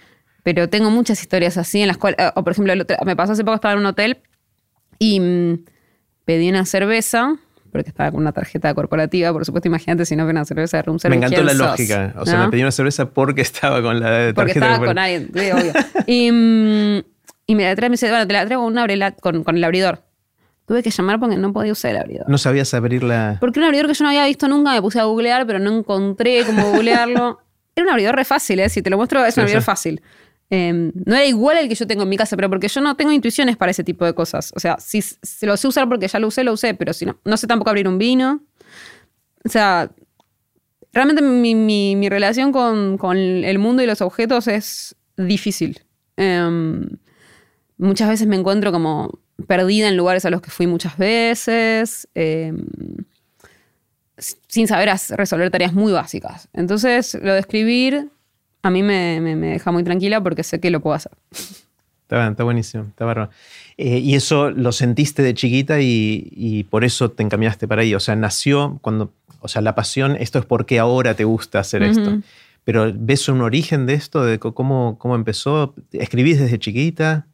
pero 0.42 0.68
tengo 0.68 0.90
muchas 0.90 1.20
historias 1.20 1.56
así 1.56 1.80
en 1.80 1.88
las 1.88 1.96
cuales, 1.96 2.18
o 2.34 2.44
por 2.44 2.52
ejemplo, 2.52 2.74
me 3.04 3.16
pasó 3.16 3.32
hace 3.32 3.44
poco, 3.44 3.54
estaba 3.56 3.72
en 3.74 3.80
un 3.80 3.86
hotel 3.86 4.18
y 4.98 5.20
mm, 5.20 5.64
pedí 6.24 6.48
una 6.50 6.64
cerveza, 6.64 7.34
porque 7.78 7.90
estaba 7.90 8.10
con 8.10 8.20
una 8.20 8.32
tarjeta 8.32 8.74
corporativa, 8.74 9.32
por 9.32 9.44
supuesto, 9.44 9.68
imagínate 9.68 10.04
si 10.04 10.16
no 10.16 10.24
ves 10.26 10.32
una 10.32 10.44
cerveza 10.44 10.78
de 10.78 10.82
room 10.82 10.96
Me 10.96 11.00
service, 11.00 11.18
encantó 11.18 11.34
¿quién 11.36 11.46
la 11.46 11.52
sos? 11.52 11.60
lógica. 11.70 12.14
O 12.18 12.26
sea, 12.26 12.38
me 12.40 12.48
pedí 12.48 12.62
una 12.62 12.70
cerveza 12.72 13.10
porque 13.10 13.40
estaba 13.42 13.80
con 13.82 14.00
la 14.00 14.32
Porque 14.34 14.54
tarjeta. 14.54 14.66
estaba 14.66 14.78
de- 14.80 14.86
con 14.86 14.98
alguien, 14.98 15.30
sí, 15.34 15.50
obvio. 15.52 15.72
y, 16.06 16.32
mm, 16.32 17.02
y 17.46 17.54
me 17.54 17.64
la 17.64 17.76
trae, 17.76 17.88
me 17.88 17.94
dice, 17.94 18.08
bueno, 18.10 18.26
te 18.26 18.32
la 18.32 18.44
traigo 18.46 18.62
con, 18.64 18.72
un 18.72 18.78
abrela- 18.78 19.14
con, 19.14 19.44
con 19.44 19.56
el 19.56 19.64
abridor. 19.64 20.02
Tuve 20.66 20.82
que 20.82 20.90
llamar 20.90 21.18
porque 21.18 21.36
no 21.36 21.52
podía 21.52 21.72
usar 21.72 21.92
el 21.92 21.96
abridor. 21.98 22.28
No 22.28 22.36
sabías 22.36 22.74
abrirla. 22.74 23.38
Porque 23.40 23.58
un 23.58 23.64
abridor 23.64 23.86
que 23.86 23.94
yo 23.94 24.02
no 24.04 24.10
había 24.10 24.26
visto 24.26 24.48
nunca, 24.48 24.72
me 24.72 24.82
puse 24.82 25.00
a 25.00 25.04
googlear, 25.04 25.46
pero 25.46 25.58
no 25.58 25.70
encontré 25.78 26.44
cómo 26.44 26.70
googlearlo. 26.72 27.38
Era 27.74 27.84
un 27.86 27.90
abridor 27.90 28.16
re 28.16 28.24
fácil, 28.24 28.60
¿eh? 28.60 28.68
Si 28.68 28.82
te 28.82 28.90
lo 28.90 28.96
muestro, 28.98 29.24
es 29.24 29.34
Sí, 29.34 29.40
un 29.40 29.44
abridor 29.44 29.62
sí. 29.62 29.66
fácil. 29.66 30.02
Eh, 30.50 30.72
no 30.72 31.14
era 31.14 31.26
igual 31.26 31.58
al 31.58 31.68
que 31.68 31.74
yo 31.74 31.86
tengo 31.86 32.04
en 32.04 32.08
mi 32.08 32.16
casa, 32.16 32.34
pero 32.36 32.48
porque 32.48 32.68
yo 32.68 32.80
no 32.80 32.96
tengo 32.96 33.12
intuiciones 33.12 33.56
para 33.56 33.70
ese 33.70 33.84
tipo 33.84 34.04
de 34.04 34.14
cosas. 34.14 34.52
O 34.56 34.60
sea, 34.60 34.76
si, 34.78 35.02
si 35.02 35.44
lo 35.46 35.56
sé 35.56 35.68
usar 35.68 35.88
porque 35.88 36.08
ya 36.08 36.18
lo 36.18 36.28
usé, 36.28 36.42
lo 36.44 36.52
usé, 36.54 36.74
pero 36.74 36.92
si 36.92 37.04
no, 37.06 37.18
no 37.24 37.36
sé 37.36 37.46
tampoco 37.46 37.70
abrir 37.70 37.86
un 37.88 37.98
vino. 37.98 38.42
O 39.44 39.48
sea, 39.48 39.90
realmente 40.92 41.22
mi, 41.22 41.54
mi- 41.54 42.08
relación 42.08 42.52
con, 42.52 42.96
con 42.98 43.16
el 43.16 43.58
mundo 43.58 43.82
y 43.82 43.86
los 43.86 44.00
objetos 44.00 44.48
es 44.48 44.96
difícil. 45.16 45.84
Em, 46.16 46.88
muchas 47.76 48.08
veces 48.08 48.26
me 48.26 48.36
encuentro 48.36 48.72
como 48.72 49.20
perdida 49.46 49.88
en 49.88 49.96
lugares 49.96 50.24
a 50.24 50.30
los 50.30 50.40
que 50.40 50.50
fui 50.50 50.66
muchas 50.66 50.96
veces, 50.98 52.08
em, 52.14 52.64
sin 54.48 54.66
saber 54.66 54.90
resolver 55.10 55.50
tareas 55.50 55.72
muy 55.72 55.92
básicas. 55.92 56.48
Entonces, 56.52 57.14
lo 57.22 57.34
de 57.34 57.40
escribir 57.40 58.10
a 58.62 58.70
mí 58.70 58.82
me, 58.82 59.20
me- 59.20 59.36
me 59.36 59.46
deja 59.48 59.70
muy 59.72 59.82
tranquila 59.84 60.20
porque 60.22 60.42
sé 60.42 60.60
que 60.60 60.70
lo 60.70 60.80
puedo 60.80 60.94
hacer. 60.94 61.12
Está, 62.02 62.28
está 62.28 62.44
buenísimo, 62.44 62.84
está 62.84 63.04
bárbaro. 63.04 63.30
Eh, 63.76 63.98
y 63.98 64.14
eso 64.14 64.50
lo 64.50 64.72
sentiste 64.72 65.22
de 65.22 65.34
chiquita 65.34 65.80
y, 65.80 66.28
y 66.32 66.64
por 66.64 66.84
eso 66.84 67.10
te 67.10 67.22
encaminaste 67.22 67.68
para 67.68 67.82
ahí. 67.82 67.94
O 67.94 68.00
sea, 68.00 68.16
nació 68.16 68.78
cuando. 68.80 69.12
O 69.40 69.46
sea, 69.48 69.62
la 69.62 69.74
pasión, 69.74 70.16
esto 70.18 70.38
es 70.40 70.44
porque 70.46 70.78
ahora 70.78 71.14
te 71.14 71.24
gusta 71.24 71.60
hacer 71.60 71.82
esto. 71.84 72.18
Pero 72.64 72.90
¿ves 72.94 73.28
un 73.28 73.40
origen 73.40 73.86
de 73.86 73.94
esto? 73.94 74.24
¿De 74.24 74.38
cómo, 74.38 74.96
cómo 74.98 75.14
empezó? 75.14 75.74
¿Escribís 75.92 76.40
desde 76.40 76.58
chiquita? 76.58 77.26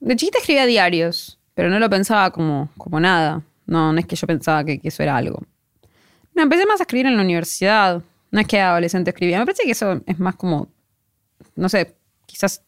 De 0.00 0.14
chiquita 0.16 0.38
escribía 0.38 0.66
diarios, 0.66 1.38
pero 1.54 1.70
no 1.70 1.78
lo 1.78 1.88
pensaba 1.88 2.30
como, 2.30 2.68
como 2.76 3.00
nada. 3.00 3.42
No, 3.66 3.92
no 3.92 3.98
es 3.98 4.06
que 4.06 4.14
yo 4.16 4.26
pensaba 4.26 4.64
que, 4.64 4.78
que 4.78 4.88
eso 4.88 5.02
era 5.02 5.16
algo. 5.16 5.42
No, 6.34 6.42
empecé 6.42 6.66
más 6.66 6.78
a 6.80 6.82
escribir 6.84 7.06
en 7.06 7.16
la 7.16 7.22
universidad. 7.22 8.02
No 8.36 8.42
es 8.42 8.48
que 8.48 8.60
adolescente 8.60 9.08
escribía. 9.08 9.38
Me 9.38 9.46
parece 9.46 9.62
que 9.62 9.70
eso 9.70 10.02
es 10.04 10.18
más 10.18 10.36
como, 10.36 10.68
no 11.54 11.70
sé, 11.70 11.96
quizás 12.26 12.60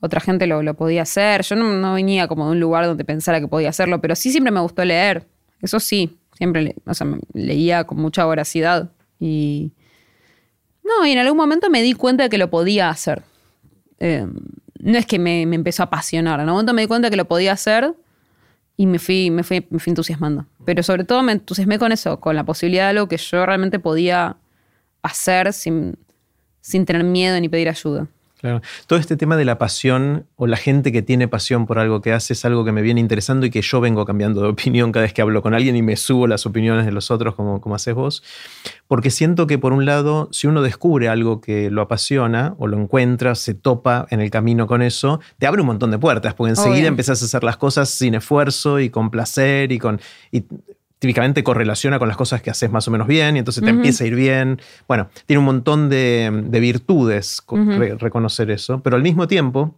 otra 0.00 0.20
gente 0.20 0.46
lo, 0.46 0.62
lo 0.62 0.74
podía 0.74 1.00
hacer. 1.00 1.40
Yo 1.44 1.56
no, 1.56 1.72
no 1.72 1.94
venía 1.94 2.28
como 2.28 2.44
de 2.44 2.52
un 2.52 2.60
lugar 2.60 2.84
donde 2.84 3.02
pensara 3.02 3.40
que 3.40 3.48
podía 3.48 3.70
hacerlo, 3.70 4.02
pero 4.02 4.14
sí 4.14 4.30
siempre 4.30 4.50
me 4.50 4.60
gustó 4.60 4.84
leer. 4.84 5.26
Eso 5.62 5.80
sí, 5.80 6.18
siempre 6.36 6.74
o 6.84 6.92
sea, 6.92 7.06
leía 7.32 7.84
con 7.84 8.02
mucha 8.02 8.26
voracidad. 8.26 8.90
Y. 9.18 9.72
No, 10.84 11.06
y 11.06 11.12
en 11.12 11.18
algún 11.20 11.38
momento 11.38 11.70
me 11.70 11.80
di 11.80 11.94
cuenta 11.94 12.24
de 12.24 12.28
que 12.28 12.36
lo 12.36 12.50
podía 12.50 12.90
hacer. 12.90 13.22
Eh, 13.98 14.26
no 14.78 14.98
es 14.98 15.06
que 15.06 15.18
me, 15.18 15.46
me 15.46 15.56
empezó 15.56 15.84
a 15.84 15.86
apasionar. 15.86 16.34
En 16.34 16.40
algún 16.40 16.56
momento 16.56 16.74
me 16.74 16.82
di 16.82 16.86
cuenta 16.86 17.08
que 17.08 17.16
lo 17.16 17.24
podía 17.24 17.52
hacer 17.52 17.94
y 18.76 18.84
me 18.84 18.98
fui, 18.98 19.30
me 19.30 19.42
fui, 19.42 19.66
me 19.70 19.78
fui 19.78 19.90
entusiasmando. 19.90 20.44
Pero 20.66 20.82
sobre 20.82 21.04
todo 21.04 21.22
me 21.22 21.32
entusiasmé 21.32 21.78
con 21.78 21.92
eso, 21.92 22.20
con 22.20 22.36
la 22.36 22.44
posibilidad 22.44 22.84
de 22.84 22.90
algo 22.90 23.08
que 23.08 23.16
yo 23.16 23.46
realmente 23.46 23.78
podía 23.78 24.36
hacer 25.02 25.52
sin, 25.52 25.96
sin 26.60 26.84
tener 26.86 27.04
miedo 27.04 27.38
ni 27.40 27.48
pedir 27.48 27.68
ayuda. 27.68 28.06
Claro. 28.42 28.60
Todo 28.88 28.98
este 28.98 29.16
tema 29.16 29.36
de 29.36 29.44
la 29.44 29.56
pasión 29.56 30.26
o 30.34 30.48
la 30.48 30.56
gente 30.56 30.90
que 30.90 31.00
tiene 31.00 31.28
pasión 31.28 31.64
por 31.64 31.78
algo 31.78 32.00
que 32.00 32.12
hace 32.12 32.32
es 32.32 32.44
algo 32.44 32.64
que 32.64 32.72
me 32.72 32.82
viene 32.82 33.00
interesando 33.00 33.46
y 33.46 33.50
que 33.50 33.62
yo 33.62 33.80
vengo 33.80 34.04
cambiando 34.04 34.42
de 34.42 34.48
opinión 34.48 34.90
cada 34.90 35.04
vez 35.04 35.12
que 35.12 35.22
hablo 35.22 35.42
con 35.42 35.54
alguien 35.54 35.76
y 35.76 35.82
me 35.82 35.94
subo 35.94 36.26
las 36.26 36.44
opiniones 36.44 36.84
de 36.84 36.90
los 36.90 37.12
otros 37.12 37.36
como, 37.36 37.60
como 37.60 37.76
haces 37.76 37.94
vos. 37.94 38.24
Porque 38.88 39.10
siento 39.10 39.46
que 39.46 39.58
por 39.58 39.72
un 39.72 39.86
lado, 39.86 40.28
si 40.32 40.48
uno 40.48 40.60
descubre 40.60 41.08
algo 41.08 41.40
que 41.40 41.70
lo 41.70 41.82
apasiona 41.82 42.56
o 42.58 42.66
lo 42.66 42.80
encuentra, 42.80 43.36
se 43.36 43.54
topa 43.54 44.08
en 44.10 44.20
el 44.20 44.30
camino 44.30 44.66
con 44.66 44.82
eso, 44.82 45.20
te 45.38 45.46
abre 45.46 45.60
un 45.60 45.68
montón 45.68 45.92
de 45.92 45.98
puertas, 46.00 46.34
porque 46.34 46.50
enseguida 46.50 46.78
Obvio. 46.78 46.88
empezás 46.88 47.22
a 47.22 47.26
hacer 47.26 47.44
las 47.44 47.58
cosas 47.58 47.90
sin 47.90 48.16
esfuerzo 48.16 48.80
y 48.80 48.90
con 48.90 49.12
placer 49.12 49.70
y 49.70 49.78
con... 49.78 50.00
y 50.32 50.42
típicamente 51.02 51.42
correlaciona 51.42 51.98
con 51.98 52.06
las 52.06 52.16
cosas 52.16 52.42
que 52.42 52.50
haces 52.50 52.70
más 52.70 52.86
o 52.86 52.92
menos 52.92 53.08
bien 53.08 53.34
y 53.34 53.40
entonces 53.40 53.64
te 53.64 53.70
empieza 53.70 54.04
a 54.04 54.06
ir 54.06 54.14
bien. 54.14 54.60
Bueno, 54.86 55.08
tiene 55.26 55.40
un 55.40 55.44
montón 55.46 55.88
de, 55.88 56.30
de 56.46 56.60
virtudes 56.60 57.42
re- 57.50 57.96
reconocer 57.96 58.52
eso, 58.52 58.80
pero 58.84 58.94
al 58.94 59.02
mismo 59.02 59.26
tiempo, 59.26 59.74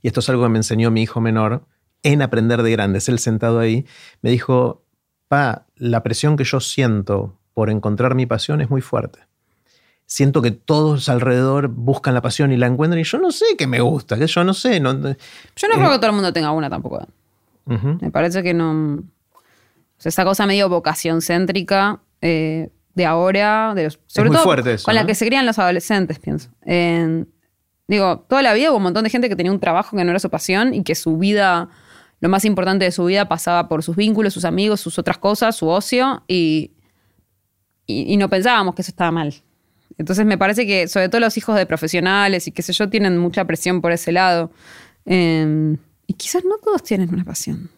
y 0.00 0.06
esto 0.06 0.20
es 0.20 0.28
algo 0.28 0.44
que 0.44 0.48
me 0.50 0.58
enseñó 0.58 0.92
mi 0.92 1.02
hijo 1.02 1.20
menor, 1.20 1.62
en 2.04 2.22
aprender 2.22 2.62
de 2.62 2.70
grandes, 2.70 3.08
él 3.08 3.18
sentado 3.18 3.58
ahí, 3.58 3.84
me 4.22 4.30
dijo, 4.30 4.84
pa, 5.26 5.66
la 5.74 6.04
presión 6.04 6.36
que 6.36 6.44
yo 6.44 6.60
siento 6.60 7.34
por 7.52 7.68
encontrar 7.68 8.14
mi 8.14 8.24
pasión 8.24 8.60
es 8.60 8.70
muy 8.70 8.80
fuerte. 8.80 9.18
Siento 10.06 10.40
que 10.40 10.52
todos 10.52 11.08
alrededor 11.08 11.66
buscan 11.66 12.14
la 12.14 12.22
pasión 12.22 12.52
y 12.52 12.56
la 12.56 12.68
encuentran 12.68 13.00
y 13.00 13.02
yo 13.04 13.18
no 13.18 13.32
sé 13.32 13.44
qué 13.58 13.66
me 13.66 13.80
gusta, 13.80 14.16
que 14.16 14.28
yo 14.28 14.44
no 14.44 14.54
sé. 14.54 14.78
No, 14.78 14.92
Yo 14.92 14.98
no 15.02 15.10
Eh. 15.10 15.16
creo 15.56 15.90
que 15.90 15.96
todo 15.96 16.06
el 16.06 16.12
mundo 16.12 16.32
tenga 16.32 16.52
una 16.52 16.70
tampoco. 16.70 17.04
Me 17.66 18.10
parece 18.12 18.44
que 18.44 18.54
no. 18.54 19.02
O 19.98 20.00
sea, 20.00 20.10
esa 20.10 20.24
cosa 20.24 20.46
medio 20.46 20.68
vocación 20.68 21.20
céntrica 21.22 22.00
eh, 22.22 22.70
de 22.94 23.06
ahora, 23.06 23.72
de 23.74 23.84
los- 23.84 23.98
sobre 24.06 24.28
todo 24.30 24.42
eso, 24.42 24.48
con 24.84 24.94
la 24.94 25.00
que 25.06 25.14
se 25.14 25.26
crían 25.26 25.46
los 25.46 25.58
adolescentes, 25.58 26.18
pienso. 26.18 26.50
En- 26.62 27.28
digo, 27.86 28.20
toda 28.28 28.42
la 28.42 28.52
vida 28.54 28.70
hubo 28.70 28.76
un 28.78 28.82
montón 28.84 29.04
de 29.04 29.10
gente 29.10 29.28
que 29.28 29.36
tenía 29.36 29.52
un 29.52 29.60
trabajo 29.60 29.96
que 29.96 30.04
no 30.04 30.10
era 30.10 30.18
su 30.18 30.30
pasión 30.30 30.74
y 30.74 30.82
que 30.82 30.94
su 30.94 31.16
vida, 31.18 31.68
lo 32.20 32.28
más 32.28 32.44
importante 32.44 32.84
de 32.84 32.92
su 32.92 33.04
vida 33.06 33.28
pasaba 33.28 33.68
por 33.68 33.82
sus 33.82 33.96
vínculos, 33.96 34.34
sus 34.34 34.44
amigos, 34.44 34.80
sus 34.80 34.98
otras 34.98 35.18
cosas, 35.18 35.56
su 35.56 35.68
ocio 35.68 36.22
y, 36.28 36.72
y, 37.86 38.12
y 38.12 38.16
no 38.16 38.28
pensábamos 38.28 38.74
que 38.74 38.82
eso 38.82 38.90
estaba 38.90 39.10
mal. 39.10 39.34
Entonces 39.96 40.26
me 40.26 40.36
parece 40.38 40.66
que 40.66 40.86
sobre 40.86 41.08
todo 41.08 41.20
los 41.20 41.36
hijos 41.38 41.56
de 41.56 41.66
profesionales 41.66 42.46
y 42.46 42.52
qué 42.52 42.62
sé 42.62 42.72
yo 42.72 42.88
tienen 42.88 43.18
mucha 43.18 43.44
presión 43.46 43.80
por 43.80 43.90
ese 43.92 44.12
lado. 44.12 44.50
Eh, 45.06 45.76
y 46.06 46.12
quizás 46.14 46.44
no 46.44 46.58
todos 46.58 46.82
tienen 46.82 47.12
una 47.12 47.24
pasión. 47.24 47.70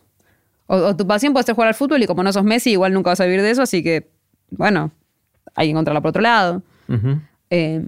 O, 0.72 0.76
o 0.76 0.96
tu 0.96 1.04
pasión 1.04 1.32
puede 1.32 1.44
ser 1.44 1.56
jugar 1.56 1.66
al 1.66 1.74
fútbol 1.74 2.00
y 2.00 2.06
como 2.06 2.22
no 2.22 2.32
sos 2.32 2.44
Messi, 2.44 2.70
igual 2.70 2.92
nunca 2.92 3.10
vas 3.10 3.20
a 3.20 3.24
vivir 3.24 3.42
de 3.42 3.50
eso, 3.50 3.62
así 3.62 3.82
que, 3.82 4.08
bueno, 4.50 4.92
hay 5.56 5.66
que 5.66 5.70
encontrarla 5.72 6.00
por 6.00 6.10
otro 6.10 6.22
lado. 6.22 6.62
Eh, 7.50 7.82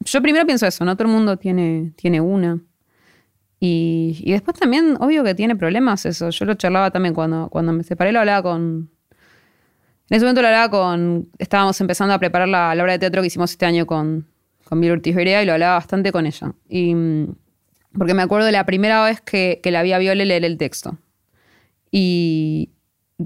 yo 0.00 0.22
primero 0.22 0.46
pienso 0.46 0.64
eso, 0.64 0.84
no 0.84 0.96
todo 0.96 1.08
el 1.08 1.12
mundo 1.12 1.36
tiene, 1.38 1.92
tiene 1.96 2.20
una. 2.20 2.60
Y, 3.58 4.22
y 4.22 4.30
después 4.30 4.56
también, 4.56 4.96
obvio 5.00 5.24
que 5.24 5.34
tiene 5.34 5.56
problemas 5.56 6.06
eso. 6.06 6.30
Yo 6.30 6.44
lo 6.44 6.54
charlaba 6.54 6.92
también 6.92 7.14
cuando, 7.14 7.48
cuando 7.48 7.72
me 7.72 7.82
separé, 7.82 8.12
lo 8.12 8.20
hablaba 8.20 8.42
con... 8.42 8.90
En 10.08 10.16
ese 10.16 10.24
momento 10.24 10.42
lo 10.42 10.48
hablaba 10.48 10.70
con... 10.70 11.30
Estábamos 11.36 11.80
empezando 11.80 12.14
a 12.14 12.20
preparar 12.20 12.46
la, 12.46 12.76
la 12.76 12.82
obra 12.84 12.92
de 12.92 13.00
teatro 13.00 13.22
que 13.22 13.26
hicimos 13.26 13.50
este 13.50 13.66
año 13.66 13.86
con, 13.86 14.28
con 14.64 14.78
Mil 14.78 14.92
Ortiz 14.92 15.16
Berea 15.16 15.42
y 15.42 15.46
lo 15.46 15.52
hablaba 15.52 15.74
bastante 15.74 16.12
con 16.12 16.26
ella. 16.26 16.52
Y, 16.68 16.94
mm, 16.94 17.34
porque 17.98 18.14
me 18.14 18.22
acuerdo 18.22 18.46
de 18.46 18.52
la 18.52 18.64
primera 18.66 19.04
vez 19.04 19.20
que, 19.20 19.58
que 19.64 19.72
la 19.72 19.82
vi 19.82 19.92
a 19.94 19.98
Viole 19.98 20.26
leer 20.26 20.44
el 20.44 20.58
texto. 20.58 20.96
Y 21.90 22.70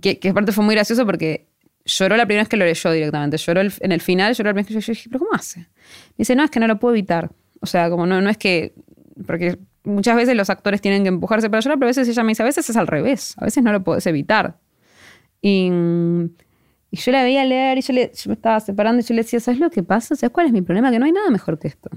que, 0.01 0.19
aparte 0.29 0.53
fue 0.53 0.65
muy 0.65 0.75
gracioso 0.75 1.05
porque 1.07 1.49
lloró 1.85 2.17
la 2.17 2.27
primera 2.27 2.43
vez 2.43 2.49
que 2.49 2.57
lo 2.57 2.65
leyó 2.65 2.93
directamente. 2.93 3.37
Lloró 3.37 3.61
en 3.61 3.93
el 3.93 4.01
final, 4.01 4.35
lloró 4.35 4.51
la 4.51 4.55
primera 4.55 4.67
vez 4.67 4.67
que 4.69 4.75
yo, 4.75 4.81
yo 4.81 4.93
dije, 4.93 5.09
¿pero 5.09 5.19
cómo 5.21 5.33
hace? 5.35 5.61
Me 5.61 5.67
dice, 6.19 6.35
no, 6.37 6.45
es 6.45 6.51
que 6.51 6.61
no 6.61 6.67
lo 6.67 6.79
puedo 6.79 6.95
evitar. 6.95 7.31
O 7.61 7.67
sea, 7.67 7.91
como 7.91 8.07
no, 8.07 8.21
no 8.21 8.31
es 8.31 8.39
que. 8.39 8.75
Porque 9.27 9.59
muchas 9.85 10.17
veces 10.17 10.37
los 10.37 10.51
actores 10.51 10.81
tienen 10.81 11.03
que 11.03 11.09
empujarse 11.09 11.51
para 11.51 11.61
llorar, 11.61 11.79
pero 11.79 11.87
a 11.87 11.91
veces 11.91 12.09
ella 12.09 12.23
me 12.23 12.31
dice, 12.31 12.43
a 12.43 12.47
veces 12.47 12.69
es 12.69 12.77
al 12.77 12.87
revés. 12.87 13.35
A 13.39 13.45
veces 13.45 13.63
no 13.63 13.73
lo 13.73 13.83
puedes 13.83 14.07
evitar. 14.07 14.59
Y, 15.43 15.71
y 16.91 16.97
yo 16.97 17.13
la 17.13 17.23
veía 17.23 17.45
leer 17.45 17.79
y 17.79 17.83
yo, 17.83 17.93
le, 17.93 18.13
yo 18.15 18.29
me 18.29 18.35
estaba 18.35 18.61
separando 18.61 19.01
y 19.01 19.05
yo 19.05 19.15
le 19.15 19.23
decía, 19.23 19.41
¿sabes 19.41 19.61
lo 19.61 19.71
que 19.71 19.83
pasa? 19.83 20.17
¿Sabes 20.17 20.33
cuál 20.33 20.47
es 20.47 20.53
mi 20.53 20.63
problema? 20.63 20.91
Que 20.91 20.99
no 20.99 21.07
hay 21.07 21.13
nada 21.13 21.31
mejor 21.31 21.59
que 21.59 21.69
esto. 21.69 21.91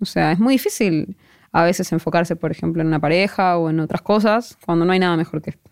O 0.00 0.04
sea, 0.04 0.32
es 0.32 0.38
muy 0.38 0.54
difícil 0.54 1.16
a 1.52 1.64
veces 1.64 1.90
enfocarse, 1.92 2.36
por 2.36 2.50
ejemplo, 2.50 2.82
en 2.82 2.88
una 2.88 3.00
pareja 3.00 3.58
o 3.58 3.70
en 3.70 3.80
otras 3.80 4.02
cosas 4.02 4.58
cuando 4.64 4.84
no 4.84 4.92
hay 4.92 4.98
nada 4.98 5.16
mejor 5.16 5.42
que 5.42 5.50
esto. 5.50 5.67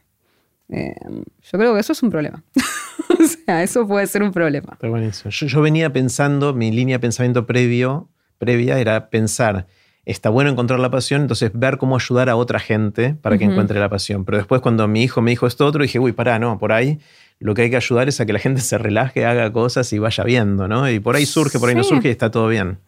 Eh, 0.68 0.94
yo 1.42 1.58
creo 1.58 1.74
que 1.74 1.80
eso 1.80 1.92
es 1.92 2.02
un 2.02 2.10
problema. 2.10 2.42
o 3.20 3.24
sea, 3.24 3.62
eso 3.62 3.86
puede 3.86 4.06
ser 4.06 4.22
un 4.22 4.32
problema. 4.32 4.70
Está 4.72 4.88
buenísimo. 4.88 5.30
Yo, 5.30 5.46
yo 5.46 5.60
venía 5.60 5.92
pensando, 5.92 6.54
mi 6.54 6.70
línea 6.72 6.96
de 6.96 7.00
pensamiento 7.00 7.46
previo, 7.46 8.08
previa 8.38 8.78
era 8.78 9.08
pensar, 9.10 9.66
está 10.04 10.28
bueno 10.30 10.50
encontrar 10.50 10.78
la 10.80 10.90
pasión, 10.90 11.22
entonces 11.22 11.50
ver 11.54 11.78
cómo 11.78 11.96
ayudar 11.96 12.28
a 12.28 12.36
otra 12.36 12.58
gente 12.58 13.14
para 13.14 13.38
que 13.38 13.44
encuentre 13.44 13.78
la 13.80 13.88
pasión. 13.88 14.24
Pero 14.24 14.38
después 14.38 14.60
cuando 14.60 14.86
mi 14.88 15.02
hijo 15.02 15.20
me 15.22 15.30
dijo 15.30 15.46
esto 15.46 15.66
otro, 15.66 15.82
dije, 15.82 15.98
uy, 15.98 16.12
pará, 16.12 16.38
no, 16.38 16.58
por 16.58 16.72
ahí 16.72 16.98
lo 17.38 17.54
que 17.54 17.62
hay 17.62 17.70
que 17.70 17.76
ayudar 17.76 18.08
es 18.08 18.20
a 18.20 18.26
que 18.26 18.32
la 18.32 18.38
gente 18.38 18.60
se 18.62 18.78
relaje, 18.78 19.24
haga 19.24 19.52
cosas 19.52 19.92
y 19.92 19.98
vaya 19.98 20.24
viendo, 20.24 20.68
¿no? 20.68 20.88
Y 20.90 21.00
por 21.00 21.16
ahí 21.16 21.26
surge, 21.26 21.58
por 21.58 21.68
ahí 21.68 21.74
no 21.74 21.84
surge 21.84 22.08
y 22.08 22.10
está 22.10 22.30
todo 22.30 22.48
bien. 22.48 22.78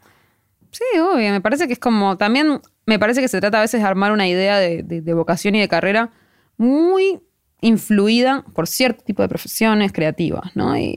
Sí, 0.71 0.85
obvio. 1.01 1.31
Me 1.33 1.41
parece 1.41 1.67
que 1.67 1.73
es 1.73 1.79
como. 1.79 2.19
También 2.19 2.61
me 2.87 2.99
parece 2.99 3.21
que 3.23 3.29
se 3.29 3.41
trata 3.41 3.59
a 3.59 3.63
veces 3.63 3.81
de 3.81 3.87
armar 3.87 4.13
una 4.13 4.29
idea 4.29 4.59
de, 4.59 4.83
de- 4.83 5.01
de 5.01 5.15
vocación 5.15 5.55
y 5.55 5.61
de 5.61 5.69
carrera 5.69 6.11
muy 6.59 7.21
influida 7.61 8.45
por 8.55 8.67
cierto 8.67 9.05
tipo 9.05 9.23
de 9.23 9.29
profesiones 9.29 9.93
creativas, 9.93 10.55
¿no? 10.55 10.77
Y 10.79 10.97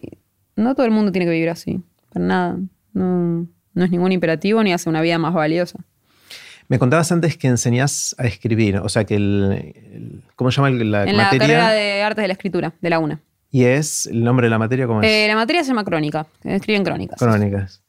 no 0.55 0.76
todo 0.76 0.86
el 0.86 0.91
mundo 0.91 1.12
tiene 1.12 1.26
que 1.26 1.32
vivir 1.32 1.49
así. 1.49 1.82
Para 2.14 2.26
nada. 2.26 2.57
No, 2.93 3.47
no 3.74 3.84
es 3.86 3.91
ningún 3.91 4.12
imperativo 4.12 4.64
ni 4.64 4.74
hace 4.74 4.89
una 4.89 5.01
vida 5.01 5.18
más 5.18 5.34
valiosa. 5.34 5.80
Me 6.68 6.80
contabas 6.80 7.12
antes 7.12 7.36
que 7.38 7.47
enseñás 7.47 8.16
a 8.18 8.26
escribir, 8.28 8.78
o 8.78 8.88
sea 8.89 9.03
que 9.03 9.16
el, 9.16 9.74
el- 9.93 10.22
¿cómo 10.36 10.51
se 10.51 10.57
llama 10.57 10.70
la 10.70 11.03
en 11.03 11.18
la 11.18 11.24
materia? 11.24 11.39
carrera 11.39 11.72
de 11.72 12.01
artes 12.01 12.22
de 12.22 12.28
la 12.28 12.34
escritura, 12.34 12.74
de 12.80 12.89
la 12.89 12.99
UNA. 12.99 13.22
Y 13.49 13.64
es, 13.66 14.05
el 14.05 14.24
nombre 14.24 14.45
de 14.45 14.51
la 14.51 14.59
materia, 14.59 14.88
¿cómo 14.88 15.01
es? 15.01 15.09
Eh, 15.09 15.28
la 15.28 15.36
materia 15.36 15.64
se 15.64 15.70
llama 15.70 15.84
crónica. 15.84 16.28
Escriben 16.43 16.86
crónicas. 16.86 17.20
Crónicas. 17.20 17.84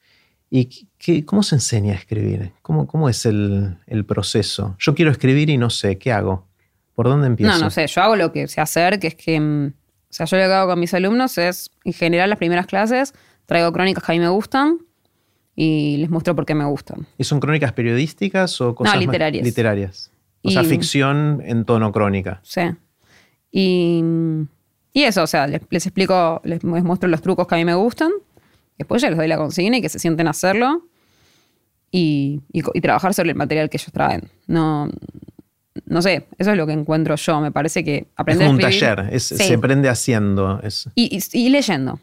¿Y 0.51 0.89
qué- 0.99 1.25
cómo 1.25 1.45
se 1.45 1.55
enseña 1.55 1.93
a 1.93 1.97
escribir? 1.97 2.51
¿Cómo, 2.63 2.89
cómo 2.89 3.09
es 3.09 3.25
el, 3.25 3.77
el 3.87 4.05
proceso? 4.05 4.75
Yo 4.81 4.95
quiero 4.97 5.13
escribir 5.13 5.49
y 5.51 5.59
no 5.59 5.71
sé, 5.71 5.99
¿qué 5.99 6.11
hago? 6.13 6.49
¿Por 6.95 7.09
dónde 7.09 7.27
empiezo? 7.27 7.53
No, 7.53 7.59
no 7.59 7.71
sé, 7.71 7.87
yo 7.87 8.03
hago 8.03 8.17
lo 8.17 8.33
que 8.33 8.49
sé 8.49 8.61
hacer, 8.61 8.99
que 8.99 9.07
es 9.09 9.15
que, 9.15 9.41
mm, 9.41 9.67
o 9.69 9.73
sea, 10.13 10.27
yo 10.27 10.37
lo 10.37 10.43
que 10.45 10.53
hago 10.53 10.71
con 10.71 10.81
mis 10.81 10.93
alumnos 10.95 11.39
es, 11.39 11.71
en 11.85 11.93
general, 11.93 12.29
las 12.31 12.39
primeras 12.39 12.67
clases, 12.67 13.15
traigo 13.47 13.73
crónicas 13.73 14.05
que 14.05 14.13
a 14.13 14.15
mí 14.15 14.19
me 14.21 14.29
gustan 14.29 14.79
y 15.57 15.97
les 15.99 16.11
muestro 16.11 16.35
por 16.37 16.45
qué 16.47 16.55
me 16.55 16.65
gustan. 16.65 17.07
¿Y 17.19 17.25
son 17.25 17.41
crónicas 17.41 17.73
periodísticas 17.73 18.61
o 18.61 18.75
cosas 18.75 18.95
más- 18.97 19.05
literarias. 19.05 19.45
literarias? 19.45 20.11
O 20.43 20.51
sea, 20.51 20.63
Y- 20.63 20.67
ficción 20.67 21.41
en 21.45 21.65
tono 21.65 21.93
crónica. 21.93 22.41
Sí. 22.43 22.63
Y, 23.51 24.03
y 24.93 25.03
eso, 25.05 25.23
o 25.23 25.27
sea, 25.27 25.47
les, 25.47 25.61
les 25.71 25.87
explico, 25.87 26.41
les, 26.45 26.63
muestro 26.65 27.09
los 27.09 27.21
trucos 27.23 27.47
que 27.47 27.55
a 27.55 27.59
mí 27.59 27.65
me 27.65 27.75
gustan, 27.75 28.11
después 28.79 29.01
ya 29.03 29.09
les 29.09 29.19
doy 29.19 29.29
la 29.29 29.37
consigna 29.37 29.77
y 29.79 29.83
que 29.83 29.89
se 29.89 29.99
sienten 29.99 30.27
a 30.27 30.31
hacerlo 30.31 30.83
y, 31.91 32.41
y 32.53 32.63
y 32.75 32.81
trabajar 32.81 33.13
sobre 33.15 33.31
el 33.31 33.37
material 33.37 33.69
que 33.71 33.77
ellos 33.77 33.93
traen. 33.93 34.31
No, 34.47 34.89
no 35.87 36.03
sé, 36.03 36.27
eso 36.39 36.51
es 36.53 36.57
lo 36.57 36.67
que 36.67 36.73
encuentro 36.73 37.15
yo. 37.17 37.41
Me 37.41 37.51
parece 37.53 37.83
que 37.85 37.97
Es 37.97 38.05
aprender 38.17 38.47
como 38.47 38.59
un 38.59 38.65
a 38.65 38.69
escribir- 38.69 38.95
taller, 38.97 39.15
es- 39.15 39.25
Sí. 39.25 39.37
se 39.37 39.55
aprende 39.55 39.89
haciendo. 39.89 40.61
es- 40.63 40.89
Y, 40.95 41.17
y- 41.17 41.39
y 41.39 41.49
leyendo. 41.49 41.99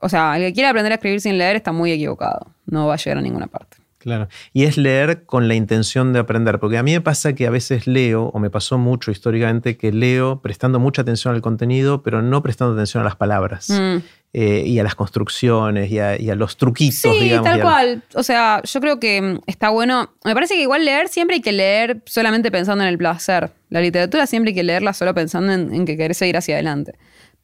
O 0.00 0.08
sea, 0.08 0.36
el 0.36 0.42
que 0.44 0.52
quiera 0.52 0.70
aprender 0.70 0.92
a 0.92 0.94
escribir 0.96 1.20
sin 1.20 1.38
leer 1.38 1.56
está 1.56 1.70
muy 1.72 1.92
equivocado. 1.92 2.48
No 2.66 2.86
va 2.88 2.94
a 2.94 2.96
llegar 2.96 3.18
a 3.18 3.20
ninguna 3.22 3.46
parte. 3.46 3.76
Claro. 4.02 4.28
Y 4.52 4.64
es 4.64 4.76
leer 4.76 5.24
con 5.24 5.48
la 5.48 5.54
intención 5.54 6.12
de 6.12 6.18
aprender, 6.18 6.58
porque 6.58 6.76
a 6.78 6.82
mí 6.82 6.92
me 6.92 7.00
pasa 7.00 7.34
que 7.34 7.46
a 7.46 7.50
veces 7.50 7.86
leo, 7.86 8.24
o 8.34 8.38
me 8.38 8.50
pasó 8.50 8.78
mucho 8.78 9.10
históricamente, 9.10 9.76
que 9.76 9.92
leo 9.92 10.40
prestando 10.42 10.78
mucha 10.80 11.02
atención 11.02 11.34
al 11.34 11.40
contenido, 11.40 12.02
pero 12.02 12.20
no 12.22 12.42
prestando 12.42 12.74
atención 12.74 13.00
a 13.02 13.04
las 13.04 13.16
palabras 13.16 13.68
Mm. 13.70 13.96
eh, 14.34 14.64
y 14.66 14.78
a 14.78 14.82
las 14.82 14.94
construcciones 14.94 15.90
y 15.90 15.98
a, 15.98 16.18
y 16.20 16.30
a 16.30 16.34
los 16.34 16.56
truquitos, 16.56 16.98
Sí, 17.00 17.24
digamos. 17.24 17.44
tal 17.48 17.60
cual. 17.60 18.02
O 18.14 18.22
sea, 18.22 18.60
yo 18.64 18.80
creo 18.80 18.98
que 18.98 19.20
mm, 19.22 19.40
está 19.46 19.68
bueno. 19.68 20.12
Me 20.24 20.34
parece 20.34 20.54
que 20.54 20.62
igual 20.62 20.84
leer 20.84 21.08
siempre 21.08 21.36
hay 21.36 21.42
que 21.42 21.52
leer 21.52 22.02
solamente 22.06 22.50
pensando 22.50 22.82
en 22.82 22.88
el 22.90 22.98
placer. 22.98 23.52
La 23.68 23.80
literatura 23.80 24.26
siempre 24.26 24.50
hay 24.50 24.54
que 24.54 24.62
leerla 24.62 24.92
solo 24.94 25.14
pensando 25.14 25.52
en, 25.52 25.72
en 25.74 25.84
que 25.84 25.96
querés 25.96 26.16
seguir 26.16 26.36
hacia 26.36 26.54
adelante. 26.54 26.94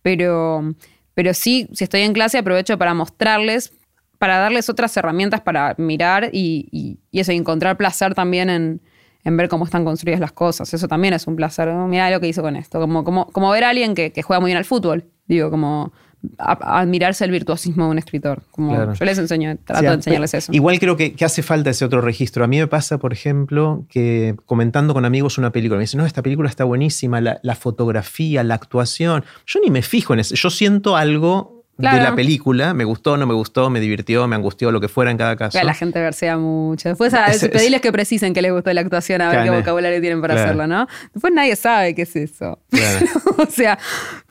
Pero, 0.02 0.74
pero 1.14 1.34
sí, 1.34 1.68
si 1.74 1.84
estoy 1.84 2.00
en 2.02 2.12
clase, 2.12 2.38
aprovecho 2.38 2.78
para 2.78 2.94
mostrarles, 2.94 3.72
para 4.18 4.38
darles 4.38 4.68
otras 4.68 4.96
herramientas 4.96 5.40
para 5.40 5.74
mirar 5.78 6.30
y, 6.32 6.68
y- 6.72 6.98
y 7.10 7.20
eso, 7.20 7.32
y 7.32 7.36
encontrar 7.36 7.76
placer 7.76 8.14
también 8.14 8.50
en, 8.50 8.80
en 9.24 9.36
ver 9.36 9.48
cómo 9.48 9.64
están 9.64 9.84
construidas 9.84 10.20
las 10.20 10.32
cosas. 10.32 10.72
Eso 10.74 10.88
también 10.88 11.14
es 11.14 11.26
un 11.26 11.36
placer. 11.36 11.68
Oh, 11.68 11.86
Mirá 11.86 12.10
lo 12.10 12.20
que 12.20 12.28
hizo 12.28 12.42
con 12.42 12.56
esto. 12.56 12.80
Como, 12.80 13.04
como, 13.04 13.26
como 13.26 13.50
ver 13.50 13.64
a 13.64 13.70
alguien 13.70 13.94
que, 13.94 14.12
que 14.12 14.22
juega 14.22 14.40
muy 14.40 14.48
bien 14.48 14.58
al 14.58 14.64
fútbol. 14.64 15.04
Digo, 15.26 15.50
como 15.50 15.92
a- 16.38 16.80
admirarse 16.80 17.24
el 17.24 17.30
virtuosismo 17.30 17.84
de 17.84 17.90
un 17.92 17.98
escritor. 17.98 18.42
Como 18.50 18.74
Claro. 18.74 18.94
yo 18.94 19.04
les 19.04 19.18
enseño, 19.18 19.56
trato 19.64 19.82
de 19.82 19.88
a- 19.88 19.92
enseñarles 19.92 20.34
eso. 20.34 20.52
Igual 20.52 20.78
creo 20.80 20.96
que, 20.96 21.12
que 21.14 21.24
hace 21.24 21.42
falta 21.42 21.70
ese 21.70 21.84
otro 21.84 22.00
registro. 22.00 22.42
A 22.42 22.48
mí 22.48 22.58
me 22.58 22.66
pasa, 22.66 22.98
por 22.98 23.12
ejemplo, 23.12 23.84
que 23.88 24.34
comentando 24.46 24.94
con 24.94 25.04
amigos 25.04 25.38
una 25.38 25.52
película, 25.52 25.76
me 25.78 25.82
dicen, 25.84 25.98
no, 25.98 26.06
esta 26.06 26.22
película 26.22 26.48
está 26.48 26.64
buenísima, 26.64 27.20
la, 27.20 27.38
la 27.42 27.54
fotografía, 27.54 28.42
la 28.42 28.54
actuación. 28.54 29.24
Yo 29.46 29.60
ni 29.62 29.70
me 29.70 29.82
fijo 29.82 30.12
en 30.14 30.20
eso. 30.20 30.34
Yo 30.34 30.50
siento 30.50 30.96
algo 30.96 31.57
de 31.78 32.00
la 32.00 32.14
película. 32.14 32.74
Me 32.74 32.84
gustó, 32.84 33.16
no 33.16 33.26
me 33.26 33.34
gustó, 33.34 33.70
me 33.70 33.80
divirtió, 33.80 34.26
me 34.26 34.36
angustió, 34.36 34.72
lo 34.72 34.80
que 34.80 34.88
fuera 34.88 35.10
en 35.10 35.16
cada 35.16 35.36
caso. 35.36 35.62
la 35.62 35.74
gente 35.74 36.00
versea 36.00 36.36
mucho. 36.36 36.88
Después 36.88 37.14
a 37.14 37.26
pedirles 37.52 37.80
que 37.80 37.92
precisen 37.92 38.34
que 38.34 38.42
les 38.42 38.52
gustó 38.52 38.72
la 38.72 38.80
actuación, 38.80 39.20
a 39.20 39.30
ver 39.30 39.44
qué 39.44 39.50
vocabulario 39.50 40.00
tienen 40.00 40.20
para 40.20 40.34
hacerlo, 40.34 40.66
¿no? 40.66 40.86
Después 41.12 41.32
nadie 41.32 41.56
sabe 41.56 41.94
qué 41.94 42.02
es 42.02 42.16
eso. 42.16 42.58
o 43.38 43.46
sea, 43.46 43.78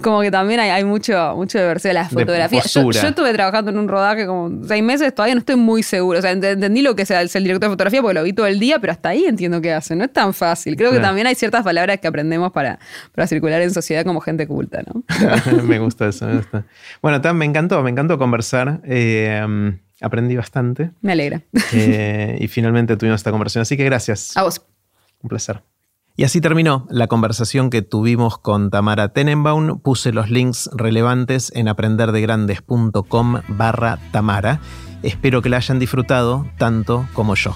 como 0.02 0.22
que 0.22 0.32
también 0.32 0.60
hay, 0.60 0.84
mucho, 0.84 1.34
mucho 1.36 1.58
de 1.58 1.66
verseo 1.66 1.90
de 1.90 1.94
la 1.94 2.10
fotografía. 2.10 2.62
yo, 2.64 2.90
estuve 2.92 3.34
trabajando 3.34 3.72
en 3.72 3.78
un 3.78 3.88
rodaje 3.88 4.26
como 4.26 4.66
seis 4.66 4.84
meses, 4.84 5.14
todavía 5.16 5.36
no 5.36 5.40
estoy 5.40 5.56
muy 5.56 5.84
seguro. 5.84 6.20
O 6.20 6.22
sea, 6.22 6.32
entendí 6.32 6.82
lo 6.82 6.96
que 6.96 7.04
es 7.04 7.12
el 7.12 7.44
director 7.44 7.70
de 7.70 7.74
fotografía 7.74 8.02
porque 8.02 8.16
lo 8.16 8.24
vi 8.24 8.34
todo 8.34 8.48
el 8.48 8.60
día, 8.60 8.80
pero 8.80 8.92
hasta 8.92 9.10
ahí 9.10 9.26
entiendo 9.26 9.62
qué 9.62 9.74
hace. 9.74 9.96
No 9.96 10.04
es 10.04 10.12
tan 10.12 10.34
fácil. 10.34 10.76
Creo 10.76 10.92
que 10.92 11.00
también 11.00 11.28
hay 11.28 11.36
ciertas 11.36 11.64
palabras 11.64 12.00
que 12.00 12.08
aprendemos 12.08 12.52
para, 12.52 12.80
para 13.14 13.28
circular 13.28 13.62
en 13.62 13.74
sociedad 13.74 14.04
como 14.04 14.20
gente 14.20 14.48
culta, 14.48 14.84
¿no? 14.86 15.04
me 15.64 15.80
gusta 15.80 16.08
eso, 16.08 16.26
me 16.26 16.38
gusta. 16.38 16.66
Bueno, 17.02 17.22
también 17.22 17.37
me 17.38 17.46
encantó, 17.46 17.82
me 17.84 17.90
encantó 17.90 18.18
conversar. 18.18 18.82
Eh, 18.84 19.42
aprendí 20.02 20.36
bastante. 20.36 20.92
Me 21.02 21.14
alegra. 21.14 21.42
Eh, 21.74 22.38
y 22.40 22.48
finalmente 22.48 22.98
tuvimos 22.98 23.20
esta 23.20 23.32
conversación, 23.32 23.62
así 23.62 23.78
que 23.78 23.86
gracias. 23.86 24.36
A 24.36 24.44
vos. 24.44 24.62
Un 25.22 25.30
placer. 25.30 25.62
Y 26.16 26.24
así 26.24 26.42
terminó 26.42 26.88
la 26.90 27.08
conversación 27.08 27.70
que 27.70 27.84
tuvimos 27.84 28.40
con 28.40 28.72
Tamara 28.72 29.10
Tenenbaum. 29.10 29.80
Puse 29.80 30.12
los 30.12 30.32
links 30.32 30.70
relevantes 30.74 31.52
en 31.54 31.68
aprenderdegrandes.com 31.68 33.42
barra 33.50 34.00
Tamara. 34.12 34.60
Espero 35.04 35.44
que 35.44 35.50
la 35.50 35.58
hayan 35.58 35.78
disfrutado 35.78 36.48
tanto 36.58 37.08
como 37.14 37.36
yo. 37.36 37.56